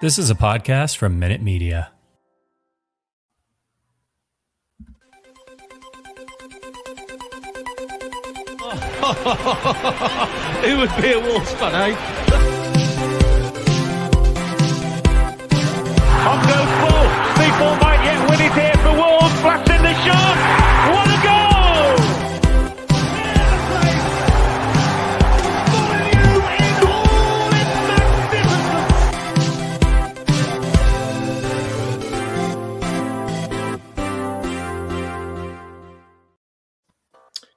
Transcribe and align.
This 0.00 0.16
is 0.16 0.30
a 0.30 0.36
podcast 0.36 0.96
from 0.96 1.18
Minute 1.18 1.42
Media. 1.42 1.90
Who 10.62 10.78
would 10.78 10.94
be 11.02 11.12
a 11.12 11.18
Wolves 11.18 11.52
fan, 11.54 11.74
eh? 11.74 11.96
On 16.30 16.38
goes 16.46 16.72
ball. 16.78 17.06
People 17.34 17.72
might 17.82 18.00
yet 18.04 18.18
win 18.30 18.40
it 18.40 18.52
here 18.54 18.76
for 18.84 18.94
Wolves. 18.94 19.34
Flash 19.40 19.68
in 19.68 19.82
the 19.82 19.94
shot. 20.04 20.36
What 20.94 21.07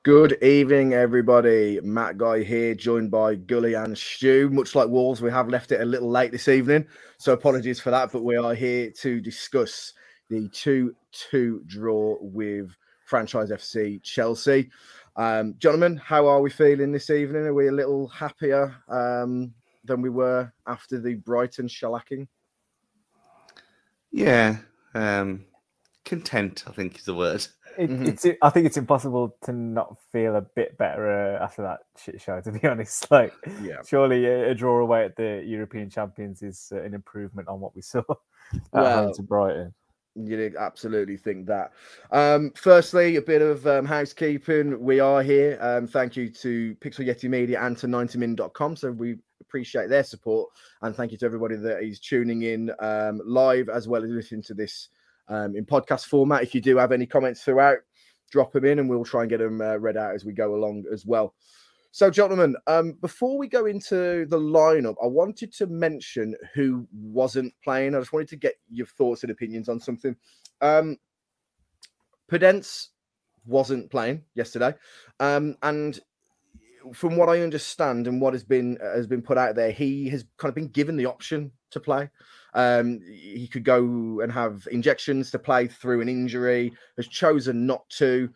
Good 0.04 0.42
evening, 0.42 0.94
everybody. 0.96 1.80
Matt 1.84 2.18
Guy 2.18 2.42
here, 2.42 2.74
joined 2.74 3.12
by 3.12 3.36
Gully 3.36 3.76
and 3.76 3.96
Stu. 3.96 4.50
Much 4.50 4.74
like 4.74 4.90
Wolves, 4.90 5.22
we 5.22 5.30
have 5.30 5.48
left 5.48 5.72
it 5.72 5.80
a 5.80 5.86
little 5.86 6.10
late 6.10 6.32
this 6.32 6.48
evening, 6.48 6.88
so 7.20 7.34
apologies 7.34 7.80
for 7.80 7.92
that. 7.92 8.12
But 8.12 8.24
we 8.24 8.36
are 8.36 8.56
here 8.56 8.90
to 8.90 9.22
discuss 9.22 9.94
the 10.28 10.50
2 10.50 10.96
2 11.30 11.62
draw 11.68 12.18
with 12.20 12.72
Franchise 13.06 13.52
FC 13.52 14.02
Chelsea. 14.02 14.72
Um, 15.18 15.54
gentlemen, 15.60 15.98
how 15.98 16.26
are 16.26 16.42
we 16.42 16.50
feeling 16.50 16.92
this 16.92 17.12
evening? 17.12 17.44
Are 17.44 17.54
we 17.54 17.68
a 17.68 17.72
little 17.72 18.08
happier 18.08 18.76
um, 18.90 19.54
than 19.86 20.02
we 20.02 20.10
were 20.10 20.52
after 20.66 21.00
the 21.00 21.14
Brighton 21.14 21.68
shellacking? 21.68 22.28
Yeah, 24.12 24.58
um, 24.96 25.46
content. 26.06 26.64
I 26.66 26.72
think 26.72 26.98
is 26.98 27.06
the 27.06 27.14
word. 27.14 27.46
It, 27.78 27.90
Mhm. 27.90 28.08
It's. 28.08 28.26
I 28.42 28.50
think 28.50 28.66
it's 28.66 28.78
impossible 28.78 29.36
to 29.44 29.54
not 29.54 29.98
feel 30.12 30.36
a 30.36 30.42
bit 30.42 30.78
better 30.78 31.36
uh, 31.38 31.44
after 31.44 31.62
that 31.64 31.80
shit 31.98 32.22
show. 32.22 32.42
To 32.42 32.52
be 32.52 32.66
honest, 32.68 33.10
like 33.12 33.34
Yeah. 33.62 33.82
surely 33.88 34.26
a, 34.26 34.52
a 34.52 34.56
draw 34.56 34.80
away 34.80 35.06
at 35.06 35.16
the 35.16 35.44
European 35.46 35.90
Champions 35.90 36.42
is 36.42 36.72
uh, 36.74 36.82
an 36.82 36.94
improvement 36.94 37.48
on 37.48 37.60
what 37.60 37.76
we 37.76 37.82
saw 37.94 38.00
at 38.54 38.60
Well, 38.74 39.04
home 39.06 39.14
to 39.14 39.24
Brighton. 39.24 39.74
You'd 40.16 40.58
absolutely 40.58 41.16
think 41.16 41.46
that. 41.48 41.72
Um, 42.12 42.52
firstly, 42.56 43.16
a 43.16 43.22
bit 43.22 43.42
of 43.42 43.66
um, 43.66 43.86
housekeeping. 43.86 44.78
We 44.84 45.00
are 45.00 45.24
here. 45.24 45.58
Um, 45.62 45.88
thank 45.88 46.18
you 46.18 46.30
to 46.30 46.76
Pixel 46.82 47.06
Yeti 47.08 47.30
Media 47.30 47.62
and 47.62 47.78
to 47.78 47.88
90min.com. 47.88 48.76
So 48.76 48.92
we 48.92 49.20
appreciate 49.40 49.88
their 49.88 50.04
support. 50.04 50.50
And 50.82 50.94
thank 50.94 51.14
you 51.14 51.18
to 51.20 51.26
everybody 51.26 51.56
that 51.56 51.82
is 51.82 52.02
tuning 52.02 52.42
in 52.42 52.72
um, 52.80 53.22
live 53.24 53.70
as 53.70 53.88
well 53.88 54.04
as 54.04 54.10
listening 54.10 54.42
to 54.44 54.54
this 54.54 54.90
um, 55.32 55.56
in 55.56 55.66
podcast 55.66 56.06
format. 56.06 56.44
If 56.44 56.54
you 56.54 56.62
do 56.62 56.78
have 56.78 56.92
any 56.92 57.06
comments 57.06 57.44
throughout, 57.44 57.78
drop 58.30 58.52
them 58.52 58.66
in 58.66 58.80
and 58.80 58.90
we'll 58.90 59.06
try 59.06 59.22
and 59.22 59.30
get 59.30 59.40
them 59.40 59.62
uh, 59.62 59.78
read 59.78 59.98
out 59.98 60.14
as 60.14 60.26
we 60.26 60.34
go 60.34 60.54
along 60.54 60.84
as 60.92 61.06
well. 61.06 61.34
So, 61.94 62.10
gentlemen, 62.10 62.56
um, 62.68 62.94
before 63.02 63.38
we 63.38 63.48
go 63.48 63.66
into 63.66 64.26
the 64.26 64.40
lineup, 64.40 64.96
I 65.04 65.08
wanted 65.08 65.54
to 65.56 65.68
mention 65.68 66.36
who 66.54 66.88
wasn't 66.94 67.54
playing. 67.64 67.96
I 67.96 68.00
just 68.00 68.14
wanted 68.14 68.30
to 68.30 68.38
get 68.38 68.56
your 68.70 68.86
thoughts 68.86 69.24
and 69.24 69.32
opinions 69.32 69.68
on 69.68 69.80
something. 69.80 70.16
Um, 70.62 70.98
Podence 72.32 72.88
wasn't 73.46 73.92
playing 73.92 74.24
yesterday, 74.36 74.74
um, 75.20 75.58
and 75.64 76.00
from 76.94 77.18
what 77.18 77.28
I 77.28 77.42
understand 77.42 78.08
and 78.08 78.22
what 78.22 78.34
has 78.34 78.46
been 78.46 78.78
has 78.82 79.06
been 79.06 79.22
put 79.22 79.38
out 79.38 79.56
there, 79.56 79.72
he 79.72 80.08
has 80.10 80.24
kind 80.38 80.50
of 80.50 80.56
been 80.56 80.70
given 80.70 80.96
the 80.96 81.08
option 81.08 81.52
to 81.72 81.82
play. 81.82 82.10
Um, 82.54 83.00
he 83.06 83.48
could 83.48 83.64
go 83.64 84.20
and 84.22 84.32
have 84.32 84.68
injections 84.72 85.32
to 85.32 85.40
play 85.40 85.68
through 85.68 86.02
an 86.02 86.10
injury. 86.10 86.74
Has 86.98 87.08
chosen 87.08 87.66
not 87.66 87.90
to 87.92 88.30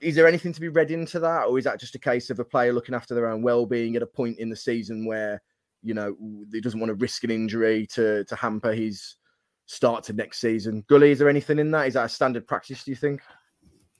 is 0.00 0.14
there 0.14 0.26
anything 0.26 0.52
to 0.52 0.60
be 0.60 0.68
read 0.68 0.90
into 0.90 1.20
that, 1.20 1.44
or 1.44 1.58
is 1.58 1.64
that 1.64 1.78
just 1.78 1.94
a 1.94 1.98
case 1.98 2.30
of 2.30 2.38
a 2.38 2.44
player 2.44 2.72
looking 2.72 2.94
after 2.94 3.14
their 3.14 3.28
own 3.28 3.42
well-being 3.42 3.96
at 3.96 4.02
a 4.02 4.06
point 4.06 4.38
in 4.38 4.48
the 4.48 4.56
season 4.56 5.04
where 5.04 5.42
you 5.82 5.94
know 5.94 6.16
he 6.52 6.60
doesn't 6.60 6.80
want 6.80 6.90
to 6.90 6.94
risk 6.94 7.24
an 7.24 7.30
injury 7.30 7.86
to 7.86 8.24
to 8.24 8.36
hamper 8.36 8.72
his 8.72 9.16
start 9.66 10.04
to 10.04 10.12
next 10.12 10.40
season? 10.40 10.84
Gully, 10.88 11.12
is 11.12 11.18
there 11.18 11.28
anything 11.28 11.58
in 11.58 11.70
that? 11.72 11.86
Is 11.86 11.94
that 11.94 12.06
a 12.06 12.08
standard 12.08 12.46
practice? 12.46 12.84
Do 12.84 12.90
you 12.90 12.96
think? 12.96 13.20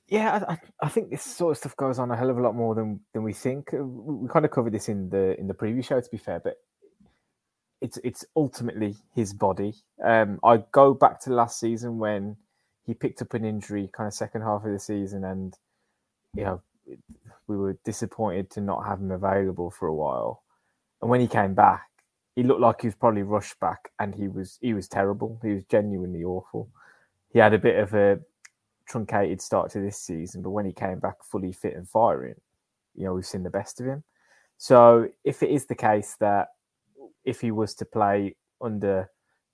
Yeah, 0.07 0.43
I, 0.47 0.59
I- 0.81 0.89
think 0.89 1.09
this 1.09 1.23
sort 1.23 1.51
of 1.51 1.57
stuff 1.57 1.77
goes 1.77 1.97
on 1.97 2.11
a 2.11 2.17
hell 2.17 2.29
of 2.29 2.37
a 2.37 2.41
lot 2.41 2.55
more 2.55 2.75
than 2.75 2.99
than 3.13 3.23
we 3.23 3.33
think. 3.33 3.73
Uh, 3.73 3.83
We 3.83 4.27
kind 4.27 4.45
of 4.45 4.51
covered 4.51 4.73
this 4.73 4.89
in 4.89 5.09
the 5.09 5.39
in 5.39 5.47
the 5.47 5.53
previous 5.53 5.85
show, 5.85 5.99
to 6.01 6.09
be 6.11 6.17
fair, 6.17 6.39
but 6.43 6.55
it's 7.81 7.97
it's 8.03 8.23
ultimately 8.35 8.95
his 9.15 9.33
body. 9.33 9.73
Um, 10.03 10.39
I 10.43 10.63
go 10.71 10.93
back 10.93 11.19
to 11.21 11.33
last 11.33 11.59
season 11.59 11.97
when 11.97 12.37
he 12.85 12.93
picked 12.93 13.21
up 13.21 13.33
an 13.33 13.43
injury, 13.43 13.89
kind 13.91 14.07
of 14.07 14.13
second 14.13 14.41
half 14.43 14.63
of 14.63 14.71
the 14.71 14.79
season, 14.79 15.25
and 15.25 15.57
you 16.35 16.43
know 16.43 16.61
we 17.47 17.57
were 17.57 17.77
disappointed 17.83 18.49
to 18.51 18.61
not 18.61 18.85
have 18.85 18.99
him 18.99 19.11
available 19.11 19.71
for 19.71 19.87
a 19.87 19.95
while. 19.95 20.43
And 21.01 21.09
when 21.09 21.19
he 21.19 21.27
came 21.27 21.53
back, 21.53 21.87
he 22.35 22.43
looked 22.43 22.61
like 22.61 22.81
he 22.81 22.87
was 22.87 22.95
probably 22.95 23.23
rushed 23.23 23.59
back, 23.59 23.91
and 23.99 24.13
he 24.13 24.27
was 24.27 24.59
he 24.61 24.73
was 24.73 24.87
terrible. 24.87 25.39
He 25.41 25.53
was 25.53 25.63
genuinely 25.65 26.23
awful. 26.23 26.69
He 27.33 27.39
had 27.39 27.53
a 27.53 27.59
bit 27.59 27.79
of 27.79 27.93
a 27.95 28.19
truncated 28.87 29.41
start 29.41 29.71
to 29.71 29.79
this 29.79 29.97
season, 29.97 30.41
but 30.43 30.51
when 30.51 30.65
he 30.65 30.73
came 30.73 30.99
back 30.99 31.23
fully 31.23 31.51
fit 31.51 31.75
and 31.75 31.89
firing, 31.89 32.35
you 32.95 33.05
know, 33.05 33.13
we've 33.13 33.25
seen 33.25 33.43
the 33.43 33.49
best 33.49 33.79
of 33.79 33.87
him. 33.87 34.03
So 34.57 35.07
if 35.23 35.41
it 35.41 35.49
is 35.49 35.65
the 35.65 35.75
case 35.75 36.15
that 36.19 36.49
if 37.25 37.41
he 37.41 37.51
was 37.51 37.73
to 37.75 37.85
play 37.85 38.35
under 38.61 39.09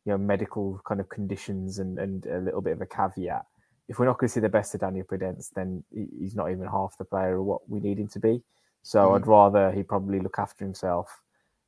you 0.06 0.12
know 0.12 0.18
medical 0.18 0.82
kind 0.88 1.00
of 1.00 1.10
conditions 1.10 1.80
and, 1.80 2.00
and 2.00 2.26
a 2.26 2.40
little 2.40 2.62
bit 2.62 2.74
of 2.74 2.82
a 2.82 2.86
caveat, 2.86 3.46
if 3.88 4.00
we're 4.00 4.06
not 4.06 4.18
going 4.18 4.28
to 4.28 4.34
see 4.34 4.40
the 4.40 4.50
best 4.50 4.74
of 4.74 4.82
Daniel 4.82 5.06
Podence, 5.06 5.50
then 5.54 5.84
he's 5.94 6.36
not 6.36 6.52
even 6.52 6.68
half 6.68 6.98
the 6.98 7.06
player 7.06 7.38
of 7.38 7.46
what 7.46 7.70
we 7.70 7.80
need 7.80 8.00
him 8.00 8.08
to 8.10 8.20
be. 8.20 8.42
So 8.84 9.00
mm-hmm. 9.00 9.16
I'd 9.16 9.28
rather 9.28 9.72
he 9.72 9.84
probably 9.84 10.20
look 10.20 10.40
after 10.40 10.64
himself. 10.64 11.10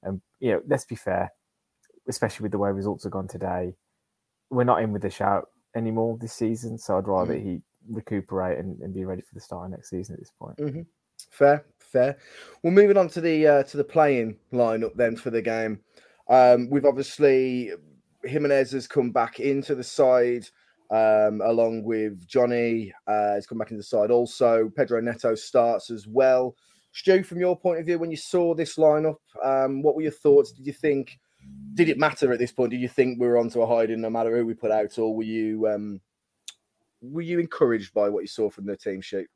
And 0.04 0.22
you 0.40 0.52
know, 0.52 0.62
let's 0.68 0.86
be 0.86 0.96
fair, 0.96 1.32
especially 2.08 2.44
with 2.44 2.52
the 2.52 2.58
way 2.58 2.72
results 2.72 3.04
have 3.04 3.14
gone 3.14 3.28
today, 3.28 3.74
we're 4.50 4.64
not 4.64 4.82
in 4.82 4.92
with 4.92 5.02
the 5.02 5.10
shout 5.10 5.48
anymore 5.76 6.18
this 6.20 6.34
season. 6.34 6.78
So 6.78 6.98
I'd 6.98 7.08
rather 7.08 7.36
mm. 7.36 7.44
he 7.44 7.62
recuperate 7.90 8.60
and, 8.60 8.80
and 8.82 8.94
be 8.94 9.06
ready 9.06 9.22
for 9.22 9.34
the 9.34 9.42
start 9.42 9.66
of 9.66 9.72
next 9.72 9.90
season 9.90 10.14
at 10.14 10.20
this 10.20 10.32
point. 10.38 10.58
Mm-hmm. 10.58 10.82
Fair, 11.32 11.66
fair. 11.92 12.18
Well, 12.64 12.74
moving 12.74 12.98
on 12.98 13.10
to 13.10 13.22
the 13.22 13.48
uh, 13.48 13.64
to 13.64 13.78
the 13.78 13.84
playing 13.84 14.38
lineup 14.54 14.96
then 14.96 15.16
for 15.16 15.30
the 15.30 15.42
game. 15.42 15.80
Um, 16.28 16.70
we've 16.70 16.86
obviously 16.86 17.72
Jimenez 18.24 18.72
has 18.72 18.88
come 18.88 19.12
back 19.12 19.40
into 19.40 19.76
the 19.76 19.84
side 19.84 20.48
um, 20.92 21.42
along 21.44 21.84
with 21.84 22.28
Jonny. 22.28 22.94
Uh, 23.08 23.34
has 23.34 23.48
come 23.48 23.58
back 23.58 23.72
into 23.72 23.80
the 23.80 23.84
side 23.84 24.12
also. 24.12 24.70
Pedro 24.76 25.02
Neto 25.02 25.36
starts 25.36 25.90
as 25.90 26.08
well. 26.08 26.56
Stu, 26.92 27.24
from 27.24 27.40
your 27.40 27.58
point 27.58 27.80
of 27.80 27.86
view, 27.86 28.00
when 28.00 28.12
you 28.12 28.18
saw 28.18 28.56
this 28.56 28.76
lineup, 28.78 29.18
um, 29.44 29.82
what 29.84 29.96
were 29.96 30.02
your 30.02 30.12
thoughts? 30.12 30.52
Did 30.52 30.66
you 30.66 30.74
think 30.74 31.20
did 31.74 31.90
it 31.90 31.98
matter 31.98 32.34
at 32.34 32.40
this 32.40 32.52
point? 32.52 32.72
Did 32.72 32.82
you 32.82 32.90
think 32.90 33.20
we 33.20 33.28
were 33.28 33.38
onto 33.38 33.62
a 33.62 33.68
hiding 33.68 34.02
no 34.02 34.10
matter 34.10 34.36
who 34.36 34.46
we 34.46 34.54
put 34.54 34.72
out, 34.72 34.98
or 34.98 35.16
were 35.16 35.24
you 35.24 35.68
um, 35.68 36.02
were 37.02 37.22
you 37.22 37.40
encouraged 37.40 37.94
by 37.94 38.10
what 38.10 38.22
you 38.22 38.28
saw 38.28 38.50
from 38.50 38.66
the 38.66 38.76
team 38.76 39.02
sheet? 39.02 39.28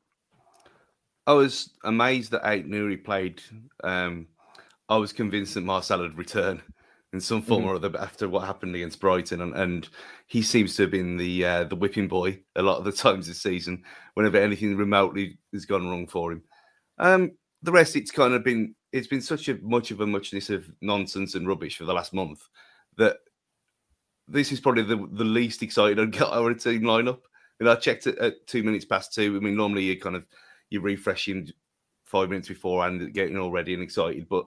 I 1.26 1.32
was 1.32 1.70
amazed 1.84 2.30
that 2.32 2.42
Aït-Nouri 2.44 3.02
played. 3.02 3.40
Um, 3.82 4.26
I 4.88 4.96
was 4.96 5.12
convinced 5.12 5.54
that 5.54 5.62
Marcel 5.62 6.00
would 6.00 6.18
return 6.18 6.62
in 7.12 7.20
some 7.20 7.40
form 7.42 7.62
Mhm. 7.64 7.66
or 7.66 7.74
other 7.76 7.98
after 7.98 8.28
what 8.28 8.44
happened 8.44 8.74
against 8.74 9.00
Brighton, 9.00 9.40
and, 9.40 9.54
and 9.54 9.88
he 10.26 10.42
seems 10.42 10.74
to 10.76 10.82
have 10.82 10.90
been 10.90 11.16
the 11.16 11.44
uh, 11.44 11.64
the 11.64 11.76
whipping 11.76 12.08
boy 12.08 12.42
a 12.56 12.62
lot 12.62 12.78
of 12.78 12.84
the 12.84 12.92
times 13.04 13.26
this 13.26 13.40
season. 13.40 13.84
Whenever 14.14 14.36
anything 14.38 14.76
remotely 14.76 15.38
has 15.52 15.64
gone 15.64 15.88
wrong 15.88 16.06
for 16.06 16.32
him, 16.32 16.42
um, 16.98 17.32
the 17.62 17.72
rest 17.72 17.96
it's 17.96 18.10
kind 18.10 18.34
of 18.34 18.44
been 18.44 18.74
it's 18.92 19.06
been 19.06 19.22
such 19.22 19.48
a 19.48 19.54
much 19.62 19.90
of 19.90 20.00
a 20.00 20.06
muchness 20.06 20.50
of 20.50 20.70
nonsense 20.82 21.34
and 21.34 21.48
rubbish 21.48 21.78
for 21.78 21.84
the 21.84 21.94
last 21.94 22.12
month 22.12 22.40
that 22.96 23.16
this 24.28 24.52
is 24.52 24.60
probably 24.60 24.82
the, 24.82 24.96
the 25.12 25.24
least 25.24 25.62
excited 25.62 25.98
I'd 26.00 26.12
get 26.12 26.22
our 26.30 26.52
team 26.54 26.82
lineup. 26.82 27.20
And 27.60 27.68
I 27.68 27.76
checked 27.76 28.06
it 28.08 28.18
at 28.18 28.46
two 28.46 28.62
minutes 28.62 28.84
past 28.84 29.14
two. 29.14 29.36
I 29.36 29.40
mean, 29.44 29.56
normally 29.56 29.84
you 29.84 29.98
kind 30.00 30.16
of 30.16 30.26
you're 30.70 30.82
refreshing 30.82 31.50
five 32.04 32.28
minutes 32.30 32.48
before 32.48 32.86
and 32.86 33.12
getting 33.14 33.36
all 33.38 33.50
ready 33.50 33.74
and 33.74 33.82
excited, 33.82 34.28
but 34.28 34.46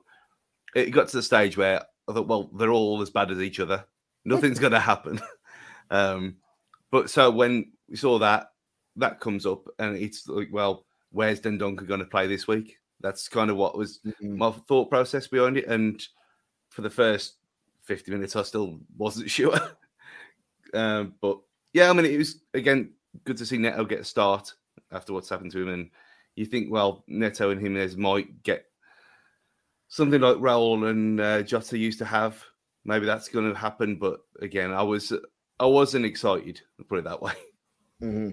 it 0.75 0.91
got 0.91 1.07
to 1.09 1.17
the 1.17 1.23
stage 1.23 1.57
where 1.57 1.81
I 2.07 2.13
thought, 2.13 2.27
well, 2.27 2.49
they're 2.55 2.71
all 2.71 3.01
as 3.01 3.09
bad 3.09 3.31
as 3.31 3.39
each 3.41 3.59
other. 3.59 3.83
Nothing's 4.25 4.59
going 4.59 4.73
to 4.73 4.79
happen. 4.79 5.19
Um, 5.89 6.35
but 6.91 7.09
so 7.09 7.31
when 7.31 7.71
we 7.89 7.95
saw 7.95 8.19
that, 8.19 8.51
that 8.97 9.21
comes 9.21 9.45
up, 9.45 9.63
and 9.79 9.95
it's 9.95 10.27
like, 10.27 10.49
well, 10.51 10.85
where's 11.13 11.39
Dendoncker 11.39 11.87
going 11.87 12.01
to 12.01 12.05
play 12.05 12.27
this 12.27 12.45
week? 12.45 12.77
That's 12.99 13.29
kind 13.29 13.49
of 13.49 13.55
what 13.55 13.77
was 13.77 13.99
Mhm. 14.05 14.35
my 14.37 14.51
thought 14.51 14.89
process 14.89 15.27
behind 15.27 15.55
it. 15.55 15.67
And 15.67 16.05
for 16.71 16.81
the 16.81 16.89
first 16.89 17.35
50 17.83 18.11
minutes, 18.11 18.35
I 18.35 18.41
still 18.43 18.81
wasn't 18.97 19.29
sure. 19.31 19.57
um, 20.73 21.15
but 21.21 21.39
yeah, 21.71 21.89
I 21.89 21.93
mean, 21.93 22.05
it 22.05 22.17
was 22.17 22.41
again 22.53 22.91
good 23.23 23.37
to 23.37 23.45
see 23.45 23.57
Neto 23.57 23.85
get 23.85 24.01
a 24.01 24.03
start 24.03 24.53
after 24.91 25.13
what's 25.13 25.29
happened 25.29 25.51
to 25.53 25.61
him. 25.61 25.69
And 25.69 25.89
you 26.37 26.45
think, 26.45 26.71
well, 26.71 27.03
Neto 27.07 27.49
and 27.49 27.59
Jimenez 27.59 27.97
might 27.97 28.43
get 28.43 28.65
something 29.87 30.21
like 30.21 30.37
Raul 30.37 30.89
and 30.89 31.19
uh, 31.19 31.41
Jota 31.41 31.77
used 31.77 31.99
to 31.99 32.05
have. 32.05 32.43
Maybe 32.85 33.05
that's 33.05 33.27
going 33.27 33.51
to 33.51 33.57
happen. 33.57 33.97
But 33.97 34.19
again, 34.41 34.71
I 34.71 34.83
was 34.83 35.11
I 35.59 35.65
wasn't 35.65 36.05
excited. 36.05 36.61
Put 36.87 36.99
it 36.99 37.05
that 37.05 37.21
way. 37.21 37.33
hmm 37.99 38.29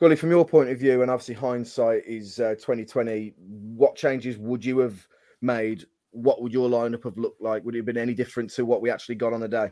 Gully, 0.00 0.16
from 0.16 0.30
your 0.30 0.46
point 0.46 0.70
of 0.70 0.78
view, 0.78 1.02
and 1.02 1.10
obviously 1.10 1.34
hindsight 1.34 2.02
is 2.06 2.40
uh, 2.40 2.54
twenty 2.60 2.84
twenty. 2.84 3.34
What 3.38 3.96
changes 3.96 4.36
would 4.36 4.64
you 4.64 4.78
have 4.78 5.06
made? 5.40 5.84
What 6.10 6.42
would 6.42 6.52
your 6.52 6.68
lineup 6.68 7.04
have 7.04 7.18
looked 7.18 7.40
like? 7.40 7.64
Would 7.64 7.76
it 7.76 7.78
have 7.78 7.86
been 7.86 7.96
any 7.96 8.14
different 8.14 8.50
to 8.52 8.64
what 8.64 8.82
we 8.82 8.90
actually 8.90 9.14
got 9.14 9.32
on 9.32 9.40
the 9.40 9.48
day? 9.48 9.70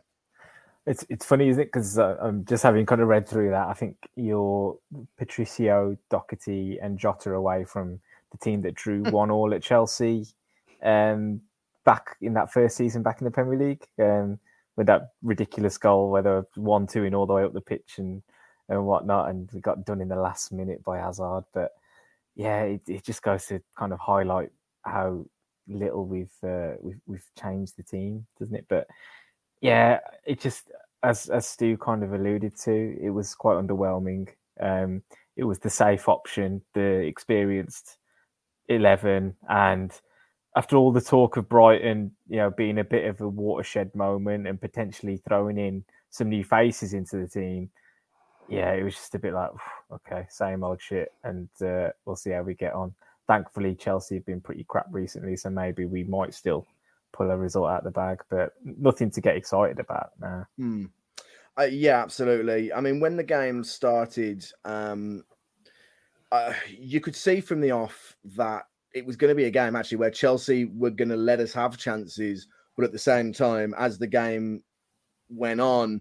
It's 0.88 1.04
it's 1.10 1.26
funny, 1.26 1.48
isn't 1.48 1.60
it? 1.60 1.66
Because 1.66 1.98
uh, 1.98 2.16
I'm 2.18 2.44
just 2.46 2.62
having 2.62 2.86
kind 2.86 3.02
of 3.02 3.08
read 3.08 3.26
through 3.28 3.50
that. 3.50 3.68
I 3.68 3.74
think 3.74 3.96
you're 4.16 4.78
Patricio, 5.18 5.96
Doherty, 6.08 6.78
and 6.80 6.98
Jota 6.98 7.34
away 7.34 7.64
from 7.64 8.00
the 8.32 8.38
team 8.38 8.62
that 8.62 8.74
drew 8.74 9.02
one 9.02 9.30
all 9.30 9.52
at 9.52 9.62
Chelsea, 9.62 10.26
um, 10.82 11.42
back 11.84 12.16
in 12.22 12.32
that 12.34 12.52
first 12.52 12.76
season 12.76 13.02
back 13.02 13.20
in 13.20 13.26
the 13.26 13.30
Premier 13.30 13.58
League, 13.58 13.86
um, 13.98 14.38
with 14.76 14.86
that 14.86 15.12
ridiculous 15.22 15.76
goal 15.76 16.10
where 16.10 16.22
they 16.22 16.30
were 16.30 16.46
one 16.54 16.86
two 16.86 17.04
in 17.04 17.14
all 17.14 17.26
the 17.26 17.34
way 17.34 17.44
up 17.44 17.52
the 17.52 17.60
pitch 17.60 17.98
and 17.98 18.22
and 18.70 18.86
whatnot, 18.86 19.28
and 19.28 19.50
we 19.52 19.60
got 19.60 19.84
done 19.84 20.00
in 20.00 20.08
the 20.08 20.16
last 20.16 20.52
minute 20.52 20.82
by 20.84 20.98
Hazard. 20.98 21.44
But 21.52 21.72
yeah, 22.34 22.62
it, 22.62 22.82
it 22.86 23.04
just 23.04 23.22
goes 23.22 23.44
to 23.46 23.60
kind 23.78 23.92
of 23.92 23.98
highlight 23.98 24.50
how 24.82 25.26
little 25.66 26.06
we've 26.06 26.32
uh, 26.42 26.72
we've 26.80 27.00
we've 27.06 27.28
changed 27.38 27.76
the 27.76 27.82
team, 27.82 28.26
doesn't 28.38 28.56
it? 28.56 28.64
But 28.68 28.86
yeah, 29.60 30.00
it 30.24 30.40
just 30.40 30.70
as 31.02 31.28
as 31.28 31.46
Stu 31.46 31.76
kind 31.76 32.02
of 32.02 32.12
alluded 32.12 32.56
to, 32.60 32.96
it 33.00 33.10
was 33.10 33.34
quite 33.34 33.56
underwhelming. 33.56 34.28
Um, 34.60 35.02
it 35.36 35.44
was 35.44 35.58
the 35.58 35.70
safe 35.70 36.08
option, 36.08 36.62
the 36.74 37.00
experienced 37.00 37.98
eleven, 38.68 39.36
and 39.48 39.92
after 40.56 40.76
all 40.76 40.92
the 40.92 41.00
talk 41.00 41.36
of 41.36 41.48
Brighton, 41.48 42.12
you 42.28 42.38
know, 42.38 42.50
being 42.50 42.78
a 42.78 42.84
bit 42.84 43.04
of 43.04 43.20
a 43.20 43.28
watershed 43.28 43.94
moment 43.94 44.46
and 44.48 44.60
potentially 44.60 45.18
throwing 45.18 45.58
in 45.58 45.84
some 46.10 46.28
new 46.28 46.42
faces 46.42 46.94
into 46.94 47.16
the 47.16 47.28
team, 47.28 47.70
yeah, 48.48 48.72
it 48.72 48.82
was 48.82 48.94
just 48.94 49.14
a 49.14 49.18
bit 49.18 49.34
like, 49.34 49.50
okay, 49.92 50.26
same 50.30 50.64
old 50.64 50.80
shit, 50.80 51.12
and 51.22 51.48
uh, 51.62 51.90
we'll 52.04 52.16
see 52.16 52.30
how 52.30 52.42
we 52.42 52.54
get 52.54 52.72
on. 52.72 52.94
Thankfully, 53.26 53.74
Chelsea 53.74 54.16
have 54.16 54.26
been 54.26 54.40
pretty 54.40 54.64
crap 54.64 54.86
recently, 54.90 55.36
so 55.36 55.50
maybe 55.50 55.84
we 55.84 56.02
might 56.04 56.34
still 56.34 56.66
pull 57.12 57.30
a 57.30 57.36
result 57.36 57.70
out 57.70 57.78
of 57.78 57.84
the 57.84 57.90
bag, 57.90 58.22
but 58.30 58.52
nothing 58.64 59.10
to 59.10 59.20
get 59.20 59.36
excited 59.36 59.78
about 59.78 60.10
now. 60.20 60.46
Hmm. 60.56 60.86
Uh, 61.58 61.64
yeah, 61.64 62.00
absolutely. 62.00 62.72
I 62.72 62.80
mean, 62.80 63.00
when 63.00 63.16
the 63.16 63.24
game 63.24 63.64
started, 63.64 64.44
um, 64.64 65.24
uh, 66.30 66.52
you 66.68 67.00
could 67.00 67.16
see 67.16 67.40
from 67.40 67.60
the 67.60 67.72
off 67.72 68.16
that 68.36 68.64
it 68.94 69.04
was 69.04 69.16
going 69.16 69.30
to 69.30 69.34
be 69.34 69.44
a 69.44 69.50
game 69.50 69.74
actually 69.74 69.98
where 69.98 70.10
Chelsea 70.10 70.66
were 70.66 70.90
going 70.90 71.08
to 71.08 71.16
let 71.16 71.40
us 71.40 71.52
have 71.52 71.76
chances, 71.76 72.46
but 72.76 72.84
at 72.84 72.92
the 72.92 72.98
same 72.98 73.32
time, 73.32 73.74
as 73.76 73.98
the 73.98 74.06
game 74.06 74.62
went 75.28 75.60
on, 75.60 76.00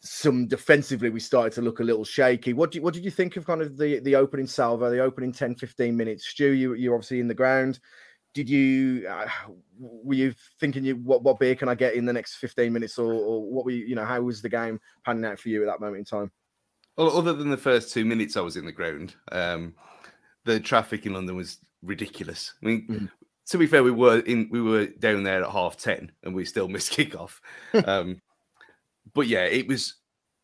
some 0.00 0.46
defensively 0.46 1.10
we 1.10 1.20
started 1.20 1.52
to 1.52 1.62
look 1.62 1.80
a 1.80 1.84
little 1.84 2.04
shaky. 2.04 2.52
What 2.52 2.70
do 2.70 2.78
you, 2.78 2.82
what 2.82 2.94
did 2.94 3.04
you 3.04 3.10
think 3.10 3.36
of 3.36 3.46
kind 3.46 3.60
of 3.60 3.76
the 3.76 3.98
the 4.00 4.14
opening 4.14 4.46
salvo, 4.46 4.90
the 4.90 5.00
opening 5.00 5.32
10, 5.32 5.56
15 5.56 5.96
minutes? 5.96 6.28
Stu, 6.28 6.50
you 6.50 6.74
you're 6.74 6.94
obviously 6.94 7.20
in 7.20 7.28
the 7.28 7.34
ground. 7.34 7.80
Did 8.34 8.48
you 8.48 9.06
uh, 9.08 9.26
were 9.78 10.14
you 10.14 10.34
thinking 10.60 10.84
you 10.84 10.96
what 10.96 11.22
what 11.22 11.38
beer 11.38 11.54
can 11.54 11.68
I 11.68 11.74
get 11.74 11.94
in 11.94 12.04
the 12.04 12.12
next 12.12 12.36
15 12.36 12.72
minutes 12.72 12.98
or, 12.98 13.12
or 13.12 13.42
what 13.42 13.64
were 13.64 13.70
you, 13.70 13.86
you 13.86 13.94
know 13.94 14.04
how 14.04 14.20
was 14.20 14.42
the 14.42 14.48
game 14.48 14.80
panning 15.04 15.24
out 15.24 15.38
for 15.38 15.48
you 15.48 15.62
at 15.62 15.66
that 15.66 15.80
moment 15.80 15.98
in 15.98 16.04
time? 16.04 16.30
Well, 16.96 17.16
other 17.16 17.32
than 17.32 17.50
the 17.50 17.56
first 17.56 17.92
two 17.92 18.04
minutes 18.04 18.36
I 18.36 18.40
was 18.40 18.56
in 18.56 18.66
the 18.66 18.72
ground, 18.72 19.14
um, 19.32 19.74
the 20.44 20.60
traffic 20.60 21.06
in 21.06 21.14
London 21.14 21.36
was 21.36 21.58
ridiculous. 21.82 22.54
I 22.62 22.66
mean, 22.66 22.86
Mhm. 22.88 23.10
to 23.50 23.58
be 23.58 23.66
fair, 23.66 23.82
we 23.82 23.90
were 23.90 24.18
in 24.20 24.48
we 24.50 24.60
were 24.60 24.86
down 24.86 25.22
there 25.22 25.42
at 25.42 25.50
half 25.50 25.76
ten, 25.76 26.12
and 26.22 26.34
we 26.34 26.44
still 26.44 26.68
missed 26.68 26.92
kickoff. 26.92 27.40
um, 27.86 28.20
but 29.14 29.26
yeah, 29.26 29.44
it 29.44 29.66
was 29.68 29.96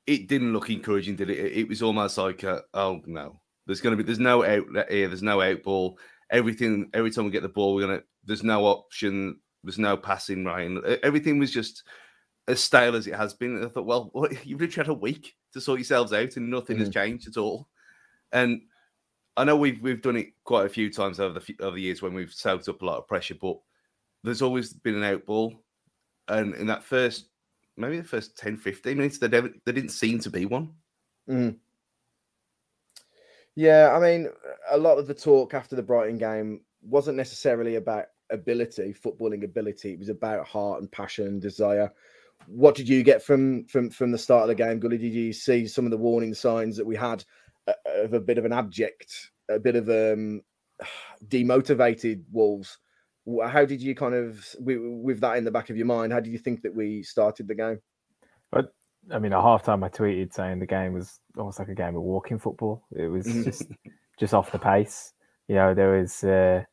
it 0.06 0.28
didn't 0.28 0.52
look 0.52 0.70
encouraging, 0.70 1.16
did 1.16 1.30
it? 1.30 1.38
It, 1.56 1.68
was 1.68 1.82
almost 1.82 2.18
like, 2.18 2.42
a, 2.42 2.62
oh 2.74 3.00
no, 3.06 3.40
there's 3.66 3.80
going 3.80 3.96
to 3.96 4.02
be 4.02 4.06
there's 4.06 4.18
no 4.18 4.44
outlet 4.44 4.90
here, 4.90 5.08
there's 5.08 5.22
no 5.22 5.40
out 5.40 5.62
ball. 5.62 5.98
Everything 6.30 6.90
every 6.94 7.10
time 7.10 7.24
we 7.24 7.30
get 7.30 7.42
the 7.42 7.48
ball, 7.48 7.74
we're 7.74 7.86
gonna 7.86 8.02
there's 8.24 8.42
no 8.42 8.64
option, 8.64 9.38
there's 9.62 9.78
no 9.78 9.96
passing 9.96 10.44
right. 10.44 10.66
and 10.66 10.78
e- 10.86 10.98
Everything 11.02 11.38
was 11.38 11.52
just 11.52 11.84
as 12.48 12.62
stale 12.62 12.96
as 12.96 13.06
it 13.06 13.14
has 13.14 13.34
been. 13.34 13.56
And 13.56 13.64
I 13.64 13.68
thought, 13.68 13.86
well, 13.86 14.10
what, 14.12 14.46
you've 14.46 14.60
literally 14.60 14.86
had 14.86 14.96
a 14.96 14.98
week 14.98 15.34
to 15.52 15.60
sort 15.60 15.78
yourselves 15.78 16.12
out, 16.12 16.36
and 16.36 16.50
nothing 16.50 16.78
has 16.78 16.88
changed 16.90 17.28
at 17.28 17.36
all. 17.36 17.68
And 18.32 18.62
I 19.36 19.44
know 19.44 19.56
we've 19.56 19.80
we've 19.80 20.02
done 20.02 20.16
it 20.16 20.28
quite 20.44 20.66
a 20.66 20.70
few 20.70 20.90
times 20.90 21.20
over 21.20 21.38
the 21.38 21.56
over 21.60 21.76
the 21.76 21.82
years 21.82 22.02
when 22.02 22.14
we've 22.14 22.32
soaked 22.32 22.68
up 22.68 22.82
a 22.82 22.84
lot 22.84 22.98
of 22.98 23.08
pressure, 23.08 23.36
but 23.40 23.58
there's 24.22 24.42
always 24.42 24.72
been 24.72 24.96
an 24.96 25.04
out 25.04 25.26
ball, 25.26 25.54
and 26.28 26.54
in 26.54 26.66
that 26.66 26.84
first 26.84 27.26
maybe 27.76 27.98
the 27.98 28.04
first 28.04 28.36
10, 28.38 28.56
15 28.56 28.96
minutes, 28.96 29.18
there 29.18 29.28
never 29.28 29.50
there 29.64 29.74
didn't 29.74 29.90
seem 29.90 30.18
to 30.20 30.30
be 30.30 30.46
one. 30.46 30.72
Mm. 31.28 31.56
Yeah, 33.56 33.92
I 33.94 34.00
mean, 34.00 34.28
a 34.70 34.78
lot 34.78 34.98
of 34.98 35.06
the 35.06 35.14
talk 35.14 35.54
after 35.54 35.76
the 35.76 35.82
Brighton 35.82 36.18
game 36.18 36.62
wasn't 36.82 37.16
necessarily 37.16 37.76
about 37.76 38.06
ability, 38.30 38.94
footballing 38.94 39.44
ability. 39.44 39.92
It 39.92 39.98
was 39.98 40.08
about 40.08 40.46
heart 40.46 40.80
and 40.80 40.90
passion 40.90 41.26
and 41.26 41.40
desire. 41.40 41.90
What 42.46 42.74
did 42.74 42.88
you 42.88 43.02
get 43.02 43.22
from 43.22 43.64
from 43.66 43.90
from 43.90 44.10
the 44.10 44.18
start 44.18 44.42
of 44.42 44.48
the 44.48 44.54
game, 44.54 44.80
Gully? 44.80 44.98
Did 44.98 45.14
you 45.14 45.32
see 45.32 45.66
some 45.66 45.84
of 45.84 45.90
the 45.90 45.96
warning 45.96 46.34
signs 46.34 46.76
that 46.76 46.86
we 46.86 46.96
had 46.96 47.24
uh, 47.68 47.72
of 47.86 48.12
a 48.12 48.20
bit 48.20 48.38
of 48.38 48.44
an 48.44 48.52
abject, 48.52 49.30
a 49.48 49.58
bit 49.58 49.76
of 49.76 49.88
um 49.88 50.42
demotivated 51.28 52.22
Wolves? 52.32 52.78
How 53.46 53.64
did 53.64 53.80
you 53.80 53.94
kind 53.94 54.14
of 54.14 54.44
with, 54.58 54.78
with 54.82 55.20
that 55.20 55.38
in 55.38 55.44
the 55.44 55.50
back 55.50 55.70
of 55.70 55.76
your 55.76 55.86
mind? 55.86 56.12
How 56.12 56.20
did 56.20 56.32
you 56.32 56.38
think 56.38 56.60
that 56.62 56.74
we 56.74 57.02
started 57.02 57.48
the 57.48 57.54
game? 57.54 57.80
I 59.12 59.18
mean, 59.18 59.32
at 59.32 59.38
halftime, 59.38 59.84
I 59.84 59.88
tweeted 59.88 60.32
saying 60.32 60.58
the 60.60 60.66
game 60.66 60.94
was 60.94 61.20
almost 61.36 61.58
like 61.58 61.68
a 61.68 61.74
game 61.74 61.96
of 61.96 62.02
walking 62.02 62.38
football. 62.38 62.84
It 62.92 63.06
was 63.08 63.26
Mhm. 63.26 63.44
just 63.44 63.66
just 64.18 64.34
off 64.34 64.52
the 64.52 64.58
pace. 64.58 65.12
You 65.48 65.56
know, 65.56 65.74
there 65.74 65.98
was 65.98 66.22
uh, 66.24 66.64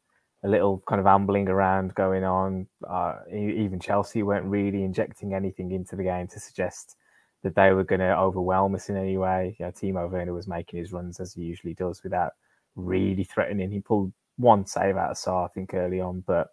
a 0.44 0.48
little 0.48 0.82
kind 0.88 1.02
of 1.02 1.08
ambling 1.08 1.50
around 1.50 1.94
going 1.96 2.24
on. 2.24 2.68
Uh, 2.88 3.16
even 3.32 3.80
Chelsea 3.80 4.24
weren't 4.24 4.46
really 4.46 4.84
injecting 4.84 5.34
anything 5.34 5.72
into 5.72 5.96
the 5.96 6.04
game 6.04 6.28
to 6.28 6.40
suggest 6.40 6.96
that 7.44 7.56
they 7.56 7.74
were 7.74 7.84
going 7.84 8.00
to 8.00 8.16
overwhelm 8.18 8.76
us 8.76 8.90
in 8.90 8.96
any 8.96 9.18
way. 9.18 9.56
You 9.60 9.66
know, 9.66 9.72
Timo 9.72 10.10
Werner 10.10 10.34
was 10.34 10.48
making 10.48 10.80
his 10.80 10.94
runs 10.94 11.20
as 11.20 11.34
he 11.34 11.42
usually 11.42 11.74
does 11.74 12.04
without 12.04 12.34
really 12.76 13.24
threatening. 13.24 13.72
He 13.72 13.80
pulled 13.82 14.14
one 14.38 14.66
save 14.66 14.96
out 14.96 15.12
of 15.12 15.18
Sá, 15.18 15.46
I 15.46 15.48
think, 15.50 15.74
early 15.74 16.00
on, 16.00 16.22
but 16.22 16.50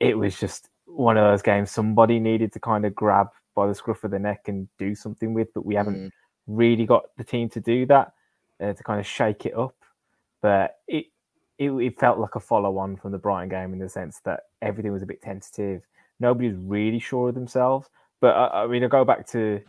it 0.00 0.16
was 0.16 0.40
just 0.40 0.70
one 0.86 1.16
of 1.18 1.24
those 1.24 1.42
games 1.42 1.70
somebody 1.70 2.18
needed 2.18 2.52
to 2.54 2.60
kind 2.60 2.84
of 2.86 2.94
grab 2.94 3.28
by 3.54 3.66
the 3.66 3.74
scruff 3.74 4.04
of 4.04 4.10
the 4.10 4.18
neck 4.18 4.48
and 4.48 4.68
do 4.78 4.94
something 4.94 5.34
with, 5.34 5.52
but 5.54 5.66
we 5.66 5.74
haven't 5.74 6.06
Mm. 6.06 6.10
really 6.46 6.86
got 6.86 7.04
the 7.16 7.24
team 7.24 7.48
to 7.50 7.60
do 7.60 7.86
that 7.86 8.12
uh, 8.60 8.72
to 8.72 8.82
kind 8.82 9.00
of 9.00 9.06
shake 9.06 9.46
it 9.46 9.54
up. 9.54 9.74
But 10.40 10.78
it, 10.88 11.06
it 11.58 11.70
it 11.70 11.98
felt 11.98 12.18
like 12.18 12.34
a 12.34 12.40
follow 12.40 12.78
on 12.78 12.96
from 12.96 13.12
the 13.12 13.18
Brighton 13.18 13.48
game 13.50 13.72
in 13.72 13.78
the 13.78 13.88
sense 13.88 14.20
that 14.24 14.44
everything 14.62 14.92
was 14.92 15.02
a 15.02 15.06
bit 15.06 15.20
tentative. 15.22 15.82
Nobody 16.18 16.48
was 16.48 16.56
really 16.58 16.98
sure 16.98 17.28
of 17.28 17.34
themselves. 17.34 17.88
But 18.20 18.34
I, 18.36 18.64
I 18.64 18.66
mean, 18.66 18.84
I 18.84 18.88
go 18.88 19.04
back 19.04 19.26
to 19.28 19.60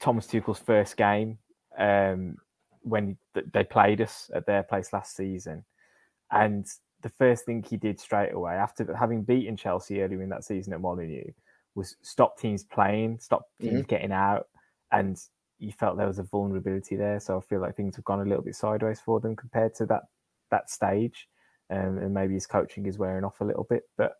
Thomas 0.00 0.26
Tuchel's 0.26 0.58
first 0.58 0.96
game 0.96 1.38
um, 1.78 2.36
when 2.82 3.16
th- 3.34 3.46
they 3.52 3.64
played 3.64 4.00
us 4.00 4.30
at 4.34 4.46
their 4.46 4.62
place 4.62 4.92
last 4.92 5.14
season, 5.16 5.64
and 6.30 6.66
the 7.02 7.08
first 7.08 7.44
thing 7.46 7.62
he 7.62 7.76
did 7.76 7.98
straight 7.98 8.32
away 8.32 8.54
after 8.54 8.94
having 8.94 9.22
beaten 9.22 9.56
Chelsea 9.56 10.02
earlier 10.02 10.22
in 10.22 10.28
that 10.28 10.44
season 10.44 10.72
at 10.72 10.80
Molineux 10.80 11.32
was 11.80 11.96
stop 12.02 12.38
teams 12.38 12.62
playing, 12.64 13.18
stop 13.18 13.42
teams 13.60 13.82
Mhm. 13.82 13.88
getting 13.88 14.12
out, 14.12 14.48
and 14.92 15.20
you 15.58 15.72
felt 15.72 15.96
there 15.96 16.06
was 16.06 16.18
a 16.18 16.22
vulnerability 16.22 16.96
there. 16.96 17.20
So 17.20 17.36
I 17.36 17.40
feel 17.40 17.60
like 17.60 17.74
things 17.74 17.96
have 17.96 18.04
gone 18.04 18.20
a 18.20 18.24
little 18.24 18.44
bit 18.44 18.54
sideways 18.54 19.00
for 19.00 19.20
them 19.20 19.36
compared 19.36 19.74
to 19.74 19.86
that 19.86 20.04
that 20.50 20.70
stage, 20.70 21.28
um, 21.70 21.98
and 21.98 22.14
maybe 22.14 22.34
his 22.34 22.46
coaching 22.46 22.86
is 22.86 22.98
wearing 22.98 23.24
off 23.24 23.40
a 23.40 23.44
little 23.44 23.64
bit. 23.64 23.84
But 23.96 24.16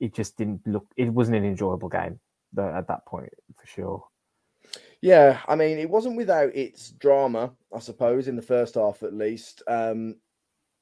it 0.00 0.14
just 0.14 0.36
didn't 0.36 0.66
look. 0.66 0.86
It 0.96 1.08
wasn't 1.10 1.36
an 1.36 1.44
enjoyable 1.44 1.88
game 1.88 2.20
at 2.58 2.86
that 2.88 3.06
point 3.06 3.32
for 3.54 3.66
sure. 3.66 4.08
Yeah, 5.00 5.40
I 5.46 5.54
mean, 5.54 5.78
it 5.78 5.90
wasn't 5.90 6.16
without 6.16 6.54
its 6.54 6.90
drama, 6.90 7.52
I 7.74 7.78
suppose, 7.78 8.26
in 8.28 8.36
the 8.36 8.42
first 8.42 8.74
half 8.76 9.02
at 9.02 9.12
least. 9.12 9.62
Um, 9.68 10.16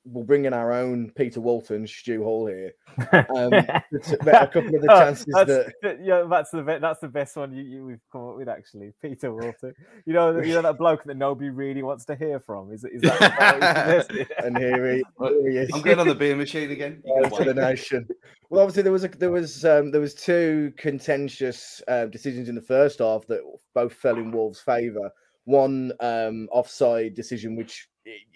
we'll 0.04 0.24
bring 0.24 0.44
in 0.44 0.52
our 0.52 0.72
own 0.72 1.10
Peter 1.16 1.40
Walton, 1.40 1.86
Stu 1.86 2.22
Hall 2.22 2.46
here. 2.46 2.72
Um, 3.12 3.52
it's 3.92 4.12
a 4.12 4.16
couple 4.16 4.74
of 4.74 4.82
the 4.82 4.88
Oh, 4.90 4.98
chances 4.98 5.26
that's, 5.32 5.48
that 5.48 5.72
th- 5.82 5.98
yeah, 6.02 6.24
that's 6.28 6.50
the 6.50 6.62
be- 6.62 6.78
that's 6.78 7.00
the 7.00 7.08
best 7.08 7.36
one 7.36 7.52
you, 7.52 7.62
you 7.62 7.86
we've 7.86 8.00
come 8.10 8.28
up 8.28 8.36
with 8.36 8.48
actually, 8.48 8.92
Peter 9.00 9.32
Walton. 9.32 9.74
You 10.04 10.12
know, 10.12 10.40
you 10.40 10.54
know 10.54 10.62
that 10.62 10.78
bloke 10.78 11.04
that 11.04 11.16
nobody 11.16 11.50
really 11.50 11.82
wants 11.82 12.04
to 12.06 12.16
hear 12.16 12.40
from. 12.40 12.72
Is 12.72 12.84
is 12.84 13.02
that? 13.02 13.18
that 13.20 13.60
what 13.60 14.08
you 14.08 14.14
suggested? 14.14 14.44
and 14.44 14.58
here 14.58 14.94
he, 14.94 15.02
here 15.20 15.50
he 15.50 15.56
is. 15.58 15.70
I'm 15.72 15.82
going 15.82 15.98
on 15.98 16.08
the 16.08 16.14
beer 16.14 16.36
machine 16.36 16.70
again. 16.70 17.02
You 17.12 17.28
to 17.30 17.44
the 17.44 17.54
nation. 17.54 18.08
Well, 18.50 18.62
obviously 18.62 18.82
there 18.82 18.92
was 18.92 19.04
a, 19.04 19.08
there 19.08 19.30
was 19.30 19.64
um, 19.64 19.90
there 19.90 20.00
was 20.00 20.14
two 20.14 20.72
contentious 20.76 21.80
uh, 21.88 22.06
decisions 22.06 22.48
in 22.48 22.54
the 22.54 22.62
first 22.62 22.98
half 22.98 23.26
that 23.28 23.40
both 23.74 23.94
fell 23.94 24.16
in 24.16 24.32
Wolves' 24.32 24.60
favour. 24.60 25.10
One 25.44 25.92
um, 26.00 26.48
offside 26.52 27.14
decision, 27.14 27.56
which 27.56 27.88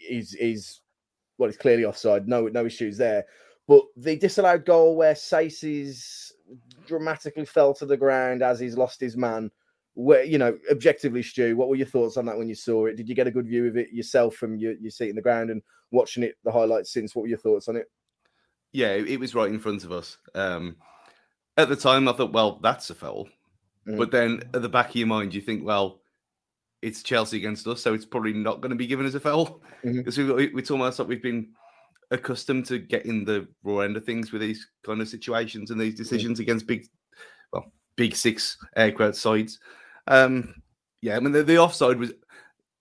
is 0.09 0.35
is 0.35 0.81
well, 1.39 1.49
it's 1.49 1.59
clearly 1.59 1.85
offside. 1.85 2.29
No 2.29 2.49
no 2.49 2.67
issues 2.67 2.97
there. 2.97 3.25
But 3.69 3.83
the 3.97 4.17
disallowed 4.17 4.65
goal 4.65 4.97
where 4.97 5.15
Saïss 5.15 6.33
dramatically 6.87 7.45
fell 7.45 7.75
to 7.75 7.87
the 7.87 7.97
ground 7.97 8.43
as 8.43 8.61
he's 8.61 8.77
lost 8.77 9.01
his 9.01 9.17
man. 9.17 9.51
Where 9.95 10.25
you 10.25 10.39
know, 10.39 10.59
objectively, 10.71 11.23
Stu, 11.23 11.57
what 11.57 11.69
were 11.69 11.77
your 11.77 11.87
thoughts 11.87 12.17
on 12.17 12.27
that 12.27 12.37
when 12.37 12.49
you 12.49 12.55
saw 12.55 12.87
it? 12.87 12.97
Did 12.97 13.09
you 13.09 13.15
get 13.15 13.27
a 13.27 13.31
good 13.31 13.47
view 13.47 13.67
of 13.67 13.77
it 13.77 13.93
yourself 13.93 14.37
from 14.37 14.57
your, 14.57 14.75
your 14.75 14.91
seat 14.91 15.09
in 15.11 15.17
the 15.17 15.23
ground 15.23 15.51
and 15.51 15.63
watching 15.91 16.23
it, 16.23 16.37
the 16.45 16.53
highlights 16.53 16.93
since? 16.93 17.15
What 17.15 17.23
were 17.23 17.29
your 17.29 17.39
thoughts 17.39 17.69
on 17.69 17.77
it? 17.77 17.87
Yeah, 18.73 18.93
it 18.93 19.19
was 19.19 19.35
right 19.35 19.49
in 19.49 19.59
front 19.59 19.85
of 19.85 19.93
us. 19.93 20.19
Um, 20.35 20.77
at 21.57 21.71
the 21.71 21.77
time, 21.77 22.09
I 22.09 22.13
thought, 22.13 22.35
well, 22.35 22.61
that's 22.63 22.91
a 22.91 22.95
foul. 22.95 23.29
Mhm. 23.89 23.97
But 23.97 24.11
then 24.11 24.43
at 24.53 24.61
the 24.61 24.69
back 24.69 24.91
of 24.91 24.97
your 24.97 25.07
mind, 25.07 25.35
you 25.35 25.41
think, 25.41 25.65
well, 25.65 26.03
it's 26.87 27.03
Chelsea 27.03 27.37
against 27.37 27.67
us, 27.67 27.83
so 27.83 27.95
it's 27.95 28.07
probably 28.07 28.33
not 28.33 28.61
going 28.61 28.71
to 28.71 28.77
be 28.77 28.87
given 28.87 29.07
as 29.07 29.17
a 29.17 29.21
foul 29.21 29.61
because 29.83 30.17
we 30.17 30.45
it's 30.57 30.71
almost 30.71 31.01
like 31.01 31.09
we've 31.09 31.23
been 31.23 31.49
accustomed 32.13 32.65
to 32.67 32.79
getting 32.79 33.25
the 33.25 33.49
raw 33.65 33.81
end 33.81 33.97
of 33.97 34.05
things 34.05 34.31
with 34.31 34.41
these 34.41 34.69
kind 34.85 35.01
of 35.01 35.09
situations 35.09 35.73
and 35.73 35.81
these 35.81 35.97
decisions 35.97 36.39
against 36.39 36.69
big, 36.69 36.87
well, 37.53 37.73
big 37.97 38.15
six 38.15 38.57
aircraft 38.77 39.17
sides. 39.17 39.59
Um, 40.07 40.55
yeah, 41.03 41.17
I 41.17 41.21
mean 41.21 41.33
the, 41.33 41.43
the 41.43 41.59
offside 41.59 41.99
was 41.99 42.13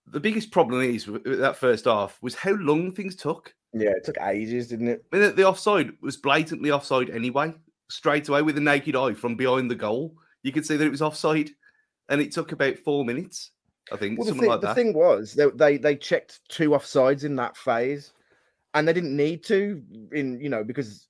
the 0.06 0.20
biggest 0.20 0.52
problem 0.52 0.82
is 0.82 1.06
that 1.24 1.56
first 1.56 1.86
half 1.86 2.16
was 2.22 2.36
how 2.36 2.52
long 2.52 2.92
things 2.92 3.16
took. 3.16 3.52
Yeah, 3.72 3.90
it 3.90 4.04
took 4.04 4.20
ages, 4.20 4.68
didn't 4.68 4.88
it? 4.88 5.04
I 5.12 5.16
mean, 5.16 5.26
the, 5.26 5.32
the 5.32 5.48
offside 5.48 5.90
was 6.00 6.16
blatantly 6.16 6.70
offside 6.70 7.10
anyway, 7.10 7.54
straight 7.90 8.28
away 8.28 8.42
with 8.42 8.54
the 8.54 8.60
naked 8.60 8.94
eye 8.94 9.14
from 9.14 9.34
behind 9.34 9.68
the 9.68 9.74
goal. 9.74 10.14
You 10.44 10.52
could 10.52 10.64
see 10.64 10.76
that 10.76 10.86
it 10.86 10.92
was 10.92 11.02
offside, 11.02 11.50
and 12.08 12.20
it 12.20 12.30
took 12.30 12.52
about 12.52 12.78
four 12.78 13.04
minutes, 13.04 13.50
I 13.92 13.96
think, 13.96 14.18
Well, 14.18 14.26
the, 14.26 14.30
something 14.30 14.42
thing, 14.42 14.50
like 14.50 14.60
the 14.60 14.74
thing 14.74 14.92
was 14.94 15.34
they, 15.34 15.48
they 15.50 15.76
they 15.76 15.96
checked 15.96 16.40
two 16.48 16.70
offsides 16.70 17.24
in 17.24 17.36
that 17.36 17.56
phase, 17.56 18.12
and 18.74 18.86
they 18.86 18.92
didn't 18.92 19.16
need 19.16 19.44
to 19.44 19.82
in 20.12 20.40
you 20.40 20.48
know 20.48 20.64
because 20.64 21.06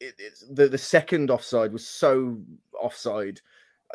it, 0.00 0.14
the 0.50 0.68
the 0.68 0.78
second 0.78 1.30
offside 1.30 1.72
was 1.72 1.86
so 1.86 2.38
offside. 2.80 3.40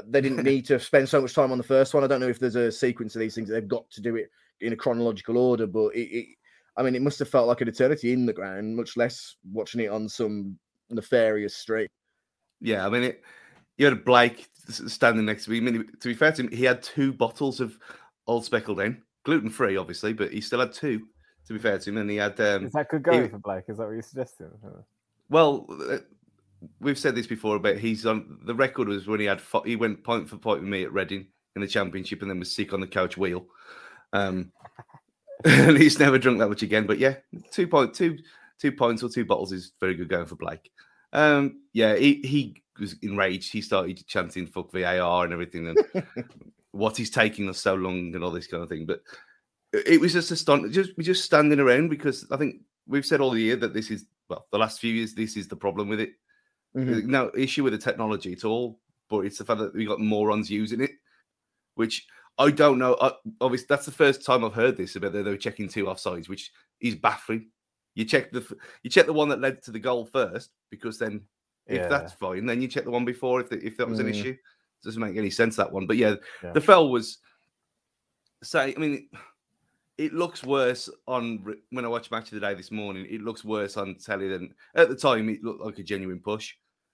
They 0.06 0.22
didn't 0.22 0.44
need 0.52 0.66
to 0.66 0.80
spend 0.80 1.10
so 1.10 1.22
much 1.22 1.34
time 1.34 1.52
on 1.52 1.58
the 1.58 1.64
first 1.64 1.94
one. 1.94 2.04
I 2.04 2.08
don't 2.08 2.20
know 2.20 2.30
if 2.30 2.40
there's 2.40 2.56
a 2.56 2.72
sequence 2.72 3.16
of 3.16 3.20
these 3.20 3.36
things. 3.36 3.50
They've 3.50 3.68
got 3.68 3.90
to 3.92 4.02
do 4.02 4.16
it 4.16 4.30
in 4.62 4.74
a 4.74 4.78
chronological 4.78 5.38
order, 5.38 5.68
but 5.68 5.96
it, 5.96 6.02
it 6.02 6.28
I 6.78 6.84
mean, 6.84 6.96
it 6.96 7.02
must 7.02 7.20
have 7.20 7.30
felt 7.30 7.48
like 7.48 7.62
an 7.62 7.68
eternity 7.68 8.14
in 8.14 8.26
the 8.26 8.34
ground, 8.34 8.76
much 8.76 8.98
less 8.98 9.36
watching 9.52 9.82
it 9.82 9.92
on 9.92 10.10
some 10.10 10.58
nefarious 10.90 11.56
street. 11.56 11.92
Yeah, 12.62 12.86
I 12.86 12.90
mean, 12.90 13.04
it, 13.04 13.24
you 13.78 13.86
had 13.86 14.06
Blake 14.06 14.48
standing 14.68 15.26
next 15.26 15.46
to 15.46 15.52
me. 15.52 15.58
I 15.58 15.60
mean, 15.62 15.92
to 16.00 16.08
be 16.08 16.14
fair 16.14 16.32
to 16.32 16.44
him, 16.44 16.52
he 16.52 16.64
had 16.64 16.82
two 16.82 17.14
bottles 17.14 17.60
of 17.60 17.78
Old 18.28 18.46
Speckled 18.46 18.80
Hen, 18.80 19.02
gluten 19.24 19.50
free, 19.50 19.78
obviously, 19.78 20.14
but 20.14 20.32
he 20.32 20.42
still 20.42 20.60
had 20.60 20.74
two. 20.74 21.08
To 21.48 21.54
be 21.54 21.60
fair 21.60 21.78
to 21.78 21.90
him, 21.90 21.98
and 21.98 22.10
he 22.10 22.16
had 22.16 22.40
um, 22.40 22.66
Is 22.66 22.72
that 22.72 22.88
good 22.88 23.04
going 23.04 23.24
he- 23.24 23.28
for 23.28 23.38
Blake? 23.38 23.66
Is 23.68 23.78
that 23.78 23.84
what 23.86 23.92
you're 23.94 24.02
suggesting? 24.02 24.50
Well, 25.30 25.68
uh, 25.90 25.98
we've 26.80 26.98
said 26.98 27.16
this 27.16 27.28
before, 27.28 27.60
but 27.60 27.78
he's 27.78 28.06
on 28.06 28.40
the 28.46 28.56
record 28.56 28.88
was 28.88 29.08
when 29.08 29.20
he 29.20 29.26
had 29.26 29.42
fo- 29.42 29.64
he 29.64 29.76
went 29.76 30.06
point 30.06 30.30
for 30.30 30.38
point 30.38 30.62
with 30.62 30.70
me 30.70 30.84
at 30.84 30.94
Reading 30.94 31.28
in 31.58 31.62
the 31.62 31.68
championship, 31.68 32.22
and 32.22 32.32
then 32.32 32.40
was 32.40 32.56
sick 32.56 32.72
on 32.72 32.80
the 32.80 32.88
couch 32.88 33.18
wheel. 33.18 33.46
Um, 34.14 34.54
and 35.46 35.78
he's 35.78 36.00
never 36.00 36.18
drunk 36.18 36.40
that 36.40 36.48
much 36.48 36.64
again. 36.64 36.88
But 36.88 37.00
yeah, 37.00 37.16
two 37.52 37.68
point 37.68 37.94
two 37.94 38.18
two 38.58 38.72
points 38.72 39.04
or 39.04 39.10
two 39.10 39.26
bottles 39.26 39.52
is 39.52 39.74
very 39.82 39.96
good 39.96 40.08
going 40.08 40.26
for 40.28 40.36
Blake. 40.36 40.72
Um, 41.12 41.60
yeah, 41.74 41.96
he 41.96 42.22
he 42.24 42.64
was 42.80 42.96
enraged. 43.02 43.52
He 43.52 43.62
started 43.62 44.02
chanting 44.08 44.48
"fuck 44.48 44.72
VAR" 44.72 45.26
and 45.26 45.34
everything, 45.34 45.68
and 45.68 45.78
what 46.74 46.98
he's 46.98 47.10
taking 47.10 47.48
us 47.48 47.60
so 47.60 47.76
long 47.76 48.14
and 48.14 48.24
all 48.24 48.32
this 48.32 48.48
kind 48.48 48.62
of 48.62 48.68
thing. 48.70 48.86
But 48.86 49.02
it 49.72 50.02
was 50.02 50.12
just 50.14 50.32
astonishing. 50.32 50.74
Just 50.74 50.92
we're 50.98 51.04
just 51.04 51.24
standing 51.24 51.60
around 51.60 51.90
because 51.90 52.28
I 52.32 52.38
think 52.38 52.62
we've 52.88 53.06
said 53.06 53.22
all 53.22 53.38
year 53.38 53.56
that 53.56 53.74
this 53.74 53.90
is 53.90 54.06
well 54.30 54.48
the 54.52 54.58
last 54.58 54.80
few 54.80 54.94
years 54.94 55.14
this 55.14 55.38
is 55.38 55.48
the 55.48 55.56
problem 55.56 55.88
with 55.88 56.00
it. 56.02 56.14
Mhm. 56.76 57.06
No 57.06 57.32
issue 57.38 57.64
with 57.64 57.74
the 57.74 57.80
technology 57.80 58.34
at 58.34 58.44
all, 58.44 58.80
but 59.10 59.20
it's 59.20 59.38
the 59.38 59.46
fact 59.46 59.60
that 59.60 59.74
we 59.76 59.86
got 59.86 60.00
morons 60.00 60.50
using 60.50 60.82
it, 60.82 60.92
which 61.76 62.08
I 62.40 62.50
don't 62.50 62.80
know. 62.80 62.98
I, 63.00 63.12
obviously, 63.42 63.68
that's 63.70 63.86
the 63.86 63.92
first 63.92 64.26
time 64.26 64.44
I've 64.44 64.56
heard 64.56 64.76
this 64.76 64.96
about 64.96 65.14
that 65.14 65.24
they 65.24 65.32
were 65.32 65.38
checking 65.38 65.70
two 65.70 65.86
offsides, 65.86 66.28
which 66.28 66.52
is 66.82 66.96
baffling. 66.96 67.52
You 67.94 68.06
check 68.06 68.32
the 68.32 68.44
you 68.82 68.90
check 68.90 69.06
the 69.06 69.14
one 69.14 69.30
that 69.30 69.40
led 69.40 69.62
to 69.64 69.72
the 69.72 69.80
goal 69.80 70.06
first 70.06 70.50
because 70.72 70.98
then 70.98 71.22
if 71.68 71.82
Yeah. 71.82 71.88
that's 71.88 72.14
fine, 72.14 72.48
then 72.48 72.60
you 72.62 72.68
check 72.68 72.86
the 72.86 72.92
one 72.92 73.06
before 73.06 73.40
if 73.42 73.50
the, 73.50 73.64
if 73.64 73.78
that 73.78 73.88
was 73.88 74.00
an 74.00 74.08
Mm. 74.08 74.10
issue. 74.10 74.36
Doesn't 74.84 75.02
make 75.02 75.18
any 75.18 75.30
sense 75.30 75.56
that 75.56 75.72
one, 75.72 75.88
but 75.88 75.98
yeah, 75.98 76.16
Yeah. 76.44 76.52
the 76.52 76.62
fell 76.62 76.90
was 76.90 77.20
say. 78.44 78.74
I 78.76 78.80
mean, 78.80 79.08
it 79.98 80.14
looks 80.14 80.44
worse 80.44 80.90
on 81.08 81.46
when 81.70 81.86
I 81.86 81.88
watched 81.88 82.12
match 82.12 82.32
of 82.32 82.40
the 82.40 82.48
day 82.48 82.54
this 82.54 82.72
morning. 82.72 83.06
It 83.10 83.22
looks 83.22 83.46
worse 83.46 83.78
on 83.78 83.96
telly 83.96 84.28
than 84.28 84.54
at 84.76 84.90
the 84.90 84.96
time. 84.96 85.30
It 85.30 85.44
looked 85.44 85.64
like 85.64 85.80
a 85.80 85.84
genuine 85.84 86.20
push 86.20 86.54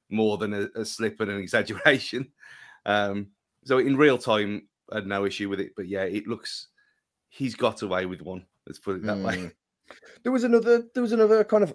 more 0.10 0.38
than 0.38 0.54
a, 0.54 0.68
a 0.80 0.86
slip 0.86 1.20
and 1.20 1.32
an 1.32 1.40
exaggeration. 1.42 2.32
Um, 2.86 3.28
so 3.66 3.78
in 3.80 3.98
real 3.98 4.18
time, 4.18 4.68
I 4.92 4.96
had 4.96 5.08
no 5.08 5.26
issue 5.26 5.50
with 5.50 5.60
it. 5.60 5.72
But 5.76 5.88
yeah, 5.88 6.04
it 6.04 6.28
looks 6.28 6.68
he's 7.30 7.56
got 7.56 7.82
away 7.82 8.06
with 8.06 8.22
one. 8.22 8.46
Let's 8.68 8.80
put 8.80 8.98
it 8.98 9.04
that 9.04 9.18
way. 9.18 9.38
Mm. 9.38 9.52
There 10.24 10.32
was 10.32 10.44
another. 10.44 10.84
There 10.94 11.02
was 11.02 11.14
another 11.14 11.44
kind 11.44 11.64
of 11.64 11.74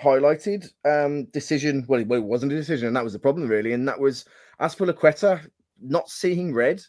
unhighlighted 0.00 0.70
um, 0.84 1.24
decision. 1.26 1.84
Well, 1.88 2.00
it, 2.00 2.08
well, 2.08 2.20
it 2.20 2.24
wasn't 2.24 2.52
a 2.52 2.56
decision, 2.56 2.88
and 2.88 2.96
that 2.96 3.04
was 3.04 3.12
the 3.12 3.18
problem, 3.18 3.48
really. 3.48 3.72
And 3.72 3.86
that 3.88 3.98
was 3.98 4.24
Azpilicueta 4.60 5.48
not 5.80 6.08
seeing 6.08 6.54
red. 6.54 6.82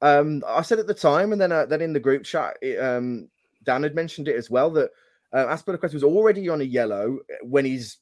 Um, 0.00 0.42
I 0.46 0.62
said 0.62 0.78
at 0.78 0.86
the 0.86 0.94
time, 0.94 1.32
and 1.32 1.40
then 1.40 1.52
uh, 1.52 1.66
then 1.66 1.80
in 1.80 1.92
the 1.92 2.00
group 2.00 2.24
chat, 2.24 2.56
it, 2.62 2.78
um, 2.78 3.28
Dan 3.64 3.82
had 3.82 3.94
mentioned 3.94 4.28
it 4.28 4.36
as 4.36 4.50
well 4.50 4.70
that 4.70 4.90
uh, 5.32 5.46
Azpilicueta 5.46 5.94
was 5.94 6.04
already 6.04 6.48
on 6.48 6.60
a 6.60 6.64
yellow 6.64 7.18
when 7.42 7.64
he's 7.64 7.98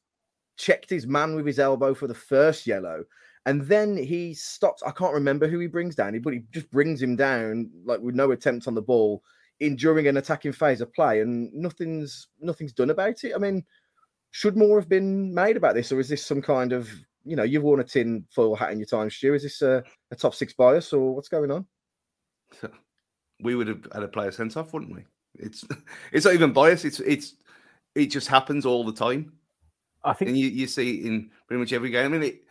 checked 0.56 0.90
his 0.90 1.06
man 1.06 1.34
with 1.34 1.46
his 1.46 1.58
elbow 1.58 1.94
for 1.94 2.06
the 2.06 2.14
first 2.14 2.66
yellow. 2.66 3.04
And 3.46 3.62
then 3.62 3.96
he 3.96 4.34
stops. 4.34 4.82
I 4.82 4.90
can't 4.90 5.14
remember 5.14 5.46
who 5.46 5.60
he 5.60 5.68
brings 5.68 5.94
down, 5.94 6.18
but 6.20 6.32
he 6.32 6.42
just 6.50 6.70
brings 6.70 7.00
him 7.00 7.14
down 7.14 7.70
like 7.84 8.00
with 8.00 8.14
no 8.14 8.32
attempt 8.32 8.66
on 8.66 8.74
the 8.74 8.82
ball 8.82 9.22
in 9.60 9.76
during 9.76 10.06
an 10.06 10.16
attacking 10.18 10.52
phase 10.52 10.80
of 10.80 10.92
play, 10.92 11.20
and 11.20 11.52
nothing's 11.54 12.28
nothing's 12.40 12.72
done 12.72 12.90
about 12.90 13.24
it. 13.24 13.32
I 13.34 13.38
mean, 13.38 13.64
should 14.36 14.54
more 14.54 14.78
have 14.78 14.88
been 14.88 15.32
made 15.32 15.56
about 15.56 15.74
this, 15.74 15.90
or 15.90 15.98
is 15.98 16.10
this 16.10 16.22
some 16.22 16.42
kind 16.42 16.74
of 16.74 16.90
you 17.24 17.36
know 17.36 17.42
you've 17.42 17.62
worn 17.62 17.80
a 17.80 17.84
tin 17.84 18.26
foil 18.30 18.54
hat 18.54 18.70
in 18.70 18.78
your 18.78 18.86
time, 18.86 19.08
Stu? 19.08 19.32
Is 19.32 19.44
this 19.44 19.62
a, 19.62 19.82
a 20.10 20.14
top 20.14 20.34
six 20.34 20.52
bias, 20.52 20.92
or 20.92 21.14
what's 21.14 21.30
going 21.30 21.50
on? 21.50 21.64
we 23.40 23.54
would 23.54 23.66
have 23.66 23.88
had 23.94 24.02
a 24.02 24.08
player 24.08 24.30
sent 24.30 24.58
off, 24.58 24.74
wouldn't 24.74 24.94
we? 24.94 25.06
It's 25.38 25.64
it's 26.12 26.26
not 26.26 26.34
even 26.34 26.52
bias. 26.52 26.84
It's 26.84 27.00
it's 27.00 27.36
it 27.94 28.08
just 28.08 28.28
happens 28.28 28.66
all 28.66 28.84
the 28.84 28.92
time, 28.92 29.32
I 30.04 30.12
think 30.12 30.28
and 30.28 30.38
you, 30.38 30.48
you 30.48 30.66
see 30.66 30.98
it 30.98 31.06
in 31.06 31.30
pretty 31.48 31.60
much 31.60 31.72
every 31.72 31.88
game. 31.88 32.04
I 32.04 32.08
mean, 32.08 32.22
it 32.22 32.42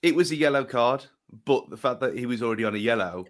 it 0.00 0.14
was 0.14 0.30
a 0.30 0.36
yellow 0.36 0.64
card, 0.64 1.04
but 1.44 1.68
the 1.68 1.76
fact 1.76 2.00
that 2.00 2.16
he 2.16 2.24
was 2.24 2.42
already 2.42 2.64
on 2.64 2.74
a 2.74 2.78
yellow, 2.78 3.26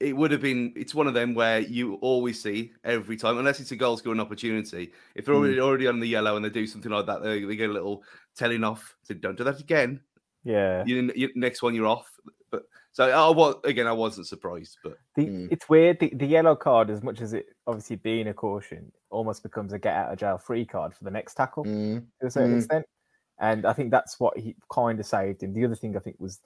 it 0.00 0.16
would 0.16 0.30
have 0.30 0.40
been. 0.42 0.72
It's 0.76 0.94
one 0.94 1.06
of 1.06 1.14
them 1.14 1.34
where 1.34 1.60
you 1.60 1.94
always 1.96 2.42
see 2.42 2.72
every 2.84 3.16
time, 3.16 3.38
unless 3.38 3.60
it's 3.60 3.72
a 3.72 3.76
goal 3.76 3.96
scoring 3.96 4.20
opportunity. 4.20 4.92
If 5.14 5.26
they're 5.26 5.34
Mm. 5.34 5.38
already 5.38 5.60
already 5.60 5.86
on 5.86 6.00
the 6.00 6.08
yellow 6.08 6.36
and 6.36 6.44
they 6.44 6.50
do 6.50 6.66
something 6.66 6.90
like 6.90 7.06
that, 7.06 7.22
they, 7.22 7.44
they 7.44 7.56
get 7.56 7.70
a 7.70 7.72
little 7.72 8.02
telling 8.36 8.64
off. 8.64 8.96
So 9.02 9.14
don't 9.14 9.36
do 9.38 9.44
that 9.44 9.60
again. 9.60 10.00
yeah. 10.42 10.84
You, 10.86 11.12
you 11.14 11.30
next 11.34 11.62
one 11.62 11.74
you're 11.74 11.86
off. 11.86 12.10
But 12.50 12.64
so 12.92 13.08
I 13.10 13.28
was 13.34 13.56
again, 13.64 13.86
I 13.86 13.92
wasn't 13.92 14.26
surprised, 14.26 14.78
but 14.82 14.98
The, 15.16 15.26
Mm. 15.26 15.48
It's 15.52 15.68
weird. 15.68 16.00
The, 16.00 16.12
the 16.14 16.26
yellow 16.26 16.56
card, 16.56 16.90
as 16.90 17.02
much 17.02 17.20
as 17.20 17.32
it 17.32 17.46
obviously 17.66 17.96
being 17.96 18.28
a 18.28 18.34
caution, 18.34 18.92
almost 19.10 19.42
becomes 19.42 19.72
a 19.72 19.78
get 19.78 19.94
out 19.94 20.12
of 20.12 20.18
jail 20.18 20.38
free 20.38 20.66
card 20.66 20.94
for 20.94 21.04
the 21.04 21.10
next 21.10 21.34
tackle 21.34 21.64
Mm, 21.64 22.04
to 22.20 22.26
a 22.26 22.30
certain 22.30 22.52
Mm. 22.54 22.58
extent. 22.58 22.86
And 23.40 23.66
I 23.66 23.72
think 23.72 23.90
that's 23.90 24.20
what 24.20 24.38
he 24.38 24.54
kind 24.72 25.00
of 25.00 25.06
saved 25.06 25.42
him. 25.42 25.52
The 25.52 25.64
other 25.64 25.74
thing 25.74 25.96
I 25.96 26.00
think 26.00 26.16
was, 26.20 26.40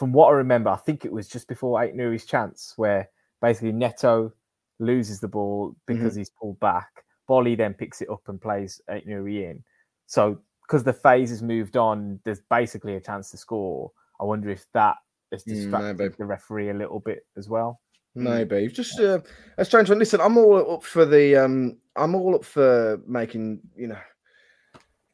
from 0.00 0.14
what 0.14 0.28
I 0.28 0.32
remember, 0.32 0.70
I 0.70 0.78
think 0.78 1.04
it 1.04 1.12
was 1.12 1.28
just 1.28 1.46
before 1.46 1.78
Aït-Nouri's 1.78 2.24
chance 2.24 2.72
where 2.76 3.10
basically 3.42 3.70
Neto 3.70 4.32
loses 4.78 5.20
the 5.20 5.28
ball 5.28 5.76
because 5.84 6.12
mm-hmm. 6.12 6.20
he's 6.20 6.30
pulled 6.30 6.58
back. 6.58 6.88
Boly 7.28 7.54
then 7.54 7.74
picks 7.74 8.00
it 8.00 8.08
up 8.08 8.22
and 8.26 8.40
plays 8.40 8.80
Aït-Nouri 8.88 9.50
in. 9.50 9.62
So 10.06 10.38
because 10.62 10.84
the 10.84 10.94
phase 10.94 11.28
has 11.28 11.42
moved 11.42 11.76
on, 11.76 12.18
there's 12.24 12.40
basically 12.48 12.94
a 12.96 13.00
chance 13.00 13.30
to 13.32 13.36
score. 13.36 13.92
I 14.18 14.24
wonder 14.24 14.48
if 14.48 14.64
that 14.72 14.96
has 15.32 15.44
mm, 15.44 15.52
distracted 15.54 16.12
mm, 16.12 16.16
the 16.16 16.24
referee 16.24 16.70
a 16.70 16.74
little 16.74 17.00
bit 17.00 17.26
as 17.36 17.50
well. 17.50 17.78
Maybe 18.14 18.68
just 18.68 18.98
uh, 18.98 19.20
a 19.58 19.66
strange 19.66 19.90
one. 19.90 19.98
Listen, 19.98 20.22
I'm 20.22 20.38
all 20.38 20.76
up 20.76 20.82
for 20.82 21.04
the. 21.04 21.36
Um, 21.36 21.76
I'm 21.94 22.14
all 22.14 22.34
up 22.36 22.44
for 22.46 23.02
making 23.06 23.60
you 23.76 23.88
know, 23.88 23.98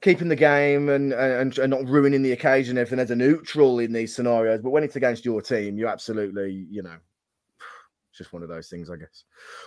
keeping 0.03 0.29
the 0.29 0.37
game 0.37 0.89
and 0.89 1.13
and, 1.13 1.59
and 1.59 1.71
not 1.71 1.87
ruining 1.87 2.23
the 2.23 2.33
occasion. 2.33 2.79
Everything 2.79 2.99
as 2.99 3.11
a 3.11 3.17
neutral 3.17 3.79
in 3.79 3.93
these 3.93 4.15
scenarios, 4.15 4.61
but 4.63 4.71
when 4.71 4.85
it's 4.85 4.97
against 4.97 5.25
your 5.25 5.43
team, 5.43 5.79
you 5.79 5.89
absolutely 5.89 6.67
you 6.71 6.83
know 6.83 6.97
just 8.17 8.33
one 8.33 8.43
of 8.43 8.49
those 8.49 8.69
things, 8.69 8.91
I 8.91 8.97
guess. 8.97 9.25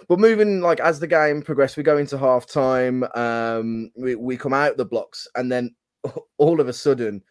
But 0.07 0.19
moving 0.19 0.61
like 0.61 0.79
as 0.79 0.99
the 0.99 1.07
game 1.07 1.41
progressed, 1.41 1.77
we 1.77 1.83
go 1.83 1.97
into 1.97 2.17
half 2.17 2.47
time. 2.47 3.03
Um, 3.15 3.91
we, 3.97 4.15
we 4.15 4.37
come 4.37 4.53
out 4.53 4.77
the 4.77 4.85
blocks, 4.85 5.27
and 5.35 5.51
then 5.51 5.75
all 6.37 6.61
of 6.61 6.67
a 6.67 6.73
sudden, 6.73 7.21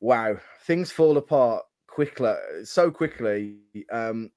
wow, 0.00 0.36
things 0.66 0.92
fall 0.92 1.16
apart 1.16 1.64
quickly, 1.86 2.34
so 2.64 2.90
quickly. 2.90 3.56
Um, 3.90 4.30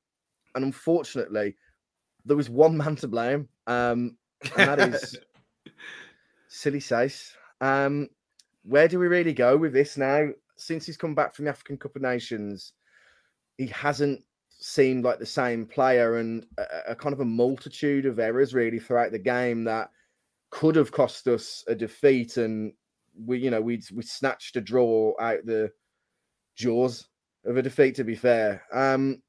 and 0.55 0.65
unfortunately, 0.65 1.55
there 2.25 2.37
was 2.37 2.49
one 2.49 2.77
man 2.77 2.95
to 2.97 3.07
blame, 3.07 3.49
um, 3.67 4.17
and 4.57 4.69
that 4.69 4.79
is 4.79 5.17
Silly 6.47 6.79
Saïss. 6.79 7.33
Um, 7.63 8.09
where 8.63 8.89
do 8.89 8.99
we 8.99 9.07
really 9.07 9.33
go 9.33 9.55
with 9.55 9.71
this 9.71 9.97
now? 9.97 10.29
Since 10.57 10.85
he's 10.85 10.97
come 10.97 11.15
back 11.15 11.33
from 11.33 11.45
the 11.45 11.51
African 11.51 11.77
Cup 11.77 11.95
of 11.95 12.01
Nations, 12.01 12.73
he 13.57 13.67
hasn't 13.67 14.21
seemed 14.49 15.05
like 15.05 15.19
the 15.19 15.25
same 15.25 15.65
player 15.65 16.17
and 16.17 16.45
a, 16.57 16.91
a, 16.91 16.95
kind 16.95 17.13
of 17.13 17.21
a 17.21 17.25
multitude 17.25 18.05
of 18.05 18.19
errors 18.19 18.53
really 18.53 18.79
throughout 18.79 19.11
the 19.11 19.19
game 19.19 19.63
that 19.63 19.89
could 20.51 20.75
have 20.75 20.91
cost 20.91 21.27
us 21.27 21.63
a 21.67 21.75
defeat 21.75 22.37
and 22.37 22.71
we 23.25 23.39
you 23.39 23.49
know 23.51 23.61
we 23.61 23.81
we 23.93 24.01
snatched 24.03 24.55
a 24.55 24.61
draw 24.61 25.13
out 25.19 25.45
the 25.45 25.69
jaws 26.55 27.07
of 27.45 27.57
a 27.57 27.61
defeat 27.61 27.95
to 27.95 28.03
be 28.03 28.15
fair 28.15 28.63
um 28.71 29.21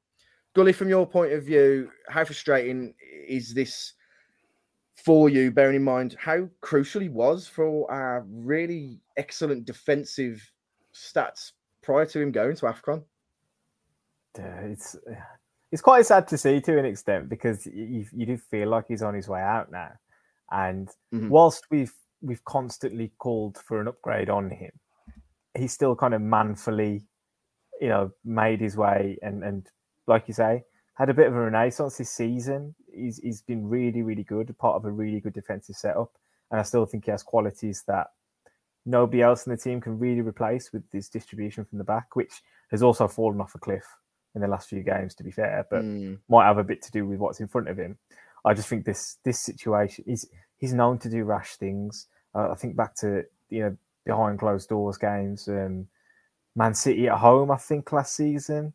gully 0.54 0.72
from 0.72 0.88
your 0.88 1.06
point 1.06 1.32
of 1.32 1.42
view 1.42 1.90
how 2.08 2.24
frustrating 2.24 2.94
is 3.26 3.52
this 3.54 3.94
for 4.96 5.28
you 5.28 5.50
bearing 5.50 5.76
in 5.76 5.82
mind 5.82 6.16
how 6.18 6.48
crucial 6.60 7.00
he 7.00 7.08
was 7.08 7.46
for 7.46 7.90
our 7.90 8.24
really 8.28 9.00
excellent 9.16 9.64
defensive 9.64 10.40
stats 10.94 11.52
prior 11.82 12.06
to 12.06 12.20
him 12.20 12.30
going 12.30 12.54
to 12.54 12.66
afcon 12.66 13.02
it's 14.38 14.96
it's 15.72 15.82
quite 15.82 16.06
sad 16.06 16.28
to 16.28 16.38
see 16.38 16.60
to 16.60 16.78
an 16.78 16.84
extent 16.84 17.28
because 17.28 17.66
you, 17.66 18.06
you 18.12 18.26
do 18.26 18.36
feel 18.36 18.68
like 18.68 18.84
he's 18.88 19.02
on 19.02 19.14
his 19.14 19.28
way 19.28 19.40
out 19.40 19.72
now. 19.72 19.90
And 20.50 20.88
mm-hmm. 21.12 21.28
whilst 21.28 21.64
we've 21.70 21.92
we've 22.22 22.44
constantly 22.44 23.12
called 23.18 23.58
for 23.58 23.80
an 23.80 23.88
upgrade 23.88 24.30
on 24.30 24.50
him, 24.50 24.70
he's 25.56 25.72
still 25.72 25.96
kind 25.96 26.14
of 26.14 26.20
manfully, 26.20 27.06
you 27.80 27.88
know, 27.88 28.12
made 28.24 28.60
his 28.60 28.76
way 28.76 29.18
and 29.22 29.42
and 29.42 29.66
like 30.06 30.28
you 30.28 30.34
say, 30.34 30.62
had 30.94 31.10
a 31.10 31.14
bit 31.14 31.26
of 31.26 31.34
a 31.34 31.40
renaissance 31.40 31.96
this 31.96 32.10
season. 32.10 32.74
He's 32.96 33.18
he's 33.18 33.42
been 33.42 33.68
really 33.68 34.02
really 34.02 34.24
good, 34.24 34.56
part 34.58 34.76
of 34.76 34.84
a 34.84 34.90
really 34.90 35.20
good 35.20 35.32
defensive 35.32 35.76
setup, 35.76 36.12
and 36.50 36.60
I 36.60 36.62
still 36.62 36.86
think 36.86 37.04
he 37.04 37.10
has 37.10 37.22
qualities 37.22 37.84
that 37.86 38.08
nobody 38.86 39.22
else 39.22 39.46
in 39.46 39.50
the 39.50 39.56
team 39.56 39.80
can 39.80 39.98
really 39.98 40.20
replace 40.20 40.72
with 40.72 40.88
this 40.90 41.08
distribution 41.08 41.64
from 41.64 41.78
the 41.78 41.84
back, 41.84 42.16
which 42.16 42.42
has 42.70 42.82
also 42.82 43.08
fallen 43.08 43.40
off 43.40 43.54
a 43.54 43.58
cliff 43.58 43.84
in 44.34 44.40
the 44.40 44.48
last 44.48 44.68
few 44.68 44.82
games, 44.82 45.14
to 45.14 45.22
be 45.22 45.30
fair, 45.30 45.66
but 45.70 45.82
mm. 45.82 46.18
might 46.28 46.46
have 46.46 46.58
a 46.58 46.64
bit 46.64 46.82
to 46.82 46.90
do 46.90 47.06
with 47.06 47.18
what's 47.18 47.40
in 47.40 47.48
front 47.48 47.68
of 47.68 47.78
him. 47.78 47.96
I 48.44 48.52
just 48.52 48.68
think 48.68 48.84
this 48.84 49.18
this 49.24 49.40
situation 49.40 50.04
he's 50.06 50.26
he's 50.58 50.74
known 50.74 50.98
to 50.98 51.08
do 51.08 51.24
rash 51.24 51.56
things. 51.56 52.08
Uh, 52.34 52.50
I 52.50 52.54
think 52.54 52.76
back 52.76 52.94
to 52.96 53.24
you 53.48 53.60
know 53.60 53.76
behind 54.04 54.38
closed 54.38 54.68
doors 54.68 54.98
games, 54.98 55.48
um, 55.48 55.88
Man 56.54 56.74
City 56.74 57.08
at 57.08 57.18
home. 57.18 57.50
I 57.50 57.56
think 57.56 57.90
last 57.92 58.14
season 58.16 58.72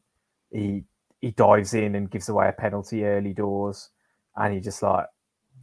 he 0.52 0.84
he 1.22 1.32
dives 1.32 1.74
in 1.74 1.96
and 1.96 2.10
gives 2.10 2.30
away 2.30 2.48
a 2.50 2.54
penalty 2.54 3.04
early 3.06 3.34
doors, 3.34 3.90
and 4.36 4.54
he 4.54 4.60
just 4.60 4.82
like 4.82 5.08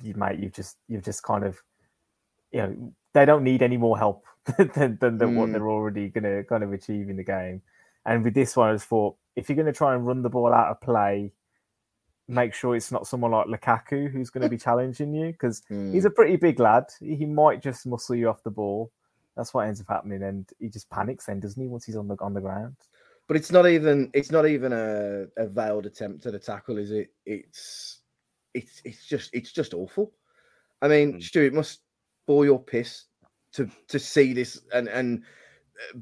you 0.02 0.14
mate, 0.14 0.38
you've 0.38 0.52
just 0.52 0.76
you've 0.88 1.04
just 1.04 1.22
kind 1.22 1.44
of 1.44 1.58
you 2.52 2.60
know 2.60 2.92
they 3.14 3.24
don't 3.24 3.44
need 3.44 3.62
any 3.62 3.76
more 3.76 3.96
help 3.96 4.24
than, 4.58 4.98
than, 5.00 5.18
than 5.18 5.18
mm. 5.18 5.36
what 5.36 5.52
they're 5.52 5.68
already 5.68 6.08
going 6.08 6.24
to 6.24 6.44
kind 6.44 6.62
of 6.62 6.72
achieve 6.72 7.08
in 7.08 7.16
the 7.16 7.24
game. 7.24 7.62
And 8.04 8.22
with 8.22 8.34
this 8.34 8.54
one, 8.56 8.70
I 8.70 8.74
just 8.74 8.86
thought 8.86 9.16
if 9.34 9.48
you're 9.48 9.56
going 9.56 9.66
to 9.66 9.72
try 9.72 9.94
and 9.94 10.06
run 10.06 10.22
the 10.22 10.30
ball 10.30 10.52
out 10.52 10.70
of 10.70 10.80
play, 10.80 11.32
make 12.28 12.54
sure 12.54 12.76
it's 12.76 12.92
not 12.92 13.06
someone 13.06 13.30
like 13.30 13.46
Lukaku 13.46 14.10
who's 14.10 14.30
going 14.30 14.42
to 14.42 14.48
be 14.48 14.58
challenging 14.58 15.14
you 15.14 15.32
because 15.32 15.62
mm. 15.70 15.92
he's 15.92 16.04
a 16.04 16.10
pretty 16.10 16.36
big 16.36 16.60
lad. 16.60 16.84
He 17.00 17.24
might 17.24 17.62
just 17.62 17.86
muscle 17.86 18.16
you 18.16 18.28
off 18.28 18.42
the 18.42 18.50
ball. 18.50 18.92
That's 19.36 19.52
what 19.52 19.66
ends 19.66 19.80
up 19.80 19.88
happening, 19.88 20.22
and 20.22 20.48
he 20.58 20.68
just 20.68 20.88
panics 20.88 21.26
then, 21.26 21.40
doesn't 21.40 21.60
he? 21.60 21.68
Once 21.68 21.84
he's 21.84 21.96
on 21.96 22.08
the 22.08 22.16
on 22.20 22.32
the 22.32 22.40
ground. 22.40 22.76
But 23.28 23.36
it's 23.36 23.52
not 23.52 23.66
even 23.66 24.10
it's 24.14 24.30
not 24.30 24.46
even 24.46 24.72
a, 24.72 25.26
a 25.36 25.46
veiled 25.46 25.84
attempt 25.84 26.24
at 26.24 26.34
a 26.34 26.38
tackle, 26.38 26.78
is 26.78 26.90
it? 26.90 27.12
It's 27.26 28.00
it's 28.56 28.80
it's 28.84 29.06
just 29.06 29.30
it's 29.32 29.52
just 29.52 29.74
awful. 29.74 30.12
I 30.82 30.88
mean, 30.88 31.14
mm. 31.14 31.22
Stu, 31.22 31.42
it 31.42 31.54
must 31.54 31.80
bore 32.26 32.44
your 32.44 32.62
piss 32.62 33.04
to 33.52 33.68
to 33.88 33.98
see 33.98 34.32
this 34.32 34.60
and 34.72 34.88
and 34.88 35.22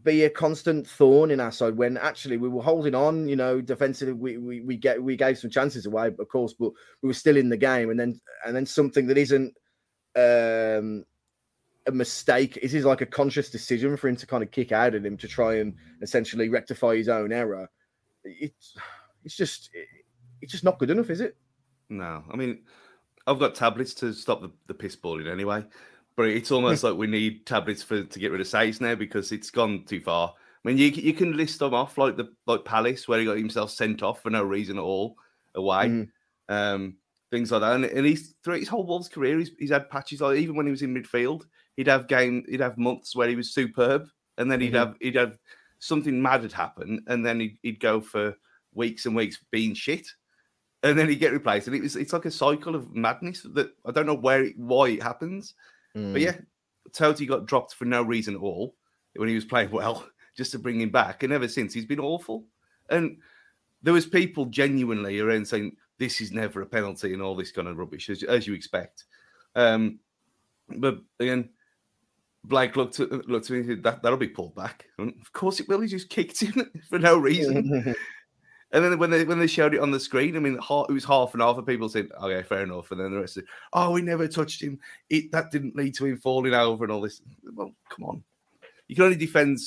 be 0.05 0.23
a 0.23 0.31
constant 0.31 0.87
thorn 0.87 1.33
in 1.33 1.41
our 1.41 1.51
side 1.51 1.77
when 1.77 1.97
actually 1.97 2.37
we 2.37 2.49
were 2.49 2.63
holding 2.63 2.95
on, 2.95 3.27
you 3.27 3.35
know, 3.35 3.61
defensively 3.61 4.13
we, 4.13 4.39
we, 4.39 4.61
we 4.61 4.77
get 4.77 5.03
we 5.03 5.17
gave 5.17 5.37
some 5.37 5.51
chances 5.51 5.87
away, 5.87 6.07
of 6.07 6.29
course, 6.29 6.55
but 6.59 6.71
we 7.03 7.09
were 7.09 7.15
still 7.15 7.37
in 7.37 7.49
the 7.49 7.57
game 7.57 7.91
and 7.91 7.99
then 7.99 8.21
and 8.47 8.55
then 8.55 8.67
something 8.67 9.09
that 9.09 9.19
isn't 9.19 9.53
um 10.17 11.05
a 11.87 11.93
mistake. 11.93 12.57
It 12.57 12.73
is 12.73 12.85
like 12.85 13.01
a 13.01 13.07
conscious 13.07 13.51
decision 13.51 13.97
for 13.97 14.09
him 14.09 14.17
to 14.17 14.27
kind 14.27 14.43
of 14.43 14.53
kick 14.53 14.71
out 14.71 14.95
at 14.95 15.05
him 15.05 15.17
to 15.19 15.29
try 15.29 15.57
and 15.57 15.75
essentially 16.03 16.49
rectify 16.49 16.97
his 16.97 17.09
own 17.09 17.33
error. 17.33 17.69
It's 18.23 18.77
it's 19.25 19.37
just 19.37 19.71
it's 20.41 20.53
just 20.53 20.65
not 20.65 20.79
good 20.79 20.91
enough, 20.91 21.11
is 21.11 21.21
it? 21.21 21.37
No, 21.89 22.25
I 22.31 22.37
mean, 22.37 22.61
I've 23.27 23.39
got 23.39 23.55
tablets 23.55 23.95
to 23.95 24.13
stop 24.13 24.43
the, 24.43 24.51
the 24.67 24.75
piss 24.75 24.97
balling 24.97 25.29
anyway. 25.29 25.65
But 26.17 26.29
it's 26.29 26.51
almost 26.51 26.85
like 26.85 26.97
we 26.97 27.07
need 27.07 27.47
tablets 27.47 27.83
for 27.83 28.05
to 28.05 28.19
get 28.19 28.33
rid 28.33 28.41
of 28.41 28.47
Saïss 28.47 28.81
now 28.81 28.95
because 28.95 29.33
it's 29.33 29.51
gone 29.51 29.85
too 29.85 30.01
far. 30.01 30.33
I 30.65 30.69
mean, 30.69 30.79
you 30.79 30.89
you 30.89 31.13
can 31.13 31.37
list 31.37 31.59
them 31.59 31.75
off 31.75 31.99
like 31.99 32.17
the 32.17 32.33
like 32.47 32.65
Palace 32.65 33.07
where 33.07 33.19
he 33.19 33.27
got 33.27 33.37
himself 33.37 33.71
sent 33.71 34.03
off 34.03 34.23
for 34.23 34.31
no 34.31 34.43
reason 34.43 34.79
at 34.79 34.83
all 34.83 35.17
away, 35.55 35.89
mm. 35.89 36.09
um, 36.49 36.97
things 37.31 37.53
like 37.53 37.61
that. 37.61 37.75
And, 37.75 37.85
and 37.85 38.07
he's 38.07 38.35
throughout 38.43 38.61
his 38.61 38.69
whole 38.69 38.87
Wolves 38.87 39.09
career, 39.09 39.39
he's, 39.39 39.51
he's 39.59 39.71
had 39.71 39.91
patches 39.91 40.21
like 40.21 40.39
even 40.39 40.57
when 40.57 40.67
he 40.67 40.73
was 40.73 40.83
in 40.83 40.95
midfield, 40.95 41.43
he'd 41.77 41.87
have 41.87 42.09
game, 42.09 42.45
he'd 42.49 42.61
have 42.61 42.79
months 42.79 43.15
where 43.15 43.29
he 43.29 43.37
was 43.37 43.53
superb, 43.53 44.09
and 44.39 44.51
then 44.51 44.61
he'd 44.61 44.69
mm-hmm. 44.69 44.77
have 44.77 44.97
he'd 45.01 45.17
have 45.17 45.39
something 45.81 46.21
mad 46.21 46.43
had 46.43 46.53
happened, 46.53 47.03
and 47.09 47.25
then 47.25 47.41
he'd, 47.41 47.59
he'd 47.63 47.81
go 47.81 48.01
for 48.01 48.35
weeks 48.73 49.05
and 49.05 49.15
weeks 49.15 49.39
being 49.51 49.75
shit, 49.75 50.07
and 50.85 50.99
then 50.99 51.09
he'd 51.09 51.17
get 51.17 51.33
replaced, 51.33 51.67
and 51.67 51.75
it 51.75 51.83
was 51.83 51.97
it's 51.97 52.13
like 52.13 52.27
a 52.27 52.31
cycle 52.31 52.75
of 52.75 52.95
madness 52.95 53.43
that 53.55 53.73
I 53.87 53.91
don't 53.91 54.07
know 54.07 54.15
where 54.15 54.47
why 54.57 54.91
it 54.91 55.03
happens. 55.03 55.55
Mm. 55.97 56.13
But 56.13 56.23
yeah, 56.23 56.37
Toti 56.91 57.27
got 57.27 57.47
dropped 57.47 57.75
for 57.75 57.87
no 57.87 58.03
reason 58.03 58.35
at 58.35 58.41
all 58.41 58.77
when 59.17 59.29
he 59.29 59.35
was 59.35 59.47
playing 59.47 59.71
well, 59.71 60.07
just 60.37 60.53
to 60.53 60.59
bring 60.59 60.81
him 60.81 60.91
back. 60.91 61.23
And 61.23 61.33
ever 61.33 61.49
since, 61.49 61.73
he's 61.73 61.87
been 61.87 62.01
awful. 62.01 62.45
And 62.91 63.17
there 63.83 63.95
was 63.95 64.07
people 64.07 64.45
genuinely 64.47 65.21
around 65.21 65.49
saying 65.49 65.77
this 65.99 66.21
is 66.21 66.33
never 66.33 66.61
a 66.61 66.67
penalty 66.67 67.15
and 67.15 67.23
all 67.23 67.35
this 67.35 67.53
kind 67.53 67.67
of 67.67 67.79
rubbish, 67.79 68.11
as, 68.11 68.23
as 68.23 68.47
you 68.47 68.53
expect. 68.53 69.05
Um, 69.57 70.01
but 70.69 70.99
again, 71.19 71.49
Blake 72.45 72.77
looked 72.77 73.01
at 73.01 73.11
looked 73.27 73.51
at 73.51 73.57
me. 73.57 73.75
That 73.77 74.03
that'll 74.03 74.19
be 74.19 74.29
pulled 74.29 74.55
back. 74.55 74.85
And 74.99 75.15
of 75.21 75.33
course 75.33 75.61
it 75.61 75.69
will. 75.69 75.81
He 75.81 75.89
just 75.89 76.11
kicked 76.11 76.41
him 76.41 76.71
for 76.91 76.99
no 76.99 77.17
reason. 77.17 77.95
And 78.75 78.85
then 78.85 78.99
when 78.99 79.11
they 79.11 79.25
when 79.25 79.39
they 79.39 79.47
showed 79.47 79.73
it 79.73 79.81
on 79.81 79.93
the 79.93 80.01
screen, 80.01 80.37
I 80.37 80.41
mean, 80.41 80.55
it 80.57 80.93
was 80.93 81.05
half 81.05 81.33
and 81.33 81.41
half 81.41 81.57
of 81.57 81.65
people 81.65 81.89
said, 81.89 82.09
"Okay, 82.21 82.43
fair 82.43 82.65
enough," 82.65 82.91
and 82.91 83.01
then 83.01 83.13
the 83.13 83.21
rest 83.21 83.35
said, 83.35 83.45
"Oh, 83.73 83.93
we 83.93 84.03
never 84.03 84.27
touched 84.27 84.61
him. 84.61 84.81
It 85.09 85.31
that 85.31 85.53
didn't 85.53 85.77
lead 85.77 85.95
to 85.95 86.07
him 86.07 86.19
falling 86.19 86.55
over 86.55 86.83
and 86.83 86.93
all 86.93 87.01
this." 87.01 87.23
Well, 87.55 87.73
come 87.89 88.05
on, 88.05 88.25
you 88.89 88.97
can 88.97 89.05
only 89.05 89.17
defend 89.17 89.61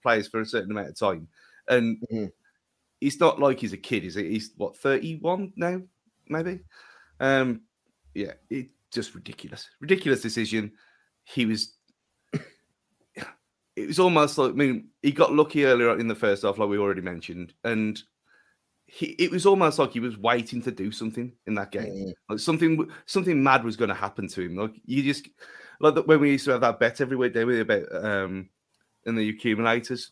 players 0.00 0.28
for 0.28 0.40
a 0.40 0.46
certain 0.46 0.70
amount 0.70 0.90
of 0.90 0.96
time, 0.96 1.26
and 1.66 2.00
mm-hmm. 2.02 2.26
it's 3.00 3.18
not 3.18 3.40
like 3.40 3.58
he's 3.58 3.72
a 3.72 3.76
kid, 3.76 4.04
is 4.04 4.16
it? 4.16 4.30
He's 4.30 4.52
what 4.56 4.76
thirty 4.76 5.16
one 5.16 5.52
now, 5.56 5.82
maybe. 6.28 6.60
Um, 7.18 7.62
yeah, 8.14 8.34
it 8.48 8.68
just 8.92 9.16
ridiculous, 9.16 9.68
ridiculous 9.80 10.22
decision. 10.22 10.72
He 11.24 11.46
was. 11.46 11.72
It 13.74 13.86
was 13.86 13.98
almost 13.98 14.36
like 14.36 14.50
I 14.50 14.54
mean, 14.54 14.88
he 15.00 15.12
got 15.12 15.32
lucky 15.32 15.64
earlier 15.64 15.98
in 15.98 16.06
the 16.06 16.14
first 16.14 16.42
half, 16.42 16.58
like 16.58 16.68
we 16.68 16.76
already 16.76 17.00
mentioned, 17.00 17.54
and 17.64 17.98
he, 18.94 19.06
it 19.18 19.30
was 19.30 19.46
almost 19.46 19.78
like 19.78 19.92
he 19.92 20.00
was 20.00 20.18
waiting 20.18 20.60
to 20.60 20.70
do 20.70 20.92
something 20.92 21.32
in 21.46 21.54
that 21.54 21.70
game. 21.70 21.86
Mm. 21.86 22.12
Like 22.28 22.38
something, 22.38 22.90
something 23.06 23.42
mad 23.42 23.64
was 23.64 23.74
going 23.74 23.88
to 23.88 23.94
happen 23.94 24.28
to 24.28 24.42
him. 24.42 24.54
Like 24.54 24.74
you 24.84 25.02
just 25.02 25.30
like 25.80 25.94
when 26.06 26.20
we 26.20 26.32
used 26.32 26.44
to 26.44 26.50
have 26.50 26.60
that 26.60 26.78
bet 26.78 27.00
every 27.00 27.16
week, 27.16 27.32
day 27.32 27.60
about 27.60 28.04
um, 28.04 28.50
and 29.06 29.16
the 29.16 29.30
accumulators 29.30 30.10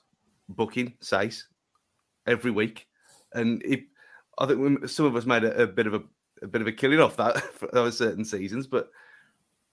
booking 0.48 0.94
Saïss 1.02 1.42
every 2.26 2.50
week, 2.50 2.86
and 3.34 3.62
it, 3.66 3.82
I 4.38 4.46
think 4.46 4.80
we, 4.80 4.88
some 4.88 5.04
of 5.04 5.14
us 5.14 5.26
made 5.26 5.44
a, 5.44 5.64
a 5.64 5.66
bit 5.66 5.86
of 5.86 5.92
a, 5.92 6.02
a, 6.40 6.46
bit 6.46 6.62
of 6.62 6.66
a 6.66 6.72
killing 6.72 7.00
off 7.00 7.18
that 7.18 7.38
for 7.54 7.68
those 7.74 7.98
certain 7.98 8.24
seasons, 8.24 8.66
but 8.66 8.88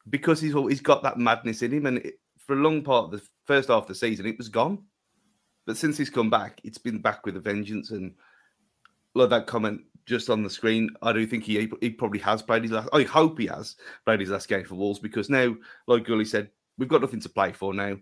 because 0.09 0.41
he's 0.41 0.53
he's 0.53 0.81
got 0.81 1.01
that 1.03 1.17
madness 1.17 1.61
in 1.61 1.71
him, 1.71 1.85
and 1.85 1.99
it, 1.99 2.19
for 2.45 2.55
a 2.55 2.61
long 2.61 2.83
part 2.83 3.05
of 3.05 3.11
the 3.11 3.25
first 3.45 3.69
half 3.69 3.83
of 3.83 3.87
the 3.87 3.95
season, 3.95 4.25
it 4.25 4.37
was 4.37 4.49
gone. 4.49 4.83
But 5.65 5.77
since 5.77 5.97
he's 5.97 6.09
come 6.09 6.29
back, 6.29 6.59
it's 6.65 6.77
been 6.77 6.99
back 6.99 7.25
with 7.25 7.37
a 7.37 7.41
vengeance. 7.41 7.91
And 7.91 8.13
like 9.17 9.29
that 9.29 9.47
comment 9.47 9.81
just 10.07 10.29
on 10.29 10.41
the 10.41 10.49
screen, 10.49 10.89
I 11.01 11.11
do 11.11 11.27
think 11.27 11.43
he 11.43 11.69
he 11.81 11.89
probably 11.89 12.19
has 12.19 12.41
played 12.41 12.63
his 12.63 12.71
last. 12.71 12.89
I 12.93 13.03
hope 13.03 13.37
he 13.37 13.47
has 13.47 13.75
played 14.05 14.21
his 14.21 14.29
last 14.29 14.47
game 14.47 14.63
for 14.63 14.75
Wolves 14.75 14.99
because 14.99 15.29
now, 15.29 15.55
like 15.85 16.05
Gully 16.05 16.25
said, 16.25 16.49
we've 16.77 16.89
got 16.89 17.01
nothing 17.01 17.19
to 17.19 17.29
play 17.29 17.51
for 17.51 17.73
now. 17.73 17.97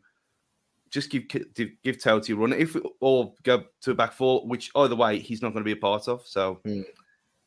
Just 0.91 1.09
give 1.09 1.27
give, 1.27 1.53
give 1.83 1.97
Toti 1.97 2.33
a 2.33 2.35
run, 2.35 2.53
if 2.53 2.77
or 3.01 3.33
go 3.43 3.65
to 3.81 3.91
a 3.91 3.95
back 3.95 4.13
four, 4.13 4.47
which 4.47 4.69
either 4.75 4.95
way 4.95 5.19
he's 5.19 5.41
not 5.41 5.49
going 5.49 5.63
to 5.63 5.67
be 5.67 5.77
a 5.77 5.81
part 5.81 6.07
of. 6.07 6.25
So 6.25 6.61
mm. 6.65 6.85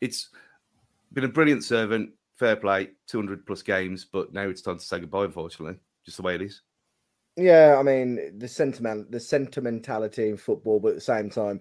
it's 0.00 0.30
been 1.12 1.24
a 1.24 1.28
brilliant 1.28 1.62
servant, 1.62 2.10
fair 2.36 2.56
play, 2.56 2.90
two 3.06 3.18
hundred 3.18 3.46
plus 3.46 3.62
games, 3.62 4.04
but 4.04 4.32
now 4.32 4.48
it's 4.48 4.60
time 4.60 4.78
to 4.78 4.84
say 4.84 4.98
goodbye. 4.98 5.24
Unfortunately, 5.24 5.78
just 6.04 6.16
the 6.16 6.24
way 6.24 6.34
it 6.34 6.42
is. 6.42 6.62
Yeah, 7.36 7.76
I 7.78 7.84
mean 7.84 8.36
the 8.38 8.48
sentiment, 8.48 9.12
the 9.12 9.20
sentimentality 9.20 10.28
in 10.28 10.36
football, 10.36 10.80
but 10.80 10.88
at 10.88 10.94
the 10.96 11.00
same 11.00 11.30
time, 11.30 11.60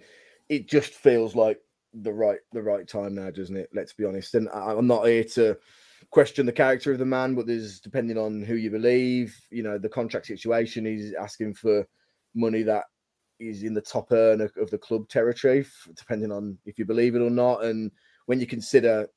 it 0.50 0.68
just 0.68 0.96
feels 0.96 1.36
like 1.36 1.62
the 1.94 2.14
right 2.14 2.40
the 2.54 2.62
right 2.62 2.88
time 2.88 3.16
now, 3.16 3.32
doesn't 3.32 3.58
it? 3.58 3.70
Let's 3.74 3.94
be 3.94 4.06
honest. 4.06 4.36
And 4.36 4.50
I'm 4.50 4.88
not 4.88 5.08
here 5.08 5.24
to 5.24 5.58
question 6.12 6.46
the 6.46 6.52
character 6.52 6.92
of 6.92 7.00
the 7.00 7.06
man, 7.06 7.36
but 7.36 7.48
there's 7.48 7.80
depending 7.80 8.18
on 8.18 8.42
who 8.42 8.56
you 8.56 8.70
believe, 8.70 9.36
you 9.50 9.64
know, 9.64 9.78
the 9.78 9.90
contract 9.90 10.28
situation. 10.28 10.86
He's 10.86 11.14
asking 11.14 11.56
for 11.56 11.88
money 12.36 12.64
that 12.64 12.86
is 13.40 13.64
in 13.64 13.74
the 13.74 13.82
top 13.82 14.12
earn 14.12 14.42
of 14.42 14.70
the 14.72 14.78
club 14.78 15.08
territory, 15.10 15.66
depending 15.96 16.32
on 16.32 16.58
if 16.66 16.80
you 16.80 16.86
believe 16.86 17.16
it 17.16 17.22
or 17.22 17.30
not. 17.30 17.64
And 17.64 17.92
when 18.26 18.40
you 18.40 18.48
consider 18.48 19.08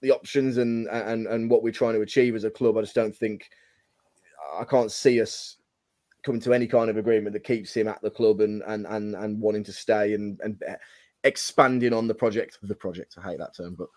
the 0.00 0.10
options 0.10 0.58
and 0.58 0.86
and 0.88 1.26
and 1.26 1.50
what 1.50 1.62
we're 1.62 1.72
trying 1.72 1.94
to 1.94 2.02
achieve 2.02 2.34
as 2.34 2.44
a 2.44 2.50
club, 2.50 2.76
I 2.76 2.82
just 2.82 2.94
don't 2.94 3.16
think 3.16 3.48
I 4.58 4.64
can't 4.64 4.92
see 4.92 5.20
us 5.20 5.56
coming 6.24 6.40
to 6.42 6.52
any 6.52 6.66
kind 6.66 6.90
of 6.90 6.96
agreement 6.96 7.32
that 7.32 7.44
keeps 7.44 7.74
him 7.74 7.88
at 7.88 8.00
the 8.02 8.10
club 8.10 8.40
and 8.40 8.62
and 8.66 8.86
and 8.86 9.14
and 9.14 9.40
wanting 9.40 9.64
to 9.64 9.72
stay 9.72 10.14
and 10.14 10.40
and 10.42 10.62
expanding 11.24 11.92
on 11.92 12.06
the 12.06 12.14
project 12.14 12.58
the 12.62 12.74
project. 12.74 13.16
I 13.18 13.30
hate 13.30 13.38
that 13.38 13.56
term, 13.56 13.76
but 13.76 13.88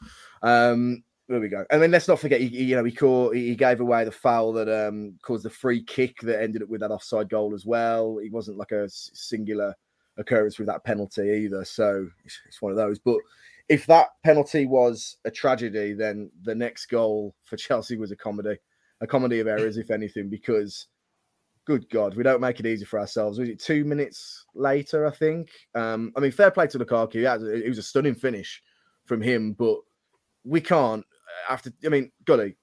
um, 0.47 1.03
there 1.27 1.39
we 1.39 1.49
go. 1.49 1.65
And 1.71 1.81
then 1.81 1.91
let's 1.91 2.07
not 2.07 2.19
forget, 2.19 2.41
he, 2.41 2.47
you 2.47 2.75
know, 2.75 2.83
he 2.83 2.91
caught, 2.91 3.35
he 3.35 3.55
gave 3.55 3.79
away 3.79 4.03
the 4.03 4.11
foul 4.11 4.53
that 4.53 4.67
um, 4.69 5.17
caused 5.21 5.45
the 5.45 5.49
free 5.49 5.83
kick 5.83 6.19
that 6.21 6.41
ended 6.41 6.61
up 6.61 6.69
with 6.69 6.81
that 6.81 6.91
offside 6.91 7.29
goal 7.29 7.53
as 7.53 7.65
well. 7.65 8.17
It 8.17 8.31
wasn't 8.31 8.57
like 8.57 8.71
a 8.71 8.89
singular 8.89 9.73
occurrence 10.17 10.59
with 10.59 10.67
that 10.67 10.83
penalty 10.83 11.45
either. 11.45 11.63
So 11.63 12.07
it's, 12.25 12.39
it's 12.47 12.61
one 12.61 12.71
of 12.71 12.77
those. 12.77 12.99
But 12.99 13.17
if 13.69 13.85
that 13.85 14.09
penalty 14.25 14.65
was 14.65 15.17
a 15.23 15.31
tragedy, 15.31 15.93
then 15.93 16.29
the 16.43 16.55
next 16.55 16.87
goal 16.87 17.33
for 17.43 17.55
Chelsea 17.55 17.95
was 17.95 18.11
a 18.11 18.17
comedy 18.17 18.57
a 19.01 19.07
comedy 19.07 19.39
of 19.39 19.47
errors, 19.47 19.77
if 19.77 19.89
anything, 19.89 20.29
because 20.29 20.87
good 21.65 21.89
God, 21.89 22.15
we 22.15 22.23
don't 22.23 22.41
make 22.41 22.59
it 22.59 22.65
easy 22.65 22.85
for 22.85 22.99
ourselves. 22.99 23.39
Was 23.39 23.49
it 23.49 23.59
two 23.59 23.83
minutes 23.83 24.45
later? 24.55 25.05
I 25.05 25.11
think. 25.11 25.49
Um, 25.75 26.11
I 26.15 26.19
mean, 26.19 26.31
fair 26.31 26.51
play 26.51 26.67
to 26.67 26.79
Lukaku. 26.79 27.15
Yeah, 27.15 27.35
it 27.35 27.67
was 27.67 27.77
a 27.77 27.83
stunning 27.83 28.15
finish 28.15 28.61
from 29.05 29.21
him, 29.21 29.53
but 29.53 29.77
we 30.43 30.61
can't. 30.61 31.05
After, 31.49 31.71
I 31.85 31.89
mean, 31.89 32.11
golly, 32.25 32.57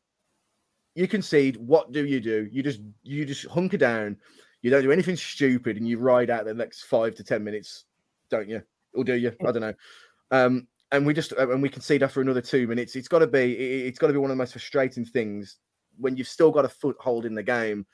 you 0.95 1.09
concede. 1.09 1.57
What 1.57 1.93
do 1.93 2.05
you 2.05 2.21
do? 2.21 2.49
You 2.51 2.63
just 2.63 2.81
you 3.03 3.25
just 3.25 3.47
hunker 3.47 3.77
down. 3.77 4.17
You 4.63 4.71
don't 4.71 4.83
do 4.83 4.93
anything 4.93 5.17
stupid, 5.17 5.77
and 5.77 5.89
you 5.89 5.99
ride 5.99 6.31
out 6.31 6.45
the 6.45 6.55
next 6.55 6.83
five 6.83 7.15
to 7.17 7.25
ten 7.25 7.45
minutes, 7.45 7.85
don't 8.31 8.49
you? 8.49 8.63
Or 8.95 9.05
do 9.05 9.15
you? 9.15 9.33
I 9.47 9.53
don't 9.53 9.63
know. 9.63 9.75
Um, 10.31 10.67
and 10.91 11.07
we 11.07 11.15
just 11.15 11.33
and 11.33 11.63
we 11.63 11.69
concede 11.69 12.03
after 12.03 12.21
another 12.21 12.41
two 12.41 12.67
minutes. 12.67 12.97
It's 12.97 13.09
got 13.09 13.21
to 13.21 13.27
be 13.27 13.55
it's 13.55 13.99
got 13.99 14.09
to 14.09 14.13
be 14.13 14.19
one 14.19 14.31
of 14.31 14.37
the 14.37 14.43
most 14.43 14.53
frustrating 14.53 15.05
things 15.05 15.57
when 15.99 16.17
you've 16.17 16.29
still 16.29 16.51
got 16.51 16.65
a 16.65 16.69
foothold 16.69 17.27
in 17.27 17.35
the 17.35 17.43
game 17.43 17.87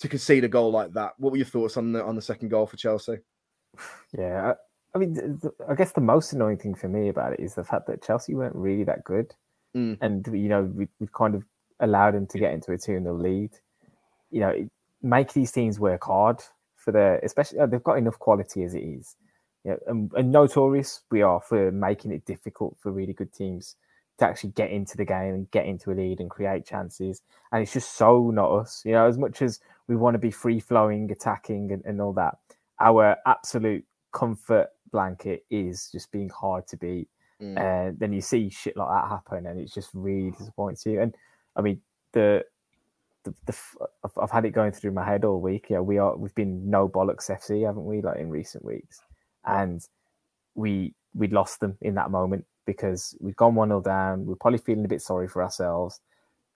to 0.00 0.08
concede 0.08 0.44
a 0.44 0.48
goal 0.48 0.70
like 0.70 0.92
that. 0.92 1.12
What 1.18 1.30
were 1.32 1.38
your 1.38 1.46
thoughts 1.46 1.76
on 1.76 1.92
the 1.92 2.04
on 2.04 2.16
the 2.16 2.22
second 2.22 2.48
goal 2.48 2.66
for 2.66 2.76
Chelsea? 2.76 3.18
Yeah, 4.16 4.54
I, 4.94 4.98
mean, 4.98 5.40
I 5.68 5.74
guess 5.74 5.92
the 5.92 6.00
most 6.00 6.32
annoying 6.32 6.56
thing 6.56 6.74
for 6.74 6.88
me 6.88 7.08
about 7.08 7.34
it 7.34 7.40
is 7.40 7.54
the 7.54 7.64
fact 7.64 7.86
that 7.88 8.02
Chelsea 8.02 8.34
weren't 8.34 8.54
really 8.54 8.84
that 8.84 9.04
good, 9.04 9.34
mm. 9.76 9.98
and 10.00 10.26
you 10.28 10.48
know 10.48 10.62
we 10.62 10.88
we 10.98 11.08
kind 11.12 11.34
of 11.34 11.44
allowed 11.80 12.14
them 12.14 12.26
to 12.28 12.38
get 12.38 12.52
into 12.52 12.72
a 12.72 12.78
two 12.78 13.00
0 13.00 13.14
lead. 13.14 13.50
You 14.30 14.40
know, 14.40 14.68
make 15.02 15.32
these 15.32 15.52
teams 15.52 15.78
work 15.78 16.04
hard 16.04 16.42
for 16.76 16.92
their, 16.92 17.18
especially 17.18 17.58
they've 17.66 17.82
got 17.82 17.98
enough 17.98 18.18
quality 18.18 18.62
as 18.62 18.74
it 18.74 18.80
is. 18.80 19.16
You 19.64 19.72
know, 19.72 19.78
and, 19.88 20.12
and 20.16 20.32
notorious 20.32 21.02
we 21.10 21.22
are 21.22 21.40
for 21.40 21.70
making 21.72 22.12
it 22.12 22.24
difficult 22.24 22.76
for 22.80 22.92
really 22.92 23.12
good 23.12 23.32
teams 23.32 23.76
to 24.18 24.24
actually 24.24 24.50
get 24.50 24.70
into 24.70 24.96
the 24.96 25.04
game 25.04 25.34
and 25.34 25.50
get 25.50 25.66
into 25.66 25.90
a 25.90 25.94
lead 25.94 26.20
and 26.20 26.30
create 26.30 26.64
chances. 26.64 27.22
And 27.52 27.62
it's 27.62 27.72
just 27.72 27.96
so 27.96 28.30
not 28.30 28.50
us. 28.50 28.82
You 28.84 28.92
know, 28.92 29.06
as 29.06 29.18
much 29.18 29.42
as 29.42 29.60
we 29.88 29.96
want 29.96 30.14
to 30.14 30.18
be 30.18 30.30
free 30.30 30.60
flowing, 30.60 31.10
attacking, 31.10 31.72
and, 31.72 31.84
and 31.84 32.00
all 32.00 32.12
that, 32.14 32.38
our 32.80 33.16
absolute 33.26 33.84
comfort 34.12 34.68
blanket 34.90 35.44
is 35.50 35.88
just 35.92 36.10
being 36.12 36.28
hard 36.28 36.66
to 36.68 36.76
beat. 36.76 37.08
Mm. 37.40 37.58
And 37.58 37.98
then 37.98 38.12
you 38.12 38.20
see 38.20 38.48
shit 38.48 38.76
like 38.76 38.88
that 38.88 39.08
happen, 39.08 39.46
and 39.46 39.60
it's 39.60 39.74
just 39.74 39.90
really 39.92 40.30
disappoints 40.30 40.86
you. 40.86 41.00
And 41.00 41.14
I 41.54 41.60
mean, 41.60 41.80
the 42.12 42.44
the, 43.24 43.34
the 43.44 43.56
I've, 44.04 44.18
I've, 44.22 44.30
had 44.30 44.44
it 44.44 44.50
going 44.50 44.72
through 44.72 44.92
my 44.92 45.04
head 45.04 45.24
all 45.24 45.40
week. 45.40 45.66
Yeah, 45.68 45.80
we 45.80 45.98
are 45.98 46.16
we've 46.16 46.34
been 46.34 46.70
no 46.70 46.88
bollocks 46.88 47.30
FC, 47.30 47.66
haven't 47.66 47.84
we? 47.84 48.00
Like 48.00 48.18
in 48.18 48.30
recent 48.30 48.64
weeks, 48.64 49.00
and 49.44 49.86
we 50.54 50.94
we 51.14 51.28
lost 51.28 51.60
them 51.60 51.76
in 51.82 51.94
that 51.94 52.10
moment 52.10 52.46
because 52.64 53.14
we've 53.20 53.36
gone 53.36 53.54
1 53.54 53.68
0 53.68 53.80
down. 53.82 54.26
We're 54.26 54.34
probably 54.34 54.58
feeling 54.58 54.84
a 54.84 54.88
bit 54.88 55.02
sorry 55.02 55.28
for 55.28 55.42
ourselves. 55.42 56.00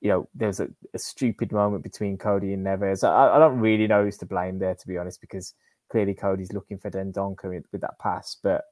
You 0.01 0.11
know, 0.11 0.29
there's 0.35 0.61
a, 0.61 0.69
a 0.95 0.99
stupid 0.99 1.53
moment 1.53 1.83
between 1.83 2.17
Coady 2.17 2.53
and 2.53 2.65
Neves. 2.65 3.05
I, 3.05 3.37
I, 3.37 3.39
don't 3.39 3.61
really 3.61 3.87
know 3.87 4.05
who's 4.05 4.17
to 4.19 4.27
blame 4.27 4.59
there, 4.59 4.75
to 4.75 4.89
be 4.89 4.97
honest, 4.97 5.21
because 5.21 5.55
clearly 5.91 6.15
Coady's 6.15 6.53
looking 6.53 6.79
for 6.79 6.91
Dendoncker 6.91 7.51
with, 7.51 7.65
with 7.71 7.83
that 7.83 7.99
pass, 7.99 8.37
but 8.43 8.65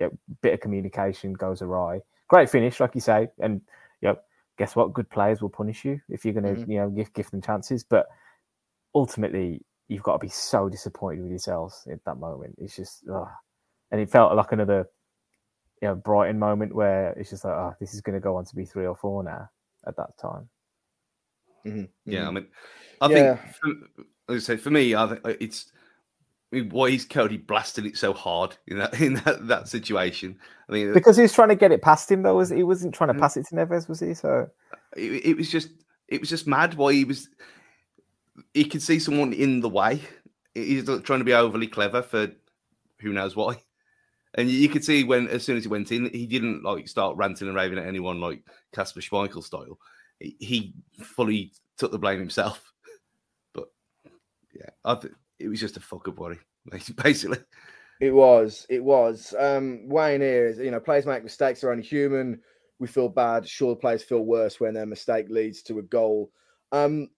a 0.00 0.08
bit 0.40 0.54
of 0.54 0.60
communication 0.60 1.34
goes 1.34 1.60
awry. 1.60 2.00
Great 2.28 2.48
finish, 2.48 2.80
like 2.80 2.94
you 2.94 3.00
say, 3.00 3.28
and 3.38 3.60
you 4.00 4.08
know, 4.08 4.16
guess 4.56 4.74
what? 4.74 4.94
Good 4.94 5.10
players 5.10 5.42
will 5.42 5.50
punish 5.50 5.84
you 5.84 6.00
if 6.08 6.24
you're 6.24 6.34
going 6.34 6.54
to, 6.54 6.60
mm-hmm. 6.60 6.70
you 6.70 6.78
know, 6.78 6.88
give 6.88 7.12
give 7.12 7.30
them 7.30 7.42
chances. 7.42 7.84
But 7.84 8.06
ultimately, 8.94 9.62
you've 9.88 10.02
got 10.02 10.12
to 10.14 10.18
be 10.18 10.28
so 10.28 10.68
disappointed 10.68 11.22
with 11.22 11.30
yourselves 11.30 11.86
at 11.90 12.04
that 12.04 12.18
moment. 12.18 12.54
It's 12.58 12.76
just, 12.76 13.02
ugh. 13.12 13.28
and 13.90 14.00
it 14.00 14.10
felt 14.10 14.34
like 14.34 14.52
another 14.52 14.88
you 15.82 15.88
know 15.88 15.94
Brighton 15.96 16.38
moment 16.38 16.74
where 16.74 17.10
it's 17.12 17.30
just 17.30 17.44
like, 17.44 17.54
oh, 17.54 17.74
this 17.80 17.94
is 17.94 18.00
going 18.00 18.14
to 18.14 18.20
go 18.20 18.36
on 18.36 18.44
to 18.44 18.56
be 18.56 18.64
three 18.64 18.86
or 18.86 18.96
four 18.96 19.22
now 19.22 19.50
at 19.86 19.96
that 19.96 20.16
time. 20.18 20.48
Mm-hmm. 21.66 21.84
Yeah, 22.06 22.20
I 22.20 22.24
mm-hmm. 22.24 22.34
mean, 22.34 22.46
I 23.00 23.10
yeah. 23.10 23.36
think, 23.36 23.50
for, 24.26 24.34
as 24.34 24.48
I 24.48 24.54
say, 24.54 24.56
for 24.56 24.70
me, 24.70 24.94
I 24.94 25.06
think 25.08 25.20
it's. 25.40 25.72
I 26.52 26.56
mean, 26.56 26.70
why 26.70 26.86
is 26.86 27.04
Coady 27.04 27.36
blasting 27.36 27.86
it 27.86 27.96
so 27.96 28.12
hard 28.12 28.56
in 28.66 28.78
that 28.78 29.00
in 29.00 29.14
that, 29.14 29.46
that 29.48 29.68
situation? 29.68 30.38
I 30.68 30.72
mean, 30.72 30.92
because 30.92 31.16
he 31.16 31.22
was 31.22 31.32
trying 31.32 31.48
to 31.48 31.56
get 31.56 31.72
it 31.72 31.82
past 31.82 32.10
him, 32.10 32.22
though. 32.22 32.36
Was 32.36 32.50
he 32.50 32.62
wasn't 32.62 32.94
trying 32.94 33.08
to 33.08 33.14
mm-hmm. 33.14 33.22
pass 33.22 33.36
it 33.36 33.46
to 33.46 33.54
Neves, 33.54 33.88
was 33.88 34.00
he? 34.00 34.14
So 34.14 34.48
it, 34.96 35.26
it 35.26 35.36
was 35.36 35.50
just 35.50 35.70
it 36.08 36.20
was 36.20 36.28
just 36.28 36.46
mad. 36.46 36.74
Why 36.74 36.92
he 36.92 37.04
was 37.04 37.28
he 38.54 38.64
could 38.64 38.82
see 38.82 38.98
someone 38.98 39.32
in 39.32 39.60
the 39.60 39.68
way. 39.68 40.00
He's 40.54 40.84
trying 40.84 41.20
to 41.20 41.24
be 41.24 41.34
overly 41.34 41.68
clever 41.68 42.02
for 42.02 42.28
who 43.00 43.12
knows 43.12 43.36
why. 43.36 43.62
And 44.34 44.48
you 44.48 44.68
could 44.68 44.84
see 44.84 45.04
when, 45.04 45.28
as 45.28 45.44
soon 45.44 45.56
as 45.56 45.64
he 45.64 45.68
went 45.68 45.90
in, 45.90 46.10
he 46.12 46.26
didn't 46.26 46.62
like 46.62 46.88
start 46.88 47.16
ranting 47.16 47.48
and 47.48 47.56
raving 47.56 47.78
at 47.78 47.86
anyone 47.86 48.20
like 48.20 48.42
Kasper 48.72 49.00
Schmeichel 49.00 49.42
style. 49.42 49.78
He 50.20 50.74
fully 51.02 51.52
took 51.78 51.90
the 51.92 51.98
blame 51.98 52.18
himself. 52.18 52.62
But 53.52 53.68
yeah, 54.54 54.70
I 54.84 54.94
th- 54.94 55.14
it 55.40 55.48
was 55.48 55.58
just 55.58 55.76
a 55.76 55.80
fuck 55.80 56.06
up 56.06 56.18
worry, 56.18 56.38
basically. 57.02 57.38
It 58.00 58.12
was. 58.12 58.66
It 58.70 58.82
was. 58.84 59.34
Um, 59.38 59.88
Wayne 59.88 60.20
here 60.20 60.46
is, 60.46 60.58
you 60.58 60.70
know, 60.70 60.80
players 60.80 61.06
make 61.06 61.24
mistakes. 61.24 61.60
They're 61.60 61.72
only 61.72 61.82
human. 61.82 62.40
We 62.78 62.86
feel 62.86 63.08
bad. 63.08 63.48
Sure, 63.48 63.74
players 63.74 64.02
feel 64.02 64.24
worse 64.24 64.60
when 64.60 64.74
their 64.74 64.86
mistake 64.86 65.26
leads 65.28 65.62
to 65.64 65.80
a 65.80 65.82
goal. 65.82 66.30
Um, 66.72 67.08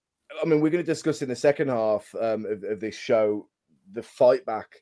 I 0.41 0.45
mean, 0.45 0.59
we're 0.59 0.71
going 0.71 0.83
to 0.83 0.91
discuss 0.91 1.21
in 1.21 1.29
the 1.29 1.35
second 1.35 1.69
half 1.69 2.13
um, 2.19 2.45
of, 2.45 2.63
of 2.63 2.79
this 2.79 2.95
show 2.95 3.47
the 3.91 4.03
fight 4.03 4.45
back 4.45 4.81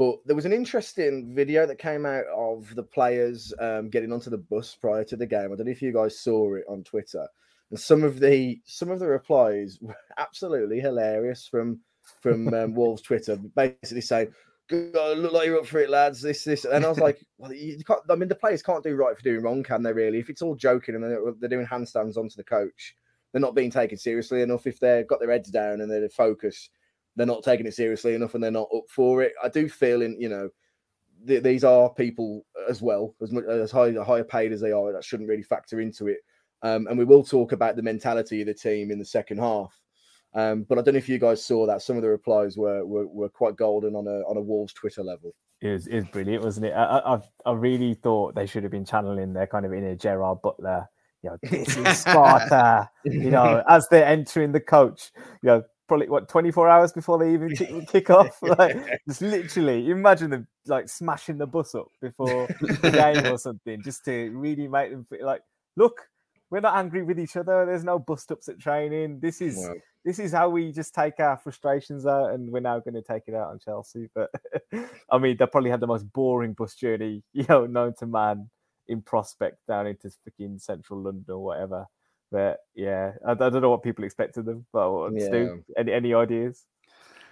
but 0.00 0.16
there 0.24 0.34
was 0.34 0.46
an 0.46 0.52
interesting 0.54 1.34
video 1.34 1.66
that 1.66 1.76
came 1.76 2.06
out 2.06 2.24
of 2.34 2.74
the 2.74 2.82
players 2.82 3.52
um, 3.60 3.90
getting 3.90 4.14
onto 4.14 4.30
the 4.30 4.38
bus 4.38 4.74
prior 4.74 5.04
to 5.04 5.14
the 5.14 5.26
game. 5.26 5.52
I 5.52 5.56
don't 5.56 5.66
know 5.66 5.72
if 5.72 5.82
you 5.82 5.92
guys 5.92 6.18
saw 6.18 6.54
it 6.54 6.64
on 6.70 6.82
Twitter. 6.84 7.28
And 7.68 7.78
some 7.78 8.02
of 8.02 8.18
the 8.18 8.58
some 8.64 8.90
of 8.90 8.98
the 8.98 9.06
replies 9.06 9.76
were 9.82 9.94
absolutely 10.16 10.80
hilarious 10.80 11.46
from 11.46 11.80
from 12.22 12.48
um, 12.54 12.74
Wolves 12.74 13.02
Twitter, 13.02 13.36
basically 13.54 14.00
saying, 14.00 14.32
"Look 14.70 15.32
like 15.32 15.44
you're 15.44 15.58
up 15.58 15.66
for 15.66 15.80
it, 15.80 15.90
lads." 15.90 16.22
This, 16.22 16.44
this, 16.44 16.64
and 16.64 16.82
I 16.82 16.88
was 16.88 16.98
like, 16.98 17.20
"Well, 17.36 17.52
you 17.52 17.84
can't." 17.84 18.00
I 18.08 18.14
mean, 18.14 18.30
the 18.30 18.34
players 18.34 18.62
can't 18.62 18.82
do 18.82 18.96
right 18.96 19.14
for 19.14 19.22
doing 19.22 19.42
wrong, 19.42 19.62
can 19.62 19.82
they? 19.82 19.92
Really? 19.92 20.18
If 20.18 20.30
it's 20.30 20.40
all 20.40 20.54
joking 20.54 20.94
and 20.94 21.04
they're, 21.04 21.20
they're 21.38 21.50
doing 21.50 21.66
handstands 21.66 22.16
onto 22.16 22.36
the 22.36 22.44
coach, 22.44 22.96
they're 23.32 23.42
not 23.42 23.54
being 23.54 23.70
taken 23.70 23.98
seriously 23.98 24.40
enough. 24.40 24.66
If 24.66 24.80
they've 24.80 25.06
got 25.06 25.20
their 25.20 25.30
heads 25.30 25.50
down 25.50 25.82
and 25.82 25.90
they're 25.90 26.08
focused, 26.08 26.70
they're 27.20 27.26
not 27.26 27.44
taking 27.44 27.66
it 27.66 27.74
seriously 27.74 28.14
enough 28.14 28.34
and 28.34 28.42
they're 28.42 28.50
not 28.50 28.68
up 28.74 28.84
for 28.88 29.22
it. 29.22 29.34
I 29.44 29.50
do 29.50 29.68
feel 29.68 30.00
in 30.00 30.18
you 30.18 30.30
know 30.30 30.48
th- 31.26 31.42
these 31.42 31.64
are 31.64 31.92
people 31.92 32.46
as 32.68 32.80
well 32.80 33.14
as 33.20 33.30
much 33.30 33.44
as 33.44 33.70
high 33.70 33.92
higher 33.92 34.24
paid 34.24 34.52
as 34.52 34.60
they 34.60 34.72
are 34.72 34.92
that 34.92 35.04
shouldn't 35.04 35.28
really 35.28 35.42
factor 35.42 35.80
into 35.80 36.08
it. 36.08 36.18
Um, 36.62 36.86
and 36.88 36.98
we 36.98 37.04
will 37.04 37.22
talk 37.22 37.52
about 37.52 37.76
the 37.76 37.82
mentality 37.82 38.40
of 38.40 38.46
the 38.46 38.54
team 38.54 38.90
in 38.90 38.98
the 38.98 39.04
second 39.04 39.38
half. 39.38 39.78
Um, 40.34 40.62
but 40.62 40.78
I 40.78 40.82
don't 40.82 40.94
know 40.94 40.98
if 40.98 41.08
you 41.08 41.18
guys 41.18 41.44
saw 41.44 41.66
that. 41.66 41.82
Some 41.82 41.96
of 41.96 42.02
the 42.02 42.08
replies 42.08 42.56
were 42.56 42.86
were, 42.86 43.06
were 43.06 43.28
quite 43.28 43.56
golden 43.56 43.94
on 43.94 44.06
a 44.06 44.20
on 44.28 44.36
a 44.36 44.40
Wolves 44.40 44.72
Twitter 44.72 45.02
level. 45.02 45.34
It 45.60 45.72
was, 45.72 45.86
it 45.88 45.96
was 45.96 46.04
brilliant, 46.06 46.42
wasn't 46.42 46.66
it? 46.66 46.72
I, 46.72 47.16
I 47.16 47.20
I 47.44 47.52
really 47.52 47.94
thought 47.94 48.34
they 48.34 48.46
should 48.46 48.62
have 48.62 48.72
been 48.72 48.84
channeling 48.84 49.32
their 49.32 49.46
kind 49.46 49.66
of 49.66 49.74
inner 49.74 49.94
Gerard 49.94 50.40
Butler. 50.42 50.88
You 51.22 51.30
know, 51.30 51.36
this 51.42 51.76
is 51.76 51.98
Sparta. 52.00 52.88
you 53.04 53.30
know, 53.30 53.62
as 53.68 53.88
they're 53.88 54.06
entering 54.06 54.52
the 54.52 54.60
coach, 54.60 55.10
you 55.42 55.48
know, 55.48 55.62
probably 55.90 56.08
what 56.08 56.28
24 56.28 56.68
hours 56.68 56.92
before 56.92 57.18
they 57.18 57.34
even 57.34 57.50
kick, 57.56 57.88
kick 57.88 58.10
off. 58.10 58.38
Like, 58.42 58.76
just 59.08 59.22
literally, 59.22 59.90
imagine 59.90 60.30
them 60.30 60.46
like 60.66 60.88
smashing 60.88 61.36
the 61.36 61.48
bus 61.48 61.74
up 61.74 61.88
before 62.00 62.46
the 62.60 62.92
game 62.92 63.26
or 63.26 63.38
something, 63.38 63.82
just 63.82 64.04
to 64.04 64.30
really 64.30 64.68
make 64.68 64.92
them 64.92 65.02
feel 65.04 65.26
like, 65.26 65.42
look, 65.76 66.02
we're 66.48 66.60
not 66.60 66.76
angry 66.76 67.02
with 67.02 67.18
each 67.18 67.34
other. 67.36 67.66
There's 67.66 67.82
no 67.82 67.98
bust 67.98 68.30
ups 68.30 68.48
at 68.48 68.60
training. 68.60 69.18
This 69.18 69.40
is 69.40 69.56
Wow. 69.56 69.74
this 70.04 70.20
is 70.20 70.30
how 70.30 70.48
we 70.48 70.70
just 70.70 70.94
take 70.94 71.18
our 71.18 71.36
frustrations 71.36 72.06
out, 72.06 72.34
and 72.34 72.52
we're 72.52 72.60
now 72.60 72.78
going 72.78 72.94
to 72.94 73.02
take 73.02 73.24
it 73.26 73.34
out 73.34 73.50
on 73.50 73.58
Chelsea. 73.58 74.08
But 74.14 74.30
I 75.10 75.18
mean, 75.18 75.38
they 75.38 75.46
probably 75.46 75.70
had 75.70 75.80
the 75.80 75.88
most 75.88 76.12
boring 76.12 76.52
bus 76.52 76.76
journey, 76.76 77.24
you 77.32 77.46
know, 77.48 77.66
known 77.66 77.94
to 77.98 78.06
man 78.06 78.48
in 78.86 79.02
prospect 79.02 79.58
down 79.66 79.88
into 79.88 80.08
freaking 80.22 80.60
central 80.60 81.00
London 81.00 81.24
or 81.34 81.42
whatever. 81.42 81.86
But 82.30 82.60
yeah, 82.74 83.12
I, 83.26 83.32
I 83.32 83.34
don't 83.34 83.60
know 83.62 83.70
what 83.70 83.82
people 83.82 84.04
expected 84.04 84.44
them. 84.44 84.66
But 84.72 84.92
what 84.92 85.14
do? 85.14 85.62
Any 85.76 85.92
any 85.92 86.14
ideas? 86.14 86.64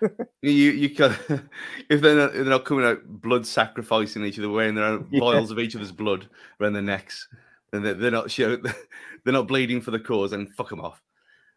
You 0.43 0.53
you 0.53 0.91
can 0.91 1.17
if 1.91 2.01
they're 2.01 2.15
not, 2.15 2.33
they're 2.33 2.45
not 2.45 2.65
coming 2.65 2.85
out 2.85 3.05
blood 3.05 3.45
sacrificing 3.45 4.25
each 4.25 4.39
other, 4.39 4.49
wearing 4.49 4.77
their 4.77 4.85
own 4.85 5.09
Yeah. 5.11 5.19
vials 5.19 5.51
of 5.51 5.59
each 5.59 5.75
other's 5.75 5.91
blood 5.91 6.29
around 6.61 6.75
their 6.75 6.83
necks, 6.83 7.29
and 7.73 7.85
they're, 7.85 7.95
they're 7.95 8.11
not 8.13 8.31
show, 8.31 8.57
they're 8.57 9.33
not 9.33 9.49
bleeding 9.49 9.81
for 9.81 9.91
the 9.91 9.99
cause, 9.99 10.33
and 10.33 10.55
fuck 10.55 10.69
them 10.69 10.81
off. 10.81 11.03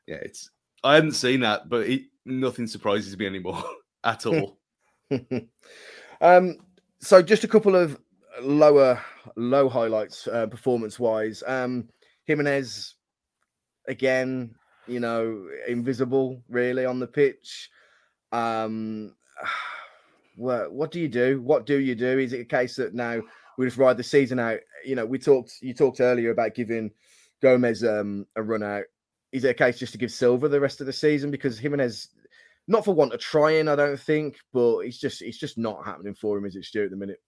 Yeah, 0.08 0.16
it's 0.16 0.50
I 0.84 0.96
hadn't 0.96 1.12
seen 1.12 1.42
that, 1.42 1.70
but 1.70 1.88
it, 1.88 2.06
nothing 2.26 2.66
surprises 2.66 3.16
me 3.16 3.28
anymore 3.28 3.64
at 4.04 4.26
all. 4.26 4.58
um, 6.22 6.58
so 7.00 7.22
just 7.22 7.44
a 7.44 7.48
couple 7.48 7.76
of 7.76 8.00
lower 8.42 9.00
low 9.36 9.70
highlights 9.70 10.28
uh, 10.28 10.48
performance 10.48 11.00
wise. 11.00 11.44
Um, 11.46 11.88
Jimenez 12.26 12.96
again, 13.92 14.56
you 14.88 15.00
know, 15.00 15.48
invisible 15.68 16.42
really 16.50 16.86
on 16.86 17.00
the 17.00 17.08
pitch. 17.08 17.70
Um, 18.32 19.16
what 20.36 20.72
what 20.72 20.92
do 20.92 21.00
you 21.00 21.10
do? 21.10 21.42
What 21.42 21.66
do 21.66 21.78
you 21.78 21.94
do? 21.94 22.18
Is 22.18 22.34
it 22.34 22.42
a 22.42 22.46
case 22.46 22.78
that 22.78 22.96
now 22.96 23.22
we 23.58 23.66
just 23.66 23.78
ride 23.78 23.98
the 23.98 24.04
season 24.04 24.40
out? 24.40 24.60
You 24.84 24.96
know, 24.96 25.06
we 25.06 25.20
talked 25.20 25.54
you 25.62 25.74
talked 25.74 26.02
earlier 26.02 26.32
about 26.32 26.56
giving 26.56 26.92
Gomes 27.42 27.84
um, 27.84 28.26
a 28.36 28.42
run 28.42 28.64
out. 28.64 28.86
Is 29.32 29.44
it 29.44 29.50
a 29.50 29.54
case 29.54 29.78
just 29.78 29.92
to 29.92 29.98
give 29.98 30.12
Silva 30.12 30.50
the 30.50 30.60
rest 30.60 30.82
of 30.82 30.88
the 30.88 30.94
season 30.94 31.32
because 31.32 31.60
Jimenez 31.60 32.10
not 32.68 32.86
for 32.86 32.94
want 32.94 33.14
of 33.14 33.20
trying, 33.20 33.68
I 33.68 33.76
don't 33.76 34.00
think, 34.00 34.38
but 34.54 34.80
it's 34.80 34.98
just 34.98 35.22
it's 35.22 35.38
just 35.38 35.58
not 35.58 35.86
happening 35.86 36.14
for 36.14 36.38
him, 36.38 36.46
is 36.46 36.56
it, 36.56 36.66
Stuart, 36.66 36.86
at 36.86 36.92
the 36.92 36.98
minute? 36.98 37.22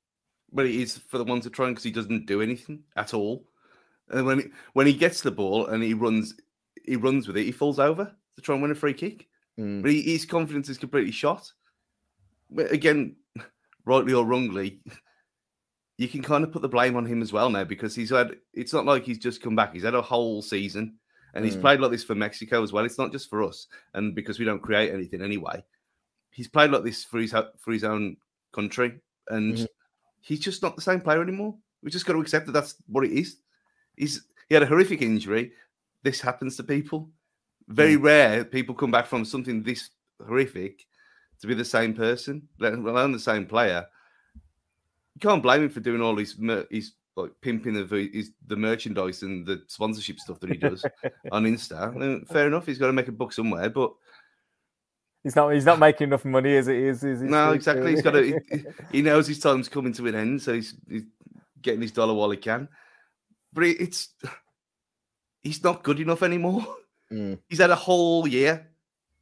But 0.51 0.65
it 0.65 0.75
is 0.75 0.97
for 0.97 1.17
the 1.17 1.23
ones 1.23 1.43
that 1.43 1.53
try 1.53 1.69
because 1.69 1.83
he 1.83 1.91
doesn't 1.91 2.25
do 2.25 2.41
anything 2.41 2.83
at 2.95 3.13
all. 3.13 3.45
And 4.09 4.25
when 4.25 4.39
he, 4.39 4.45
when 4.73 4.87
he 4.87 4.93
gets 4.93 5.21
the 5.21 5.31
ball 5.31 5.67
and 5.67 5.81
he 5.81 5.93
runs, 5.93 6.35
he 6.83 6.95
runs 6.95 7.27
with 7.27 7.37
it. 7.37 7.43
He 7.45 7.51
falls 7.51 7.79
over 7.79 8.05
to 8.35 8.41
try 8.41 8.53
and 8.55 8.61
win 8.61 8.71
a 8.71 8.75
free 8.75 8.93
kick. 8.93 9.27
Mm. 9.59 9.81
But 9.81 9.91
he, 9.91 10.01
his 10.01 10.25
confidence 10.25 10.69
is 10.69 10.77
completely 10.77 11.11
shot. 11.11 11.51
But 12.49 12.71
again, 12.71 13.15
rightly 13.85 14.13
or 14.13 14.25
wrongly, 14.25 14.81
you 15.97 16.07
can 16.07 16.21
kind 16.21 16.43
of 16.43 16.51
put 16.51 16.61
the 16.61 16.69
blame 16.69 16.95
on 16.95 17.05
him 17.05 17.21
as 17.21 17.31
well 17.31 17.49
now 17.49 17.63
because 17.63 17.95
he's 17.95 18.09
had. 18.09 18.35
It's 18.53 18.73
not 18.73 18.85
like 18.85 19.03
he's 19.03 19.19
just 19.19 19.41
come 19.41 19.55
back. 19.55 19.73
He's 19.73 19.83
had 19.83 19.95
a 19.95 20.01
whole 20.01 20.41
season, 20.41 20.95
and 21.33 21.45
he's 21.45 21.55
Mm. 21.55 21.61
played 21.61 21.79
like 21.79 21.91
this 21.91 22.03
for 22.03 22.15
Mexico 22.15 22.63
as 22.63 22.73
well. 22.73 22.85
It's 22.85 22.97
not 22.97 23.11
just 23.11 23.29
for 23.29 23.43
us, 23.43 23.67
and 23.93 24.15
because 24.15 24.39
we 24.39 24.45
don't 24.45 24.61
create 24.61 24.93
anything 24.93 25.21
anyway. 25.21 25.63
He's 26.31 26.47
played 26.47 26.71
like 26.71 26.83
this 26.83 27.03
for 27.03 27.19
his 27.19 27.31
for 27.59 27.71
his 27.71 27.83
own 27.83 28.17
country, 28.53 28.99
and 29.29 29.55
Mhm. 29.55 29.67
he's 30.21 30.39
just 30.39 30.63
not 30.63 30.75
the 30.75 30.81
same 30.81 30.99
player 31.01 31.21
anymore. 31.21 31.55
We 31.83 31.91
just 31.91 32.05
got 32.05 32.13
to 32.13 32.21
accept 32.21 32.47
that 32.47 32.53
that's 32.53 32.75
what 32.87 33.05
it 33.05 33.11
is. 33.11 33.37
He's 33.95 34.25
he 34.49 34.55
had 34.55 34.63
a 34.63 34.67
horrific 34.67 35.01
injury. 35.01 35.51
This 36.03 36.21
happens 36.21 36.57
to 36.57 36.63
people. 36.63 37.09
Very 37.67 37.95
rare 37.95 38.43
people 38.43 38.75
come 38.75 38.91
back 38.91 39.07
from 39.07 39.23
something 39.23 39.63
this 39.63 39.89
horrific 40.25 40.85
to 41.41 41.47
be 41.47 41.53
the 41.53 41.65
same 41.65 41.93
person, 41.93 42.47
let 42.59 42.73
alone 42.73 43.11
the 43.11 43.19
same 43.19 43.45
player. 43.45 43.85
You 45.15 45.19
can't 45.21 45.43
blame 45.43 45.63
him 45.63 45.69
for 45.69 45.79
doing 45.79 46.01
all 46.01 46.15
his 46.17 46.37
mer- 46.37 46.67
his 46.69 46.93
like 47.15 47.31
pimping 47.41 47.77
of 47.77 47.93
uh, 47.93 47.97
his 47.97 48.31
the 48.47 48.55
merchandise 48.55 49.21
and 49.23 49.45
the 49.45 49.61
sponsorship 49.67 50.19
stuff 50.19 50.39
that 50.39 50.49
he 50.49 50.57
does 50.57 50.85
on 51.31 51.45
Insta. 51.45 51.95
I 51.95 51.97
mean, 51.97 52.25
fair 52.25 52.47
enough, 52.47 52.65
he's 52.65 52.77
got 52.79 52.87
to 52.87 52.93
make 52.93 53.07
a 53.07 53.11
buck 53.11 53.31
somewhere, 53.31 53.69
but 53.69 53.93
He's 55.23 55.37
not 55.37 55.49
he's 55.51 55.65
not 55.65 55.79
making 55.79 56.07
enough 56.07 56.25
money 56.25 56.55
as 56.57 56.67
it 56.67 56.75
is. 56.75 57.03
is 57.03 57.21
he, 57.21 57.27
no, 57.27 57.53
exactly. 57.53 57.91
He's 57.91 58.01
got 58.01 58.11
to. 58.11 58.23
He, 58.51 58.65
he 58.91 59.01
knows 59.01 59.25
his 59.25 59.39
time's 59.39 59.69
coming 59.69 59.93
to 59.93 60.07
an 60.07 60.15
end, 60.15 60.41
so 60.41 60.53
he's, 60.53 60.75
he's 60.89 61.03
getting 61.61 61.81
his 61.81 61.93
dollar 61.93 62.13
while 62.13 62.29
he 62.29 62.35
can. 62.35 62.67
But 63.53 63.63
it, 63.63 63.79
it's 63.79 64.09
he's 65.43 65.63
not 65.63 65.83
good 65.83 65.99
enough 65.99 66.23
anymore. 66.23 66.65
Mm. 67.11 67.37
He's 67.49 67.59
had 67.59 67.69
a 67.69 67.75
whole 67.75 68.27
year. 68.27 68.67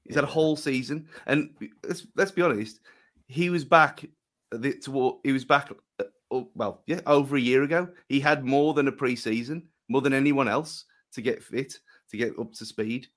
He's 0.05 0.15
had 0.15 0.23
a 0.23 0.27
whole 0.27 0.55
season, 0.55 1.07
and 1.27 1.49
let's 1.84 2.07
let's 2.15 2.31
be 2.31 2.41
honest. 2.41 2.79
He 3.27 3.49
was 3.49 3.65
back. 3.65 4.05
The, 4.51 4.73
toward, 4.73 5.15
he 5.23 5.31
was 5.31 5.45
back. 5.45 5.71
uh, 5.99 6.41
well, 6.55 6.81
yeah, 6.88 7.01
over 7.05 7.36
a 7.36 7.39
year 7.41 7.63
ago. 7.63 7.88
He 8.10 8.19
had 8.19 8.43
more 8.45 8.73
than 8.73 8.88
a 8.88 8.91
pre-season, 8.91 9.67
more 9.89 10.01
than 10.01 10.13
anyone 10.13 10.47
else 10.47 10.86
to 11.13 11.21
get 11.21 11.43
fit, 11.43 11.77
to 12.10 12.17
get 12.17 12.38
up 12.39 12.53
to 12.53 12.65
speed, 12.65 13.07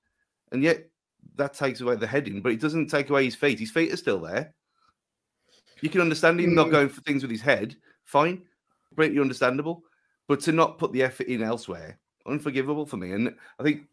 and 0.51 0.61
yet 0.63 0.89
that 1.35 1.53
takes 1.53 1.81
away 1.81 1.95
the 1.95 2.05
heading, 2.07 2.41
but 2.41 2.51
it 2.51 2.59
doesn't 2.61 2.87
take 2.87 3.09
away 3.09 3.25
his 3.25 3.35
feet. 3.35 3.59
His 3.59 3.71
feet 3.71 3.91
are 3.93 3.97
still 3.97 4.19
there. 4.19 4.53
You 5.81 5.89
can 5.89 6.01
understand 6.01 6.39
him 6.39 6.53
not 6.55 6.67
Mm. 6.67 6.71
going 6.71 6.89
for 6.89 7.01
things 7.01 7.21
with 7.23 7.31
his 7.31 7.41
head. 7.41 7.75
Fine, 8.03 8.43
completely 8.89 9.19
understandable. 9.19 9.83
But 10.27 10.39
to 10.41 10.51
not 10.51 10.77
put 10.77 10.91
the 10.91 11.03
effort 11.03 11.27
in 11.27 11.41
elsewhere, 11.41 11.99
unforgivable 12.25 12.85
for 12.85 12.97
me. 12.97 13.11
And 13.11 13.35
I 13.59 13.63
think 13.63 13.83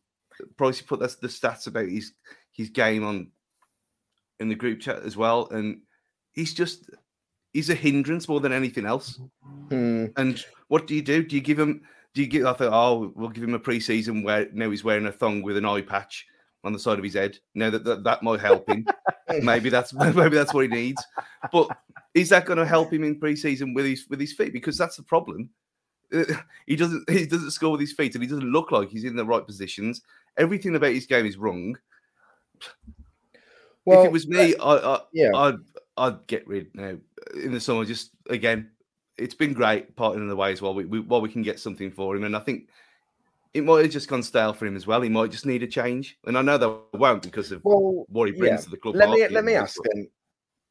Pricey 0.56 0.86
put 0.86 1.00
that's 1.00 1.16
the 1.16 1.28
stats 1.28 1.66
about 1.66 1.88
his 1.88 2.12
his 2.52 2.68
game 2.70 3.04
on 3.04 3.30
in 4.40 4.48
the 4.48 4.54
group 4.54 4.80
chat 4.80 5.02
as 5.02 5.16
well. 5.16 5.48
And 5.50 5.80
he's 6.32 6.54
just 6.54 6.90
he's 7.52 7.70
a 7.70 7.74
hindrance 7.74 8.28
more 8.28 8.40
than 8.40 8.52
anything 8.52 8.86
else. 8.86 9.20
Mm. 9.68 10.12
And 10.16 10.44
what 10.68 10.86
do 10.86 10.94
you 10.94 11.02
do? 11.02 11.22
Do 11.22 11.36
you 11.36 11.42
give 11.42 11.58
him? 11.58 11.82
Do 12.14 12.20
you 12.20 12.26
give? 12.26 12.46
I 12.46 12.52
thought, 12.52 12.72
oh, 12.72 13.12
we'll 13.14 13.30
give 13.30 13.44
him 13.44 13.54
a 13.54 13.60
preseason 13.60 14.24
where 14.24 14.48
now 14.52 14.70
he's 14.70 14.84
wearing 14.84 15.06
a 15.06 15.12
thong 15.12 15.42
with 15.42 15.56
an 15.56 15.64
eye 15.64 15.80
patch 15.80 16.26
on 16.64 16.72
the 16.72 16.78
side 16.78 16.98
of 16.98 17.04
his 17.04 17.14
head. 17.14 17.38
Now 17.54 17.70
that 17.70 17.84
that, 17.84 18.04
that 18.04 18.22
might 18.22 18.40
help 18.40 18.68
him. 18.68 18.86
maybe 19.42 19.70
that's 19.70 19.92
maybe 20.14 20.36
that's 20.36 20.54
what 20.54 20.62
he 20.62 20.68
needs. 20.68 21.02
But 21.50 21.68
is 22.14 22.28
that 22.28 22.46
going 22.46 22.58
to 22.58 22.66
help 22.66 22.92
him 22.92 23.04
in 23.04 23.18
preseason 23.18 23.74
with 23.74 23.86
his 23.86 24.06
with 24.08 24.20
his 24.20 24.32
feet? 24.32 24.52
Because 24.52 24.76
that's 24.76 24.96
the 24.96 25.02
problem. 25.02 25.50
He 26.66 26.76
doesn't 26.76 27.08
he 27.10 27.26
doesn't 27.26 27.50
score 27.50 27.72
with 27.72 27.80
his 27.80 27.92
feet, 27.92 28.14
and 28.14 28.22
he 28.22 28.28
doesn't 28.28 28.50
look 28.50 28.70
like 28.70 28.88
he's 28.88 29.04
in 29.04 29.16
the 29.16 29.24
right 29.24 29.46
positions. 29.46 30.02
Everything 30.36 30.76
about 30.76 30.92
his 30.92 31.06
game 31.06 31.26
is 31.26 31.36
wrong. 31.36 31.76
Well, 33.84 34.02
if 34.02 34.06
it 34.06 34.12
was 34.12 34.28
me, 34.28 34.54
I, 34.56 34.74
I 34.74 35.00
yeah. 35.12 35.30
I'd 35.34 35.58
I'd 35.96 36.26
get 36.26 36.46
rid 36.46 36.74
now 36.74 36.96
in 37.34 37.52
the 37.52 37.60
summer. 37.60 37.84
Just 37.84 38.10
again, 38.30 38.70
it's 39.18 39.34
been 39.34 39.52
great 39.52 39.96
parting 39.96 40.22
in 40.22 40.28
the 40.28 40.36
ways 40.36 40.62
while 40.62 40.74
we, 40.74 40.84
we 40.84 41.00
while 41.00 41.20
we 41.20 41.28
can 41.28 41.42
get 41.42 41.58
something 41.58 41.90
for 41.90 42.14
him, 42.16 42.24
and 42.24 42.36
I 42.36 42.40
think 42.40 42.68
it 43.54 43.64
might 43.64 43.82
have 43.82 43.90
just 43.90 44.08
gone 44.08 44.22
stale 44.22 44.52
for 44.52 44.66
him 44.66 44.76
as 44.76 44.86
well. 44.86 45.02
He 45.02 45.08
might 45.08 45.30
just 45.30 45.46
need 45.46 45.62
a 45.62 45.66
change, 45.66 46.18
and 46.26 46.38
I 46.38 46.42
know 46.42 46.58
they 46.58 46.98
won't 46.98 47.22
because 47.22 47.52
of 47.52 47.64
well, 47.64 48.06
what 48.08 48.28
he 48.28 48.32
brings 48.32 48.60
yeah. 48.60 48.64
to 48.64 48.70
the 48.70 48.76
club. 48.76 48.94
let 48.94 49.10
me 49.10 49.26
let 49.28 49.44
me 49.44 49.54
ask 49.54 49.76
then. 49.92 50.08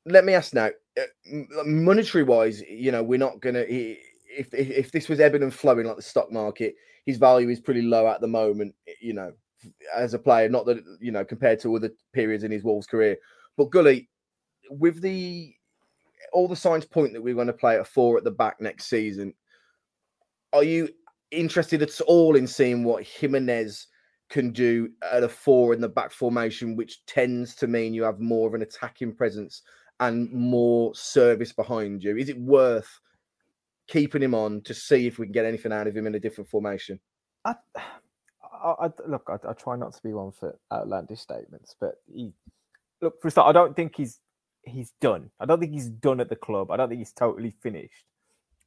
Let 0.05 0.25
me 0.25 0.33
ask 0.33 0.53
now. 0.53 0.69
uh, 0.99 1.63
Monetary 1.63 2.23
wise, 2.23 2.61
you 2.61 2.91
know, 2.91 3.03
we're 3.03 3.19
not 3.19 3.39
gonna. 3.39 3.65
he- 3.65 3.99
If, 4.37 4.53
if 4.53 4.69
if 4.69 4.91
this 4.91 5.09
was 5.09 5.19
ebbing 5.19 5.43
and 5.43 5.53
flowing 5.53 5.85
like 5.85 5.97
the 5.97 6.01
stock 6.01 6.31
market, 6.31 6.75
his 7.05 7.17
value 7.17 7.49
is 7.49 7.59
pretty 7.59 7.81
low 7.81 8.07
at 8.07 8.21
the 8.21 8.27
moment. 8.27 8.75
You 8.99 9.13
know, 9.13 9.33
as 9.95 10.13
a 10.13 10.19
player, 10.19 10.49
not 10.49 10.65
that 10.65 10.83
you 10.99 11.11
know 11.11 11.25
compared 11.25 11.59
to 11.61 11.75
other 11.75 11.91
periods 12.13 12.43
in 12.43 12.51
his 12.51 12.63
Wolves 12.63 12.87
career. 12.87 13.17
But 13.57 13.71
Gully, 13.71 14.09
with 14.69 15.01
the 15.01 15.53
all 16.33 16.47
the 16.47 16.55
signs 16.55 16.85
point 16.85 17.13
that 17.13 17.21
we're 17.21 17.35
going 17.35 17.47
to 17.47 17.53
play 17.53 17.77
at 17.77 17.87
four 17.87 18.17
at 18.17 18.23
the 18.23 18.31
back 18.31 18.61
next 18.61 18.85
season, 18.85 19.33
are 20.53 20.63
you 20.63 20.89
interested 21.31 21.81
at 21.81 21.99
all 22.01 22.35
in 22.35 22.47
seeing 22.47 22.83
what 22.83 23.03
Jimenez 23.03 23.87
can 24.29 24.51
do 24.51 24.89
at 25.11 25.23
a 25.23 25.29
four 25.29 25.73
in 25.73 25.81
the 25.81 25.89
back 25.89 26.11
formation, 26.11 26.75
which 26.75 27.05
tends 27.05 27.55
to 27.55 27.67
mean 27.67 27.93
you 27.93 28.03
have 28.03 28.19
more 28.19 28.47
of 28.47 28.53
an 28.53 28.61
attacking 28.61 29.13
presence 29.13 29.61
and 29.99 30.31
more 30.31 30.95
service 30.95 31.51
behind 31.51 32.03
you? 32.03 32.15
Is 32.17 32.29
it 32.29 32.39
worth 32.39 32.99
keeping 33.91 34.23
him 34.23 34.33
on 34.33 34.61
to 34.61 34.73
see 34.73 35.05
if 35.05 35.19
we 35.19 35.25
can 35.27 35.33
get 35.33 35.45
anything 35.45 35.73
out 35.73 35.87
of 35.87 35.95
him 35.95 36.07
in 36.07 36.15
a 36.15 36.19
different 36.19 36.49
formation? 36.49 36.99
I, 37.45 37.55
I, 38.53 38.87
I- 38.87 39.07
look, 39.07 39.29
I, 39.29 39.49
I 39.49 39.53
try 39.53 39.75
not 39.75 39.93
to 39.93 40.01
be 40.03 40.13
one 40.13 40.31
for 40.31 40.57
outlandish 40.71 41.19
statements, 41.19 41.75
but 41.79 41.95
he 42.11 42.33
look 43.01 43.21
for 43.21 43.27
a 43.27 43.31
start. 43.31 43.49
I 43.49 43.51
don't 43.51 43.75
think 43.75 43.95
he's 43.95 44.19
he's 44.63 44.93
done. 45.01 45.29
I 45.39 45.45
don't 45.45 45.59
think 45.59 45.73
he's 45.73 45.89
done 45.89 46.19
at 46.21 46.29
the 46.29 46.35
club. 46.35 46.71
I 46.71 46.77
don't 46.77 46.89
think 46.89 46.99
he's 46.99 47.13
totally 47.13 47.51
finished. 47.63 48.05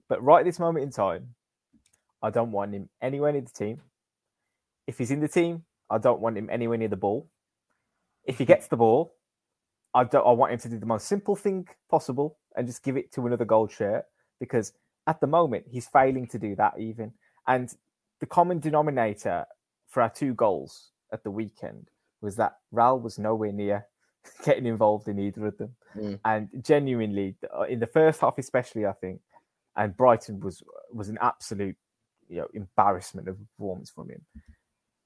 But 0.09 0.23
right 0.23 0.41
at 0.41 0.45
this 0.47 0.59
moment 0.61 0.85
in 0.85 0.91
time, 0.91 1.35
I 2.23 2.31
don't 2.31 2.53
want 2.53 2.75
him 2.75 2.89
anywhere 3.03 3.33
near 3.33 3.43
the 3.43 3.51
team. 3.51 3.81
If 4.87 4.99
he's 4.99 5.11
in 5.11 5.21
the 5.21 5.29
team, 5.29 5.65
I 5.91 5.99
don't 5.99 6.21
want 6.21 6.37
him 6.37 6.51
anywhere 6.51 6.79
near 6.79 6.89
the 6.89 6.97
ball. 6.97 7.29
If 8.27 8.39
he 8.39 8.45
gets 8.45 8.69
the 8.69 8.77
ball, 8.77 9.15
I 9.95 10.05
don't. 10.05 10.27
I 10.27 10.33
want 10.33 10.53
him 10.53 10.59
to 10.61 10.69
do 10.69 10.79
the 10.79 10.87
most 10.87 11.07
simple 11.07 11.37
thing 11.37 11.67
possible 11.91 12.39
and 12.57 12.67
just 12.67 12.83
give 12.83 12.97
it 12.97 13.13
to 13.15 13.27
another 13.27 13.45
gold 13.45 13.73
shirt 13.73 14.05
because 14.41 14.73
at 15.07 15.21
the 15.21 15.27
moment 15.27 15.67
he's 15.71 15.87
failing 15.87 16.27
to 16.29 16.39
do 16.39 16.57
that 16.57 16.75
even. 16.79 17.13
And 17.47 17.73
the 18.21 18.27
common 18.27 18.59
denominator 18.59 19.45
for 19.89 20.03
our 20.03 20.11
two 20.11 20.35
goals 20.35 20.91
at 21.13 21.23
the 21.25 21.31
weekend 21.31 21.89
was 22.21 22.37
that 22.37 22.57
Ral 22.73 22.99
was 22.99 23.19
nowhere 23.19 23.53
near 23.53 23.87
getting 24.45 24.67
involved 24.67 25.09
in 25.09 25.19
either 25.19 25.47
of 25.47 25.59
them. 25.59 25.75
Mm. 25.97 26.21
And 26.25 26.49
genuinely, 26.65 27.37
uh, 27.57 27.63
in 27.63 27.81
the 27.81 27.87
first 27.87 28.21
half, 28.21 28.39
especially, 28.39 28.87
I 28.87 28.93
think, 28.93 29.21
and 29.77 29.97
Brighton 29.97 30.41
was 30.41 30.63
was 30.93 31.09
an 31.09 31.19
absolute 31.21 31.77
you 32.29 32.39
know 32.39 32.49
embarrassment 32.55 33.29
of 33.29 33.37
performance 33.39 33.91
from 33.91 34.11
him. 34.11 34.23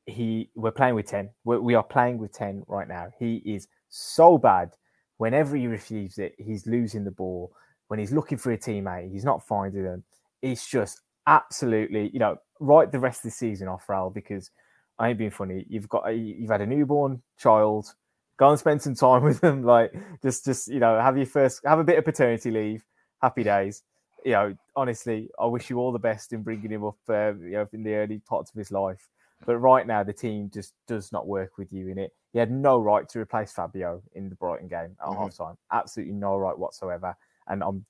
He 0.07 0.51
we're 0.55 0.71
playing 0.71 0.95
with 0.95 1.07
ten. 1.07 1.31
We're, 1.45 1.61
we 1.61 1.75
are 1.75 1.83
playing 1.83 2.19
with 2.19 2.33
ten 2.33 2.63
right 2.67 2.89
now. 2.89 3.09
He 3.19 3.37
is 3.45 3.69
so 3.89 4.39
bad. 4.39 4.71
Whenever 5.17 5.57
he 5.57 5.67
receives 5.67 6.19
it, 6.19 6.35
he's 6.39 6.67
losing 6.67 7.05
the 7.05 7.11
ball. 7.11 7.53
When 7.89 7.99
he's 7.99 8.13
looking 8.13 8.39
for 8.39 8.53
a 8.53 8.59
teammate, 8.59 9.11
he's 9.11 9.25
not 9.25 9.47
finding 9.47 9.83
them. 9.83 10.05
It's 10.43 10.67
just 10.69 11.01
absolutely, 11.27 12.11
you 12.13 12.19
know, 12.19 12.37
write 12.61 12.93
the 12.93 12.99
rest 12.99 13.19
of 13.21 13.31
the 13.31 13.31
season 13.31 13.69
off, 13.69 13.89
Ral, 13.89 14.11
because 14.11 14.51
I 14.99 15.09
ain't 15.11 15.19
being 15.19 15.31
funny. 15.31 15.65
You've 15.69 15.89
got 15.89 16.09
a, 16.09 16.13
you've 16.13 16.51
had 16.51 16.61
a 16.61 16.67
newborn 16.67 17.23
child. 17.39 17.95
Go 18.37 18.51
and 18.51 18.59
spend 18.59 18.83
some 18.83 18.95
time 18.95 19.23
with 19.29 19.41
them. 19.41 19.63
Like 19.63 19.93
just 20.23 20.45
just 20.45 20.69
you 20.69 20.81
know 20.81 21.01
have 21.01 21.17
your 21.17 21.27
first 21.27 21.61
have 21.65 21.79
a 21.79 21.85
bit 21.85 21.99
of 21.99 22.05
paternity 22.05 22.51
leave. 22.51 22.85
Happy 23.23 23.43
days. 23.43 23.83
You 24.25 24.33
know, 24.33 24.57
honestly, 24.77 25.31
I 25.39 25.47
wish 25.47 25.71
you 25.71 25.79
all 25.79 25.93
the 25.93 25.99
best 25.99 26.33
in 26.33 26.43
bringing 26.43 26.71
him 26.73 26.85
up. 26.85 26.97
Uh, 27.09 27.35
you 27.35 27.53
know, 27.53 27.67
in 27.73 27.83
the 27.85 27.95
early 27.95 28.19
parts 28.19 28.51
of 28.51 28.57
his 28.57 28.71
life. 28.71 29.09
But 29.47 29.59
right 29.59 29.87
now, 29.87 30.03
the 30.03 30.13
team 30.13 30.51
just 30.53 30.75
does 30.89 31.13
not 31.13 31.29
work 31.29 31.59
with 31.59 31.73
you 31.73 31.89
in 31.89 31.99
it. 31.99 32.13
He 32.33 32.41
had 32.41 32.51
no 32.51 32.81
right 32.81 33.09
to 33.11 33.21
replace 33.21 33.53
Fabio 33.53 34.03
in 34.15 34.29
the 34.29 34.35
Brighton 34.35 34.67
game 34.67 34.97
at 35.01 35.09
Mhm. 35.09 35.17
half 35.17 35.37
time. 35.37 35.57
Absolutely 35.71 36.15
no 36.15 36.37
right 36.37 36.59
whatsoever. 36.59 37.17
And 37.49 37.63
I'm 37.63 37.85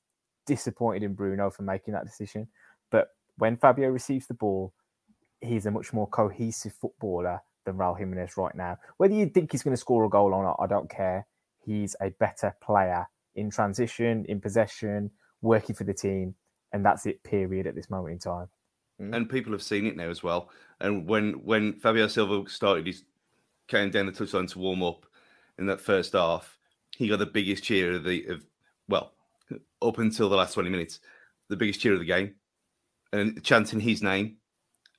disappointed 0.46 1.02
in 1.02 1.14
Bruno 1.14 1.50
for 1.50 1.62
making 1.62 1.94
that 1.94 2.06
decision. 2.06 2.48
But 2.90 3.08
when 3.36 3.56
Fabio 3.56 3.88
receives 3.88 4.26
the 4.26 4.34
ball, 4.34 4.72
he's 5.40 5.66
a 5.66 5.70
much 5.70 5.92
more 5.92 6.08
cohesive 6.08 6.72
footballer 6.72 7.40
than 7.64 7.76
Raul 7.76 7.98
Jimenez 7.98 8.36
right 8.36 8.54
now. 8.54 8.78
Whether 8.96 9.14
you 9.14 9.26
think 9.26 9.52
he's 9.52 9.62
going 9.62 9.74
to 9.76 9.80
score 9.80 10.04
a 10.04 10.08
goal 10.08 10.32
or 10.32 10.42
not, 10.42 10.56
I 10.58 10.66
don't 10.66 10.90
care. 10.90 11.26
He's 11.64 11.94
a 12.00 12.10
better 12.10 12.56
player 12.62 13.06
in 13.36 13.50
transition, 13.50 14.24
in 14.28 14.40
possession, 14.40 15.10
working 15.42 15.76
for 15.76 15.84
the 15.84 15.94
team. 15.94 16.34
And 16.72 16.84
that's 16.84 17.06
it, 17.06 17.22
period, 17.22 17.66
at 17.66 17.74
this 17.74 17.90
moment 17.90 18.12
in 18.14 18.18
time. 18.18 18.48
Hmm. 18.98 19.14
and 19.14 19.28
people 19.28 19.52
have 19.52 19.62
seen 19.62 19.86
it 19.86 19.96
now 19.96 20.08
as 20.08 20.22
well. 20.22 20.50
And 20.80 21.06
when 21.06 21.34
when 21.44 21.78
Fabio 21.78 22.08
Silva 22.08 22.48
started 22.50 22.86
his 22.86 23.04
came 23.68 23.90
down 23.90 24.06
the 24.06 24.12
touchline 24.12 24.50
to 24.50 24.58
warm 24.58 24.82
up 24.82 25.06
in 25.58 25.66
that 25.66 25.80
first 25.80 26.14
half, 26.14 26.58
he 26.96 27.08
got 27.08 27.18
the 27.18 27.26
biggest 27.26 27.64
cheer 27.64 27.94
of 27.94 28.04
the 28.04 28.26
of 28.26 28.44
well 28.88 29.12
up 29.82 29.98
until 29.98 30.28
the 30.28 30.36
last 30.36 30.54
twenty 30.54 30.70
minutes, 30.70 31.00
the 31.48 31.56
biggest 31.56 31.80
cheer 31.80 31.94
of 31.94 32.00
the 32.00 32.04
game, 32.04 32.34
and 33.12 33.42
chanting 33.42 33.80
his 33.80 34.02
name, 34.02 34.36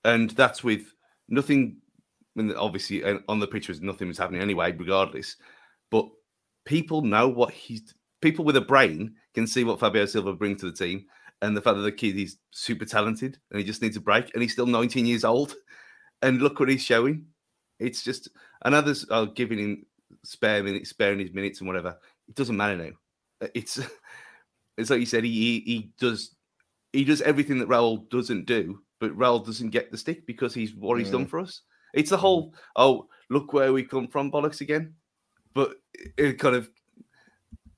and 0.05 0.31
that's 0.31 0.63
with 0.63 0.93
nothing. 1.27 1.77
I 2.37 2.41
mean, 2.41 2.55
obviously, 2.55 3.03
on 3.03 3.39
the 3.39 3.47
pitch 3.47 3.67
was 3.67 3.81
nothing 3.81 4.07
was 4.07 4.17
happening 4.17 4.41
anyway, 4.41 4.71
regardless. 4.71 5.35
But 5.91 6.07
people 6.65 7.01
know 7.01 7.27
what 7.27 7.51
he's. 7.51 7.93
People 8.21 8.43
with 8.43 8.57
a 8.57 8.61
brain 8.61 9.15
can 9.33 9.47
see 9.47 9.63
what 9.63 9.79
Fabio 9.79 10.05
Silva 10.05 10.33
brings 10.33 10.59
to 10.59 10.69
the 10.69 10.75
team, 10.75 11.05
and 11.41 11.55
the 11.55 11.61
fact 11.61 11.77
that 11.77 11.83
the 11.83 11.91
kid 11.91 12.17
is 12.17 12.37
super 12.51 12.85
talented 12.85 13.37
and 13.51 13.59
he 13.59 13.65
just 13.65 13.81
needs 13.81 13.97
a 13.97 14.01
break 14.01 14.31
and 14.33 14.41
he's 14.41 14.51
still 14.51 14.65
19 14.65 15.05
years 15.05 15.23
old 15.23 15.55
and 16.21 16.41
look 16.41 16.59
what 16.59 16.69
he's 16.69 16.83
showing 16.83 17.25
it's 17.79 18.03
just 18.03 18.29
and 18.65 18.75
others 18.75 19.05
are 19.09 19.25
giving 19.25 19.59
him 19.59 19.85
spare 20.23 20.63
minutes 20.63 20.89
sparing 20.89 21.19
his 21.19 21.33
minutes 21.33 21.59
and 21.59 21.67
whatever 21.67 21.97
it 22.27 22.35
doesn't 22.35 22.57
matter 22.57 22.75
now 22.75 23.49
it's 23.53 23.79
it's 24.79 24.89
like 24.89 24.99
you 24.99 25.05
said 25.05 25.23
he 25.23 25.31
he, 25.31 25.59
he 25.59 25.91
does 25.99 26.35
he 26.93 27.03
does 27.03 27.21
everything 27.21 27.59
that 27.59 27.69
Raul 27.69 28.09
doesn't 28.09 28.45
do 28.45 28.81
but 28.99 29.17
Raul 29.17 29.45
doesn't 29.45 29.69
get 29.69 29.91
the 29.91 29.97
stick 29.97 30.25
because 30.25 30.53
he's 30.53 30.75
what 30.75 30.99
he's 30.99 31.11
done 31.11 31.25
for 31.25 31.39
us. 31.39 31.61
It's 31.93 32.09
the 32.09 32.17
whole 32.17 32.53
oh 32.75 33.07
look 33.29 33.53
where 33.53 33.71
we 33.73 33.83
come 33.83 34.07
from 34.07 34.31
bollocks 34.31 34.61
again. 34.61 34.93
But 35.53 35.75
it 36.17 36.37
kind 36.37 36.55
of 36.55 36.69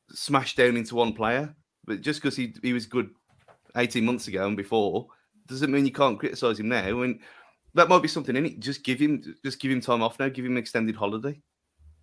smashed 0.10 0.58
down 0.58 0.78
into 0.78 0.96
one 0.96 1.14
player. 1.14 1.56
But 1.86 2.02
just 2.02 2.22
because 2.22 2.36
he, 2.36 2.54
he 2.62 2.74
was 2.74 2.86
good 2.86 3.10
18 3.76 4.04
months 4.04 4.28
ago 4.28 4.46
and 4.46 4.58
before 4.58 5.08
doesn't 5.48 5.72
mean 5.72 5.86
you 5.86 5.92
can't 5.92 6.20
criticize 6.20 6.60
him 6.60 6.70
now. 6.70 6.84
I 6.84 6.90
and 6.90 7.20
that 7.74 7.88
might 7.88 8.02
be 8.02 8.08
something 8.08 8.36
in 8.36 8.46
it. 8.46 8.60
Just 8.60 8.84
give 8.84 9.00
him 9.00 9.22
just 9.46 9.60
give 9.60 9.72
him 9.72 9.82
time 9.82 10.02
off 10.02 10.20
now. 10.20 10.30
Give 10.30 10.46
him 10.46 10.54
an 10.54 10.58
extended 10.58 10.96
holiday 10.96 11.40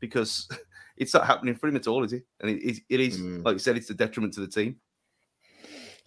because 0.01 0.49
it's 0.97 1.15
not 1.15 1.27
happening 1.27 1.55
for 1.57 1.69
him 1.69 1.77
at 1.77 1.89
all 1.89 2.05
is 2.05 2.13
it? 2.13 2.25
And 2.41 2.51
it 2.51 2.63
is, 2.63 2.81
it 2.89 3.01
is 3.01 3.19
Mm. 3.19 3.45
like 3.45 3.55
you 3.55 3.59
said 3.59 3.77
it's 3.77 3.91
a 3.91 3.95
detriment 3.95 4.33
to 4.35 4.41
the 4.41 4.49
team 4.49 4.77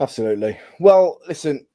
Absolutely. 0.01 0.57
Well, 0.79 1.19
listen, 1.27 1.67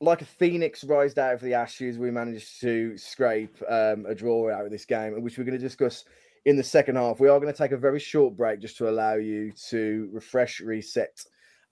like 0.00 0.22
a 0.22 0.24
phoenix 0.24 0.82
rised 0.84 1.18
out 1.18 1.34
of 1.34 1.42
the 1.42 1.52
ashes, 1.52 1.98
we 1.98 2.10
managed 2.10 2.62
to 2.62 2.96
scrape 2.96 3.54
um, 3.68 4.06
a 4.06 4.14
draw 4.14 4.50
out 4.50 4.64
of 4.64 4.70
this 4.70 4.86
game, 4.86 5.20
which 5.22 5.36
we're 5.36 5.44
going 5.44 5.58
to 5.58 5.62
discuss 5.62 6.06
in 6.46 6.56
the 6.56 6.64
second 6.64 6.96
half. 6.96 7.20
We 7.20 7.28
are 7.28 7.38
going 7.38 7.52
to 7.52 7.56
take 7.56 7.72
a 7.72 7.76
very 7.76 8.00
short 8.00 8.38
break 8.38 8.60
just 8.60 8.78
to 8.78 8.88
allow 8.88 9.16
you 9.16 9.52
to 9.68 10.08
refresh, 10.12 10.60
reset, 10.60 11.22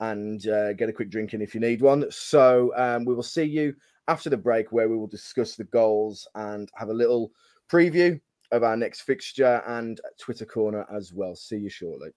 and 0.00 0.46
uh, 0.48 0.74
get 0.74 0.90
a 0.90 0.92
quick 0.92 1.08
drink 1.08 1.32
in 1.32 1.40
if 1.40 1.54
you 1.54 1.62
need 1.62 1.80
one. 1.80 2.04
So 2.10 2.70
um, 2.76 3.06
we 3.06 3.14
will 3.14 3.22
see 3.22 3.44
you 3.44 3.74
after 4.08 4.28
the 4.28 4.36
break 4.36 4.70
where 4.70 4.90
we 4.90 4.98
will 4.98 5.06
discuss 5.06 5.56
the 5.56 5.64
goals 5.64 6.28
and 6.34 6.68
have 6.74 6.90
a 6.90 6.94
little 6.94 7.32
preview 7.70 8.20
of 8.50 8.64
our 8.64 8.76
next 8.76 9.00
fixture 9.00 9.62
and 9.66 9.98
Twitter 10.18 10.44
corner 10.44 10.84
as 10.94 11.14
well. 11.14 11.34
See 11.34 11.56
you 11.56 11.70
shortly. 11.70 12.10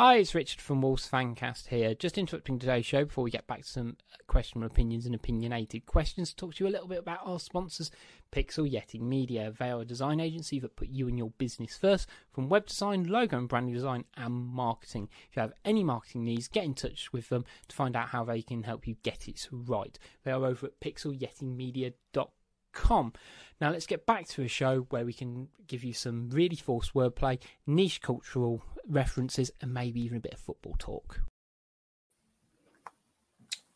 Hi, 0.00 0.16
it's 0.16 0.34
Richard 0.34 0.62
from 0.62 0.80
Wolves 0.80 1.06
Fancast 1.06 1.66
here. 1.66 1.94
Just 1.94 2.16
interrupting 2.16 2.58
today's 2.58 2.86
show 2.86 3.04
before 3.04 3.22
we 3.22 3.30
get 3.30 3.46
back 3.46 3.60
to 3.60 3.68
some 3.68 3.98
questionable 4.28 4.66
opinions 4.66 5.04
and 5.04 5.14
opinionated 5.14 5.84
questions 5.84 6.30
to 6.30 6.36
talk 6.36 6.54
to 6.54 6.64
you 6.64 6.70
a 6.70 6.72
little 6.72 6.88
bit 6.88 7.00
about 7.00 7.18
our 7.22 7.38
sponsors, 7.38 7.90
Pixel 8.32 8.66
Yeti 8.66 8.98
Media. 8.98 9.52
They 9.58 9.70
are 9.70 9.82
a 9.82 9.84
design 9.84 10.18
agency 10.18 10.58
that 10.60 10.74
put 10.74 10.88
you 10.88 11.06
and 11.06 11.18
your 11.18 11.32
business 11.36 11.76
first, 11.76 12.08
from 12.32 12.48
web 12.48 12.66
design, 12.66 13.04
logo 13.04 13.36
and 13.36 13.46
branding 13.46 13.74
design, 13.74 14.06
and 14.16 14.32
marketing. 14.32 15.10
If 15.28 15.36
you 15.36 15.42
have 15.42 15.52
any 15.66 15.84
marketing 15.84 16.24
needs, 16.24 16.48
get 16.48 16.64
in 16.64 16.72
touch 16.72 17.12
with 17.12 17.28
them 17.28 17.44
to 17.68 17.76
find 17.76 17.94
out 17.94 18.08
how 18.08 18.24
they 18.24 18.40
can 18.40 18.62
help 18.62 18.86
you 18.86 18.96
get 19.02 19.28
it 19.28 19.48
right. 19.52 19.98
They 20.24 20.32
are 20.32 20.46
over 20.46 20.68
at 20.68 20.80
pixelyetimedia.com 20.80 22.28
com. 22.72 23.12
Now 23.60 23.70
let's 23.70 23.86
get 23.86 24.06
back 24.06 24.26
to 24.28 24.42
a 24.42 24.48
show 24.48 24.86
where 24.90 25.04
we 25.04 25.12
can 25.12 25.48
give 25.66 25.84
you 25.84 25.92
some 25.92 26.30
really 26.30 26.56
forced 26.56 26.94
wordplay, 26.94 27.38
niche 27.66 28.00
cultural 28.00 28.62
references, 28.88 29.50
and 29.60 29.72
maybe 29.72 30.00
even 30.00 30.16
a 30.16 30.20
bit 30.20 30.34
of 30.34 30.40
football 30.40 30.76
talk. 30.78 31.20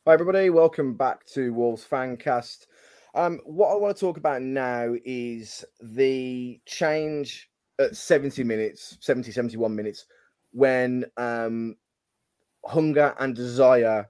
Hi, 0.07 0.13
everybody. 0.13 0.51
Welcome 0.51 0.95
back 0.95 1.25
to 1.29 1.53
Wolves 1.53 1.87
Fancast. 1.91 2.67
Um, 3.15 3.41
what 3.45 3.71
I 3.71 3.77
want 3.77 3.97
to 3.97 4.01
talk 4.01 4.17
about 4.17 4.43
now 4.43 4.95
is 5.05 5.65
the 5.81 6.61
change 6.67 7.49
at 7.79 7.97
70 7.97 8.43
minutes, 8.45 8.99
70, 9.01 9.31
71 9.33 9.75
minutes, 9.75 10.07
when 10.53 11.05
um, 11.17 11.77
hunger 12.65 13.15
and 13.19 13.35
desire 13.35 14.09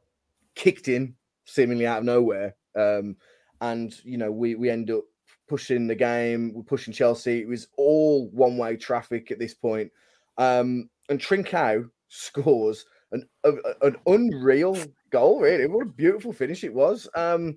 kicked 0.54 0.88
in 0.88 1.14
seemingly 1.44 1.86
out 1.86 1.98
of 1.98 2.04
nowhere. 2.04 2.56
Um, 2.76 3.16
and, 3.64 3.94
you 4.04 4.18
know, 4.18 4.30
we, 4.30 4.54
we 4.54 4.68
end 4.70 4.90
up 4.90 5.04
pushing 5.48 5.86
the 5.86 5.94
game, 5.94 6.52
we're 6.54 6.62
pushing 6.62 6.92
Chelsea. 6.92 7.40
It 7.40 7.48
was 7.48 7.68
all 7.76 8.28
one 8.30 8.56
way 8.56 8.76
traffic 8.76 9.30
at 9.30 9.38
this 9.38 9.54
point. 9.54 9.90
Um, 10.36 10.90
and 11.08 11.18
Trincao 11.18 11.88
scores 12.08 12.84
an, 13.12 13.26
a- 13.44 13.86
an 13.86 13.96
unreal 14.06 14.76
goal, 15.10 15.40
really. 15.40 15.66
What 15.66 15.86
a 15.86 15.90
beautiful 15.90 16.32
finish 16.32 16.64
it 16.64 16.74
was. 16.74 17.08
Um, 17.14 17.56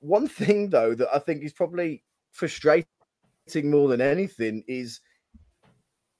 one 0.00 0.28
thing, 0.28 0.70
though, 0.70 0.94
that 0.94 1.08
I 1.14 1.18
think 1.18 1.42
is 1.42 1.52
probably 1.52 2.02
frustrating 2.32 2.86
more 3.64 3.88
than 3.88 4.00
anything 4.00 4.64
is 4.66 5.00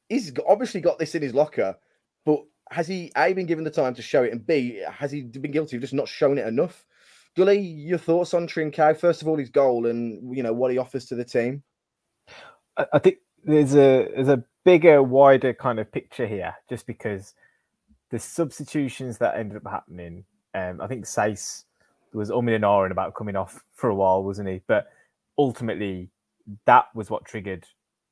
he's 0.09 0.33
obviously 0.49 0.81
got 0.81 0.99
this 0.99 1.15
in 1.15 1.23
his 1.23 1.35
locker, 1.35 1.77
but 2.25 2.41
has 2.71 2.87
he 2.87 3.13
A, 3.17 3.33
been 3.33 3.47
given 3.47 3.65
the 3.65 3.71
time 3.71 3.95
to 3.95 4.03
show 4.03 4.23
it, 4.23 4.33
and 4.33 4.47
B, 4.47 4.83
has 4.91 5.11
he 5.13 5.23
been 5.23 5.51
guilty 5.53 5.77
of 5.77 5.83
just 5.83 5.95
not 5.95 6.09
showing 6.09 6.39
it 6.39 6.47
enough? 6.47 6.85
Gully, 7.37 7.59
your 7.59 7.99
thoughts 7.99 8.35
on 8.35 8.47
Trincao? 8.47 8.97
First 8.97 9.23
of 9.23 9.29
all, 9.29 9.37
his 9.37 9.51
goal 9.51 9.87
and 9.87 10.35
you 10.35 10.43
know 10.43 10.53
what 10.53 10.71
he 10.73 10.79
offers 10.79 11.05
to 11.07 11.15
the 11.15 11.25
team. 11.25 11.63
I, 12.77 12.87
I 12.95 12.99
think 12.99 13.19
there's 13.45 13.75
a 13.75 14.09
there's 14.15 14.29
a 14.29 14.43
bigger, 14.65 15.03
wider 15.03 15.53
kind 15.53 15.79
of 15.79 15.91
picture 15.93 16.27
here, 16.27 16.55
just 16.69 16.87
because 16.87 17.35
the 18.11 18.19
substitutions 18.19 19.19
that 19.19 19.37
ended 19.37 19.59
up 19.59 19.71
happening. 19.71 20.25
Um, 20.55 20.81
I 20.81 20.87
think 20.87 21.05
Saïss 21.05 21.65
was 22.15 22.31
umming 22.31 22.55
and 22.55 22.65
ahhing 22.65 22.91
about 22.91 23.15
coming 23.15 23.37
off 23.37 23.63
for 23.75 23.91
a 23.91 23.95
while, 23.95 24.23
wasn't 24.25 24.49
he? 24.49 24.63
But 24.67 24.91
ultimately, 25.37 26.09
that 26.65 26.87
was 26.95 27.11
what 27.11 27.27
triggered 27.27 27.67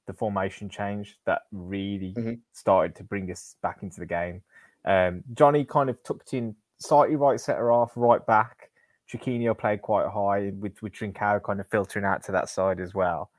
the 0.06 0.12
formation 0.12 0.68
change 0.68 1.18
that 1.24 1.42
really 1.50 2.12
Mhm. 2.12 2.40
started 2.52 2.94
to 2.96 3.04
bring 3.04 3.30
us 3.30 3.56
back 3.62 3.82
into 3.82 4.00
the 4.00 4.06
game. 4.06 4.42
Um, 4.84 5.24
Jonny 5.32 5.64
kind 5.64 5.88
of 5.88 6.02
tucked 6.02 6.34
in 6.34 6.54
slightly 6.76 7.16
right 7.16 7.40
centre 7.40 7.72
off, 7.72 7.92
right 7.96 8.24
back. 8.26 8.63
Chiquinho 9.12 9.56
played 9.56 9.82
quite 9.82 10.08
high 10.08 10.52
with 10.58 10.80
with 10.82 10.92
Trincao 10.92 11.42
kind 11.42 11.60
of 11.60 11.66
filtering 11.68 12.04
out 12.04 12.22
to 12.24 12.32
that 12.32 12.48
side 12.48 12.80
as 12.80 12.94
well. 12.94 13.30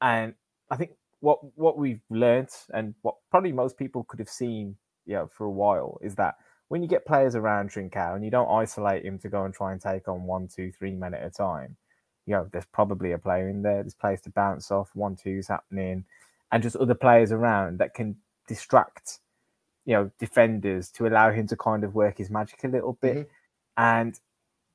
And 0.00 0.34
I 0.70 0.76
think 0.76 0.92
what 1.20 1.38
what 1.56 1.78
we've 1.78 2.00
learnt 2.10 2.66
and 2.72 2.94
what 3.02 3.16
probably 3.30 3.52
most 3.52 3.76
people 3.78 4.04
could 4.04 4.18
have 4.18 4.28
seen, 4.28 4.76
you 5.06 5.14
know, 5.14 5.28
for 5.28 5.44
a 5.46 5.50
while 5.50 5.98
is 6.02 6.14
that 6.16 6.36
when 6.68 6.82
you 6.82 6.88
get 6.88 7.04
players 7.06 7.34
around 7.36 7.70
Trincao 7.70 8.14
and 8.16 8.24
you 8.24 8.30
don't 8.30 8.50
isolate 8.50 9.04
him 9.04 9.18
to 9.20 9.28
go 9.28 9.44
and 9.44 9.52
try 9.54 9.72
and 9.72 9.80
take 9.80 10.08
on 10.08 10.24
one, 10.24 10.48
two, 10.48 10.72
three 10.72 10.94
men 10.94 11.12
at 11.14 11.22
a 11.24 11.30
time, 11.30 11.76
you 12.26 12.34
know, 12.34 12.48
there's 12.50 12.64
probably 12.66 13.12
a 13.12 13.18
player 13.18 13.48
in 13.48 13.62
there. 13.62 13.82
There's 13.82 13.94
players 13.94 14.22
to 14.22 14.30
bounce 14.30 14.70
off, 14.70 14.90
one, 14.94 15.16
two's 15.16 15.48
happening, 15.48 16.04
and 16.50 16.62
just 16.62 16.76
other 16.76 16.94
players 16.94 17.30
around 17.30 17.78
that 17.78 17.92
can 17.94 18.16
distract, 18.48 19.18
you 19.84 19.94
know, 19.94 20.10
defenders 20.18 20.90
to 20.92 21.06
allow 21.06 21.30
him 21.30 21.46
to 21.48 21.56
kind 21.56 21.84
of 21.84 21.94
work 21.94 22.18
his 22.18 22.30
magic 22.30 22.64
a 22.64 22.68
little 22.68 22.94
bit. 22.94 23.18
Mhm. 23.18 23.26
And, 23.76 24.20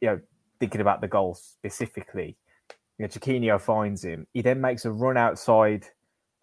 you 0.01 0.07
know, 0.07 0.19
thinking 0.59 0.81
about 0.81 1.01
the 1.01 1.07
goal 1.07 1.35
specifically, 1.35 2.37
you 2.97 3.03
know, 3.03 3.07
Chiquinho 3.07 3.59
finds 3.59 4.03
him. 4.03 4.27
He 4.33 4.41
then 4.41 4.59
makes 4.59 4.85
a 4.85 4.91
run 4.91 5.17
outside 5.17 5.85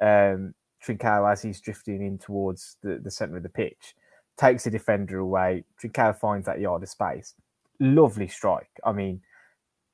um, 0.01 0.55
Trincao 0.85 1.31
as 1.31 1.43
he's 1.43 1.61
drifting 1.61 2.05
in 2.05 2.19
towards 2.19 2.77
the, 2.83 3.01
the 3.03 3.11
centre 3.11 3.37
of 3.37 3.43
the 3.43 3.49
pitch, 3.49 3.95
takes 4.37 4.65
the 4.65 4.71
defender 4.71 5.19
away. 5.19 5.65
Trincao 5.83 6.17
finds 6.19 6.47
that 6.47 6.61
yard 6.61 6.83
of 6.83 6.89
space. 6.89 7.35
Lovely 7.81 8.29
strike. 8.29 8.71
I 8.85 8.93
mean, 8.93 9.21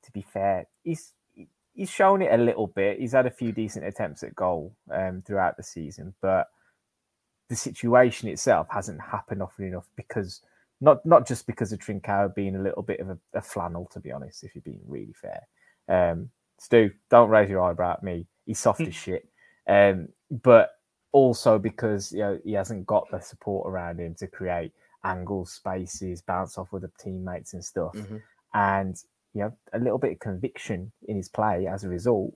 to 0.03 0.11
be 0.11 0.21
fair, 0.21 0.67
he's 0.83 1.13
he's 1.73 1.89
shown 1.89 2.21
it 2.21 2.31
a 2.31 2.43
little 2.43 2.67
bit. 2.67 2.99
He's 2.99 3.13
had 3.13 3.25
a 3.25 3.31
few 3.31 3.51
decent 3.51 3.85
attempts 3.85 4.23
at 4.23 4.35
goal 4.35 4.75
um, 4.91 5.23
throughout 5.25 5.57
the 5.57 5.63
season, 5.63 6.13
but 6.21 6.47
the 7.49 7.55
situation 7.55 8.29
itself 8.29 8.67
hasn't 8.69 9.01
happened 9.01 9.41
often 9.41 9.65
enough 9.65 9.89
because 9.95 10.41
not 10.81 11.05
not 11.05 11.27
just 11.27 11.47
because 11.47 11.71
of 11.71 11.79
Trincao 11.79 12.33
being 12.35 12.55
a 12.55 12.61
little 12.61 12.81
bit 12.81 12.99
of 12.99 13.09
a, 13.09 13.17
a 13.35 13.41
flannel, 13.41 13.87
to 13.93 13.99
be 13.99 14.11
honest, 14.11 14.43
if 14.43 14.53
you're 14.55 14.63
being 14.63 14.81
really 14.87 15.13
fair. 15.13 15.41
Um, 15.87 16.29
Stu, 16.59 16.91
don't 17.09 17.29
raise 17.29 17.49
your 17.49 17.61
eyebrow 17.61 17.93
at 17.93 18.03
me. 18.03 18.27
He's 18.45 18.59
soft 18.59 18.81
as 18.81 18.95
shit. 18.95 19.27
Um, 19.67 20.09
but 20.43 20.71
also 21.11 21.59
because 21.59 22.11
you 22.11 22.19
know 22.19 22.39
he 22.43 22.53
hasn't 22.53 22.85
got 22.87 23.09
the 23.11 23.19
support 23.19 23.69
around 23.69 23.99
him 23.99 24.15
to 24.15 24.27
create 24.27 24.71
angles, 25.03 25.51
spaces, 25.53 26.21
bounce 26.21 26.57
off 26.57 26.71
with 26.71 26.81
the 26.83 26.91
teammates 26.99 27.53
and 27.53 27.63
stuff. 27.63 27.93
Mhm. 27.93 28.21
And 28.53 28.95
you 29.33 29.41
know, 29.41 29.53
a 29.73 29.79
little 29.79 29.97
bit 29.97 30.11
of 30.13 30.19
conviction 30.19 30.91
in 31.07 31.15
his 31.15 31.29
play 31.29 31.65
as 31.67 31.83
a 31.83 31.89
result 31.89 32.35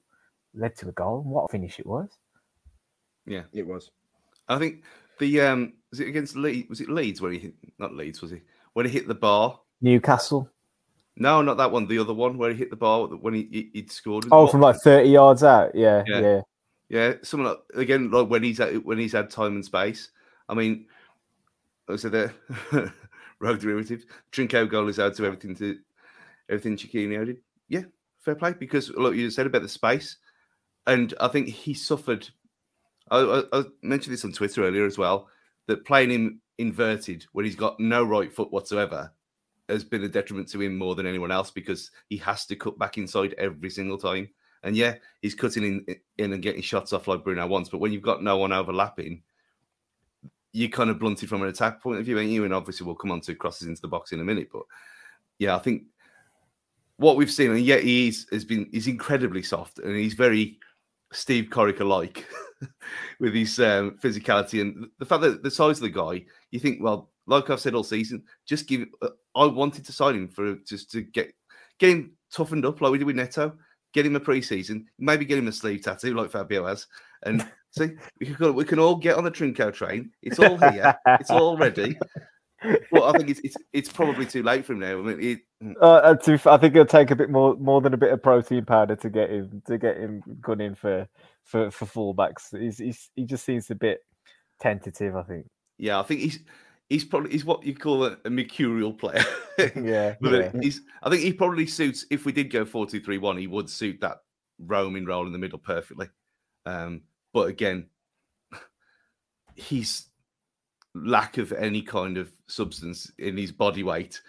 led 0.53 0.75
to 0.77 0.87
a 0.87 0.91
goal. 0.93 1.21
What 1.23 1.43
a 1.43 1.47
finish 1.49 1.79
it 1.79 1.85
was. 1.85 2.09
Yeah, 3.25 3.43
It 3.51 3.67
was. 3.67 3.91
I 4.47 4.59
think 4.59 4.83
the 5.19 5.41
um 5.41 5.73
was 5.91 5.99
it 5.99 6.07
against 6.07 6.35
Leeds? 6.35 6.69
Was 6.69 6.81
it 6.81 6.89
Leeds 6.89 7.21
where 7.21 7.31
he 7.31 7.39
hit? 7.39 7.53
Not 7.79 7.93
Leeds, 7.95 8.21
was 8.21 8.31
he? 8.31 8.41
When 8.73 8.85
he 8.85 8.91
hit 8.91 9.07
the 9.07 9.15
bar? 9.15 9.59
Newcastle. 9.81 10.49
No, 11.17 11.41
not 11.41 11.57
that 11.57 11.71
one. 11.71 11.87
The 11.87 11.99
other 11.99 12.13
one 12.13 12.37
where 12.37 12.49
he 12.51 12.57
hit 12.57 12.69
the 12.69 12.75
bar 12.75 13.07
when 13.07 13.33
he 13.33 13.47
he 13.51 13.69
he'd 13.73 13.91
scored. 13.91 14.25
Oh, 14.31 14.43
What- 14.43 14.51
from 14.51 14.61
like 14.61 14.77
30 14.77 15.09
yards 15.09 15.43
out. 15.43 15.73
Yeah, 15.75 16.03
Yeah. 16.07 16.19
yeah. 16.19 16.41
Yeah, 16.87 17.13
someone 17.23 17.49
like, 17.49 17.59
again 17.81 18.11
like 18.11 18.27
when 18.29 18.43
he's 18.43 18.59
had, 18.59 18.83
when 18.85 18.99
he's 18.99 19.13
had 19.13 19.29
time 19.29 19.55
and 19.55 19.65
space. 19.65 20.11
I 20.47 20.53
mean, 20.53 20.85
I 21.89 21.95
said 21.95 22.11
the 22.11 22.93
road 23.39 23.59
derivatives. 23.59 24.05
Trincao 24.31 24.69
goal 24.69 24.87
is 24.87 24.99
out 24.99 25.15
to 25.15 25.25
everything 25.25 25.55
to 25.55 25.79
everything 26.47 26.77
Chiquinho 26.77 27.25
did. 27.25 27.37
Yeah, 27.69 27.83
fair 28.19 28.35
play 28.35 28.53
because 28.53 28.89
look, 28.91 29.15
you 29.15 29.31
said 29.31 29.47
about 29.47 29.63
the 29.63 29.69
space, 29.69 30.17
and 30.85 31.11
I 31.19 31.27
think 31.29 31.47
he 31.47 31.73
suffered. 31.73 32.29
I, 33.11 33.43
I, 33.53 33.63
mentioned 33.81 34.13
this 34.13 34.25
on 34.25 34.31
Twitter 34.31 34.65
earlier 34.65 34.85
as 34.85 34.97
well 34.97 35.27
that 35.67 35.85
playing 35.85 36.09
him 36.09 36.41
inverted 36.57 37.25
when 37.33 37.45
he's 37.45 37.55
got 37.55 37.79
no 37.79 38.03
right 38.03 38.33
foot 38.33 38.51
whatsoever 38.51 39.11
has 39.69 39.83
been 39.83 40.03
a 40.03 40.07
detriment 40.07 40.47
to 40.49 40.61
him 40.61 40.77
more 40.77 40.95
than 40.95 41.07
anyone 41.07 41.31
else 41.31 41.51
because 41.51 41.91
he 42.09 42.17
has 42.17 42.45
to 42.45 42.55
cut 42.55 42.77
back 42.77 42.97
inside 42.97 43.33
every 43.37 43.69
single 43.69 43.97
time. 43.97 44.29
And 44.63 44.75
yeah, 44.75 44.95
he's 45.21 45.35
cutting 45.35 45.63
in, 45.63 45.95
in 46.17 46.33
and 46.33 46.41
getting 46.41 46.61
shots 46.61 46.93
off 46.93 47.07
like 47.07 47.23
Bruno 47.23 47.45
wants. 47.47 47.69
But 47.69 47.79
when 47.79 47.91
you've 47.91 48.01
got 48.01 48.23
no 48.23 48.37
one 48.37 48.51
overlapping, 48.51 49.21
you're 50.53 50.69
kind 50.69 50.89
of 50.89 50.99
blunted 50.99 51.29
from 51.29 51.43
an 51.43 51.49
attack 51.49 51.81
point 51.81 51.99
of 51.99 52.05
view, 52.05 52.17
ain't 52.17 52.31
you? 52.31 52.45
And 52.45 52.53
obviously, 52.53 52.85
we'll 52.85 52.95
come 52.95 53.11
on 53.11 53.21
to 53.21 53.35
crosses 53.35 53.67
into 53.67 53.81
the 53.81 53.87
box 53.87 54.11
in 54.11 54.19
a 54.19 54.23
minute. 54.23 54.49
But 54.51 54.63
yeah, 55.37 55.55
I 55.55 55.59
think 55.59 55.83
what 56.97 57.17
we've 57.17 57.31
seen, 57.31 57.51
and 57.51 57.59
yet 57.59 57.83
he 57.83 58.07
is, 58.07 58.25
has 58.31 58.45
been, 58.45 58.67
he's 58.71 58.87
incredibly 58.87 59.43
soft 59.43 59.79
and 59.79 59.95
he's 59.95 60.13
very 60.13 60.57
Steve 61.11 61.49
Corica 61.51 61.87
like 61.87 62.25
with 63.19 63.33
his 63.33 63.59
um, 63.59 63.97
physicality 64.01 64.61
and 64.61 64.87
the 64.99 65.05
fact 65.05 65.21
that 65.21 65.43
the 65.43 65.51
size 65.51 65.77
of 65.77 65.83
the 65.83 65.89
guy, 65.89 66.25
you 66.51 66.59
think, 66.59 66.81
well, 66.81 67.11
like 67.27 67.49
I've 67.49 67.59
said 67.59 67.75
all 67.75 67.83
season, 67.83 68.23
just 68.45 68.67
give. 68.67 68.87
Uh, 69.01 69.09
I 69.35 69.45
wanted 69.45 69.85
to 69.85 69.91
sign 69.91 70.15
him 70.15 70.27
for 70.29 70.55
just 70.67 70.91
to 70.91 71.01
get 71.01 71.33
get 71.79 71.89
him 71.89 72.11
toughened 72.31 72.65
up 72.65 72.81
like 72.81 72.91
we 72.91 72.97
did 72.97 73.05
with 73.07 73.15
Neto, 73.15 73.53
get 73.93 74.05
him 74.05 74.15
a 74.15 74.19
preseason, 74.19 74.85
maybe 74.99 75.25
get 75.25 75.39
him 75.39 75.47
a 75.47 75.51
sleeve 75.51 75.83
tattoo 75.83 76.13
like 76.13 76.31
Fabio 76.31 76.65
has, 76.65 76.87
and 77.23 77.45
see 77.71 77.91
we 78.19 78.27
can 78.27 78.53
we 78.53 78.63
can 78.63 78.79
all 78.79 78.95
get 78.95 79.17
on 79.17 79.23
the 79.23 79.31
Trincao 79.31 79.73
train. 79.73 80.11
It's 80.21 80.39
all 80.39 80.57
here, 80.57 80.95
it's 81.19 81.31
all 81.31 81.57
ready. 81.57 81.97
Well, 82.91 83.03
I 83.03 83.17
think 83.17 83.29
it's, 83.29 83.41
it's 83.41 83.57
it's 83.73 83.91
probably 83.91 84.25
too 84.25 84.41
late 84.41 84.65
for 84.65 84.73
him 84.73 84.79
now. 84.79 84.99
I 84.99 85.01
mean, 85.01 85.19
it, 85.21 85.75
Uh, 85.81 85.85
uh, 85.85 86.15
to, 86.15 86.39
I 86.45 86.57
think 86.57 86.75
it'll 86.75 86.85
take 86.85 87.11
a 87.11 87.15
bit 87.15 87.29
more 87.29 87.55
more 87.57 87.81
than 87.81 87.93
a 87.93 87.97
bit 87.97 88.11
of 88.11 88.23
protein 88.23 88.65
powder 88.65 88.95
to 88.95 89.09
get 89.09 89.29
him 89.29 89.61
to 89.67 89.77
get 89.77 89.97
him 89.97 90.23
gunning 90.41 90.75
for 90.75 91.07
for 91.45 91.71
for 91.71 91.85
fullbacks. 91.85 92.57
He's, 92.59 92.79
he's 92.79 93.09
he 93.15 93.23
just 93.25 93.45
seems 93.45 93.71
a 93.71 93.75
bit 93.75 93.99
tentative. 94.59 95.15
I 95.15 95.23
think. 95.23 95.45
yeah, 95.77 95.99
I 95.99 96.03
think 96.03 96.19
he's 96.21 96.39
he's 96.89 97.05
probably 97.05 97.31
he's 97.31 97.45
what 97.45 97.63
you 97.63 97.75
call 97.75 98.05
a, 98.05 98.17
a 98.25 98.29
mercurial 98.29 98.93
player. 98.93 99.23
Yeah, 99.73 100.15
But 100.21 100.53
yeah. 100.53 100.61
he's, 100.61 100.81
I 101.01 101.09
think 101.09 101.21
he 101.21 101.31
probably 101.31 101.65
suits. 101.65 102.05
If 102.09 102.25
we 102.25 102.33
did 102.33 102.51
go 102.51 102.65
four 102.65 102.85
two 102.85 102.99
three 102.99 103.17
one, 103.17 103.37
he 103.37 103.47
would 103.47 103.69
suit 103.69 104.01
that 104.01 104.17
roaming 104.59 105.05
role 105.05 105.25
in 105.25 105.31
the 105.31 105.39
middle 105.39 105.59
perfectly. 105.59 106.09
Um, 106.65 107.03
but 107.33 107.47
again, 107.47 107.87
his 109.55 110.07
lack 110.93 111.37
of 111.37 111.53
any 111.53 111.81
kind 111.81 112.17
of 112.17 112.33
substance 112.47 113.09
in 113.17 113.37
his 113.37 113.53
body 113.53 113.83
weight 113.83 114.21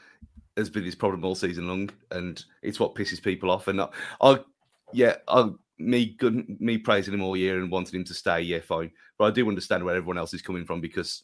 has 0.56 0.70
been 0.70 0.84
his 0.84 0.94
problem 0.94 1.24
all 1.24 1.34
season 1.34 1.66
long, 1.66 1.90
and 2.12 2.44
it's 2.62 2.78
what 2.78 2.94
pisses 2.94 3.20
people 3.20 3.50
off. 3.50 3.66
And 3.66 3.80
I, 3.80 3.88
I 4.20 4.38
yeah, 4.92 5.16
I, 5.26 5.50
me 5.78 6.14
good, 6.18 6.44
me 6.60 6.78
praising 6.78 7.14
him 7.14 7.22
all 7.22 7.36
year 7.36 7.58
and 7.58 7.70
wanting 7.70 7.98
him 8.00 8.04
to 8.06 8.14
stay, 8.14 8.40
yeah, 8.40 8.60
fine. 8.60 8.90
But 9.18 9.24
I 9.26 9.30
do 9.30 9.48
understand 9.48 9.84
where 9.84 9.96
everyone 9.96 10.18
else 10.18 10.34
is 10.34 10.42
coming 10.42 10.64
from 10.64 10.80
because 10.80 11.22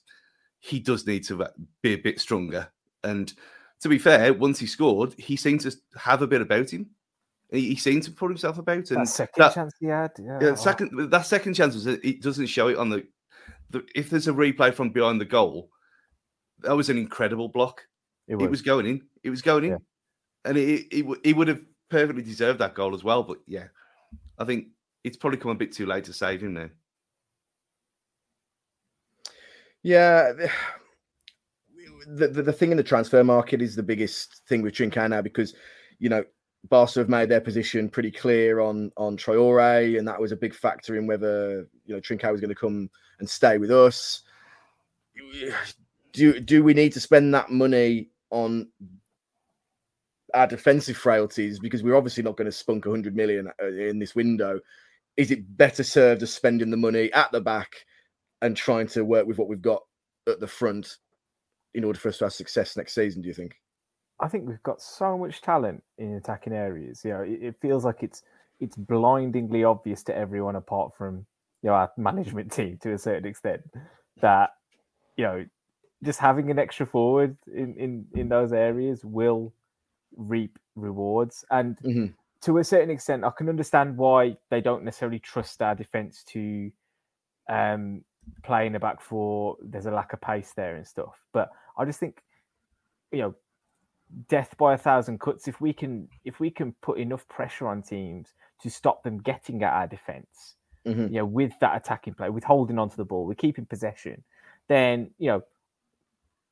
he 0.60 0.78
does 0.78 1.06
need 1.06 1.24
to 1.24 1.44
uh, 1.44 1.48
be 1.82 1.94
a 1.94 1.98
bit 1.98 2.20
stronger. 2.20 2.68
And 3.04 3.32
to 3.80 3.88
be 3.88 3.98
fair, 3.98 4.32
once 4.32 4.58
he 4.58 4.66
scored, 4.66 5.14
he 5.18 5.36
seemed 5.36 5.60
to 5.62 5.74
have 5.96 6.22
a 6.22 6.26
bit 6.26 6.40
about 6.40 6.70
him. 6.70 6.90
He, 7.50 7.70
he 7.70 7.76
seemed 7.76 8.02
to 8.04 8.10
put 8.12 8.30
himself 8.30 8.58
about, 8.58 8.90
and 8.90 9.00
That 9.00 9.08
second 9.08 9.42
that- 9.42 9.54
chance 9.54 9.74
he 9.80 9.86
had. 9.86 10.12
Yeah, 10.18 10.38
yeah, 10.40 10.54
second 10.54 11.10
that 11.10 11.26
second 11.26 11.54
chance 11.54 11.74
was 11.74 11.86
it 11.86 12.22
doesn't 12.22 12.46
show 12.46 12.68
it 12.68 12.78
on 12.78 12.88
the, 12.90 13.04
the 13.70 13.84
if 13.94 14.08
there's 14.08 14.28
a 14.28 14.32
replay 14.32 14.72
from 14.72 14.90
behind 14.90 15.20
the 15.20 15.24
goal, 15.26 15.68
that 16.60 16.76
was 16.76 16.88
an 16.88 16.96
incredible 16.98 17.48
block. 17.48 17.82
it 18.28 18.40
It 18.40 18.50
was 18.50 18.62
going 18.62 18.86
in. 18.86 19.02
It 19.22 19.30
was 19.30 19.42
going 19.42 19.64
in, 19.64 19.70
Yeah. 19.72 19.76
and 20.46 20.56
it, 20.56 20.86
it, 20.92 21.04
it 21.04 21.18
he 21.24 21.32
would 21.34 21.48
have 21.48 21.60
perfectly 21.90 22.22
deserved 22.22 22.60
that 22.60 22.74
goal 22.74 22.94
as 22.94 23.04
well. 23.04 23.22
But 23.22 23.38
yeah, 23.46 23.66
I 24.42 24.44
think 24.44 24.66
it's 25.04 25.16
probably 25.16 25.38
come 25.38 25.52
a 25.52 25.54
bit 25.54 25.72
too 25.72 25.86
late 25.86 26.04
to 26.04 26.12
save 26.12 26.42
him 26.42 26.54
now. 26.54 26.68
Yeah, 29.84 30.32
the, 32.06 32.28
the 32.28 32.42
the 32.42 32.52
thing 32.52 32.72
in 32.72 32.76
the 32.76 32.82
transfer 32.82 33.22
market 33.22 33.62
is 33.62 33.76
the 33.76 33.82
biggest 33.82 34.42
thing 34.48 34.62
with 34.62 34.74
Trincao 34.74 35.08
now 35.08 35.22
because 35.22 35.54
you 35.98 36.08
know 36.08 36.24
Barca 36.68 37.00
have 37.00 37.08
made 37.08 37.28
their 37.28 37.40
position 37.40 37.88
pretty 37.88 38.10
clear 38.10 38.60
on 38.60 38.90
on 38.96 39.16
Traore, 39.16 39.96
and 39.96 40.06
that 40.08 40.20
was 40.20 40.32
a 40.32 40.36
big 40.36 40.54
factor 40.54 40.96
in 40.96 41.06
whether 41.06 41.68
you 41.84 41.94
know 41.94 42.00
Trincao 42.00 42.32
was 42.32 42.40
going 42.40 42.54
to 42.54 42.60
come 42.60 42.90
and 43.20 43.30
stay 43.30 43.58
with 43.58 43.70
us. 43.70 44.22
Do 46.12 46.40
do 46.40 46.64
we 46.64 46.74
need 46.74 46.92
to 46.94 47.00
spend 47.00 47.32
that 47.34 47.50
money 47.50 48.10
on 48.30 48.68
our 50.34 50.46
defensive 50.46 50.96
frailties 50.96 51.58
because 51.58 51.82
we're 51.82 51.96
obviously 51.96 52.22
not 52.22 52.36
going 52.36 52.46
to 52.46 52.52
spunk 52.52 52.84
100 52.84 53.14
million 53.14 53.48
uh, 53.62 53.66
in 53.66 53.98
this 53.98 54.14
window? 54.14 54.60
Is 55.16 55.30
it 55.30 55.56
better 55.56 55.82
served 55.82 56.22
as 56.22 56.32
spending 56.32 56.70
the 56.70 56.76
money 56.76 57.12
at 57.12 57.30
the 57.32 57.40
back 57.40 57.72
and 58.40 58.56
trying 58.56 58.86
to 58.88 59.04
work 59.04 59.26
with 59.26 59.38
what 59.38 59.48
we've 59.48 59.62
got 59.62 59.82
at 60.28 60.40
the 60.40 60.46
front 60.46 60.96
in 61.74 61.84
order 61.84 61.98
for 61.98 62.08
us 62.08 62.18
to 62.18 62.24
have 62.24 62.32
success 62.32 62.76
next 62.76 62.94
season? 62.94 63.22
Do 63.22 63.28
you 63.28 63.34
think? 63.34 63.56
I 64.20 64.28
think 64.28 64.46
we've 64.46 64.62
got 64.62 64.80
so 64.80 65.18
much 65.18 65.42
talent 65.42 65.82
in 65.98 66.14
attacking 66.14 66.52
areas. 66.52 67.02
You 67.04 67.10
know, 67.10 67.22
it, 67.22 67.38
it 67.42 67.56
feels 67.60 67.84
like 67.84 68.02
it's 68.02 68.22
it's 68.60 68.76
blindingly 68.76 69.64
obvious 69.64 70.04
to 70.04 70.16
everyone 70.16 70.56
apart 70.56 70.92
from 70.96 71.26
you 71.62 71.70
know 71.70 71.74
our 71.74 71.90
management 71.96 72.52
team 72.56 72.78
to 72.82 72.92
a 72.92 72.98
certain 72.98 73.26
extent 73.26 73.62
that 74.20 74.50
you 75.16 75.24
know 75.24 75.44
just 76.04 76.20
having 76.20 76.50
an 76.50 76.58
extra 76.58 76.86
forward 76.86 77.36
in 77.52 77.74
in 77.76 78.06
in 78.14 78.28
those 78.28 78.52
areas 78.52 79.04
will 79.04 79.52
reap 80.16 80.58
rewards. 80.74 81.44
And 81.50 81.80
Mhm. 81.84 82.14
to 82.42 82.58
a 82.58 82.64
certain 82.64 82.90
extent, 82.90 83.24
I 83.24 83.30
can 83.30 83.48
understand 83.48 83.96
why 83.96 84.36
they 84.50 84.60
don't 84.60 84.84
necessarily 84.84 85.18
trust 85.18 85.62
our 85.62 85.74
defense 85.74 86.24
to 86.24 86.70
um, 87.48 88.04
play 88.42 88.66
in 88.66 88.72
the 88.72 88.78
back 88.78 89.00
four. 89.00 89.56
There's 89.62 89.86
a 89.86 89.90
lack 89.90 90.12
of 90.12 90.20
pace 90.20 90.52
there 90.54 90.76
and 90.76 90.86
stuff. 90.86 91.24
But 91.32 91.50
I 91.76 91.84
just 91.84 92.00
think, 92.00 92.22
you 93.10 93.18
know, 93.20 93.34
death 94.28 94.56
by 94.58 94.74
a 94.74 94.78
thousand 94.78 95.20
cuts. 95.20 95.48
If 95.48 95.60
we 95.60 95.72
can, 95.72 96.08
if 96.24 96.40
we 96.40 96.50
can 96.50 96.72
put 96.82 96.98
enough 96.98 97.26
pressure 97.28 97.66
on 97.66 97.82
teams 97.82 98.34
to 98.60 98.70
stop 98.70 99.02
them 99.02 99.18
getting 99.18 99.62
at 99.62 99.72
our 99.72 99.86
defense, 99.86 100.56
Mhm. 100.84 101.10
you 101.10 101.18
know, 101.18 101.24
with 101.26 101.52
that 101.60 101.76
attacking 101.76 102.14
play, 102.14 102.30
with 102.30 102.44
holding 102.44 102.78
onto 102.78 102.96
the 102.96 103.04
ball, 103.04 103.26
with 103.26 103.38
keeping 103.38 103.66
possession, 103.66 104.22
then 104.68 105.10
you 105.18 105.28
know, 105.28 105.42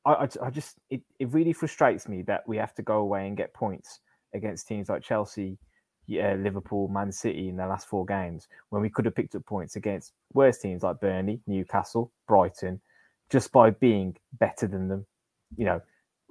I, 0.05 0.13
I, 0.13 0.27
I 0.43 0.49
just 0.49 0.77
it, 0.89 1.01
it 1.19 1.31
really 1.31 1.53
frustrates 1.53 2.07
me 2.07 2.21
that 2.23 2.47
we 2.47 2.57
have 2.57 2.73
to 2.75 2.81
go 2.81 2.99
away 2.99 3.27
and 3.27 3.37
get 3.37 3.53
points 3.53 3.99
against 4.33 4.67
teams 4.67 4.89
like 4.89 5.03
Chelsea, 5.03 5.57
yeah, 6.07 6.35
Liverpool, 6.35 6.87
Man 6.87 7.11
City 7.11 7.49
in 7.49 7.57
the 7.57 7.67
last 7.67 7.87
four 7.87 8.05
games 8.05 8.47
when 8.69 8.81
we 8.81 8.89
could 8.89 9.05
have 9.05 9.15
picked 9.15 9.35
up 9.35 9.45
points 9.45 9.75
against 9.75 10.13
worse 10.33 10.57
teams 10.57 10.83
like 10.83 10.99
Burnley, 10.99 11.41
Newcastle, 11.47 12.11
Brighton, 12.27 12.81
just 13.29 13.51
by 13.51 13.69
being 13.69 14.15
better 14.39 14.67
than 14.67 14.87
them. 14.87 15.05
You 15.57 15.65
know, 15.65 15.81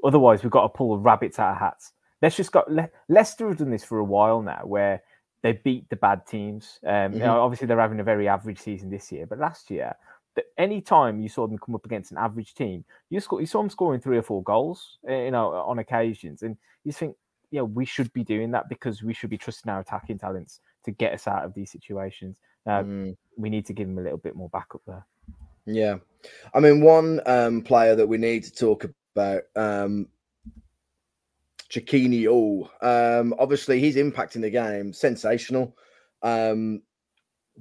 otherwise 0.05 0.43
we've 0.43 0.53
got 0.53 0.63
to 0.63 0.69
pull 0.69 0.99
rabbits 0.99 1.39
out 1.39 1.53
of 1.53 1.59
hats. 1.59 1.93
Let's 2.23 2.37
just 2.37 2.53
got 2.53 2.71
Le- 2.71 2.91
Leicester 3.09 3.49
have 3.49 3.59
done 3.59 3.71
this 3.71 3.85
for 3.85 3.99
a 3.99 4.05
while 4.05 4.43
now, 4.43 4.63
where 4.65 5.03
they 5.43 5.53
beat 5.53 5.89
the 5.89 5.97
bad 5.97 6.27
teams. 6.27 6.79
Um, 6.87 7.15
you 7.15 7.21
know, 7.21 7.41
obviously, 7.41 7.67
they're 7.67 7.81
having 7.81 8.01
a 8.01 8.05
very 8.05 8.29
average 8.29 8.59
season 8.59 8.91
this 8.91 9.11
year, 9.11 9.27
but 9.27 9.39
last 9.39 9.71
year, 9.71 9.95
that 10.37 10.47
any 10.59 10.81
time 10.81 11.21
you 11.21 11.29
saw 11.29 11.47
them 11.47 11.59
come 11.59 11.75
up 11.75 11.85
against 11.85 12.13
an 12.13 12.19
average 12.19 12.55
team, 12.55 12.85
you, 13.09 13.21
sco- 13.21 13.41
you 13.41 13.47
saw 13.47 13.59
them 13.59 13.71
scoring 13.71 14.01
three 14.01 14.19
or 14.19 14.23
four 14.23 14.43
goals, 14.43 14.99
uh, 15.09 15.13
you 15.13 15.31
know, 15.31 15.53
on 15.53 15.79
occasions, 15.79 16.43
and 16.43 16.57
you 16.85 16.93
think, 16.93 17.17
yeah, 17.51 17.63
we 17.63 17.85
should 17.85 18.13
be 18.13 18.23
doing 18.23 18.53
that 18.53 18.69
because 18.69 19.03
we 19.03 19.13
should 19.13 19.31
be 19.31 19.39
trusting 19.39 19.71
our 19.71 19.81
attacking 19.81 20.19
talents 20.19 20.61
to 20.85 20.93
get 20.93 21.13
us 21.13 21.27
out 21.27 21.45
of 21.45 21.55
these 21.55 21.71
situations. 21.71 22.37
Uh, 22.67 22.83
Mm. 22.83 23.17
We 23.37 23.51
need 23.51 23.67
to 23.67 23.73
give 23.73 23.89
them 23.89 23.99
a 23.99 24.03
little 24.03 24.19
bit 24.19 24.37
more 24.37 24.51
backup 24.51 24.83
there. 24.87 25.07
Yeah, 25.67 25.97
I 26.55 26.61
mean, 26.61 26.83
one 26.83 27.21
um, 27.27 27.63
player 27.63 27.95
that 27.97 28.07
we 28.07 28.19
need 28.19 28.45
to 28.45 28.53
talk 28.53 28.85
about, 29.15 29.43
um, 29.57 30.09
Chiquinho. 31.71 32.27
Oh, 32.83 33.21
um, 33.21 33.35
obviously 33.39 33.81
he's 33.81 33.97
impacting 33.97 34.43
the 34.43 34.51
game, 34.51 34.93
sensational. 34.93 35.77
Um, 36.23 36.83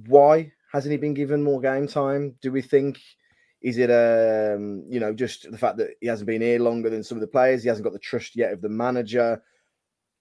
why 0.06 0.52
hasn't 0.72 0.92
he 0.92 0.98
been 0.98 1.14
given 1.14 1.42
more 1.42 1.60
game 1.60 1.86
time? 1.86 2.36
Do 2.40 2.52
we 2.52 2.62
think? 2.62 3.00
Is 3.62 3.76
it 3.76 3.90
um, 3.90 4.84
you 4.88 5.00
know 5.00 5.12
just 5.12 5.50
the 5.50 5.58
fact 5.58 5.76
that 5.78 5.90
he 6.00 6.06
hasn't 6.06 6.26
been 6.26 6.40
here 6.40 6.58
longer 6.58 6.88
than 6.88 7.04
some 7.04 7.16
of 7.18 7.20
the 7.20 7.26
players? 7.26 7.62
He 7.62 7.68
hasn't 7.68 7.84
got 7.84 7.92
the 7.92 7.98
trust 7.98 8.36
yet 8.36 8.52
of 8.52 8.62
the 8.62 8.68
manager. 8.68 9.42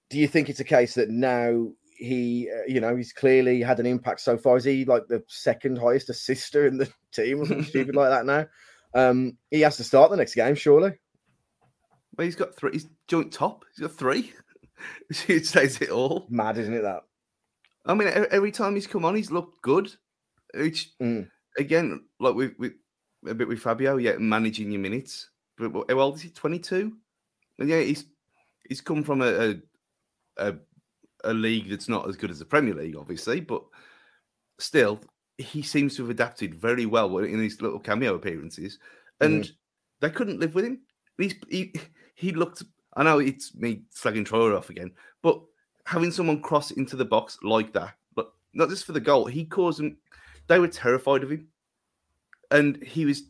Do 0.10 0.18
you 0.18 0.28
think 0.28 0.50
it's 0.50 0.60
a 0.60 0.66
case 0.66 0.96
that 0.96 1.10
now 1.10 1.70
he, 2.00 2.50
uh, 2.50 2.64
you 2.68 2.82
know, 2.82 2.96
he's 2.96 3.14
clearly 3.14 3.62
had 3.62 3.80
an 3.80 3.86
impact 3.86 4.22
so 4.22 4.38
far? 4.38 4.58
Is 4.58 4.64
he 4.64 4.86
like 4.86 5.08
the 5.08 5.24
second 5.28 5.78
highest 5.78 6.10
assister 6.10 6.66
in 6.66 6.78
the 6.78 6.92
team 7.14 7.42
or 7.42 7.46
something 7.46 7.66
stupid 7.66 7.96
like 7.96 8.10
that 8.10 8.26
now? 8.26 8.48
Um, 8.94 9.38
he 9.52 9.62
has 9.62 9.78
to 9.78 9.84
start 9.84 10.10
the 10.10 10.18
next 10.18 10.36
game, 10.36 10.56
surely. 10.56 10.94
Well, 12.18 12.26
he's 12.26 12.36
got 12.36 12.56
three. 12.56 12.72
He's 12.74 12.88
joint 13.08 13.32
top. 13.32 13.64
He's 13.76 13.88
got 13.88 13.96
three. 13.96 14.34
it 15.28 15.46
says 15.46 15.80
it 15.82 15.90
all. 15.90 16.26
Mad, 16.30 16.58
isn't 16.58 16.74
it? 16.74 16.82
That 16.82 17.04
I 17.86 17.94
mean, 17.94 18.08
every 18.08 18.52
time 18.52 18.76
he's 18.76 18.88
come 18.88 19.06
on, 19.06 19.16
he's 19.16 19.32
looked 19.32 19.62
good. 19.62 19.92
Which 20.54 20.92
Mm. 21.00 21.30
again, 21.58 22.04
like 22.20 22.36
with, 22.36 22.54
with 22.58 22.74
a 23.28 23.34
bit 23.34 23.48
with 23.48 23.60
Fabio, 23.60 23.98
yeah, 23.98 24.18
managing 24.18 24.72
your 24.72 24.82
minutes. 24.82 25.30
But 25.58 25.86
how 25.90 26.00
old 26.00 26.16
is 26.16 26.22
he? 26.22 26.30
Twenty 26.30 26.60
two. 26.60 26.94
And 27.60 27.70
yeah, 27.70 27.82
he's 27.82 28.06
he's 28.68 28.82
come 28.82 29.04
from 29.04 29.22
a, 29.22 29.26
a 29.28 29.56
a 30.38 30.56
a 31.26 31.34
league 31.34 31.70
that's 31.70 31.90
not 31.90 32.08
as 32.08 32.16
good 32.16 32.32
as 32.32 32.40
the 32.40 32.46
Premier 32.46 32.74
League, 32.74 32.96
obviously, 32.96 33.42
but 33.42 33.64
still, 34.58 35.02
he 35.38 35.62
seems 35.62 35.96
to 35.96 36.04
have 36.04 36.10
adapted 36.10 36.56
very 36.56 36.86
well 36.86 37.18
in 37.18 37.40
his 37.42 37.62
little 37.62 37.80
cameo 37.80 38.16
appearances, 38.16 38.80
and 39.20 39.52
they 40.00 40.10
couldn't 40.10 40.40
live 40.40 40.56
with 40.56 40.66
him. 40.66 40.80
He's, 41.18 41.36
he 41.50 41.74
he 42.16 42.32
looked. 42.32 42.64
I 42.96 43.04
know 43.04 43.20
it's 43.20 43.54
me 43.56 43.84
slagging 43.94 44.26
Traore 44.26 44.58
off 44.58 44.70
again, 44.70 44.92
but 45.22 45.42
having 45.86 46.12
someone 46.12 46.42
cross 46.42 46.72
into 46.72 46.96
the 46.96 47.06
box 47.06 47.38
like 47.44 47.74
that, 47.74 47.96
but 48.16 48.32
not 48.54 48.70
just 48.70 48.86
for 48.86 48.94
the 48.94 49.00
goal, 49.00 49.26
he 49.26 49.46
caused 49.46 49.80
them. 49.80 49.98
They 50.50 50.60
were 50.60 50.68
terrified 50.68 51.24
of 51.24 51.32
him, 51.32 51.48
and 52.52 52.84
he 52.84 53.06
was 53.06 53.24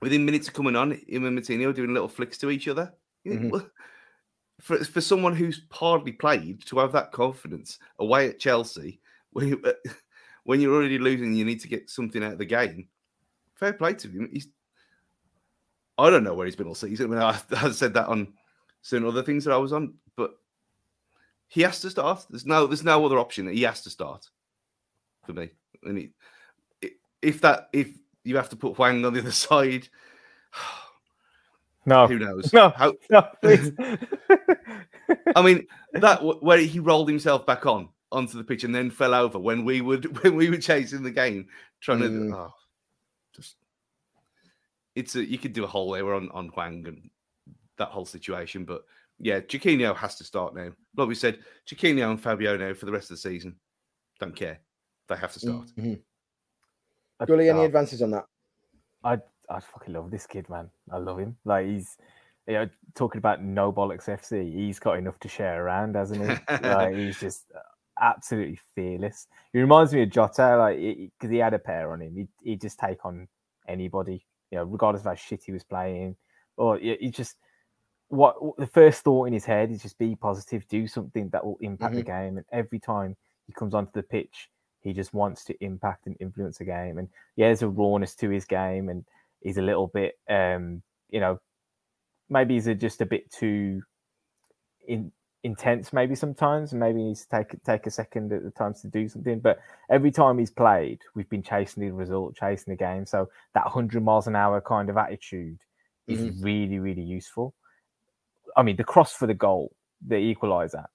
within 0.00 0.24
minutes 0.24 0.48
of 0.48 0.54
coming 0.54 0.76
on. 0.76 0.92
Him 1.06 1.26
and 1.26 1.38
Moutinho 1.38 1.74
doing 1.74 1.92
little 1.92 2.08
flicks 2.08 2.38
to 2.38 2.50
each 2.50 2.68
other. 2.68 2.94
Mhm. 3.26 3.50
well, 3.50 3.68
For 4.60 4.82
for 4.84 5.00
someone 5.00 5.34
who's 5.34 5.66
hardly 5.70 6.12
played 6.12 6.64
to 6.66 6.78
have 6.78 6.92
that 6.92 7.12
confidence 7.12 7.78
away 7.98 8.28
at 8.28 8.38
Chelsea, 8.38 9.00
when 9.32 9.48
you, 9.48 9.62
when 10.44 10.60
you're 10.60 10.74
already 10.74 10.98
losing, 10.98 11.34
you 11.34 11.44
need 11.44 11.60
to 11.60 11.68
get 11.68 11.90
something 11.90 12.22
out 12.24 12.32
of 12.32 12.38
the 12.38 12.46
game. 12.46 12.88
Fair 13.56 13.72
play 13.72 13.92
to 13.94 14.08
him. 14.08 14.30
He's 14.32 14.48
I 15.98 16.10
don't 16.10 16.22
know 16.22 16.34
where 16.34 16.46
he's 16.46 16.54
been 16.56 16.68
all 16.68 16.76
season. 16.76 17.06
I 17.06 17.08
mean, 17.08 17.18
I, 17.20 17.40
I 17.66 17.70
said 17.72 17.94
that 17.94 18.06
on 18.06 18.32
certain 18.82 19.08
other 19.08 19.24
things 19.24 19.44
that 19.44 19.52
I 19.52 19.58
was 19.58 19.72
on, 19.72 19.94
but 20.16 20.30
he 21.48 21.62
has 21.62 21.80
to 21.80 21.90
start. 21.90 22.24
There's 22.30 22.46
no, 22.46 22.68
there's 22.68 22.84
no 22.84 23.04
other 23.04 23.18
option. 23.18 23.48
He 23.48 23.62
has 23.62 23.82
to 23.82 23.90
start 23.90 24.28
for 25.26 25.32
me. 25.32 25.50
And 25.82 25.98
he, 25.98 26.10
i- 26.84 26.90
if 27.22 27.40
that, 27.42 27.68
if 27.72 27.88
you 28.24 28.36
have 28.36 28.48
to 28.50 28.56
put 28.56 28.74
Hwang 28.76 29.04
on 29.04 29.12
the 29.12 29.20
other 29.20 29.30
side, 29.48 29.88
No, 31.86 32.06
who 32.06 32.18
knows? 32.18 32.52
no, 32.52 32.68
How, 32.70 32.94
no. 33.10 33.28
I 35.34 35.42
mean, 35.42 35.66
that 35.94 36.20
where 36.42 36.58
he 36.58 36.80
rolled 36.80 37.08
himself 37.08 37.46
back 37.46 37.64
on 37.66 37.88
onto 38.12 38.36
the 38.38 38.44
pitch 38.44 38.64
and 38.64 38.74
then 38.74 38.90
fell 38.90 39.14
over 39.14 39.38
when 39.38 39.64
we 39.64 39.80
would 39.80 40.22
when 40.22 40.34
we 40.34 40.50
were 40.50 40.56
chasing 40.58 41.02
the 41.02 41.10
game, 41.10 41.46
trying 41.80 42.00
Mm. 42.00 42.30
to 42.30 42.36
oh, 42.36 42.54
just 43.34 43.56
it's 44.94 45.14
a 45.16 45.24
you 45.24 45.38
could 45.38 45.52
do 45.52 45.64
a 45.64 45.68
whole 45.68 45.90
layer 45.90 46.12
on 46.14 46.30
on 46.30 46.48
Hwang 46.48 46.86
and 46.86 47.10
that 47.78 47.88
whole 47.88 48.04
situation, 48.06 48.64
but 48.64 48.82
yeah, 49.20 49.40
Chiquinho 49.40 49.94
has 49.96 50.16
to 50.16 50.24
start 50.24 50.54
now. 50.54 50.70
Like 50.96 51.08
we 51.08 51.14
said, 51.14 51.38
Chiquinho 51.66 52.10
and 52.10 52.20
Fabio 52.20 52.56
now 52.56 52.74
for 52.74 52.86
the 52.86 52.92
rest 52.92 53.10
of 53.10 53.16
the 53.16 53.20
season. 53.30 53.56
Don't 54.20 54.34
care. 54.36 54.60
They 55.08 55.16
have 55.16 55.32
to 55.32 55.40
start. 55.40 55.68
Mhm. 55.76 56.00
Gully, 57.26 57.48
any 57.48 57.64
advances 57.64 58.02
on 58.02 58.10
that? 58.12 58.26
I 59.04 59.18
I 59.48 59.60
fucking 59.60 59.94
love 59.94 60.10
this 60.10 60.26
kid, 60.26 60.48
man. 60.48 60.70
I 60.90 60.98
love 60.98 61.18
him. 61.18 61.36
Like 61.44 61.66
he's 61.66 61.96
you 62.46 62.54
know 62.54 62.68
talking 62.94 63.18
about 63.18 63.42
no 63.42 63.72
bollocks 63.72 64.08
FC. 64.08 64.52
He's 64.52 64.78
got 64.78 64.98
enough 64.98 65.18
to 65.20 65.28
share 65.28 65.64
around, 65.64 65.96
hasn't 65.96 66.20
he? 66.20 66.54
like 66.62 66.94
he's 66.94 67.18
just 67.18 67.46
absolutely 68.00 68.58
fearless. 68.74 69.26
He 69.52 69.60
reminds 69.60 69.92
me 69.92 70.02
of 70.02 70.10
Jota, 70.10 70.56
like 70.56 70.78
because 70.78 71.30
he 71.30 71.38
had 71.38 71.54
a 71.54 71.58
pair 71.58 71.92
on 71.92 72.02
him. 72.02 72.14
He 72.14 72.28
he 72.50 72.56
just 72.56 72.78
take 72.78 73.04
on 73.04 73.26
anybody, 73.66 74.24
you 74.50 74.58
know, 74.58 74.64
regardless 74.64 75.02
of 75.02 75.06
how 75.06 75.14
shit 75.14 75.42
he 75.42 75.52
was 75.52 75.64
playing, 75.64 76.16
or 76.56 76.78
he 76.78 76.96
he 77.00 77.10
just 77.10 77.36
what 78.08 78.36
the 78.56 78.66
first 78.66 79.02
thought 79.02 79.26
in 79.26 79.34
his 79.34 79.44
head 79.44 79.70
is 79.70 79.82
just 79.82 79.98
be 79.98 80.14
positive, 80.14 80.66
do 80.68 80.86
something 80.86 81.28
that 81.28 81.44
will 81.44 81.58
impact 81.60 81.94
the 81.94 82.02
game. 82.02 82.38
And 82.38 82.46
every 82.52 82.80
time 82.80 83.16
he 83.46 83.52
comes 83.52 83.74
onto 83.74 83.92
the 83.92 84.02
pitch, 84.02 84.48
he 84.80 84.92
just 84.92 85.12
wants 85.14 85.44
to 85.44 85.64
impact 85.64 86.06
and 86.06 86.16
influence 86.20 86.58
the 86.58 86.64
game. 86.64 86.98
And 86.98 87.08
yeah, 87.36 87.48
there's 87.48 87.62
a 87.62 87.68
rawness 87.68 88.14
to 88.16 88.30
his 88.30 88.44
game, 88.44 88.88
and 88.88 89.04
he's 89.40 89.58
a 89.58 89.62
little 89.62 89.88
bit, 89.88 90.18
um, 90.28 90.82
you 91.10 91.20
know, 91.20 91.40
maybe 92.28 92.54
he's 92.54 92.66
a, 92.66 92.74
just 92.74 93.00
a 93.00 93.06
bit 93.06 93.30
too 93.30 93.82
in, 94.86 95.12
intense, 95.44 95.92
maybe 95.92 96.14
sometimes, 96.14 96.72
and 96.72 96.80
maybe 96.80 96.98
he 97.00 97.06
needs 97.06 97.24
to 97.26 97.28
take 97.36 97.62
take 97.64 97.86
a 97.86 97.90
second 97.90 98.32
at 98.32 98.42
the 98.42 98.50
times 98.50 98.80
to 98.82 98.88
do 98.88 99.08
something. 99.08 99.40
But 99.40 99.60
every 99.90 100.10
time 100.10 100.38
he's 100.38 100.50
played, 100.50 101.00
we've 101.14 101.28
been 101.28 101.42
chasing 101.42 101.82
the 101.82 101.90
result, 101.92 102.36
chasing 102.36 102.72
the 102.72 102.76
game. 102.76 103.06
So 103.06 103.28
that 103.54 103.64
100 103.64 104.02
miles 104.02 104.26
an 104.26 104.36
hour 104.36 104.60
kind 104.60 104.90
of 104.90 104.96
attitude 104.96 105.58
is 106.08 106.26
really, 106.42 106.78
really 106.78 107.02
useful. 107.02 107.54
I 108.56 108.62
mean, 108.62 108.76
the 108.76 108.84
cross 108.84 109.12
for 109.12 109.26
the 109.26 109.34
goal, 109.34 109.74
the 110.06 110.16
equaliser, 110.16 110.86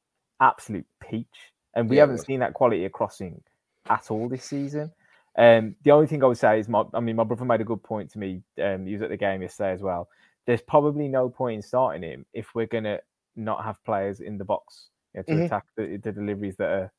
absolute 0.41 0.85
peach. 1.01 1.51
And 1.75 1.89
we 1.89 1.97
Yeah, 1.97 2.01
haven't 2.01 2.19
seen 2.19 2.39
that 2.41 2.53
quality 2.53 2.85
of 2.85 2.91
crossing 2.91 3.41
at 3.89 4.11
all 4.11 4.29
this 4.29 4.45
season. 4.45 4.91
Um, 5.37 5.75
the 5.83 5.91
only 5.91 6.07
thing 6.07 6.23
I 6.23 6.27
would 6.27 6.37
say 6.37 6.59
is, 6.59 6.69
my, 6.69 6.83
I 6.93 6.99
mean, 6.99 7.15
my 7.15 7.23
brother 7.23 7.45
made 7.45 7.61
a 7.61 7.65
good 7.65 7.83
point 7.83 8.11
to 8.11 8.19
me. 8.19 8.41
Um, 8.61 8.85
he 8.85 8.93
was 8.93 9.01
at 9.01 9.09
the 9.09 9.17
game 9.17 9.41
yesterday 9.41 9.73
as 9.73 9.81
well. 9.81 10.09
There's 10.45 10.61
probably 10.61 11.07
no 11.07 11.29
point 11.29 11.55
in 11.55 11.61
starting 11.61 12.03
him 12.03 12.25
if 12.33 12.53
we're 12.53 12.67
going 12.67 12.83
to 12.83 13.01
not 13.35 13.63
have 13.63 13.83
players 13.83 14.19
in 14.19 14.37
the 14.37 14.45
box 14.45 14.89
you 15.13 15.19
know, 15.19 15.23
to 15.23 15.35
Mhm. 15.41 15.45
attack 15.45 15.65
the, 15.75 15.97
the 15.97 16.11
deliveries 16.11 16.55
that 16.57 16.69
are 16.69 16.91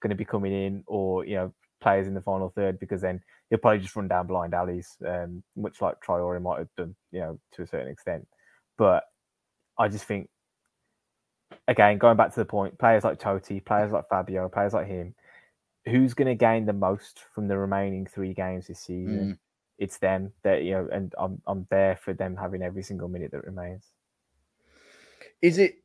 going 0.00 0.10
to 0.10 0.16
be 0.16 0.24
coming 0.24 0.52
in, 0.52 0.82
or 0.86 1.24
you 1.24 1.36
know, 1.36 1.52
players 1.80 2.06
in 2.06 2.14
the 2.14 2.20
final 2.20 2.50
third, 2.50 2.78
because 2.80 3.00
then 3.00 3.20
he'll 3.50 3.58
probably 3.58 3.78
just 3.80 3.94
run 3.94 4.08
down 4.08 4.26
blind 4.26 4.54
alleys, 4.54 4.96
um, 5.06 5.42
much 5.56 5.80
like 5.80 5.96
Traore 6.00 6.40
might 6.42 6.58
have 6.58 6.74
done, 6.76 6.96
you 7.12 7.20
know, 7.20 7.38
to 7.52 7.62
a 7.62 7.66
certain 7.66 7.88
extent. 7.88 8.26
But 8.76 9.04
I 9.78 9.88
just 9.88 10.04
think, 10.04 10.28
again, 11.68 11.98
going 11.98 12.16
back 12.16 12.32
to 12.34 12.40
the 12.40 12.44
point, 12.44 12.78
players 12.78 13.04
like 13.04 13.20
Toti, 13.20 13.64
players 13.64 13.92
like 13.92 14.08
Fabio, 14.08 14.48
players 14.48 14.72
like 14.72 14.86
him, 14.86 15.14
who's 15.86 16.14
going 16.14 16.28
to 16.28 16.34
gain 16.34 16.66
the 16.66 16.72
most 16.72 17.20
from 17.32 17.48
the 17.48 17.56
remaining 17.56 18.06
three 18.06 18.34
games 18.34 18.66
this 18.66 18.80
season? 18.80 19.38
It's 19.78 19.98
them 19.98 20.32
that 20.42 20.62
you 20.64 20.72
know, 20.72 20.88
and 20.92 21.14
I'm 21.18 21.40
I'm 21.46 21.66
there 21.70 21.96
for 21.96 22.14
them 22.14 22.36
having 22.36 22.62
every 22.62 22.82
single 22.82 23.08
minute 23.08 23.30
that 23.32 23.44
remains. 23.44 23.92
Is 25.42 25.58
it 25.58 25.76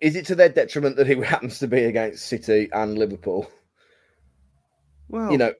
is 0.00 0.16
it 0.16 0.26
to 0.26 0.34
their 0.34 0.48
detriment 0.50 0.96
that 0.96 1.06
he 1.06 1.14
happens 1.22 1.58
to 1.60 1.66
be 1.66 1.84
against 1.84 2.26
City 2.26 2.68
and 2.72 2.98
Liverpool? 2.98 3.50
Well, 5.08 5.32
You 5.32 5.38
know, 5.38 5.52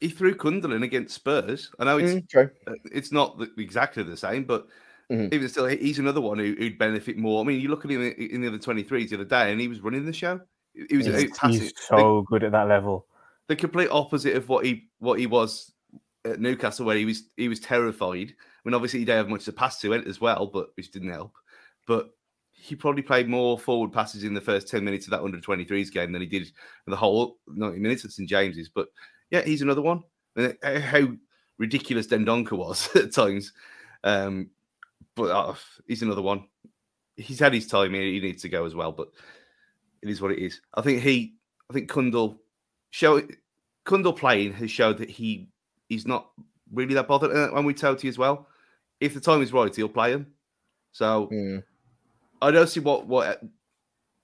he 0.00 0.08
threw 0.08 0.34
Cundle 0.34 0.72
in 0.72 0.82
against 0.82 1.14
Spurs. 1.14 1.70
I 1.78 1.84
know 1.84 1.98
it's 1.98 2.12
mm, 2.12 2.28
true. 2.28 2.50
uh, 2.66 2.74
it's 2.92 3.12
not 3.12 3.40
exactly 3.58 4.02
the 4.02 4.16
same, 4.16 4.44
but 4.44 4.66
Mhm. 5.10 5.32
even 5.32 5.48
still, 5.48 5.66
he's 5.66 5.98
another 5.98 6.20
one 6.20 6.38
who, 6.38 6.54
who'd 6.56 6.78
benefit 6.78 7.16
more. 7.16 7.42
I 7.42 7.46
mean, 7.46 7.60
you 7.60 7.68
look 7.68 7.84
at 7.84 7.90
him 7.90 8.02
in, 8.02 8.12
in 8.12 8.40
the 8.40 8.48
other 8.48 8.58
23s 8.58 9.10
the 9.10 9.16
other 9.16 9.24
day, 9.24 9.50
and 9.52 9.60
he 9.60 9.68
was 9.68 9.80
running 9.80 10.06
the 10.06 10.12
show. 10.12 10.40
He 10.88 10.96
was 10.96 11.06
He's, 11.06 11.38
he's 11.40 11.72
so 11.76 12.22
good 12.22 12.44
at 12.44 12.52
that 12.52 12.68
level. 12.68 13.06
the 13.48 13.56
complete 13.56 13.88
opposite 13.90 14.36
of 14.36 14.48
what 14.48 14.64
he 14.64 14.88
what 14.98 15.18
he 15.18 15.26
was 15.26 15.72
at 16.24 16.40
Newcastle, 16.40 16.86
where 16.86 16.96
he 16.96 17.04
was 17.04 17.24
he 17.36 17.48
was 17.48 17.60
terrified. 17.60 18.32
I 18.32 18.68
mean, 18.68 18.74
obviously 18.74 19.00
he 19.00 19.04
didn't 19.04 19.18
have 19.18 19.28
much 19.28 19.44
to 19.46 19.52
pass 19.52 19.80
to 19.80 19.92
it 19.92 20.06
as 20.06 20.20
well, 20.20 20.46
but 20.46 20.70
which 20.76 20.90
didn't 20.90 21.10
help. 21.10 21.32
But 21.86 22.10
he 22.52 22.76
probably 22.76 23.02
played 23.02 23.28
more 23.28 23.58
forward 23.58 23.92
passes 23.92 24.24
in 24.24 24.34
the 24.34 24.40
first 24.40 24.68
ten 24.68 24.84
minutes 24.84 25.06
of 25.06 25.12
that 25.12 25.22
under 25.22 25.38
23s 25.38 25.90
game 25.90 26.12
than 26.12 26.20
he 26.20 26.26
did 26.26 26.42
in 26.42 26.90
the 26.90 26.96
whole 26.96 27.38
90 27.48 27.78
minutes 27.78 28.04
at 28.04 28.10
St 28.10 28.28
James's. 28.28 28.68
But 28.68 28.88
yeah, 29.30 29.42
he's 29.42 29.62
another 29.62 29.80
one. 29.80 30.02
And 30.36 30.56
uh, 30.62 30.78
how 30.80 31.08
ridiculous 31.58 32.06
Dendoncker 32.06 32.52
was 32.52 32.94
at 32.96 33.12
times, 33.12 33.52
um, 34.04 34.50
but 35.16 35.30
uh, 35.30 35.54
he's 35.88 36.02
another 36.02 36.22
one. 36.22 36.44
He's 37.16 37.40
had 37.40 37.54
his 37.54 37.66
time. 37.66 37.94
He 37.94 38.20
needs 38.20 38.42
to 38.42 38.48
go 38.48 38.64
as 38.64 38.74
well, 38.74 38.92
but 38.92 39.08
it 40.02 40.08
is 40.08 40.20
what 40.20 40.32
it 40.32 40.38
is. 40.38 40.60
I 40.74 40.82
think 40.82 41.02
he, 41.02 41.34
I 41.68 41.72
think 41.72 41.88
Cundle 41.88 42.40
show 42.90 43.22
Cundle 43.84 44.12
playing 44.12 44.52
has 44.54 44.70
showed 44.70 44.98
that 44.98 45.10
he 45.10 45.48
is 45.88 46.06
not 46.06 46.30
really 46.72 46.94
that 46.94 47.08
bothered. 47.08 47.30
And 47.32 47.52
when 47.52 47.64
we 47.64 47.74
told 47.74 48.02
you 48.02 48.08
as 48.08 48.18
well, 48.18 48.46
if 49.00 49.14
the 49.14 49.20
time 49.20 49.42
is 49.42 49.52
right, 49.52 49.74
he'll 49.74 49.88
play 49.88 50.12
him. 50.12 50.26
So 50.92 51.28
Mm. 51.32 51.62
I 52.42 52.50
don't 52.50 52.68
see 52.68 52.80
what 52.80 53.06
what 53.06 53.42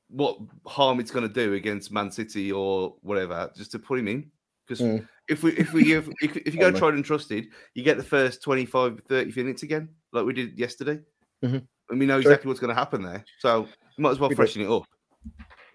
what 0.09 0.39
harm 0.67 1.01
it's 1.01 1.11
going 1.11 1.27
to 1.27 1.33
do 1.33 1.55
against 1.55 1.91
Man 1.91 2.11
City 2.11 2.53
or 2.53 2.95
whatever, 3.03 3.51
just 3.57 3.73
to 3.73 3.79
put 3.79 3.99
him 3.99 4.09
in. 4.09 4.31
Because 4.67 4.81
Mm. 4.85 5.09
if 5.29 5.43
we 5.43 5.53
if 5.53 5.73
we 5.73 5.85
give 5.85 6.09
if, 6.23 6.37
if 6.37 6.55
you 6.55 6.61
go 6.61 6.71
tried 6.71 6.95
and 6.95 7.05
trusted, 7.05 7.49
you 7.75 7.83
get 7.83 7.97
the 7.97 8.03
first 8.05 8.43
25, 8.43 9.03
30 9.09 9.33
minutes 9.43 9.63
again, 9.63 9.89
like 10.13 10.25
we 10.25 10.33
did 10.33 10.59
yesterday. 10.59 11.01
Mhm. 11.45 11.67
And 11.89 12.01
we 12.01 12.07
know 12.07 12.19
exactly 12.19 12.49
what's 12.49 12.59
going 12.61 12.75
to 12.75 12.75
happen 12.75 13.03
there. 13.03 13.25
So 13.39 13.69
you 13.97 14.03
might 14.03 14.11
as 14.11 14.19
well 14.19 14.31
freshen 14.31 14.63
it 14.63 14.69
up. 14.71 14.85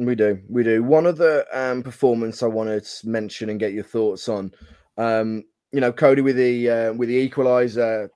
We 0.01 0.15
do, 0.15 0.41
we 0.49 0.63
do. 0.63 0.81
One 0.81 1.05
other 1.05 1.45
um, 1.53 1.83
performance 1.83 2.41
I 2.41 2.47
wanted 2.47 2.83
to 2.83 3.07
mention 3.07 3.51
and 3.51 3.59
get 3.59 3.73
your 3.73 3.83
thoughts 3.83 4.27
on. 4.27 4.51
Um, 4.97 5.43
you 5.71 5.79
know, 5.79 5.93
Coady 5.93 6.23
with 6.23 6.37
the 6.37 6.69
uh, 6.69 6.93
with 6.93 7.07
the 7.07 7.15
equalizer, 7.15 8.09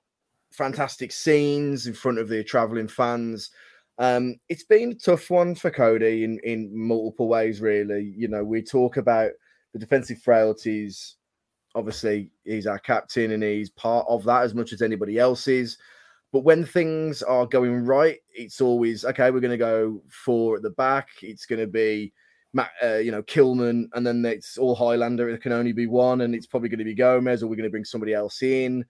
fantastic 0.50 1.12
scenes 1.12 1.86
in 1.86 1.94
front 1.94 2.18
of 2.18 2.28
the 2.28 2.42
traveling 2.42 2.88
fans. 2.88 3.50
Um, 3.98 4.34
it's 4.48 4.64
been 4.64 4.90
a 4.90 4.94
tough 4.94 5.30
one 5.30 5.54
for 5.54 5.70
Coady 5.70 6.24
in 6.24 6.40
in 6.42 6.76
multiple 6.76 7.28
ways. 7.28 7.60
Really, 7.60 8.12
you 8.16 8.26
know, 8.26 8.42
we 8.42 8.62
talk 8.62 8.96
about 8.96 9.30
the 9.72 9.78
defensive 9.78 10.20
frailties. 10.20 11.14
Obviously, 11.76 12.30
he's 12.42 12.66
our 12.66 12.80
captain 12.80 13.30
and 13.30 13.44
he's 13.44 13.70
part 13.70 14.06
of 14.08 14.24
that 14.24 14.42
as 14.42 14.54
much 14.54 14.72
as 14.72 14.82
anybody 14.82 15.20
else 15.20 15.46
is. 15.46 15.78
But 16.36 16.44
when 16.44 16.66
things 16.66 17.22
are 17.22 17.46
going 17.46 17.86
right, 17.86 18.18
it's 18.28 18.60
always 18.60 19.06
okay. 19.06 19.30
We're 19.30 19.40
going 19.40 19.52
to 19.52 19.56
go 19.56 20.02
four 20.10 20.56
at 20.56 20.62
the 20.62 20.68
back. 20.68 21.08
It's 21.22 21.46
going 21.46 21.60
to 21.60 21.66
be, 21.66 22.12
uh, 22.58 22.96
you 22.96 23.10
know, 23.10 23.22
Kilman, 23.22 23.86
and 23.94 24.06
then 24.06 24.22
it's 24.26 24.58
all 24.58 24.74
Highlander. 24.74 25.30
It 25.30 25.40
can 25.40 25.52
only 25.52 25.72
be 25.72 25.86
one, 25.86 26.20
and 26.20 26.34
it's 26.34 26.46
probably 26.46 26.68
going 26.68 26.80
to 26.80 26.84
be 26.84 26.92
Gomes, 26.92 27.42
or 27.42 27.46
we're 27.46 27.56
going 27.56 27.64
to 27.64 27.70
bring 27.70 27.86
somebody 27.86 28.12
else 28.12 28.42
in. 28.42 28.84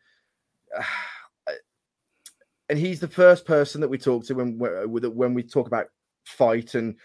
And 2.69 2.81
he's 2.81 2.99
the 2.99 3.07
first 3.07 3.47
person 3.47 3.81
that 3.81 3.87
we 3.87 3.97
talk 3.97 4.25
to 4.25 4.35
when 4.35 4.59
when 4.59 5.35
we 5.35 5.45
talk 5.45 5.69
about 5.69 5.87
fight 6.25 6.75
and 6.75 6.97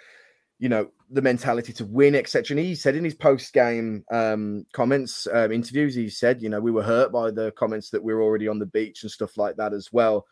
you 0.61 0.69
know 0.69 0.87
the 1.09 1.23
mentality 1.23 1.73
to 1.73 1.85
win, 1.85 2.13
etc. 2.13 2.55
And 2.55 2.65
he 2.65 2.75
said 2.75 2.95
in 2.95 3.03
his 3.03 3.15
post 3.15 3.51
game 3.51 4.05
um, 4.11 4.63
comments, 4.73 5.27
um, 5.33 5.51
interviews, 5.51 5.95
he 5.95 6.07
said, 6.07 6.39
you 6.39 6.49
know, 6.49 6.59
we 6.59 6.71
were 6.71 6.83
hurt 6.83 7.11
by 7.11 7.31
the 7.31 7.51
comments 7.57 7.89
that 7.89 8.01
we 8.01 8.13
were 8.13 8.21
already 8.21 8.47
on 8.47 8.59
the 8.59 8.67
beach 8.67 9.01
and 9.01 9.11
stuff 9.11 9.37
like 9.37 9.55
that 9.57 9.73
as 9.73 9.91
well. 9.91 10.25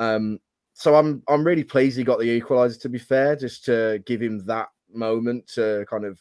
Um, 0.00 0.40
so 0.74 0.96
I'm 0.96 1.22
I'm 1.28 1.44
really 1.44 1.62
pleased 1.62 1.96
he 1.96 2.02
got 2.02 2.18
the 2.18 2.28
equalizer. 2.28 2.80
To 2.80 2.88
be 2.88 2.98
fair, 2.98 3.36
just 3.36 3.64
to 3.66 4.02
give 4.06 4.20
him 4.20 4.44
that 4.46 4.68
moment 4.92 5.46
to 5.54 5.86
kind 5.88 6.04
of 6.04 6.20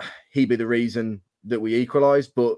he 0.32 0.46
be 0.46 0.56
the 0.56 0.66
reason 0.66 1.20
that 1.44 1.60
we 1.60 1.76
equalised. 1.76 2.32
But 2.34 2.56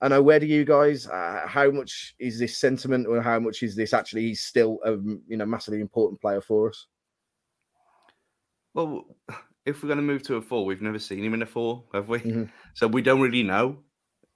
I 0.00 0.08
know 0.08 0.22
where 0.22 0.40
do 0.40 0.46
you 0.46 0.64
guys? 0.64 1.06
Uh, 1.06 1.44
how 1.46 1.70
much 1.70 2.14
is 2.18 2.38
this 2.38 2.56
sentiment, 2.56 3.06
or 3.06 3.20
how 3.20 3.38
much 3.38 3.62
is 3.62 3.76
this 3.76 3.92
actually? 3.92 4.22
He's 4.22 4.40
still 4.40 4.78
a 4.82 4.92
you 4.92 5.36
know 5.36 5.44
massively 5.44 5.82
important 5.82 6.22
player 6.22 6.40
for 6.40 6.70
us. 6.70 6.86
Well, 8.72 9.04
if 9.68 9.82
we're 9.82 9.88
going 9.88 9.98
to 9.98 10.02
move 10.02 10.22
to 10.24 10.36
a 10.36 10.42
four, 10.42 10.64
we've 10.64 10.82
never 10.82 10.98
seen 10.98 11.22
him 11.24 11.34
in 11.34 11.42
a 11.42 11.46
four, 11.46 11.84
have 11.92 12.08
we? 12.08 12.18
Mhm. 12.20 12.50
So 12.74 12.86
we 12.88 13.02
don't 13.02 13.20
really 13.20 13.42
know. 13.42 13.78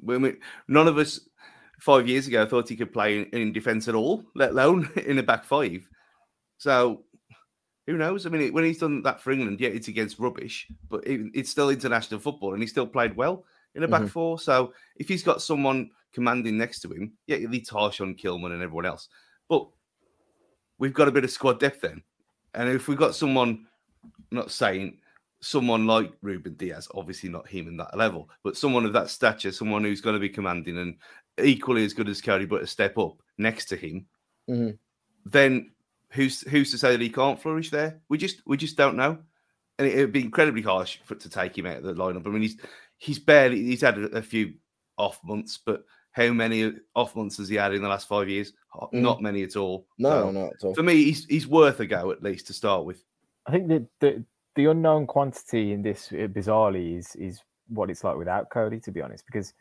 We, 0.01 0.19
we- 0.19 0.37
none 0.69 0.89
of 0.89 0.99
us 0.99 1.21
five 1.81 2.09
years 2.09 2.27
ago 2.29 2.47
thought 2.47 2.69
he 2.69 2.77
could 2.77 2.93
play 2.93 3.19
in, 3.19 3.25
in 3.33 3.53
defence 3.53 3.89
at 3.89 3.95
all, 3.95 4.25
let 4.35 4.51
alone 4.51 4.89
in 5.07 5.19
a 5.19 5.23
back 5.23 5.45
five. 5.45 5.89
So 6.59 7.05
who 7.87 7.97
knows? 7.97 8.27
I 8.27 8.29
mean, 8.29 8.53
when 8.53 8.65
he's 8.65 8.79
done 8.79 9.03
that 9.03 9.21
for 9.21 9.33
England, 9.33 9.61
yeah, 9.61 9.71
it's 9.71 9.89
against 9.89 10.19
rubbish, 10.21 10.69
but 10.89 11.05
it, 11.07 11.21
it's 11.35 11.51
still 11.51 11.71
international 11.71 12.21
football, 12.21 12.53
and 12.55 12.63
he 12.63 12.67
still 12.69 12.87
played 12.87 13.17
well 13.17 13.45
in 13.75 13.83
a 13.83 13.89
back 13.89 14.03
Mhm. 14.03 14.11
four. 14.11 14.39
So 14.39 14.73
if 14.97 15.09
he's 15.09 15.23
got 15.25 15.43
someone 15.43 15.91
commanding 16.13 16.59
next 16.59 16.81
to 16.81 16.89
him, 16.93 17.15
yeah, 17.27 17.39
it's 17.41 17.71
harsh 17.71 18.01
on 18.01 18.15
Kilman 18.15 18.53
and 18.53 18.63
everyone 18.63 18.87
else, 18.87 19.09
but 19.49 19.67
we've 20.79 20.93
got 20.95 21.09
a 21.09 21.13
bit 21.13 21.25
of 21.25 21.31
squad 21.31 21.59
depth 21.59 21.81
then, 21.81 22.03
and 22.55 22.69
if 22.69 22.87
we've 22.87 22.99
got 22.99 23.15
someone, 23.15 23.67
I'm 24.05 24.37
not 24.37 24.51
saying 24.51 24.99
someone 25.43 25.87
like 25.87 26.13
Ruben 26.23 26.55
Dias, 26.55 26.89
obviously 26.95 27.29
not 27.29 27.49
him 27.49 27.67
in 27.69 27.77
that 27.77 27.97
level, 27.99 28.31
but 28.45 28.57
someone 28.57 28.87
of 28.87 28.93
that 28.95 29.11
stature, 29.11 29.53
someone 29.53 29.83
who's 29.83 30.01
going 30.01 30.15
to 30.15 30.21
be 30.21 30.29
commanding 30.29 30.79
and 30.79 30.97
equally 31.43 31.85
as 31.85 31.93
good 31.93 32.09
as 32.09 32.21
Coady, 32.23 32.47
but 32.47 32.63
a 32.63 32.67
step 32.67 32.97
up 32.97 33.21
next 33.39 33.67
to 33.67 33.77
him, 33.77 34.07
Mhm. 34.49 34.79
then 35.27 35.73
who's 36.11 36.43
who's 36.43 36.71
to 36.71 36.79
say 36.79 36.93
that 36.93 37.01
he 37.01 37.11
can't 37.11 37.41
flourish 37.41 37.71
there? 37.71 38.01
We 38.09 38.19
just 38.19 38.41
we 38.47 38.57
just 38.57 38.77
don't 38.77 38.97
know, 38.97 39.19
and 39.79 39.89
it 39.89 39.97
would 39.97 40.13
be 40.13 40.23
incredibly 40.23 40.63
harsh 40.63 40.99
for 41.05 41.17
to 41.17 41.29
take 41.29 41.59
him 41.59 41.67
out 41.67 41.79
of 41.79 41.85
the 41.85 41.95
lineup. 41.95 42.27
I 42.27 42.31
mean, 42.31 42.43
he's 42.43 42.57
he's 42.99 43.19
barely 43.19 43.63
he's 43.65 43.81
had 43.81 43.99
a, 43.99 44.19
a 44.19 44.23
few 44.23 44.55
off 44.97 45.19
months, 45.25 45.59
but 45.65 45.85
how 46.13 46.31
many 46.31 46.73
off 46.95 47.17
months 47.17 47.39
has 47.39 47.49
he 47.49 47.57
had 47.57 47.75
in 47.75 47.83
the 47.83 47.89
last 47.89 48.07
five 48.07 48.29
years? 48.29 48.53
Not 48.93 49.23
many 49.23 49.43
at 49.43 49.57
all. 49.57 49.87
No, 49.99 50.09
So, 50.11 50.31
not 50.31 50.53
at 50.53 50.65
all. 50.65 50.75
For 50.75 50.83
me, 50.83 51.03
he's 51.03 51.25
he's 51.25 51.47
worth 51.49 51.81
a 51.81 51.87
go 51.87 52.11
at 52.13 52.23
least 52.23 52.47
to 52.49 52.53
start 52.53 52.85
with. 52.85 53.03
I 53.47 53.51
think 53.51 53.69
that 53.69 53.87
the, 54.01 54.25
the 54.55 54.67
unknown 54.67 55.07
quantity 55.07 55.73
in 55.73 55.83
this 55.83 56.13
uh, 56.13 56.27
bizarrely 56.27 56.99
is 56.99 57.17
is 57.17 57.41
what 57.69 57.91
it's 57.91 58.05
like 58.05 58.17
without 58.17 58.51
Coady, 58.51 58.81
to 58.81 58.91
be 58.91 59.01
honest, 59.01 59.25
because 59.27 59.55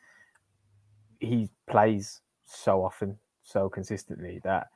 he 1.19 1.49
plays 1.69 2.21
so 2.45 2.83
often, 2.83 3.17
so 3.43 3.69
consistently 3.69 4.41
that 4.43 4.67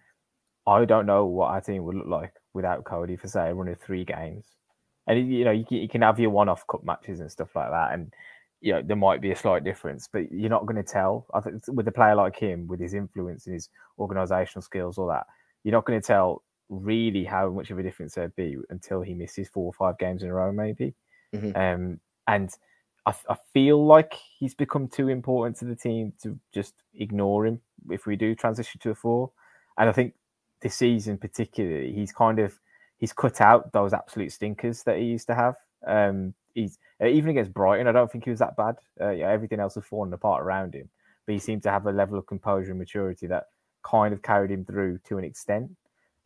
I 0.68 0.86
don't 0.86 1.06
know 1.06 1.26
what 1.26 1.48
our 1.48 1.62
team 1.62 1.84
would 1.84 1.96
look 1.96 2.08
like 2.08 2.34
without 2.54 2.86
Coady 2.86 3.16
for 3.18 3.28
say 3.28 3.50
a 3.50 3.54
run 3.54 3.68
of 3.68 3.80
three 3.80 4.06
games. 4.06 4.46
And 5.08 5.32
you 5.32 5.46
know, 5.46 5.52
you 5.52 5.66
can, 5.66 5.78
you 5.78 5.90
can 5.90 6.02
have 6.02 6.20
your 6.20 6.32
one-off 6.32 6.66
cup 6.68 6.84
matches 6.84 7.20
and 7.20 7.32
stuff 7.32 7.56
like 7.56 7.70
that, 7.70 7.94
and 7.94 8.14
you 8.62 8.74
know 8.74 8.82
there 8.84 8.96
might 8.96 9.22
be 9.22 9.32
a 9.32 9.36
slight 9.36 9.64
difference, 9.64 10.10
but 10.12 10.32
you're 10.32 10.50
not 10.50 10.66
going 10.66 10.82
to 10.82 10.92
tell. 10.92 11.28
I 11.34 11.42
think 11.42 11.64
with 11.68 11.88
a 11.88 11.92
player 11.92 12.16
like 12.16 12.38
him, 12.38 12.68
with 12.68 12.80
his 12.80 12.94
influence 12.94 13.46
and 13.46 13.54
his 13.54 13.70
organisational 14.00 14.64
skills, 14.64 14.98
all 14.98 15.08
that, 15.08 15.28
you're 15.64 15.74
not 15.74 15.86
going 15.86 16.00
to 16.00 16.06
tell 16.06 16.42
really 16.70 17.24
how 17.24 17.50
much 17.50 17.72
of 17.72 17.80
a 17.80 17.84
difference 17.84 18.16
there'd 18.16 18.36
be 18.36 18.58
until 18.70 19.02
he 19.02 19.14
misses 19.14 19.48
four 19.50 19.66
or 19.66 19.74
five 19.74 19.98
games 19.98 20.24
in 20.24 20.30
a 20.30 20.34
row, 20.34 20.52
maybe. 20.52 20.94
Mhm. 21.34 21.56
Um, 21.56 22.00
and 22.28 22.50
I, 23.06 23.14
I 23.30 23.36
feel 23.54 23.86
like 23.86 24.14
he's 24.40 24.56
become 24.56 24.88
too 24.88 25.10
important 25.10 25.58
to 25.58 25.66
the 25.66 25.76
team 25.76 26.14
to 26.24 26.40
just 26.54 26.74
ignore 26.96 27.46
him 27.46 27.62
if 27.90 28.06
we 28.06 28.16
do 28.16 28.36
transition 28.36 28.80
to 28.82 28.92
a 28.92 28.96
four. 28.96 29.32
And 29.78 29.90
I 29.90 29.92
think 29.92 30.14
this 30.62 30.76
season, 30.76 31.18
particularly, 31.18 31.94
he's 31.94 32.12
kind 32.12 32.40
of 32.40 32.60
he's 32.98 33.14
cut 33.14 33.42
out 33.42 33.72
those 33.74 33.94
absolute 33.94 34.32
stinkers 34.32 34.84
that 34.84 34.98
he 34.98 35.04
used 35.06 35.28
to 35.28 35.36
have. 35.36 35.56
Um, 35.86 36.34
he's 36.54 36.80
uh, 37.02 37.08
even 37.08 37.30
against 37.32 37.54
Brighton, 37.54 37.88
I 37.88 37.92
don't 37.92 38.12
think 38.12 38.24
he 38.24 38.32
was 38.32 38.40
that 38.40 38.58
bad. 38.58 38.78
Uh, 39.00 39.12
yeah, 39.12 39.30
everything 39.30 39.60
else 39.60 39.76
was 39.76 39.86
falling 39.86 40.14
apart 40.14 40.44
around 40.44 40.74
him, 40.74 40.90
but 41.26 41.34
he 41.34 41.40
seemed 41.40 41.64
to 41.64 41.72
have 41.72 41.86
a 41.86 41.92
level 41.92 42.18
of 42.18 42.26
composure 42.26 42.72
and 42.72 42.80
maturity 42.80 43.28
that 43.28 43.48
kind 43.84 44.14
of 44.14 44.24
carried 44.24 44.50
him 44.50 44.66
through 44.66 45.00
to 45.08 45.18
an 45.18 45.24
extent. 45.24 45.70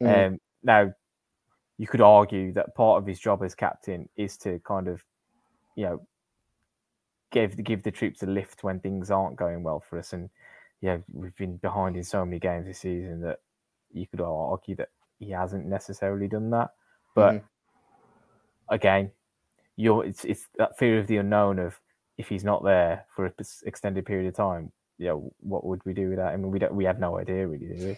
Mhm. 0.01 0.25
Um, 0.25 0.39
now, 0.63 0.93
you 1.77 1.87
could 1.87 2.01
argue 2.01 2.53
that 2.53 2.75
part 2.75 3.01
of 3.01 3.07
his 3.07 3.19
job 3.19 3.43
as 3.43 3.55
captain 3.55 4.09
is 4.17 4.37
to 4.39 4.59
kind 4.59 4.87
of, 4.87 5.03
you 5.75 5.85
know, 5.85 6.07
give 7.31 7.61
give 7.63 7.83
the 7.83 7.91
troops 7.91 8.23
a 8.23 8.25
lift 8.25 8.63
when 8.63 8.79
things 8.79 9.11
aren't 9.11 9.35
going 9.35 9.63
well 9.63 9.79
for 9.79 9.99
us. 9.99 10.13
And 10.13 10.29
yeah, 10.81 10.97
we've 11.11 11.35
been 11.35 11.57
behind 11.57 11.95
in 11.95 12.03
so 12.03 12.25
many 12.25 12.39
games 12.39 12.65
this 12.65 12.79
season 12.79 13.21
that 13.21 13.39
you 13.91 14.07
could 14.07 14.21
argue 14.21 14.75
that 14.75 14.89
he 15.19 15.29
hasn't 15.31 15.65
necessarily 15.65 16.27
done 16.27 16.49
that. 16.51 16.71
But 17.15 17.35
Mhm. 17.35 17.49
again, 18.69 19.11
you're 19.77 20.05
it's 20.05 20.25
it's 20.25 20.47
that 20.57 20.77
fear 20.79 20.99
of 20.99 21.07
the 21.07 21.17
unknown 21.17 21.59
of 21.59 21.79
if 22.17 22.29
he's 22.29 22.43
not 22.43 22.63
there 22.63 23.05
for 23.15 23.25
an 23.27 23.33
extended 23.65 24.05
period 24.05 24.27
of 24.29 24.35
time. 24.35 24.71
You 24.97 25.07
know, 25.07 25.33
what 25.39 25.65
would 25.65 25.85
we 25.85 25.93
do 25.93 26.09
with 26.09 26.19
that? 26.19 26.33
I 26.33 26.37
mean, 26.37 26.51
we 26.51 26.59
don't 26.59 26.75
we 26.75 26.85
have 26.85 26.99
no 26.99 27.19
idea 27.19 27.47
really, 27.47 27.67
do 27.67 27.83
we? 27.83 27.97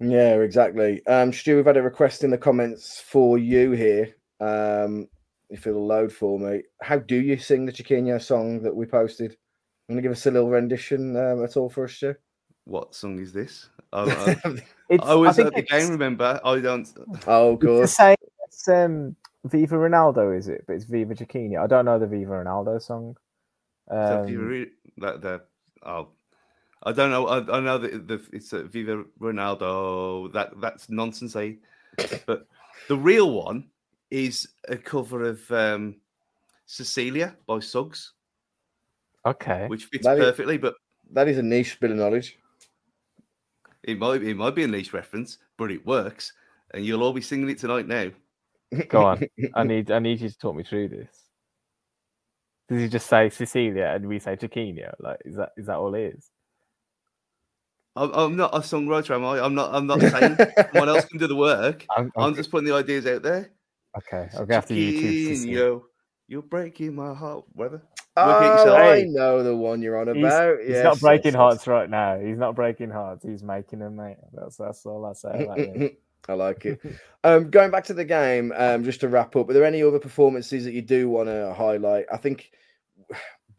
Yeah, 0.00 0.36
exactly. 0.36 1.04
Um, 1.06 1.32
Stu, 1.32 1.56
we've 1.56 1.66
had 1.66 1.76
a 1.76 1.82
request 1.82 2.24
in 2.24 2.30
the 2.30 2.38
comments 2.38 3.00
for 3.00 3.36
you 3.38 3.72
here. 3.72 4.16
Um, 4.40 5.08
if 5.50 5.66
it'll 5.66 5.86
load 5.86 6.12
for 6.12 6.38
me, 6.38 6.62
how 6.80 6.98
do 6.98 7.16
you 7.16 7.36
sing 7.36 7.66
the 7.66 7.72
Chiquinho 7.72 8.20
song 8.22 8.62
that 8.62 8.74
we 8.74 8.86
posted? 8.86 9.36
I'm 9.88 9.94
gonna 9.96 10.02
give 10.02 10.12
us 10.12 10.24
a 10.26 10.30
little 10.30 10.48
rendition 10.48 11.16
um, 11.16 11.44
at 11.44 11.56
all 11.56 11.68
for 11.68 11.84
us, 11.84 11.92
Stu. 11.92 12.14
What 12.64 12.94
song 12.94 13.18
is 13.18 13.32
this? 13.32 13.68
I, 13.92 14.36
I, 14.44 14.96
I 15.02 15.14
was 15.14 15.36
think 15.36 15.48
at 15.48 15.54
the 15.54 15.62
game. 15.62 15.90
Remember, 15.90 16.40
I 16.44 16.60
don't. 16.60 16.88
oh, 17.26 17.54
It's 17.54 17.60
the 17.60 17.66
good. 17.66 17.88
same. 17.88 18.16
It's 18.46 18.68
um, 18.68 19.16
Viva 19.44 19.74
Ronaldo, 19.76 20.36
is 20.38 20.48
it? 20.48 20.64
But 20.66 20.74
it's 20.74 20.84
Viva 20.84 21.14
Chiquinho. 21.14 21.62
I 21.62 21.66
don't 21.66 21.84
know 21.84 21.98
the 21.98 22.06
Viva 22.06 22.30
Ronaldo 22.32 22.80
song. 22.80 23.16
Is 23.90 23.96
that 24.08 24.26
Viva 24.26 24.40
Um, 24.42 24.48
Re- 24.48 24.70
that 24.98 25.20
the 25.20 25.42
oh, 25.84 26.08
I 26.82 26.92
don't 26.92 27.10
know. 27.10 27.26
I, 27.26 27.58
I 27.58 27.60
know 27.60 27.78
that 27.78 28.08
the 28.08 28.20
it's 28.32 28.52
a 28.52 28.62
Viva 28.64 29.04
Ronaldo. 29.20 30.32
That 30.32 30.58
that's 30.60 30.88
nonsense. 30.88 31.36
Eh? 31.36 31.54
but 32.26 32.46
the 32.88 32.96
real 32.96 33.32
one 33.32 33.68
is 34.10 34.48
a 34.68 34.76
cover 34.76 35.24
of 35.24 35.50
um, 35.52 35.96
Cecilia 36.66 37.36
by 37.46 37.58
Suggs, 37.60 38.12
okay. 39.26 39.66
which 39.68 39.84
fits 39.86 40.06
That 40.06 40.18
is- 40.18 40.24
perfectly. 40.24 40.56
But 40.58 40.74
That 41.12 41.28
is 41.28 41.38
a 41.38 41.42
niche 41.42 41.78
bit 41.80 41.90
of 41.90 41.96
knowledge. 41.98 42.38
it 43.82 43.98
might 43.98 44.22
it 44.22 44.34
might 44.36 44.54
be 44.54 44.64
a 44.64 44.68
niche 44.68 44.92
reference, 44.92 45.38
but 45.58 45.70
it 45.70 45.84
works, 45.86 46.32
and 46.72 46.84
you'll 46.84 47.02
all 47.02 47.12
be 47.12 47.20
singing 47.20 47.50
it 47.50 47.58
tonight 47.58 47.86
now. 47.86 48.10
Go 48.88 49.04
on. 49.04 49.22
I 49.54 49.64
need 49.64 49.90
I 49.90 49.98
need 49.98 50.20
you 50.20 50.30
to 50.30 50.38
talk 50.38 50.56
me 50.56 50.62
through 50.62 50.88
this. 50.88 51.14
Does 52.68 52.80
he 52.80 52.88
just 52.88 53.08
say 53.08 53.28
Cecilia 53.28 53.92
and 53.94 54.06
we 54.06 54.18
say 54.20 54.36
Chiquinho? 54.36 54.94
Like, 55.00 55.18
is 55.24 55.36
that 55.36 55.50
is 55.56 55.66
that 55.66 55.76
all 55.76 55.94
it 55.94 56.14
is? 56.16 56.30
I'm, 57.96 58.12
I'm 58.12 58.36
not 58.36 58.54
a 58.54 58.60
songwriter, 58.60 59.14
am 59.14 59.24
I? 59.24 59.40
I'm 59.40 59.54
not. 59.54 59.74
I'm 59.74 59.86
not 59.86 60.00
saying 60.12 60.36
someone 60.72 60.88
else 60.88 61.04
can 61.06 61.18
do 61.18 61.26
the 61.26 61.36
work. 61.36 61.84
I'm, 61.96 62.10
I'm 62.16 62.34
just 62.34 62.50
putting 62.50 62.66
the 62.68 62.74
ideas 62.74 63.06
out 63.06 63.22
there. 63.22 63.50
okay. 63.98 64.28
I'm 64.34 64.40
gonna 64.46 64.54
have 64.54 64.66
to 64.66 64.74
YouTube. 64.74 65.36
Cecilia. 65.36 65.80
You're 66.28 66.42
breaking 66.42 66.94
my 66.94 67.12
heart. 67.12 67.44
Whatever. 67.54 67.82
Work 68.16 68.42
it 68.42 68.46
yourself. 68.46 68.68
Oh, 68.68 68.90
I 68.92 69.02
know 69.02 69.42
the 69.42 69.56
one 69.56 69.82
you're 69.82 69.98
on 69.98 70.14
He's, 70.14 70.24
about. 70.24 70.58
he's 70.60 70.68
Yes, 70.70 70.84
not 70.84 71.00
breaking 71.00 71.24
yes, 71.26 71.32
yes. 71.32 71.34
hearts 71.34 71.66
right 71.66 71.90
now. 71.90 72.18
He's 72.20 72.38
not 72.38 72.54
breaking 72.54 72.90
hearts. 72.90 73.24
He's 73.24 73.42
making 73.42 73.80
them, 73.80 73.96
mate. 73.96 74.16
That's 74.32 74.56
that's 74.56 74.86
all 74.86 75.04
I 75.06 75.12
say. 75.14 75.96
I 76.28 76.34
like 76.34 76.64
it. 76.66 76.80
Um, 77.24 77.50
going 77.50 77.70
back 77.72 77.82
to 77.84 77.94
the 77.94 78.04
game, 78.04 78.52
um, 78.56 78.84
just 78.84 79.00
to 79.00 79.08
wrap 79.08 79.34
up, 79.36 79.48
are 79.48 79.52
there 79.52 79.64
any 79.64 79.82
other 79.82 79.98
performances 79.98 80.64
that 80.64 80.72
you 80.72 80.82
do 80.82 81.08
want 81.08 81.28
to 81.28 81.52
highlight? 81.56 82.06
I 82.12 82.18
think 82.18 82.50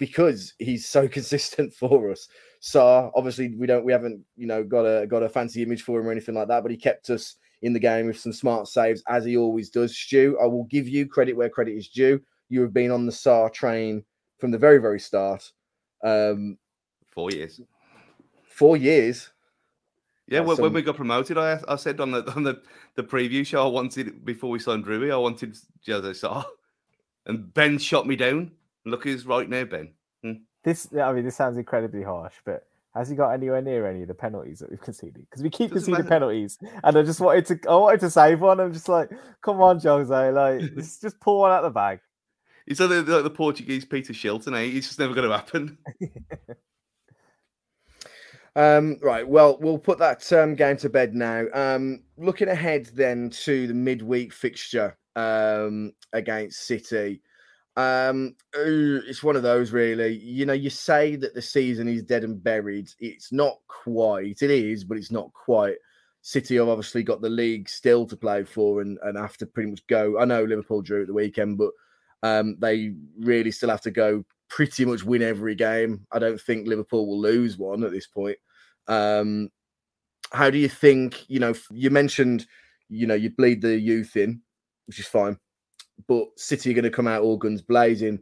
because 0.01 0.55
he's 0.57 0.89
so 0.89 1.07
consistent 1.17 1.71
for 1.71 2.11
us. 2.11 2.27
Sá, 2.59 3.11
obviously, 3.15 3.55
we 3.55 3.67
don't, 3.67 3.85
we 3.85 3.91
haven't, 3.91 4.25
you 4.35 4.47
know, 4.47 4.63
got 4.63 4.81
a 4.81 5.05
got 5.05 5.23
a 5.23 5.29
fancy 5.29 5.61
image 5.61 5.83
for 5.83 5.99
him 5.99 6.07
or 6.07 6.11
anything 6.11 6.35
like 6.35 6.47
that, 6.47 6.63
but 6.63 6.71
he 6.71 6.77
kept 6.77 7.09
us 7.11 7.35
in 7.61 7.71
the 7.71 7.79
game 7.79 8.07
with 8.07 8.19
some 8.19 8.33
smart 8.33 8.67
saves 8.67 9.03
as 9.07 9.23
he 9.23 9.37
always 9.37 9.69
does. 9.69 9.95
Stu, 9.95 10.37
I 10.41 10.47
will 10.47 10.63
give 10.65 10.87
you 10.87 11.07
credit 11.07 11.37
where 11.37 11.49
credit 11.49 11.75
is 11.77 11.87
due. 11.87 12.19
You 12.49 12.61
have 12.61 12.73
been 12.73 12.89
on 12.89 13.05
the 13.05 13.11
Sá 13.11 13.47
train 13.49 14.03
from 14.39 14.49
the 14.49 14.57
very, 14.57 14.79
very 14.79 14.99
start. 14.99 15.49
Um, 16.03 16.57
Four 17.11 17.29
years. 17.31 17.61
four 18.43 18.77
years. 18.77 19.29
Yeah, 20.27 20.39
when, 20.39 20.57
when 20.57 20.73
we 20.73 20.81
got 20.81 20.95
promoted, 20.95 21.37
I 21.37 21.59
I 21.67 21.75
said 21.75 21.99
on 21.99 22.09
the 22.09 22.23
on 22.35 22.41
the, 22.41 22.61
the 22.95 23.03
preview 23.03 23.45
show 23.45 23.65
I 23.65 23.69
wanted 23.69 24.25
before 24.25 24.49
we 24.49 24.57
signed 24.57 24.87
Rui, 24.87 25.11
I 25.11 25.17
wanted 25.17 25.57
Jose 25.85 26.13
Sá, 26.13 26.43
and 27.27 27.53
Ben 27.53 27.77
shot 27.77 28.07
me 28.07 28.15
down. 28.15 28.51
Look 28.85 29.03
who's 29.03 29.25
right 29.25 29.47
now, 29.47 29.63
Ben. 29.65 29.93
This, 30.63 30.87
I 30.93 31.11
mean, 31.11 31.25
this 31.25 31.35
sounds 31.35 31.57
incredibly 31.57 32.03
harsh, 32.03 32.35
but 32.45 32.67
has 32.93 33.09
he 33.09 33.15
got 33.15 33.31
anywhere 33.31 33.61
near 33.61 33.87
any 33.87 34.03
of 34.03 34.07
the 34.07 34.13
penalties 34.13 34.59
that 34.59 34.69
we've 34.69 34.81
conceded? 34.81 35.25
Because 35.27 35.41
we 35.41 35.49
keep 35.49 35.71
Doesn't 35.71 35.91
conceding 35.91 35.93
matter. 35.93 36.09
penalties, 36.09 36.59
and 36.83 36.97
I 36.97 37.01
just 37.01 37.19
wanted 37.19 37.45
to, 37.47 37.69
I 37.69 37.75
wanted 37.75 37.99
to 38.01 38.09
save 38.11 38.41
one. 38.41 38.59
I'm 38.59 38.71
just 38.71 38.87
like, 38.87 39.09
come 39.41 39.59
on, 39.61 39.79
Jose, 39.79 40.31
like, 40.31 40.59
just, 40.75 41.01
just 41.01 41.19
pull 41.19 41.39
one 41.39 41.51
out 41.51 41.63
the 41.63 41.71
bag. 41.71 41.99
He's 42.67 42.79
like 42.79 42.89
the, 42.89 43.01
like 43.01 43.23
the 43.23 43.31
Portuguese 43.31 43.85
Peter 43.85 44.13
Shilton. 44.13 44.55
Eh? 44.55 44.77
It's 44.77 44.87
just 44.87 44.99
never 44.99 45.15
going 45.15 45.27
to 45.27 45.35
happen. 45.35 45.77
Um, 48.55 48.97
right. 49.01 49.27
Well, 49.27 49.57
we'll 49.61 49.77
put 49.77 49.97
that 49.99 50.31
um, 50.33 50.55
game 50.55 50.77
to 50.77 50.89
bed 50.89 51.15
now. 51.15 51.45
Um, 51.53 52.03
looking 52.17 52.49
ahead 52.49 52.87
then 52.93 53.29
to 53.29 53.67
the 53.67 53.73
midweek 53.73 54.33
fixture 54.33 54.97
um, 55.15 55.93
against 56.11 56.67
City. 56.67 57.21
Um, 57.77 58.35
it's 58.53 59.23
one 59.23 59.35
of 59.35 59.43
those 59.43 59.71
really. 59.71 60.17
You 60.17 60.45
know, 60.45 60.53
you 60.53 60.69
say 60.69 61.15
that 61.17 61.33
the 61.33 61.41
season 61.41 61.87
is 61.87 62.03
dead 62.03 62.23
and 62.23 62.41
buried. 62.43 62.89
It's 62.99 63.31
not 63.31 63.57
quite. 63.67 64.41
It 64.41 64.51
is, 64.51 64.83
but 64.83 64.97
it's 64.97 65.11
not 65.11 65.31
quite. 65.33 65.75
City 66.21 66.57
have 66.57 66.67
obviously 66.67 67.01
got 67.01 67.21
the 67.21 67.29
league 67.29 67.67
still 67.67 68.05
to 68.05 68.15
play 68.15 68.43
for 68.43 68.81
and, 68.81 68.99
and 69.03 69.17
have 69.17 69.37
to 69.37 69.45
pretty 69.45 69.71
much 69.71 69.85
go. 69.87 70.19
I 70.19 70.25
know 70.25 70.43
Liverpool 70.43 70.81
drew 70.81 71.01
at 71.01 71.07
the 71.07 71.13
weekend, 71.13 71.57
but 71.57 71.71
um, 72.23 72.57
they 72.59 72.93
really 73.19 73.51
still 73.51 73.69
have 73.69 73.81
to 73.81 73.91
go 73.91 74.23
pretty 74.47 74.85
much 74.85 75.03
win 75.03 75.23
every 75.23 75.55
game. 75.55 76.05
I 76.11 76.19
don't 76.19 76.39
think 76.39 76.67
Liverpool 76.67 77.07
will 77.07 77.19
lose 77.19 77.57
one 77.57 77.83
at 77.83 77.91
this 77.91 78.05
point. 78.05 78.37
Um, 78.87 79.49
how 80.31 80.49
do 80.49 80.57
you 80.57 80.69
think? 80.69 81.27
You 81.27 81.39
know, 81.39 81.53
you 81.71 81.89
mentioned, 81.89 82.45
you 82.89 83.07
know, 83.07 83.15
you 83.15 83.31
bleed 83.31 83.61
the 83.61 83.79
youth 83.79 84.15
in, 84.15 84.41
which 84.85 84.99
is 84.99 85.07
fine, 85.07 85.39
but 86.07 86.27
City 86.37 86.71
are 86.71 86.73
going 86.73 86.83
to 86.83 86.89
come 86.89 87.07
out 87.07 87.23
all 87.23 87.37
guns 87.37 87.61
blazing. 87.61 88.19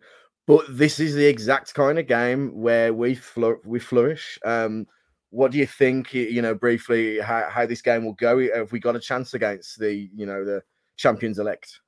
But 0.47 0.65
this 0.69 0.99
is 0.99 1.13
the 1.13 1.25
exact 1.25 1.73
kind 1.73 1.99
of 1.99 2.07
game 2.07 2.59
where 2.59 2.93
we 2.93 3.19
we 3.65 3.79
flourish. 3.79 4.39
Um, 4.43 4.87
what 5.29 5.51
do 5.51 5.59
you 5.59 5.67
think? 5.67 6.13
You 6.13 6.41
know, 6.41 6.55
briefly, 6.55 7.19
how, 7.19 7.47
how 7.49 7.65
this 7.65 7.81
game 7.81 8.03
will 8.03 8.13
go? 8.13 8.39
Have 8.53 8.71
we 8.71 8.79
got 8.79 8.95
a 8.95 8.99
chance 8.99 9.35
against 9.35 9.79
the, 9.79 10.09
you 10.15 10.25
know, 10.25 10.43
the 10.43 10.63
champions 10.97 11.37
elect? 11.37 11.81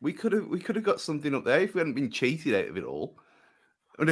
We 0.00 0.12
could 0.12 0.32
have 0.32 0.46
we 0.46 0.60
could 0.60 0.76
have 0.76 0.84
got 0.84 1.00
something 1.00 1.34
up 1.34 1.44
there 1.44 1.60
if 1.60 1.74
we 1.74 1.80
hadn't 1.80 1.94
been 1.94 2.10
cheated 2.10 2.54
out 2.54 2.68
of 2.68 2.76
it 2.76 2.84
all. 2.84 3.18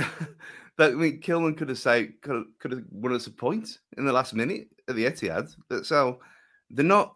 That 0.78 0.92
I 0.92 0.94
mean, 0.94 1.20
Kilman 1.20 1.56
could 1.56 1.68
have 1.68 1.78
say 1.78 2.12
could 2.22 2.34
have, 2.34 2.44
could 2.58 2.72
have 2.72 2.84
won 2.90 3.12
us 3.12 3.26
a 3.26 3.30
point 3.30 3.78
in 3.98 4.06
the 4.06 4.12
last 4.12 4.32
minute 4.32 4.68
at 4.88 4.96
the 4.96 5.04
Etihad. 5.04 5.54
So 5.84 6.18
they're 6.70 6.84
not 6.84 7.14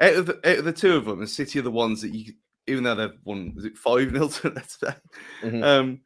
out 0.00 0.14
of 0.14 0.26
the 0.26 0.36
out 0.50 0.58
of 0.58 0.64
the 0.64 0.72
two 0.72 0.96
of 0.96 1.04
them. 1.06 1.20
The 1.20 1.26
City 1.26 1.58
are 1.58 1.62
the 1.62 1.70
ones 1.70 2.02
that 2.02 2.14
you, 2.14 2.34
even 2.66 2.84
though 2.84 2.94
they've 2.94 3.18
won, 3.24 3.54
is 3.56 3.64
it 3.64 3.76
five 3.78 4.10
0 4.10 4.28
today? 4.28 4.94
Mhm. 5.42 5.64
Um, 5.64 6.00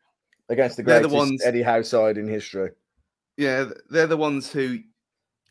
Against 0.49 0.77
the 0.77 0.83
they're 0.83 1.01
the 1.01 1.09
ones- 1.09 1.43
Eddie 1.45 1.63
Howe 1.63 1.83
side 1.83 2.19
in 2.19 2.27
history. 2.29 2.71
yeah, 3.37 3.67
they're 3.91 4.07
the 4.07 4.17
ones 4.17 4.51
who, 4.53 4.79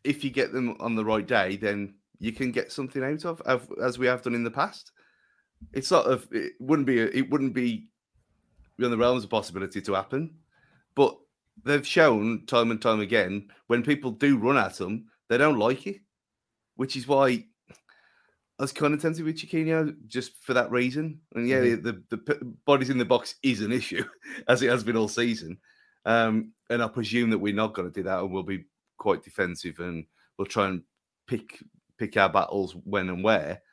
if 0.04 0.24
you 0.24 0.30
get 0.30 0.52
them 0.54 0.76
on 0.80 0.96
the 0.96 1.06
right 1.06 1.26
day, 1.26 1.56
then 1.58 1.96
you 2.20 2.32
can 2.32 2.52
get 2.52 2.72
something 2.72 3.04
out 3.04 3.26
of, 3.26 3.42
as 3.82 3.98
we 3.98 4.06
have 4.06 4.22
done 4.22 4.36
in 4.36 4.44
the 4.44 4.52
past. 4.52 4.92
It's 5.74 5.88
sort 5.88 6.06
of 6.08 6.28
it 6.32 6.54
wouldn't 6.60 6.86
be 6.88 7.00
a, 7.02 7.06
it 7.08 7.30
wouldn't 7.30 7.54
be 7.54 7.88
beyond 8.78 8.94
the 8.94 8.98
realms 8.98 9.24
of 9.24 9.30
possibility 9.30 9.82
to 9.82 9.94
happen, 9.94 10.36
but 10.96 11.18
they've 11.64 11.86
shown 11.86 12.46
time 12.46 12.72
and 12.72 12.82
time 12.82 13.00
again 13.00 13.48
when 13.68 13.84
people 13.84 14.12
do 14.12 14.38
run 14.38 14.58
at 14.58 14.76
them, 14.76 15.06
they 15.30 15.38
don't 15.38 15.60
like 15.60 15.86
it, 15.88 15.98
which 16.76 16.96
is 16.96 17.08
why 17.08 17.46
I 18.62 18.64
was 18.64 18.72
kind 18.72 18.94
of 18.94 19.02
tempted 19.02 19.26
with 19.26 19.38
Chiquinho 19.38 19.96
just 20.08 20.34
for 20.44 20.54
that 20.54 20.70
reason. 20.70 21.20
And 21.34 21.48
yeah, 21.48 21.62
the, 21.62 22.04
the 22.10 22.18
p- 22.20 22.46
bodies 22.64 22.92
in 22.92 23.00
the 23.00 23.06
box 23.06 23.34
is 23.42 23.62
an 23.62 23.72
issue, 23.72 24.04
as 24.48 24.62
it 24.62 24.70
has 24.70 24.84
been 24.84 24.96
all 24.96 25.08
season. 25.08 25.58
Um, 26.06 26.52
and 26.70 26.84
I 26.84 26.88
presume 26.88 27.32
that 27.32 27.40
we're 27.40 27.56
not 27.56 27.74
going 27.74 27.92
to 27.92 27.94
do 27.94 28.04
that, 28.04 28.20
and 28.20 28.32
we'll 28.32 28.44
be 28.44 28.66
quite 29.00 29.24
defensive, 29.24 29.80
and 29.80 30.06
we'll 30.38 30.46
try 30.46 30.68
and 30.68 30.84
pick 31.26 31.58
pick 31.98 32.18
our 32.18 32.30
battles 32.30 32.76
when 32.84 33.10
and 33.10 33.24
where. 33.24 33.64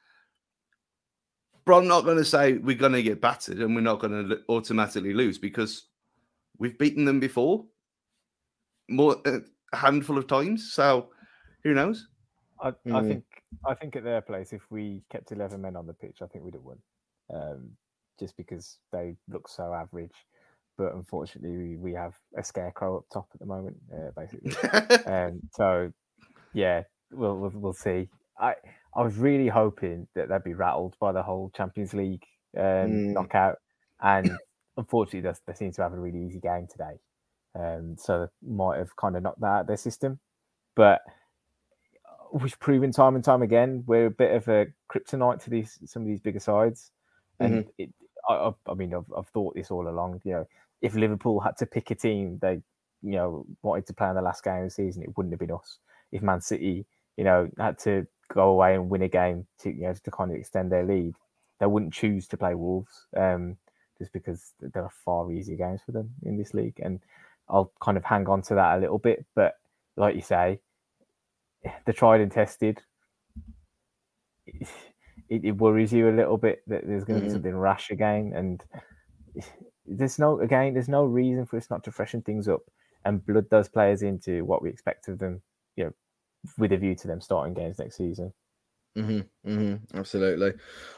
But 1.66 1.76
I'm 1.76 1.86
not 1.86 2.04
going 2.04 2.16
to 2.16 2.24
say 2.24 2.54
we're 2.54 2.74
going 2.74 2.92
to 2.92 3.02
get 3.02 3.20
battered 3.20 3.58
and 3.58 3.74
we're 3.74 3.82
not 3.82 4.00
going 4.00 4.30
to 4.30 4.38
automatically 4.48 5.12
lose 5.12 5.36
because 5.36 5.88
we've 6.58 6.78
beaten 6.78 7.04
them 7.04 7.20
before, 7.20 7.66
more 8.88 9.16
a 9.26 9.40
handful 9.76 10.16
of 10.16 10.26
times. 10.26 10.72
So 10.72 11.10
who 11.62 11.74
knows? 11.74 12.08
I, 12.60 12.68
I 12.68 12.72
Mm. 12.86 13.08
think 13.08 13.24
I 13.66 13.74
think 13.74 13.96
at 13.96 14.04
their 14.04 14.20
place, 14.20 14.52
if 14.52 14.70
we 14.70 15.02
kept 15.10 15.32
eleven 15.32 15.60
men 15.62 15.76
on 15.76 15.86
the 15.86 15.94
pitch, 15.94 16.18
I 16.22 16.26
think 16.26 16.44
we'd 16.44 16.54
have 16.54 16.62
won. 16.62 16.78
Um, 17.32 17.70
just 18.18 18.36
because 18.36 18.78
they 18.92 19.16
look 19.28 19.48
so 19.48 19.72
average, 19.72 20.26
but 20.76 20.94
unfortunately, 20.94 21.56
we, 21.56 21.76
we 21.76 21.92
have 21.92 22.14
a 22.36 22.42
scarecrow 22.42 22.98
up 22.98 23.04
top 23.12 23.28
at 23.32 23.40
the 23.40 23.46
moment, 23.46 23.76
uh, 23.94 24.10
basically. 24.16 24.52
um, 25.06 25.40
so 25.52 25.92
yeah, 26.52 26.82
we'll, 27.12 27.36
we'll 27.36 27.50
we'll 27.54 27.72
see. 27.72 28.08
I 28.38 28.54
I 28.94 29.02
was 29.02 29.16
really 29.16 29.48
hoping 29.48 30.08
that 30.14 30.28
they'd 30.28 30.44
be 30.44 30.54
rattled 30.54 30.96
by 31.00 31.12
the 31.12 31.22
whole 31.22 31.50
Champions 31.56 31.94
League 31.94 32.24
um, 32.56 33.02
Mm. 33.08 33.14
knockout, 33.14 33.58
and 34.00 34.32
unfortunately, 34.76 35.20
they, 35.20 35.36
they 35.46 35.54
seem 35.54 35.72
to 35.72 35.82
have 35.82 35.92
a 35.92 36.00
really 36.00 36.24
easy 36.24 36.40
game 36.40 36.66
today. 36.70 36.98
Um, 37.54 37.96
so 37.98 38.28
they 38.42 38.52
might 38.52 38.78
have 38.78 38.94
kind 38.96 39.16
of 39.16 39.22
knocked 39.22 39.40
that 39.40 39.46
out 39.46 39.60
of 39.62 39.66
their 39.66 39.76
system, 39.76 40.20
but 40.76 41.02
we've 42.32 42.58
proven 42.60 42.92
time 42.92 43.14
and 43.14 43.24
time 43.24 43.42
again 43.42 43.84
we're 43.86 44.06
a 44.06 44.10
bit 44.10 44.34
of 44.34 44.48
a 44.48 44.66
kryptonite 44.90 45.42
to 45.44 45.50
these 45.50 45.78
some 45.86 46.02
of 46.02 46.08
these 46.08 46.20
bigger 46.20 46.40
sides, 46.40 46.90
and 47.40 47.66
it. 47.78 47.90
I, 48.28 48.34
I, 48.34 48.52
I 48.68 48.74
mean, 48.74 48.94
I've, 48.94 49.10
I've 49.16 49.28
thought 49.28 49.54
this 49.54 49.70
all 49.70 49.88
along. 49.88 50.20
You 50.24 50.32
know, 50.32 50.48
if 50.82 50.94
Liverpool 50.94 51.40
had 51.40 51.56
to 51.58 51.66
pick 51.66 51.90
a 51.90 51.94
team 51.94 52.38
they, 52.40 52.60
you 53.02 53.12
know, 53.12 53.46
wanted 53.62 53.86
to 53.86 53.94
play 53.94 54.08
in 54.08 54.14
the 54.14 54.22
last 54.22 54.44
game 54.44 54.58
of 54.58 54.64
the 54.64 54.70
season, 54.70 55.02
it 55.02 55.16
wouldn't 55.16 55.32
have 55.32 55.40
been 55.40 55.52
us. 55.52 55.78
If 56.12 56.22
Man 56.22 56.40
City, 56.40 56.86
you 57.16 57.24
know, 57.24 57.48
had 57.58 57.78
to 57.80 58.06
go 58.32 58.50
away 58.50 58.74
and 58.74 58.90
win 58.90 59.02
a 59.02 59.08
game 59.08 59.46
to, 59.60 59.70
you 59.70 59.82
know, 59.82 59.94
to 59.94 60.10
kind 60.10 60.30
of 60.30 60.36
extend 60.36 60.70
their 60.70 60.84
lead, 60.84 61.14
they 61.58 61.66
wouldn't 61.66 61.92
choose 61.92 62.26
to 62.28 62.36
play 62.36 62.54
Wolves 62.54 63.06
um, 63.16 63.56
just 63.98 64.12
because 64.12 64.52
there 64.60 64.82
are 64.82 64.92
far 65.04 65.30
easier 65.32 65.56
games 65.56 65.80
for 65.84 65.92
them 65.92 66.10
in 66.22 66.36
this 66.36 66.54
league. 66.54 66.78
And 66.82 67.00
I'll 67.48 67.72
kind 67.80 67.96
of 67.96 68.04
hang 68.04 68.28
on 68.28 68.42
to 68.42 68.54
that 68.54 68.76
a 68.76 68.80
little 68.80 68.98
bit. 68.98 69.24
But 69.34 69.54
like 69.96 70.14
you 70.14 70.22
say, 70.22 70.60
the 71.86 71.92
tried 71.92 72.20
and 72.20 72.32
tested, 72.32 72.82
it, 74.46 74.68
it 75.44 75.52
worries 75.52 75.92
you 75.92 76.08
a 76.08 76.12
little 76.12 76.38
bit 76.38 76.62
that 76.66 76.86
there's 76.86 77.04
going 77.04 77.18
to 77.18 77.22
be 77.24 77.28
Mhm. 77.28 77.32
something 77.32 77.56
rash 77.56 77.90
again. 77.90 78.32
And 78.34 78.64
there's 79.86 80.18
no, 80.18 80.40
again, 80.40 80.74
there's 80.74 80.88
no 80.88 81.04
reason 81.04 81.46
for 81.46 81.56
us 81.56 81.70
not 81.70 81.84
to 81.84 81.92
freshen 81.92 82.22
things 82.22 82.48
up 82.48 82.62
and 83.04 83.24
blood 83.24 83.48
those 83.50 83.68
players 83.68 84.02
into 84.02 84.44
what 84.44 84.62
we 84.62 84.70
expect 84.70 85.08
of 85.08 85.18
them, 85.18 85.42
you 85.76 85.84
know, 85.84 85.92
with 86.56 86.72
a 86.72 86.76
view 86.76 86.94
to 86.94 87.06
them 87.08 87.20
starting 87.20 87.54
games 87.54 87.78
next 87.78 87.96
season. 87.96 88.32
hmm 88.96 89.20
hmm 89.44 89.74
absolutely. 89.94 90.52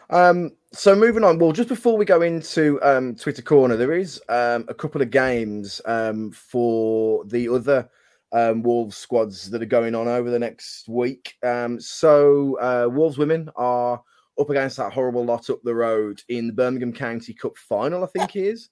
Um, 0.09 0.53
so 0.73 0.95
moving 0.97 1.25
on. 1.25 1.39
Well, 1.39 1.53
just 1.53 1.69
before 1.69 1.97
we 1.99 2.05
go 2.05 2.23
into 2.23 2.81
um, 2.83 3.15
Twitter 3.15 3.43
corner, 3.43 3.77
there 3.77 3.93
is 3.93 4.21
um, 4.29 4.65
a 4.69 4.75
couple 4.75 5.03
of 5.03 5.11
games 5.11 5.81
um, 5.85 6.31
for 6.31 7.25
the 7.27 7.49
other 7.49 7.89
um, 8.33 8.63
Wolves 8.63 8.97
squads 8.97 9.51
that 9.51 9.63
are 9.63 9.67
going 9.67 9.95
on 9.95 10.09
over 10.09 10.31
the 10.31 10.39
next 10.39 10.89
week. 10.89 11.35
Um, 11.45 11.81
so 11.81 12.59
uh, 12.61 12.89
Wolves 12.89 13.19
women 13.19 13.51
are 13.57 14.03
up 14.39 14.51
against 14.51 14.77
that 14.79 14.93
horrible 14.93 15.25
lot 15.25 15.51
up 15.51 15.61
the 15.63 15.75
road 15.75 16.23
in 16.29 16.47
the 16.47 16.53
Birmingham 16.53 16.93
County 16.93 17.35
Cup 17.35 17.57
final. 17.57 18.05
I 18.05 18.07
think 18.07 18.37
it 18.37 18.45
is 18.45 18.71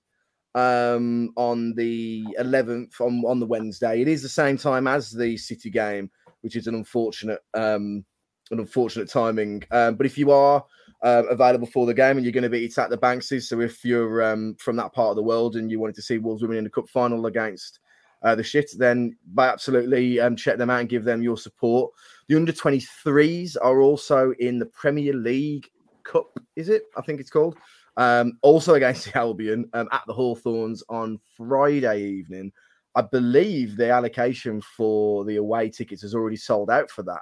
um, 0.55 1.31
on 1.37 1.75
the 1.75 2.25
11th 2.41 3.01
on 3.01 3.23
on 3.27 3.41
the 3.41 3.47
Wednesday. 3.47 4.01
It 4.01 4.09
is 4.09 4.23
the 4.23 4.29
same 4.29 4.57
time 4.57 4.87
as 4.87 5.11
the 5.11 5.37
City 5.37 5.71
game, 5.71 6.11
which 6.41 6.57
is 6.57 6.67
an 6.67 6.75
unfortunate. 6.75 7.41
Um, 7.55 8.05
an 8.51 8.61
unfortunate 8.61 9.11
timing. 9.11 9.63
Um, 9.71 9.97
but 9.97 10.07
if 10.07 10.17
you 10.17 10.31
are 10.31 10.65
uh, 11.03 11.25
available 11.29 11.67
for 11.67 11.87
the 11.87 11.95
game 11.95 12.17
and 12.17 12.25
you're 12.25 12.33
going 12.33 12.43
to 12.45 12.49
be 12.49 12.65
it's 12.65 12.79
at 12.79 12.91
the 12.91 12.97
Bankses, 12.97 13.49
so 13.49 13.61
if 13.61 13.85
you're 13.85 14.23
um, 14.25 14.57
from 14.59 14.77
that 14.77 14.93
part 14.95 15.11
of 15.11 15.17
the 15.17 15.23
world 15.23 15.57
and 15.57 15.71
you 15.71 15.79
wanted 15.79 15.97
to 15.97 16.03
see 16.03 16.19
Wolves 16.19 16.43
women 16.43 16.59
in 16.59 16.65
the 16.65 16.71
cup 16.71 16.89
final 16.89 17.27
against 17.27 17.81
uh, 18.23 18.35
the 18.35 18.43
shit, 18.43 18.71
then 18.77 19.17
by 19.35 19.49
absolutely 19.49 20.21
um, 20.21 20.37
check 20.37 20.59
them 20.59 20.71
out 20.71 20.81
and 20.81 20.89
give 20.89 21.05
them 21.05 21.23
your 21.23 21.37
support. 21.37 21.93
The 22.29 22.37
under 22.37 22.53
23s 22.53 23.57
are 23.61 23.81
also 23.81 24.33
in 24.39 24.59
the 24.59 24.67
Premier 24.67 25.15
League 25.15 25.69
Cup, 26.05 26.39
is 26.57 26.69
it? 26.69 26.85
I 26.97 27.03
think 27.03 27.21
it's 27.21 27.31
called. 27.31 27.57
Um, 27.97 28.39
also 28.43 28.75
against 28.75 29.15
Albion 29.17 29.69
um, 29.73 29.89
at 29.93 30.05
the 30.07 30.15
Hawthorns 30.15 30.83
on 30.89 31.19
Friday 31.37 32.03
evening. 32.03 32.53
I 32.95 33.03
believe 33.03 33.77
the 33.77 33.91
allocation 33.91 34.61
for 34.61 35.25
the 35.25 35.37
away 35.37 35.71
tickets 35.71 36.03
has 36.03 36.15
already 36.15 36.37
sold 36.37 36.71
out 36.71 36.91
for 36.91 37.03
that. 37.05 37.21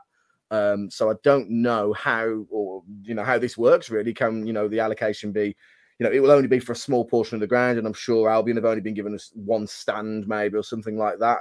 Um, 0.50 0.90
so 0.90 1.10
I 1.10 1.14
don't 1.22 1.50
know 1.50 1.92
how 1.92 2.46
or 2.50 2.82
you 3.02 3.14
know 3.14 3.24
how 3.24 3.38
this 3.38 3.58
works 3.58 3.90
really. 3.90 4.14
Can 4.14 4.46
you 4.46 4.52
know 4.52 4.68
the 4.68 4.80
allocation 4.80 5.32
be? 5.32 5.56
You 5.98 6.04
know, 6.04 6.12
it 6.12 6.20
will 6.20 6.30
only 6.30 6.48
be 6.48 6.58
for 6.58 6.72
a 6.72 6.76
small 6.76 7.04
portion 7.04 7.36
of 7.36 7.40
the 7.40 7.46
ground, 7.46 7.78
and 7.78 7.86
I'm 7.86 7.94
sure 7.94 8.28
Albion 8.28 8.56
have 8.56 8.66
only 8.66 8.82
been 8.82 8.94
given 8.94 9.14
us 9.14 9.30
one 9.34 9.66
stand, 9.66 10.28
maybe 10.28 10.56
or 10.56 10.62
something 10.62 10.98
like 10.98 11.18
that. 11.20 11.40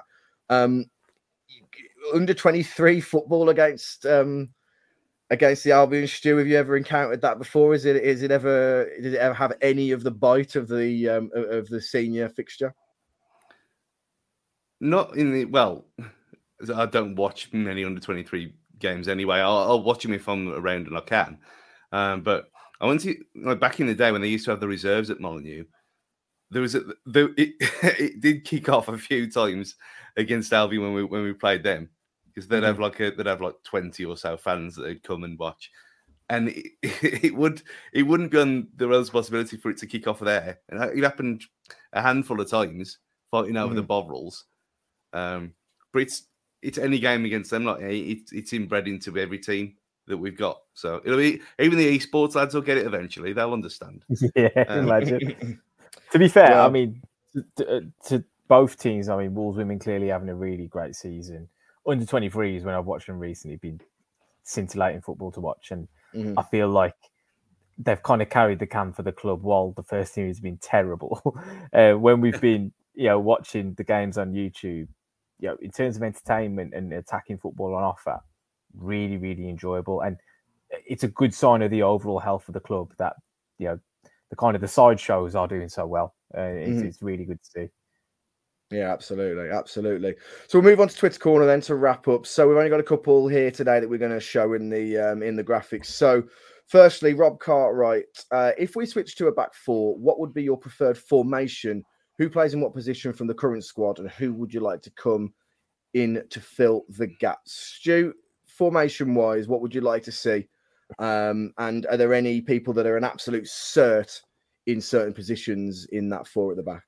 Um, 0.50 0.86
under 2.14 2.34
23 2.34 3.02
football 3.02 3.50
against 3.50 4.06
um 4.06 4.50
against 5.32 5.64
the 5.64 5.72
Albion 5.72 6.08
Stu. 6.08 6.38
Have 6.38 6.48
you 6.48 6.58
ever 6.58 6.78
encountered 6.78 7.22
that 7.22 7.40
before? 7.40 7.74
Is 7.74 7.86
it 7.86 7.98
is 7.98 8.22
it 8.22 8.32
ever 8.32 8.90
did 9.02 9.14
it 9.14 9.18
ever 9.18 9.34
have 9.34 9.54
any 9.62 9.92
of 9.92 10.04
the 10.04 10.12
bite 10.12 10.56
of 10.56 10.68
the 10.68 11.10
um 11.10 11.30
of 11.34 11.68
the 11.68 11.82
senior 11.82 12.30
fixture? 12.30 12.74
Not 14.80 15.16
in 15.16 15.32
the 15.34 15.46
well. 15.46 15.86
I 16.74 16.86
don't 16.86 17.16
watch 17.16 17.50
many 17.52 17.84
under 17.84 18.00
twenty 18.00 18.24
three 18.24 18.54
games 18.80 19.08
anyway. 19.08 19.38
I'll, 19.40 19.58
I'll 19.58 19.84
watch 19.84 20.04
them 20.04 20.14
if 20.14 20.28
I'm 20.28 20.50
around 20.50 20.88
and 20.88 20.98
I 20.98 21.02
can. 21.02 21.38
Um, 21.92 22.22
but 22.22 22.50
I 22.82 22.88
went 22.88 23.02
to 23.02 23.16
like 23.36 23.60
back 23.60 23.80
in 23.80 23.88
the 23.88 23.96
day 23.96 24.12
when 24.12 24.22
they 24.22 24.28
used 24.28 24.46
to 24.46 24.52
have 24.52 24.60
the 24.60 24.68
reserves 24.68 25.10
at 25.10 25.20
Molyneux. 25.20 25.66
There 26.52 26.62
was 26.62 26.76
a 26.76 26.82
there, 27.06 27.30
it, 27.38 27.54
it 27.60 28.22
did 28.22 28.46
kick 28.46 28.70
off 28.70 28.88
a 28.88 28.98
few 28.98 29.30
times 29.30 29.76
against 30.18 30.54
Albion 30.54 30.84
when 30.84 30.94
we 30.94 31.04
when 31.04 31.24
we 31.24 31.34
played 31.34 31.64
them 31.64 31.90
because 32.28 32.48
they'd 32.48 32.64
have 32.64 32.80
like 32.80 33.00
a 33.00 33.12
they'd 33.12 33.26
have 33.26 33.42
like 33.42 33.56
twenty 33.64 34.06
or 34.06 34.18
so 34.18 34.38
fans 34.38 34.76
that 34.76 34.84
would 34.84 35.04
come 35.04 35.24
and 35.24 35.40
watch, 35.40 35.72
and 36.30 36.50
it, 36.50 36.68
it 36.84 37.36
would 37.36 37.62
it 37.94 38.04
wouldn't 38.04 38.32
be 38.32 38.40
on 38.40 38.68
the 38.76 38.88
realms 38.88 39.10
possibility 39.10 39.58
for 39.58 39.72
it 39.72 39.78
to 39.78 39.88
kick 39.88 40.08
off 40.08 40.20
there. 40.20 40.60
And 40.70 40.84
it 40.84 41.04
happened 41.04 41.44
a 41.94 42.02
handful 42.02 42.40
of 42.40 42.50
times 42.50 43.00
fighting 43.32 43.58
over 43.58 43.74
the 43.74 43.84
Bovrils. 43.84 44.44
Um, 45.14 45.54
but 45.94 46.04
it's 46.04 46.28
it's 46.62 46.78
any 46.78 47.00
game 47.00 47.26
against 47.26 47.52
them. 47.52 47.66
Like 47.66 47.82
it's 47.82 48.34
it's 48.34 48.54
inbred 48.54 48.88
into 48.88 49.18
every 49.18 49.40
team 49.40 49.76
that 50.08 50.18
we've 50.18 50.38
got. 50.38 50.60
So 50.74 51.02
it'll 51.04 51.18
be 51.18 51.42
even 51.60 51.78
the 51.78 51.98
esports 51.98 52.36
lads 52.36 52.54
will 52.54 52.62
get 52.62 52.78
it 52.78 52.86
eventually. 52.86 53.34
They'll 53.34 53.54
understand. 53.54 54.04
yeah, 54.36 54.50
Um, 54.68 54.90
imagine. 54.90 55.60
to 56.12 56.20
be 56.20 56.28
fair, 56.28 56.52
Yeah. 56.52 56.66
I 56.66 56.70
mean, 56.70 57.02
to, 57.34 57.44
to, 57.58 57.92
to 58.08 58.24
both 58.48 58.78
teams, 58.78 59.10
I 59.10 59.18
mean, 59.18 59.34
Wolves 59.34 59.58
women 59.58 59.80
clearly 59.80 60.08
having 60.08 60.30
a 60.30 60.36
really 60.36 60.68
great 60.68 60.96
season. 60.96 61.50
Under 61.88 62.06
23s, 62.06 62.64
when 62.64 62.76
I've 62.76 62.86
watched 62.86 63.08
them 63.08 63.20
recently, 63.20 63.58
been 63.58 63.80
scintillating 64.44 65.02
football 65.02 65.32
to 65.32 65.40
watch. 65.42 65.72
And 65.72 65.88
Mhm. 66.14 66.36
I 66.38 66.44
feel 66.44 66.70
like 66.70 66.96
they've 67.78 68.02
kind 68.02 68.22
of 68.22 68.30
carried 68.30 68.60
the 68.60 68.66
can 68.68 68.94
for 68.94 69.04
the 69.04 69.12
club 69.12 69.44
while 69.44 69.72
the 69.72 69.84
first 69.84 70.16
team 70.16 70.28
has 70.28 70.40
been 70.40 70.58
terrible. 70.58 71.36
uh, 71.74 71.94
when 71.94 72.22
we've 72.22 72.40
been, 72.40 72.72
you 72.94 73.06
know, 73.08 73.20
watching 73.20 73.74
the 73.74 73.84
games 73.84 74.18
on 74.18 74.34
YouTube, 74.34 74.88
you 75.40 75.50
know, 75.50 75.58
in 75.62 75.72
terms 75.72 75.98
of 75.98 76.04
entertainment 76.04 76.74
and 76.74 76.94
attacking 76.94 77.38
football 77.38 77.76
on 77.76 77.84
offer, 77.84 78.22
really, 78.78 79.18
really 79.18 79.50
enjoyable. 79.50 80.02
And 80.02 80.18
it's 80.88 81.04
a 81.04 81.08
good 81.08 81.34
sign 81.34 81.62
of 81.62 81.72
the 81.72 81.84
overall 81.84 82.20
health 82.20 82.48
of 82.48 82.54
the 82.54 82.60
club 82.60 82.94
that, 82.98 83.16
you 83.58 83.68
know, 83.68 83.80
the 84.30 84.36
kind 84.36 84.56
of 84.56 84.62
the 84.62 84.68
side 84.68 85.00
shows 85.00 85.36
are 85.36 85.48
doing 85.48 85.70
so 85.70 85.86
well. 85.86 86.16
Uh, 86.36 86.42
it's, 86.42 86.82
Mhm. 86.82 86.86
it's 86.86 87.02
really 87.02 87.26
good 87.26 87.42
to 87.42 87.50
see. 87.50 87.70
Yeah, 88.72 88.92
absolutely, 88.92 89.50
absolutely. 89.50 90.16
So 90.48 90.60
we'll 90.60 90.70
move 90.70 90.82
on 90.82 90.88
to 90.88 90.98
Twitter 90.98 91.20
corner 91.20 91.46
then 91.46 91.62
to 91.62 91.76
wrap 91.76 92.08
up. 92.08 92.26
So 92.26 92.48
we've 92.48 92.58
only 92.58 92.70
got 92.70 92.80
a 92.80 92.84
couple 92.84 93.28
here 93.28 93.52
today 93.52 93.80
that 93.80 93.88
we're 93.88 94.00
going 94.00 94.12
to 94.12 94.20
show 94.20 94.54
in 94.54 94.70
the 94.70 94.98
um, 94.98 95.22
in 95.22 95.36
the 95.36 95.44
graphics. 95.44 95.86
So, 95.86 96.24
firstly, 96.66 97.14
Rob 97.14 97.40
Cartwright, 97.40 98.06
uh, 98.32 98.54
if 98.58 98.76
we 98.76 98.88
switch 98.88 99.16
to 99.18 99.28
a 99.28 99.32
back 99.32 99.54
four, 99.54 99.96
what 99.98 100.20
would 100.20 100.34
be 100.34 100.44
your 100.44 100.58
preferred 100.58 100.98
formation? 100.98 101.84
Who 102.18 102.28
plays 102.30 102.56
in 102.56 102.62
what 102.62 102.74
position 102.74 103.14
from 103.14 103.28
the 103.28 103.36
current 103.36 103.64
squad, 103.64 104.00
and 104.00 104.10
who 104.10 104.34
would 104.34 104.54
you 104.54 104.62
like 104.62 104.82
to 104.82 104.92
come 104.92 105.34
in 105.94 106.24
to 106.32 106.42
fill 106.42 106.86
the 106.90 107.08
gaps? 107.08 107.54
Stu, 107.78 108.16
formation 108.58 109.14
wise, 109.16 109.48
what 109.48 109.62
would 109.62 109.76
you 109.76 109.82
like 109.82 110.04
to 110.04 110.12
see? 110.12 110.48
Um, 111.00 111.54
and 111.58 111.86
are 111.88 111.98
there 111.98 112.14
any 112.14 112.42
people 112.42 112.74
that 112.74 112.86
are 112.86 112.98
an 112.98 113.04
absolute 113.04 113.46
cert 113.46 114.20
in 114.68 114.82
certain 114.82 115.14
positions 115.14 115.86
in 115.92 116.10
that 116.10 116.28
four 116.28 116.52
at 116.52 116.58
the 116.58 116.64
back? 116.64 116.84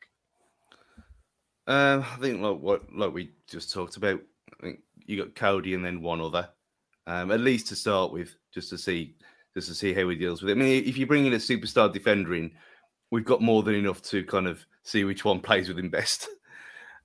Um, 1.68 2.06
I 2.14 2.18
think 2.22 2.42
like 2.42 2.60
what 2.60 2.94
like 2.94 3.14
we 3.14 3.32
just 3.50 3.74
talked 3.74 3.98
about. 3.98 4.22
I 4.60 4.64
think 4.64 4.80
you 5.06 5.18
got 5.18 5.36
Coady 5.36 5.74
and 5.74 5.84
then 5.84 6.02
one 6.02 6.22
other, 6.22 6.50
um, 7.08 7.32
at 7.32 7.42
least 7.42 7.68
to 7.68 7.76
start 7.76 8.14
with, 8.14 8.36
just 8.54 8.70
to 8.70 8.78
see 8.78 9.16
just 9.54 9.68
to 9.68 9.76
see 9.76 9.94
how 9.94 10.08
he 10.08 10.16
deals 10.16 10.42
with 10.42 10.50
it. 10.50 10.58
I 10.58 10.62
mean, 10.62 10.84
if 10.86 10.98
you 10.98 11.06
bring 11.06 11.26
in 11.26 11.34
a 11.34 11.38
superstar 11.38 11.92
defender 11.92 12.36
in, 12.36 12.52
we've 13.12 13.26
got 13.26 13.42
more 13.42 13.64
than 13.64 13.76
enough 13.76 14.02
to 14.04 14.24
kind 14.24 14.48
of 14.48 14.66
see 14.84 15.04
which 15.04 15.26
one 15.26 15.40
plays 15.42 15.68
with 15.68 15.80
him 15.80 15.90
best. 15.90 16.30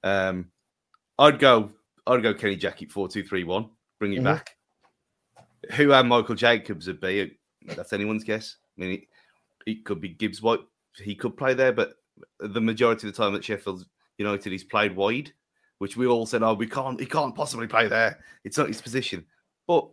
Um, 0.04 0.50
I'd 1.18 1.38
go 1.38 1.70
I'd 2.06 2.22
go 2.22 2.34
Kenny 2.34 2.56
Jackett 2.56 2.92
four 2.92 3.08
two 3.08 3.24
three 3.24 3.44
one. 3.44 3.70
Bring 4.02 4.14
it 4.14 4.20
Mhm. 4.20 4.24
back. 4.24 4.56
Who 5.76 5.92
our 5.92 6.02
Michael 6.02 6.34
Jacobs 6.34 6.88
would 6.88 7.00
be? 7.00 7.38
That's 7.66 7.92
anyone's 7.92 8.24
guess. 8.24 8.56
I 8.76 8.80
mean, 8.80 9.06
it, 9.64 9.84
could 9.84 10.00
be 10.00 10.08
Gibbs 10.08 10.42
White. 10.42 10.58
He 10.96 11.14
could 11.14 11.36
play 11.36 11.54
there, 11.54 11.72
but 11.72 12.02
the 12.40 12.60
majority 12.60 13.06
of 13.06 13.14
the 13.14 13.22
time 13.22 13.36
at 13.36 13.44
Sheffield 13.44 13.86
United, 14.18 14.50
he's 14.50 14.64
played 14.64 14.96
wide, 14.96 15.32
which 15.78 15.96
we 15.96 16.08
all 16.08 16.26
said, 16.26 16.42
"Oh, 16.42 16.54
we 16.54 16.66
can't, 16.66 16.98
he 16.98 17.06
can't 17.06 17.32
possibly 17.32 17.68
play 17.68 17.86
there. 17.86 18.18
It's 18.42 18.58
not 18.58 18.66
his 18.66 18.82
position." 18.82 19.24
But 19.68 19.88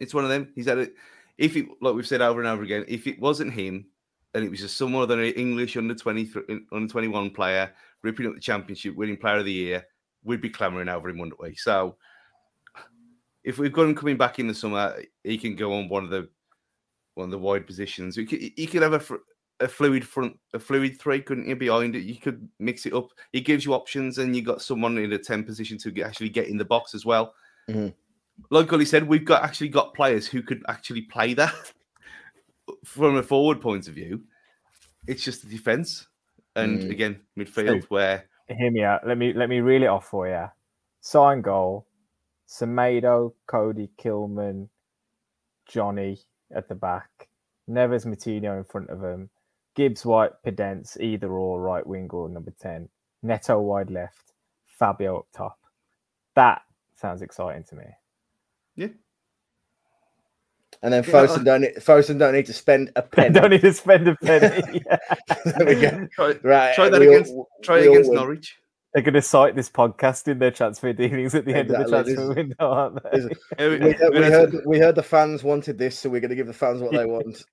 it's 0.00 0.14
one 0.14 0.24
of 0.24 0.30
them. 0.30 0.50
He's 0.54 0.64
had 0.64 0.78
it. 0.78 0.94
If 1.36 1.56
it, 1.56 1.66
like 1.82 1.94
we've 1.94 2.08
said 2.08 2.22
over 2.22 2.40
and 2.40 2.48
over 2.48 2.62
again, 2.62 2.86
if 2.88 3.06
it 3.06 3.20
wasn't 3.20 3.52
him, 3.52 3.88
and 4.32 4.42
it 4.42 4.48
was 4.50 4.60
just 4.60 4.78
some 4.78 4.94
other 4.94 5.16
than 5.16 5.26
English 5.26 5.76
under 5.76 5.94
twenty 5.94 6.32
under 6.72 6.90
twenty 6.90 7.08
one 7.08 7.30
player 7.30 7.74
ripping 8.00 8.26
up 8.26 8.34
the 8.34 8.40
championship, 8.40 8.94
winning 8.94 9.18
player 9.18 9.36
of 9.36 9.44
the 9.44 9.52
year, 9.52 9.86
we'd 10.22 10.40
be 10.40 10.48
clamoring 10.48 10.88
over 10.88 11.10
him, 11.10 11.18
wouldn't 11.18 11.38
we? 11.38 11.54
So 11.56 11.98
if 13.44 13.58
we've 13.58 13.72
got 13.72 13.82
him 13.82 13.94
coming 13.94 14.16
back 14.16 14.38
in 14.38 14.46
the 14.46 14.54
summer, 14.54 14.96
he 15.22 15.38
can 15.38 15.54
go 15.54 15.72
on 15.74 15.88
one 15.88 16.04
of 16.04 16.10
the 16.10 16.28
one 17.14 17.26
of 17.26 17.30
the 17.30 17.38
wide 17.38 17.66
positions. 17.66 18.16
He 18.16 18.24
could, 18.26 18.40
he 18.40 18.66
could 18.66 18.82
have 18.82 18.94
a, 18.94 18.98
fr- 19.00 19.16
a 19.60 19.68
fluid 19.68 20.04
front, 20.06 20.36
a 20.52 20.58
fluid 20.58 20.98
three, 21.00 21.20
couldn't 21.22 21.46
you? 21.46 21.54
Behind 21.54 21.94
it, 21.94 22.02
you 22.02 22.16
could 22.16 22.48
mix 22.58 22.86
it 22.86 22.92
up. 22.94 23.08
He 23.32 23.40
gives 23.40 23.64
you 23.64 23.72
options, 23.74 24.18
and 24.18 24.34
you 24.34 24.42
got 24.42 24.62
someone 24.62 24.98
in 24.98 25.12
a 25.12 25.18
ten 25.18 25.44
position 25.44 25.78
to 25.78 25.90
get, 25.92 26.06
actually 26.06 26.30
get 26.30 26.48
in 26.48 26.56
the 26.56 26.64
box 26.64 26.94
as 26.94 27.04
well. 27.06 27.34
Mhm. 27.68 27.94
Like 28.50 28.66
Gully 28.66 28.84
said, 28.84 29.06
we've 29.06 29.24
got 29.24 29.44
actually 29.44 29.68
got 29.68 29.94
players 29.94 30.26
who 30.26 30.42
could 30.42 30.64
actually 30.68 31.02
play 31.02 31.34
that 31.34 31.54
from 32.84 33.16
a 33.16 33.22
forward 33.22 33.60
point 33.60 33.86
of 33.86 33.94
view. 33.94 34.22
It's 35.06 35.22
just 35.22 35.42
the 35.42 35.48
defense, 35.48 36.08
and 36.56 36.80
Mm. 36.82 36.90
again 36.90 37.20
midfield 37.38 37.68
Steve. 37.80 37.84
where 37.90 38.24
Hear 38.48 38.70
me 38.70 38.82
out. 38.82 39.06
Let 39.06 39.18
me 39.18 39.32
let 39.32 39.48
me 39.48 39.60
reel 39.60 39.82
it 39.84 39.86
off 39.86 40.06
for 40.08 40.28
you. 40.28 40.46
Sign 41.00 41.40
goal. 41.42 41.86
Semedo, 42.48 43.32
Coady, 43.46 43.90
Kilman, 43.98 44.68
Jonny 45.66 46.18
at 46.54 46.68
the 46.68 46.74
back. 46.74 47.28
Neves 47.68 48.04
Moutinho 48.06 48.58
in 48.58 48.64
front 48.64 48.90
of 48.90 49.02
him. 49.02 49.30
Gibbs 49.74 50.04
White, 50.04 50.32
Podence, 50.46 51.00
either 51.00 51.30
or 51.32 51.60
right 51.60 51.86
wing 51.86 52.08
or 52.12 52.28
number 52.28 52.52
10. 52.60 52.88
Neto 53.22 53.58
wide 53.60 53.90
left. 53.90 54.32
Fabio 54.66 55.18
up 55.20 55.26
top. 55.34 55.58
That 56.34 56.62
sounds 56.94 57.22
exciting 57.22 57.64
to 57.64 57.76
me. 57.76 57.84
Yeah. 58.76 58.88
And 60.82 60.92
then 60.92 61.02
Yeah, 61.04 61.10
Fosun 61.10 61.40
I- 61.40 61.44
don't 61.44 61.60
need, 61.62 61.74
Fosun 61.76 62.18
don't 62.18 62.34
need 62.34 62.46
to 62.46 62.52
spend 62.52 62.92
a 62.96 63.02
penny. 63.02 63.32
Don't 63.34 63.50
need 63.50 63.62
to 63.62 63.72
spend 63.72 64.06
a 64.08 64.16
penny. 64.16 64.82
There 65.44 65.66
we 65.66 65.74
go. 65.80 66.06
Try, 66.12 66.34
Right, 66.42 66.74
try 66.74 66.88
that 66.90 67.00
we 67.00 67.06
all- 67.08 67.14
against 67.14 67.34
try 67.62 67.80
we 67.80 67.86
all 67.88 67.94
against 67.94 68.10
win. 68.10 68.18
Norwich. 68.18 68.58
They're 68.94 69.02
going 69.02 69.14
to 69.14 69.22
cite 69.22 69.56
this 69.56 69.68
podcast 69.68 70.28
in 70.28 70.38
their 70.38 70.52
transfer 70.52 70.92
dealings 70.92 71.34
at 71.34 71.44
the 71.44 71.52
end 71.54 71.70
of 71.72 71.82
the 71.84 71.88
transfer 71.90 72.14
this- 72.28 72.36
window, 72.36 72.54
aren't 72.60 73.02
they? 73.02 73.18
this- 73.18 73.38
We, 73.58 73.92
heard- 73.92 74.14
we 74.14 74.22
heard 74.22 74.56
we 74.66 74.78
heard 74.78 74.94
the 74.94 75.02
fans 75.02 75.42
wanted 75.42 75.78
this, 75.78 75.98
so 75.98 76.08
we're 76.08 76.20
going 76.20 76.30
to 76.30 76.36
give 76.36 76.46
the 76.46 76.52
fans 76.52 76.80
what 76.80 76.92
they 76.92 77.04
want. 77.04 77.44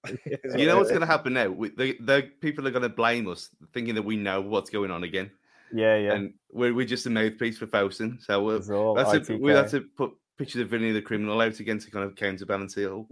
You 0.55 0.67
know 0.67 0.77
what's 0.77 0.89
going 0.89 1.01
to 1.01 1.07
happen 1.07 1.33
now? 1.33 1.49
We, 1.49 1.69
the, 1.69 1.97
the 1.99 2.29
people 2.41 2.67
are 2.67 2.71
going 2.71 2.83
to 2.83 2.89
blame 2.89 3.27
us, 3.27 3.49
thinking 3.73 3.95
that 3.95 4.03
we 4.03 4.17
know 4.17 4.39
what's 4.41 4.69
going 4.69 4.91
on 4.91 5.03
again, 5.03 5.31
Yeah, 5.73 5.97
yeah. 5.97 6.13
and 6.13 6.33
we're, 6.51 6.75
we're 6.75 6.85
just 6.85 7.07
a 7.07 7.09
mouthpiece 7.09 7.57
for 7.57 7.65
Fosun. 7.65 8.21
So 8.23 8.43
we'll, 8.43 8.57
It's 8.57 8.69
all 8.69 8.93
that's 8.93 9.11
a, 9.29 9.33
we 9.37 9.49
ITK. 9.51 9.55
have 9.55 9.71
to 9.71 9.81
put 9.81 10.11
pictures 10.37 10.61
of 10.61 10.69
Vinny 10.69 10.91
the 10.91 11.01
criminal 11.01 11.41
out 11.41 11.59
again 11.59 11.79
to 11.79 11.89
kind 11.89 12.05
of 12.05 12.15
counterbalance 12.15 12.77
it 12.77 12.87
all. 12.89 13.07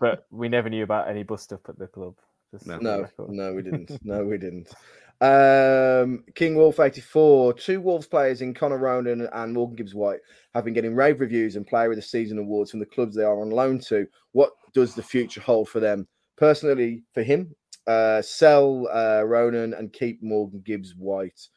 But 0.00 0.24
we 0.30 0.48
never 0.48 0.70
knew 0.70 0.84
about 0.84 1.08
any 1.08 1.24
bust 1.24 1.52
up 1.52 1.68
at 1.68 1.78
the 1.78 1.88
club. 1.88 2.14
Just 2.52 2.66
No. 2.66 2.78
No, 2.78 3.06
no, 3.28 3.52
we 3.54 3.62
didn't. 3.62 3.98
No, 4.04 4.24
we 4.24 4.38
didn't. 4.38 4.72
Um, 5.20 6.24
King 6.34 6.54
Wolf 6.54 6.80
84. 6.80 7.54
Two 7.54 7.80
Wolves 7.80 8.06
players 8.06 8.40
in 8.40 8.54
Connor 8.54 8.78
Ronan 8.78 9.28
and 9.32 9.52
Morgan 9.52 9.76
Gibbs 9.76 9.94
White 9.94 10.20
have 10.54 10.64
been 10.64 10.74
getting 10.74 10.94
rave 10.94 11.20
reviews 11.20 11.56
and 11.56 11.66
Player 11.66 11.90
of 11.90 11.96
the 11.96 12.02
Season 12.02 12.38
awards 12.38 12.70
from 12.70 12.80
the 12.80 12.86
clubs 12.86 13.14
they 13.14 13.22
are 13.22 13.40
on 13.40 13.50
loan 13.50 13.78
to. 13.80 14.06
What 14.32 14.52
does 14.72 14.94
the 14.94 15.02
future 15.02 15.40
hold 15.40 15.68
for 15.68 15.80
them? 15.80 16.08
Personally, 16.36 17.02
for 17.12 17.22
him, 17.22 17.54
uh, 17.86 18.22
sell 18.22 18.88
uh, 18.92 19.22
Ronan 19.22 19.74
and 19.74 19.92
keep 19.92 20.22
Morgan 20.22 20.62
Gibbs 20.64 20.94
White. 20.96 21.48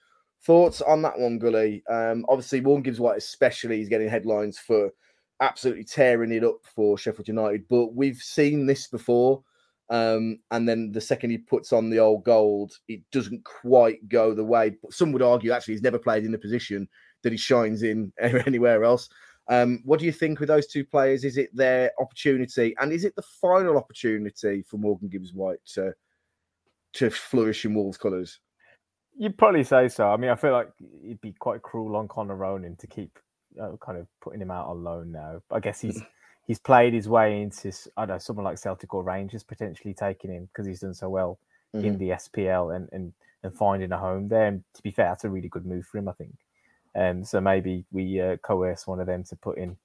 Thoughts 0.46 0.82
on 0.82 1.02
that 1.04 1.18
one, 1.18 1.40
Gully? 1.40 1.84
Um, 1.90 2.26
obviously, 2.28 2.60
Morgan 2.60 2.84
Gibbs 2.84 3.00
White, 3.00 3.18
especially, 3.18 3.82
is 3.82 3.88
getting 3.88 4.10
headlines 4.10 4.60
for 4.60 4.92
absolutely 5.40 5.86
tearing 5.86 6.34
it 6.34 6.44
up 6.44 6.58
for 6.76 6.98
Sheffield 6.98 7.30
United. 7.30 7.66
But 7.70 7.94
we've 7.94 8.18
seen 8.18 8.66
this 8.66 8.88
before. 8.88 9.42
Um, 9.90 10.40
and 10.52 10.68
then 10.68 10.92
the 10.92 11.02
second 11.02 11.32
he 11.32 11.38
puts 11.38 11.74
on 11.74 11.90
the 11.90 12.00
old 12.00 12.24
gold, 12.24 12.74
it 12.88 13.02
doesn't 13.12 13.44
quite 13.44 14.08
go 14.08 14.34
the 14.34 14.44
way. 14.44 14.72
But 14.82 14.94
some 14.94 15.12
would 15.12 15.22
argue 15.22 15.52
actually 15.52 15.76
he's 15.76 15.84
never 15.84 16.00
played 16.00 16.24
in 16.24 16.32
the 16.32 16.38
position 16.38 16.88
that 17.24 17.32
he 17.32 17.38
shines 17.38 17.84
in 17.84 18.12
anywhere 18.20 18.84
else. 18.84 19.10
Um, 19.50 19.82
what 19.84 20.00
do 20.00 20.06
you 20.06 20.12
think 20.12 20.40
with 20.40 20.48
those 20.48 20.68
two 20.68 20.86
players? 20.86 21.26
Is 21.26 21.38
it 21.38 21.54
their 21.54 21.92
opportunity, 22.00 22.76
and 22.80 22.94
is 22.94 23.04
it 23.04 23.16
the 23.16 23.24
final 23.42 23.78
opportunity 23.78 24.64
for 24.64 24.78
Morgan 24.78 25.10
Gibbs 25.10 25.34
White 25.34 25.60
to 25.74 25.94
to 26.94 27.10
flourish 27.10 27.66
in 27.66 27.74
Wolves 27.74 27.98
colours? 27.98 28.40
You'd 29.18 29.38
probably 29.38 29.64
say 29.64 29.90
so. 29.90 30.10
I 30.10 30.18
mean, 30.18 30.30
I 30.30 30.36
feel 30.36 30.54
like 30.54 30.70
it'd 31.04 31.22
be 31.22 31.34
quite 31.34 31.62
cruel 31.62 31.98
on 31.98 32.08
Connor 32.08 32.36
Ronan 32.36 32.78
to 32.78 32.88
keep 32.88 33.20
uh, 33.62 33.72
kind 33.82 33.98
of 33.98 34.08
putting 34.22 34.42
him 34.42 34.50
out 34.50 34.68
on 34.68 34.84
loan 34.84 35.12
now. 35.12 35.42
I 35.52 35.60
guess 35.60 35.82
he's 35.82 36.02
he's 36.46 36.60
played 36.60 36.94
his 36.94 37.08
way 37.08 37.42
into 37.42 37.72
I 37.98 38.06
don't 38.06 38.16
know 38.16 38.20
someone 38.20 38.46
like 38.46 38.58
Celtic 38.58 38.94
or 38.94 39.04
Rangers 39.04 39.44
potentially 39.44 39.94
taking 39.94 40.32
him 40.32 40.46
because 40.46 40.68
he's 40.68 40.82
done 40.82 40.94
so 40.94 41.10
well 41.10 41.40
in 41.74 41.98
the 41.98 42.10
SPL 42.10 42.76
and, 42.76 42.88
and 42.92 43.14
and 43.44 43.54
finding 43.54 43.92
a 43.92 43.98
home 43.98 44.28
there. 44.28 44.48
And 44.48 44.64
to 44.74 44.82
be 44.82 44.92
fair, 44.92 45.08
that's 45.10 45.26
a 45.26 45.30
really 45.30 45.50
good 45.50 45.66
move 45.66 45.86
for 45.86 45.98
him, 45.98 46.08
I 46.08 46.14
think. 46.14 46.36
Um, 46.96 47.24
so 47.24 47.42
maybe 47.42 47.86
we 47.92 48.22
uh, 48.22 48.38
coerce 48.38 48.88
one 48.88 49.00
of 49.00 49.08
them 49.08 49.24
to 49.26 49.36
put 49.36 49.58
in 49.58 49.76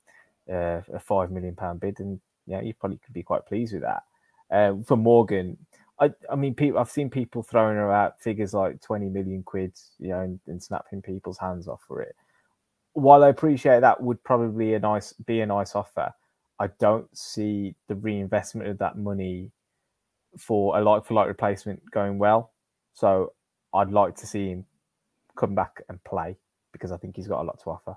uh, 0.51 0.83
a 0.93 1.01
five 1.01 1.31
million 1.31 1.57
pound 1.57 1.81
bid, 1.81 2.01
and 2.01 2.21
yeah, 2.47 2.61
you 2.61 2.75
probably 2.75 2.99
could 2.99 3.15
be 3.15 3.23
quite 3.23 3.47
pleased 3.47 3.73
with 3.73 3.83
that. 3.83 4.03
Uh, 4.51 4.75
for 4.87 4.97
Morgan, 4.97 5.57
I, 6.01 6.13
I 6.31 6.37
mean, 6.37 6.55
people, 6.55 6.79
I've 6.79 6.91
seen 6.91 7.11
people 7.11 7.43
throwing 7.43 7.79
out 7.79 8.21
figures 8.21 8.55
like 8.55 8.81
20 8.81 9.09
million 9.09 9.43
quid, 9.43 9.73
you 9.99 10.09
know, 10.09 10.21
and, 10.21 10.39
and 10.47 10.63
snapping 10.63 11.03
people's 11.03 11.39
hands 11.39 11.67
off 11.67 11.83
for 11.87 12.01
it. 12.03 12.15
While 12.93 13.25
I 13.25 13.29
appreciate 13.29 13.81
that 13.81 14.03
would 14.03 14.23
probably 14.25 14.75
a 14.75 14.79
nice 14.79 15.13
be 15.13 15.41
a 15.41 15.47
nice 15.47 15.75
offer, 15.75 16.13
I 16.61 16.69
don't 16.81 17.09
see 17.17 17.75
the 17.87 17.95
reinvestment 17.95 18.69
of 18.69 18.79
that 18.79 18.99
money 18.99 19.53
for 20.37 20.79
a 20.79 20.83
like 20.83 21.05
for 21.07 21.15
like 21.15 21.29
replacement 21.29 21.81
going 21.91 22.19
well. 22.19 22.53
So 22.95 23.33
I'd 23.75 23.91
like 23.91 24.17
to 24.17 24.27
see 24.27 24.49
him 24.49 24.65
come 25.37 25.55
back 25.55 25.83
and 25.89 26.03
play 26.05 26.37
because 26.73 26.93
I 26.93 26.97
think 26.97 27.17
he's 27.17 27.29
got 27.29 27.43
a 27.43 27.45
lot 27.45 27.61
to 27.63 27.71
offer. 27.71 27.97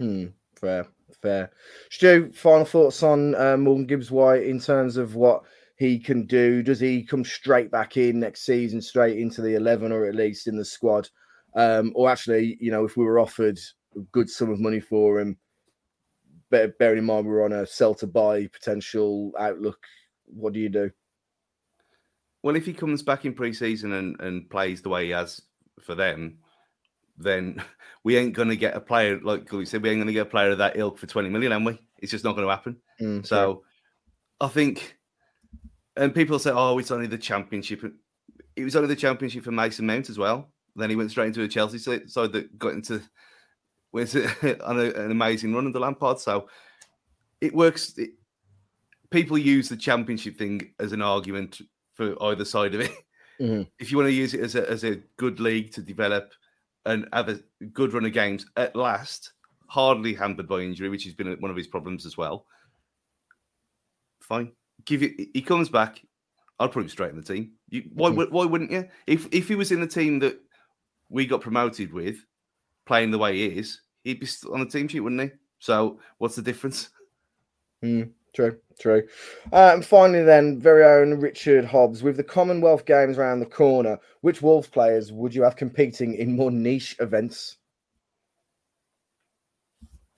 Hmm. 0.00 0.26
Fair, 0.60 0.86
fair. 1.20 1.50
Stu, 1.90 2.30
final 2.32 2.64
thoughts 2.64 3.02
on 3.02 3.34
uh, 3.34 3.56
Morgan 3.56 3.86
Gibbs 3.86 4.10
White 4.10 4.44
in 4.44 4.60
terms 4.60 4.96
of 4.96 5.14
what 5.14 5.42
he 5.76 5.98
can 5.98 6.26
do. 6.26 6.62
Does 6.62 6.78
he 6.78 7.02
come 7.02 7.24
straight 7.24 7.70
back 7.70 7.96
in 7.96 8.20
next 8.20 8.44
season, 8.44 8.80
straight 8.80 9.18
into 9.18 9.42
the 9.42 9.54
eleven, 9.54 9.92
or 9.92 10.06
at 10.06 10.14
least 10.14 10.46
in 10.46 10.56
the 10.56 10.64
squad? 10.64 11.08
Um, 11.56 11.92
or 11.94 12.10
actually, 12.10 12.56
you 12.60 12.70
know, 12.70 12.84
if 12.84 12.96
we 12.96 13.04
were 13.04 13.18
offered 13.18 13.58
a 13.96 14.00
good 14.12 14.30
sum 14.30 14.50
of 14.50 14.60
money 14.60 14.80
for 14.80 15.20
him, 15.20 15.36
bearing 16.52 16.98
in 16.98 17.04
mind 17.04 17.26
we're 17.26 17.44
on 17.44 17.52
a 17.52 17.66
sell 17.66 17.94
to 17.96 18.06
buy 18.06 18.46
potential 18.46 19.32
outlook, 19.38 19.78
what 20.26 20.52
do 20.52 20.60
you 20.60 20.68
do? 20.68 20.90
Well, 22.42 22.56
if 22.56 22.66
he 22.66 22.72
comes 22.72 23.02
back 23.02 23.24
in 23.24 23.34
pre-season 23.34 23.92
and, 23.92 24.20
and 24.20 24.50
plays 24.50 24.82
the 24.82 24.88
way 24.88 25.06
he 25.06 25.10
has 25.10 25.40
for 25.80 25.94
them, 25.94 26.38
then 27.16 27.62
we 28.04 28.16
ain't 28.16 28.34
going 28.34 28.48
to 28.48 28.56
get 28.56 28.76
a 28.76 28.80
player 28.80 29.20
like 29.20 29.50
we 29.52 29.64
said. 29.64 29.82
We 29.82 29.90
ain't 29.90 29.98
going 29.98 30.06
to 30.08 30.12
get 30.12 30.26
a 30.26 30.30
player 30.30 30.50
of 30.50 30.58
that 30.58 30.76
ilk 30.76 30.98
for 30.98 31.06
twenty 31.06 31.28
million, 31.28 31.52
am 31.52 31.64
we? 31.64 31.80
It's 31.98 32.10
just 32.10 32.24
not 32.24 32.34
going 32.36 32.46
to 32.46 32.54
happen. 32.54 32.76
Mm, 33.00 33.24
So, 33.24 33.62
I 34.40 34.48
think, 34.48 34.96
and 35.96 36.14
people 36.14 36.38
say, 36.38 36.50
"Oh, 36.52 36.78
it's 36.78 36.90
only 36.90 37.06
the 37.06 37.18
championship." 37.18 37.84
It 38.56 38.64
was 38.64 38.76
only 38.76 38.88
the 38.88 38.96
championship 38.96 39.44
for 39.44 39.52
Mason 39.52 39.86
Mount 39.86 40.10
as 40.10 40.18
well. 40.18 40.52
Then 40.76 40.90
he 40.90 40.96
went 40.96 41.10
straight 41.10 41.28
into 41.28 41.42
a 41.42 41.48
Chelsea 41.48 41.78
side 41.78 42.10
side 42.10 42.32
that 42.32 42.58
got 42.58 42.72
into 42.72 43.02
went 43.92 44.14
on 44.64 44.78
a, 44.78 44.90
an 44.92 45.10
amazing 45.10 45.54
run 45.54 45.66
under 45.66 45.78
Lampard. 45.80 46.18
So 46.18 46.48
it 47.40 47.54
works. 47.54 47.96
It, 47.98 48.10
people 49.10 49.36
use 49.38 49.68
the 49.68 49.76
championship 49.76 50.38
thing 50.38 50.72
as 50.78 50.92
an 50.92 51.02
argument 51.02 51.60
for 51.94 52.20
either 52.24 52.44
side 52.44 52.74
of 52.74 52.80
it. 52.80 52.92
Mhm. 53.40 53.66
If 53.78 53.90
you 53.90 53.96
want 53.96 54.08
to 54.08 54.12
use 54.12 54.34
it 54.34 54.40
as 54.40 54.54
a 54.54 54.70
as 54.70 54.84
a 54.84 54.96
good 55.16 55.40
league 55.40 55.72
to 55.72 55.82
develop 55.82 56.32
and 56.86 57.08
have 57.12 57.28
a 57.28 57.40
good 57.72 57.92
run 57.92 58.04
of 58.04 58.12
games 58.12 58.46
at 58.56 58.76
last, 58.76 59.32
hardly 59.68 60.14
hampered 60.14 60.46
by 60.46 60.60
injury, 60.60 60.88
which 60.88 61.04
has 61.04 61.14
been 61.14 61.34
one 61.40 61.50
of 61.50 61.56
his 61.56 61.66
problems 61.66 62.06
as 62.06 62.16
well. 62.16 62.46
Fine, 64.20 64.52
give 64.84 65.02
it. 65.02 65.12
He 65.34 65.42
comes 65.42 65.68
back. 65.68 66.00
I'll 66.58 66.68
put 66.68 66.82
him 66.82 66.88
straight 66.88 67.10
in 67.10 67.16
the 67.16 67.22
team. 67.22 67.52
You, 67.70 67.90
why 67.92 68.10
Mhm. 68.10 68.16
would 68.16 68.30
why 68.30 68.44
wouldn't 68.44 68.70
you? 68.70 68.88
If 69.06 69.26
if 69.32 69.48
he 69.48 69.54
was 69.56 69.72
in 69.72 69.80
the 69.80 69.86
team 69.86 70.18
that 70.20 70.38
we 71.08 71.26
got 71.26 71.40
promoted 71.40 71.92
with, 71.92 72.24
playing 72.92 73.10
the 73.10 73.16
way 73.16 73.34
he 73.34 73.46
is, 73.46 73.80
he'd 74.04 74.20
be 74.20 74.26
st- 74.26 74.52
on 74.52 74.60
the 74.60 74.66
team 74.66 74.86
sheet, 74.86 75.00
wouldn't 75.00 75.22
he? 75.22 75.30
So 75.60 75.98
what's 76.18 76.36
the 76.36 76.42
difference? 76.42 76.90
True, 77.80 78.58
true. 78.78 79.08
Uh, 79.50 79.70
and 79.72 79.82
finally, 79.82 80.22
then, 80.22 80.60
very 80.60 80.84
own 80.84 81.18
Richard 81.18 81.64
Hobbs. 81.64 82.02
With 82.02 82.18
the 82.18 82.22
Commonwealth 82.22 82.84
Games 82.84 83.16
around 83.16 83.40
the 83.40 83.46
corner, 83.46 83.98
which 84.20 84.42
Wolves 84.42 84.68
players 84.68 85.10
would 85.10 85.34
you 85.34 85.42
have 85.42 85.56
competing 85.56 86.14
in 86.16 86.36
more 86.36 86.50
niche 86.50 86.94
events? 87.00 87.56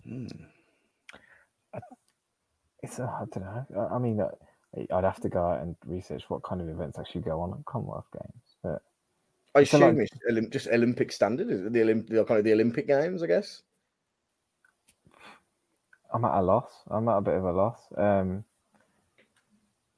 Hmm. 0.02 0.26
It's 2.82 2.98
uh, 2.98 3.04
I 3.04 3.24
don't 3.30 3.44
know. 3.44 3.66
I, 3.78 3.94
I 3.94 3.98
mean, 4.00 4.20
uh, 4.20 4.30
I'd 4.92 5.04
have 5.04 5.20
to 5.20 5.28
go 5.28 5.44
out 5.44 5.62
and 5.62 5.76
research 5.86 6.24
what 6.26 6.42
kind 6.42 6.60
of 6.60 6.68
events 6.68 6.98
actually 6.98 7.20
go 7.20 7.40
on 7.40 7.52
at 7.52 7.64
Commonwealth 7.66 8.08
Games. 8.12 8.56
But 8.64 8.82
I 9.54 9.64
So, 9.64 9.78
assume 9.78 9.98
like- 9.98 10.08
it's 10.12 10.18
Olymp- 10.30 10.50
just 10.50 10.66
Olympic 10.68 11.12
standard, 11.12 11.48
is 11.50 11.60
it? 11.66 11.72
The, 11.72 11.80
Olymp- 11.80 12.08
the 12.08 12.24
kind 12.24 12.38
of 12.38 12.44
the 12.44 12.52
Olympic 12.52 12.86
Games, 12.86 13.22
I 13.22 13.26
guess. 13.26 13.62
I'm 16.12 16.24
at 16.24 16.38
a 16.38 16.42
loss. 16.42 16.70
I'm 16.90 17.08
at 17.08 17.16
a 17.18 17.20
bit 17.22 17.34
of 17.34 17.44
a 17.44 17.52
loss. 17.52 17.80
Um, 17.96 18.44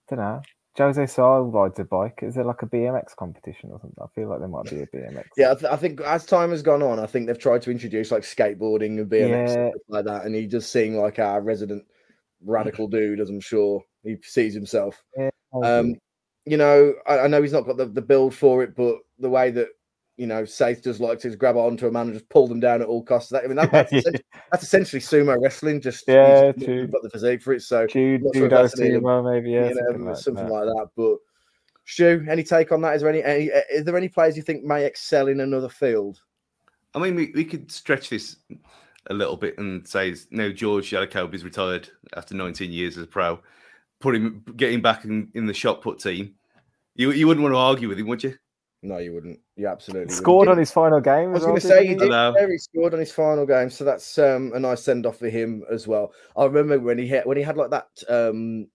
don't 0.09 0.19
know. 0.19 0.41
Jose 0.79 1.07
Sá 1.07 1.37
rides 1.39 1.79
a 1.79 1.85
bike. 1.85 2.21
Is 2.23 2.37
it 2.37 2.45
like 2.45 2.63
a 2.63 2.67
BMX 2.67 3.17
competition 3.17 3.71
or 3.71 3.81
something? 3.81 3.97
I 4.03 4.07
feel 4.15 4.29
like 4.29 4.41
there 4.41 4.49
might 4.49 4.69
be 4.69 4.81
a 4.81 4.87
BMX. 4.87 5.25
Yeah, 5.37 5.53
I, 5.53 5.55
th- 5.55 5.73
I 5.73 5.77
think 5.77 6.01
as 6.03 6.27
time 6.27 6.51
has 6.51 6.61
gone 6.63 6.83
on, 6.83 6.99
I 6.99 7.07
think 7.07 7.27
they've 7.27 7.39
tried 7.39 7.63
to 7.63 7.71
introduce 7.71 8.11
like 8.11 8.23
skateboarding 8.23 8.99
and 9.01 9.11
BMX 9.11 9.49
Yeah. 9.49 9.71
stuff 9.71 9.83
like 9.89 10.05
that, 10.05 10.27
and 10.27 10.35
he 10.35 10.47
does 10.47 10.67
seem 10.67 10.95
like 10.97 11.19
our 11.19 11.41
resident 11.41 11.85
radical 12.45 12.89
dude, 12.89 13.21
as 13.21 13.31
I'm 13.31 13.41
sure 13.41 13.83
he 14.03 14.17
sees 14.23 14.53
himself. 14.53 15.03
Um, 15.63 15.95
you 16.45 16.59
know, 16.59 16.93
I, 17.07 17.21
I 17.21 17.27
know 17.27 17.41
he's 17.41 17.53
not 17.55 17.65
got 17.67 17.79
the, 17.79 17.87
the 17.87 18.03
build 18.03 18.35
for 18.35 18.63
it, 18.63 18.77
but 18.77 18.99
the 19.19 19.31
way 19.31 19.51
that 19.51 19.69
you 20.17 20.27
know 20.27 20.43
Saïss 20.45 20.83
does 20.83 21.01
like 21.01 21.19
to 21.21 21.35
grab 21.37 21.57
onto 21.57 21.87
a 21.87 21.91
man 21.91 22.07
and 22.07 22.15
just 22.15 22.29
pull 22.29 22.49
them 22.49 22.61
down 22.61 22.81
at 22.83 22.89
all 22.89 23.03
costs. 23.03 23.31
That, 23.31 23.45
I 23.45 23.47
mean, 23.47 23.57
that, 23.57 23.71
that's, 23.71 23.93
Yeah. 23.93 23.99
essentially, 23.99 24.25
that's 24.51 24.63
essentially 24.63 25.01
sumo 25.01 25.37
wrestling. 25.43 25.81
Just 25.81 26.05
Yeah, 26.09 26.53
just 26.53 26.65
true. 26.65 26.87
got 26.87 27.03
the 27.03 27.11
physique 27.11 27.43
for 27.43 27.53
it. 27.53 27.63
So 27.63 27.87
Jude, 27.87 28.23
not 28.25 28.35
sure 28.35 28.45
if 28.47 28.51
judo 28.51 28.63
that's 28.63 28.79
an 28.79 28.87
Olymp- 28.89 29.03
sumo, 29.03 29.33
maybe 29.35 29.51
yeah, 29.51 29.69
you 29.69 29.75
know, 29.75 29.83
something, 29.87 30.05
like, 30.07 30.17
something 30.17 30.47
that. 30.47 30.53
like 30.53 30.65
that. 30.65 30.89
But 30.97 31.17
Stu, 31.85 32.27
any 32.29 32.43
take 32.43 32.73
on 32.73 32.81
that? 32.83 32.97
Is 32.97 33.03
there 33.03 33.11
any, 33.11 33.23
any 33.23 33.45
is 33.71 33.85
there 33.85 33.97
any 33.97 34.09
players 34.09 34.37
you 34.37 34.43
think 34.43 34.65
may 34.65 34.85
excel 34.85 35.29
in 35.29 35.41
another 35.41 35.69
field? 35.69 36.21
I 36.95 36.99
mean, 36.99 37.15
we, 37.15 37.31
we 37.35 37.45
could 37.45 37.71
stretch 37.71 38.09
this 38.09 38.37
a 39.09 39.15
little 39.15 39.37
bit 39.37 39.57
and 39.59 39.87
say 39.87 40.15
now 40.31 40.49
George 40.49 40.91
Elokobi 40.91 41.35
is 41.35 41.45
retired 41.45 41.89
after 42.17 42.35
19 42.35 42.73
years 42.73 42.97
as 42.97 43.05
a 43.05 43.07
pro. 43.07 43.39
put 44.01 44.17
him, 44.17 44.43
get 44.57 44.73
him 44.73 44.81
back 44.81 45.05
in, 45.05 45.31
in 45.35 45.47
the 45.47 45.55
shot 45.55 45.81
put 45.83 45.99
team, 46.01 46.35
you 46.95 47.13
you 47.13 47.27
wouldn't 47.27 47.43
want 47.45 47.53
to 47.53 47.59
argue 47.59 47.89
with 47.89 47.99
him, 47.99 48.09
would 48.09 48.25
you? 48.25 48.35
No, 48.87 48.99
you 48.99 49.13
wouldn't. 49.15 49.41
You 49.57 49.67
absolutely 49.67 50.15
scored 50.15 50.41
wouldn't. 50.49 50.53
on 50.53 50.59
his 50.59 50.71
final 50.71 51.01
game. 51.01 51.31
I 51.31 51.33
was 51.33 51.43
going 51.45 51.57
to 51.57 51.61
say 51.61 51.83
he 51.83 51.89
didn't 51.95 51.99
did. 51.99 52.11
Hello. 52.13 52.35
yeah, 52.39 52.47
He 52.49 52.59
scored 52.59 52.95
on 52.95 53.01
his 53.01 53.11
final 53.13 53.45
game, 53.45 53.69
so 53.69 53.85
that's 53.85 54.17
um, 54.19 54.53
a 54.55 54.61
nice 54.61 54.83
send 54.83 55.07
off 55.07 55.19
for 55.19 55.29
him 55.29 55.65
as 55.71 55.89
well. 55.89 56.13
I 56.37 56.45
remember 56.45 56.79
when 56.79 56.99
he 56.99 57.09
had 57.09 57.27
when 57.27 57.37
he 57.37 57.43
had 57.43 57.57
like 57.57 57.71
that 57.71 57.89
um, 58.09 58.69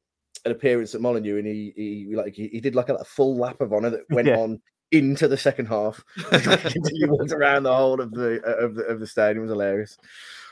an 0.46 0.52
appearance 0.52 0.94
at 0.96 1.02
Molyneux, 1.02 1.38
and 1.38 1.48
he 1.48 1.74
he 1.76 2.16
like 2.16 2.34
he, 2.34 2.48
he 2.50 2.60
did 2.60 2.76
like 2.76 2.90
a, 2.90 2.96
a 2.96 3.06
full 3.06 3.38
lap 3.38 3.62
of 3.62 3.72
honour 3.74 3.92
that 3.92 4.02
went 4.10 4.28
Yeah. 4.28 4.38
on 4.38 4.62
into 4.92 5.30
the 5.30 5.38
second 5.38 5.68
half. 5.68 6.04
he 6.32 7.06
walked 7.06 7.32
around 7.32 7.64
the 7.64 7.74
whole 7.74 8.02
of 8.02 8.12
the 8.12 8.42
of 8.44 8.76
the 8.76 8.84
of 8.84 9.00
the 9.00 9.08
stadium. 9.08 9.38
It 9.40 9.42
was 9.48 9.52
hilarious. 9.52 9.98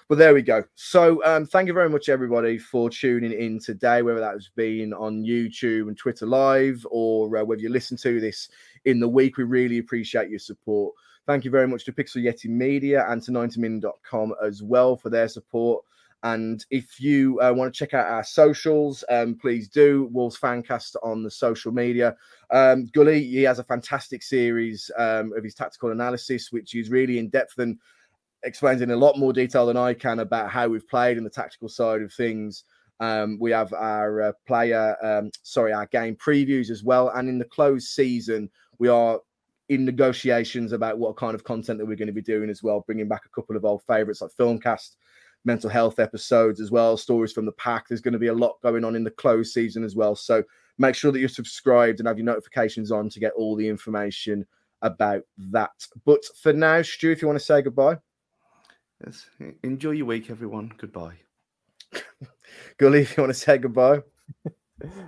But 0.09 0.17
there 0.17 0.33
we 0.33 0.41
go. 0.41 0.63
So 0.73 1.23
um, 1.23 1.45
thank 1.45 1.67
you 1.67 1.73
very 1.73 1.87
much, 1.87 2.09
everybody, 2.09 2.57
for 2.57 2.89
tuning 2.89 3.31
in 3.31 3.59
today, 3.59 4.01
whether 4.01 4.19
that 4.19 4.33
has 4.33 4.49
been 4.55 4.91
on 4.91 5.23
YouTube 5.23 5.87
and 5.87 5.95
Twitter 5.95 6.25
Live 6.25 6.83
or 6.89 7.37
uh, 7.37 7.43
whether 7.43 7.61
you 7.61 7.69
listen 7.69 7.95
to 7.97 8.19
this 8.19 8.49
in 8.85 8.99
the 8.99 9.07
week. 9.07 9.37
We 9.37 9.43
really 9.43 9.77
appreciate 9.77 10.31
your 10.31 10.39
support. 10.39 10.95
Thank 11.27 11.45
you 11.45 11.51
very 11.51 11.67
much 11.67 11.85
to 11.85 11.93
Pixel 11.93 12.23
Yeti 12.23 12.47
Media 12.47 13.05
and 13.07 13.21
to 13.21 13.31
90min.com 13.31 14.33
as 14.43 14.63
well 14.63 14.97
for 14.97 15.11
their 15.11 15.27
support. 15.27 15.85
And 16.23 16.65
if 16.71 16.99
you 16.99 17.39
uh, 17.39 17.53
want 17.53 17.71
to 17.71 17.77
check 17.77 17.93
out 17.93 18.07
our 18.07 18.23
socials, 18.23 19.03
um, 19.09 19.35
please 19.35 19.69
do. 19.69 20.09
Wolves 20.11 20.39
Fancast 20.39 20.95
on 21.03 21.21
the 21.21 21.29
social 21.29 21.71
media. 21.71 22.15
Um, 22.49 22.87
Gully, 22.93 23.23
he 23.23 23.43
has 23.43 23.59
a 23.59 23.63
fantastic 23.63 24.23
series 24.23 24.89
um, 24.97 25.33
of 25.37 25.43
his 25.43 25.53
tactical 25.53 25.91
analysis, 25.91 26.51
which 26.51 26.73
is 26.73 26.89
really 26.89 27.19
in 27.19 27.29
depth 27.29 27.59
and 27.59 27.77
explains 28.43 28.81
in 28.81 28.91
a 28.91 28.95
lot 28.95 29.17
more 29.17 29.33
detail 29.33 29.65
than 29.65 29.77
I 29.77 29.93
can 29.93 30.19
about 30.19 30.49
how 30.49 30.67
we've 30.67 30.87
played 30.87 31.17
and 31.17 31.25
the 31.25 31.29
tactical 31.31 31.69
side 31.69 32.01
of 32.01 32.13
things. 32.13 32.63
Um, 32.99 33.37
we 33.39 33.51
have 33.51 33.73
our 33.73 34.21
uh, 34.21 34.31
player, 34.45 34.95
um, 35.01 35.31
sorry, 35.43 35.71
our 35.71 35.85
game 35.87 36.15
previews 36.15 36.69
as 36.69 36.83
well. 36.83 37.09
And 37.09 37.29
in 37.29 37.39
the 37.39 37.45
closed 37.45 37.87
season, 37.87 38.49
we 38.77 38.87
are 38.87 39.19
in 39.69 39.85
negotiations 39.85 40.71
about 40.71 40.97
what 40.97 41.15
kind 41.15 41.35
of 41.35 41.43
content 41.43 41.77
that 41.79 41.85
we're 41.85 41.95
going 41.95 42.07
to 42.07 42.13
be 42.13 42.21
doing 42.21 42.49
as 42.49 42.63
well, 42.63 42.83
bringing 42.85 43.07
back 43.07 43.25
a 43.25 43.29
couple 43.29 43.55
of 43.55 43.63
old 43.63 43.83
favorites 43.83 44.21
like 44.21 44.31
Filmcast, 44.31 44.95
mental 45.45 45.69
health 45.69 45.99
episodes 45.99 46.59
as 46.59 46.71
well, 46.71 46.97
stories 46.97 47.31
from 47.31 47.45
the 47.45 47.51
pack. 47.53 47.87
There's 47.87 48.01
going 48.01 48.13
to 48.13 48.19
be 48.19 48.27
a 48.27 48.33
lot 48.33 48.61
going 48.61 48.83
on 48.83 48.95
in 48.95 49.03
the 49.03 49.11
closed 49.11 49.53
season 49.53 49.83
as 49.83 49.95
well. 49.95 50.15
So 50.15 50.43
make 50.77 50.95
sure 50.95 51.11
that 51.11 51.19
you're 51.19 51.29
subscribed 51.29 51.99
and 51.99 52.07
have 52.07 52.17
your 52.17 52.25
notifications 52.25 52.91
on 52.91 53.09
to 53.09 53.19
get 53.19 53.33
all 53.33 53.55
the 53.55 53.67
information 53.67 54.45
about 54.81 55.21
that. 55.37 55.71
But 56.05 56.25
for 56.41 56.51
now, 56.51 56.81
Stu, 56.81 57.11
if 57.11 57.21
you 57.21 57.27
want 57.27 57.39
to 57.39 57.45
say 57.45 57.61
goodbye. 57.61 57.97
Yes. 59.05 59.29
Enjoy 59.63 59.91
your 59.91 60.05
week, 60.07 60.29
everyone. 60.29 60.71
Goodbye. 60.77 61.15
Gully, 62.77 63.01
if 63.01 63.15
you 63.15 63.23
want 63.23 63.33
to 63.33 63.39
say 63.39 63.57
goodbye. 63.57 64.01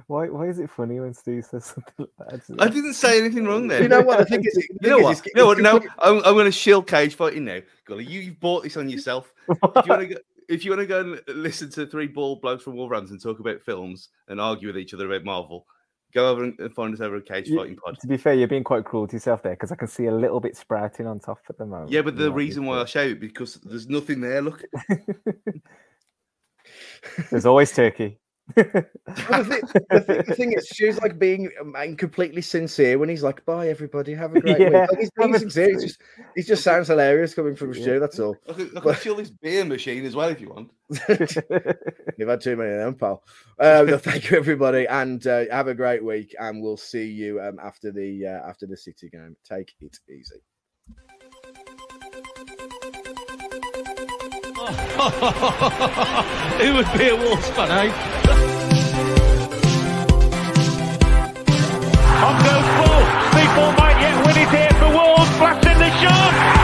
Why, 0.08 0.28
why 0.28 0.48
is 0.48 0.60
it 0.60 0.70
funny 0.70 1.00
when 1.00 1.14
Steve 1.14 1.46
says 1.46 1.64
something 1.64 2.06
like 2.20 2.46
that? 2.46 2.62
I 2.62 2.68
didn't 2.68 2.94
say 2.94 3.18
anything 3.18 3.46
wrong 3.46 3.70
there. 3.70 3.82
You 3.82 3.88
know 3.88 4.02
what? 4.02 4.20
I 4.20 4.26
think 4.26 4.46
it's, 4.54 4.68
You 4.82 4.90
know 4.90 5.00
what? 5.00 5.26
You 5.26 5.32
know 5.34 5.46
what? 5.46 5.60
No, 5.60 5.80
I'm, 6.00 6.18
I'm 6.18 6.34
going 6.34 6.44
to 6.44 6.52
shield 6.52 6.88
cage 6.88 7.16
fighting 7.16 7.46
now. 7.46 7.62
Gully, 7.86 8.04
you, 8.04 8.20
you've 8.20 8.40
bought 8.42 8.64
this 8.64 8.76
on 8.76 8.90
yourself. 8.90 9.34
If 9.48 9.58
you 9.64 9.90
want 9.90 10.02
to 10.02 10.08
go, 10.08 10.16
if 10.50 10.66
you 10.66 10.72
want 10.72 10.82
to 10.82 10.88
go 10.88 11.00
and 11.00 11.22
listen 11.30 11.70
to 11.72 11.86
three 11.86 12.08
bald 12.08 12.42
blokes 12.42 12.64
from 12.64 12.76
Wolverhampton 12.76 13.18
talk 13.18 13.40
about 13.40 13.62
films 13.62 14.10
and 14.28 14.42
argue 14.42 14.68
with 14.68 14.78
each 14.78 14.94
other 14.94 15.06
about 15.06 15.24
Marvel, 15.24 15.66
go 16.14 16.30
over 16.30 16.44
and 16.44 16.74
find 16.74 16.94
us 16.94 17.02
over 17.02 17.16
a 17.18 17.22
Cage 17.22 17.48
You- 17.48 17.58
Fighting 17.58 17.76
Pod. 17.78 17.98
To 18.00 18.08
be 18.08 18.18
fair, 18.18 18.34
you're 18.34 18.48
being 18.48 18.64
quite 18.64 18.86
cruel 18.86 19.08
to 19.08 19.16
yourself 19.16 19.44
there 19.44 19.54
because 19.54 19.72
I 19.72 19.76
can 19.76 19.88
see 19.88 20.06
a 20.06 20.12
little 20.12 20.40
bit 20.40 20.56
sprouting 20.56 21.08
on 21.08 21.20
top 21.20 21.40
at 21.50 21.58
the 21.58 21.66
moment. 21.66 21.92
Yeah, 21.92 22.02
but 22.02 22.18
the 22.18 22.30
need 22.30 22.36
reason 22.36 22.66
why 22.66 22.80
I 22.82 22.86
show 22.86 23.02
it 23.02 23.20
because 23.20 23.56
there's 23.56 23.88
nothing 23.90 24.22
there. 24.22 24.42
Look, 24.42 24.64
There's 27.30 27.46
always 27.46 27.72
turkey. 27.72 28.20
Well, 28.56 29.44
the, 29.44 29.44
thing, 29.44 29.84
the, 29.90 30.02
thing, 30.02 30.24
the 30.28 30.36
thing 30.36 30.54
is, 30.54 30.70
Stu's 30.70 31.00
like 31.00 31.18
being 31.18 31.50
um, 31.60 31.96
completely 31.96 32.42
sincere 32.42 32.98
when 32.98 33.08
he's 33.10 33.24
like, 33.24 33.46
"Bye, 33.46 33.70
everybody, 33.70 34.14
have 34.14 34.36
a 34.36 34.42
great 34.42 34.60
week." 34.60 34.74
Like, 34.74 34.90
he's 35.00 35.12
being 35.12 35.38
sincere. 35.38 35.80
He 35.80 35.86
just, 35.86 36.02
he 36.36 36.44
just 36.44 36.64
sounds 36.64 36.88
hilarious 36.88 37.34
coming 37.34 37.56
from 37.56 37.74
Yeah. 37.74 37.82
Stu. 37.82 38.00
That's 38.00 38.20
all. 38.20 38.36
I 38.50 38.54
can, 38.54 38.78
I 38.78 38.80
can 38.82 38.96
chill 38.96 39.16
this 39.16 39.30
beer 39.30 39.64
machine 39.66 40.06
as 40.06 40.16
well 40.16 40.30
if 40.30 40.42
you 40.42 40.50
want. 40.50 40.72
You've 42.18 42.28
had 42.28 42.42
too 42.42 42.56
many 42.58 42.72
of 42.72 42.80
them, 42.80 42.96
pal. 42.96 43.24
Um, 43.60 43.88
no, 43.88 43.98
thank 43.98 44.30
you, 44.30 44.38
everybody, 44.38 44.88
and 44.88 45.26
uh, 45.28 45.46
have 45.52 45.68
a 45.68 45.76
great 45.76 46.04
week. 46.04 46.36
And 46.40 46.62
we'll 46.62 46.78
see 46.78 47.06
you 47.06 47.42
um, 47.42 47.58
after 47.64 47.92
the 47.92 48.26
uh, 48.26 48.50
after 48.50 48.66
the 48.66 48.78
City 48.78 49.10
game. 49.10 49.36
Take 49.48 49.74
it 49.80 50.00
easy. 50.10 50.42
Who 56.62 56.74
would 56.76 56.92
be 56.98 57.10
a 57.10 57.16
Wolves 57.16 57.48
fan, 57.50 57.72
eh? 57.72 58.11
On 62.28 62.36
goes 62.44 62.68
Paul. 62.78 63.04
People 63.38 63.72
might 63.80 63.98
yet 64.02 64.16
win 64.26 64.38
it 64.38 64.50
here 64.50 64.74
for 64.80 64.90
Wolves. 64.92 65.32
in 65.72 65.78
the 65.80 65.92
shot. 66.02 66.61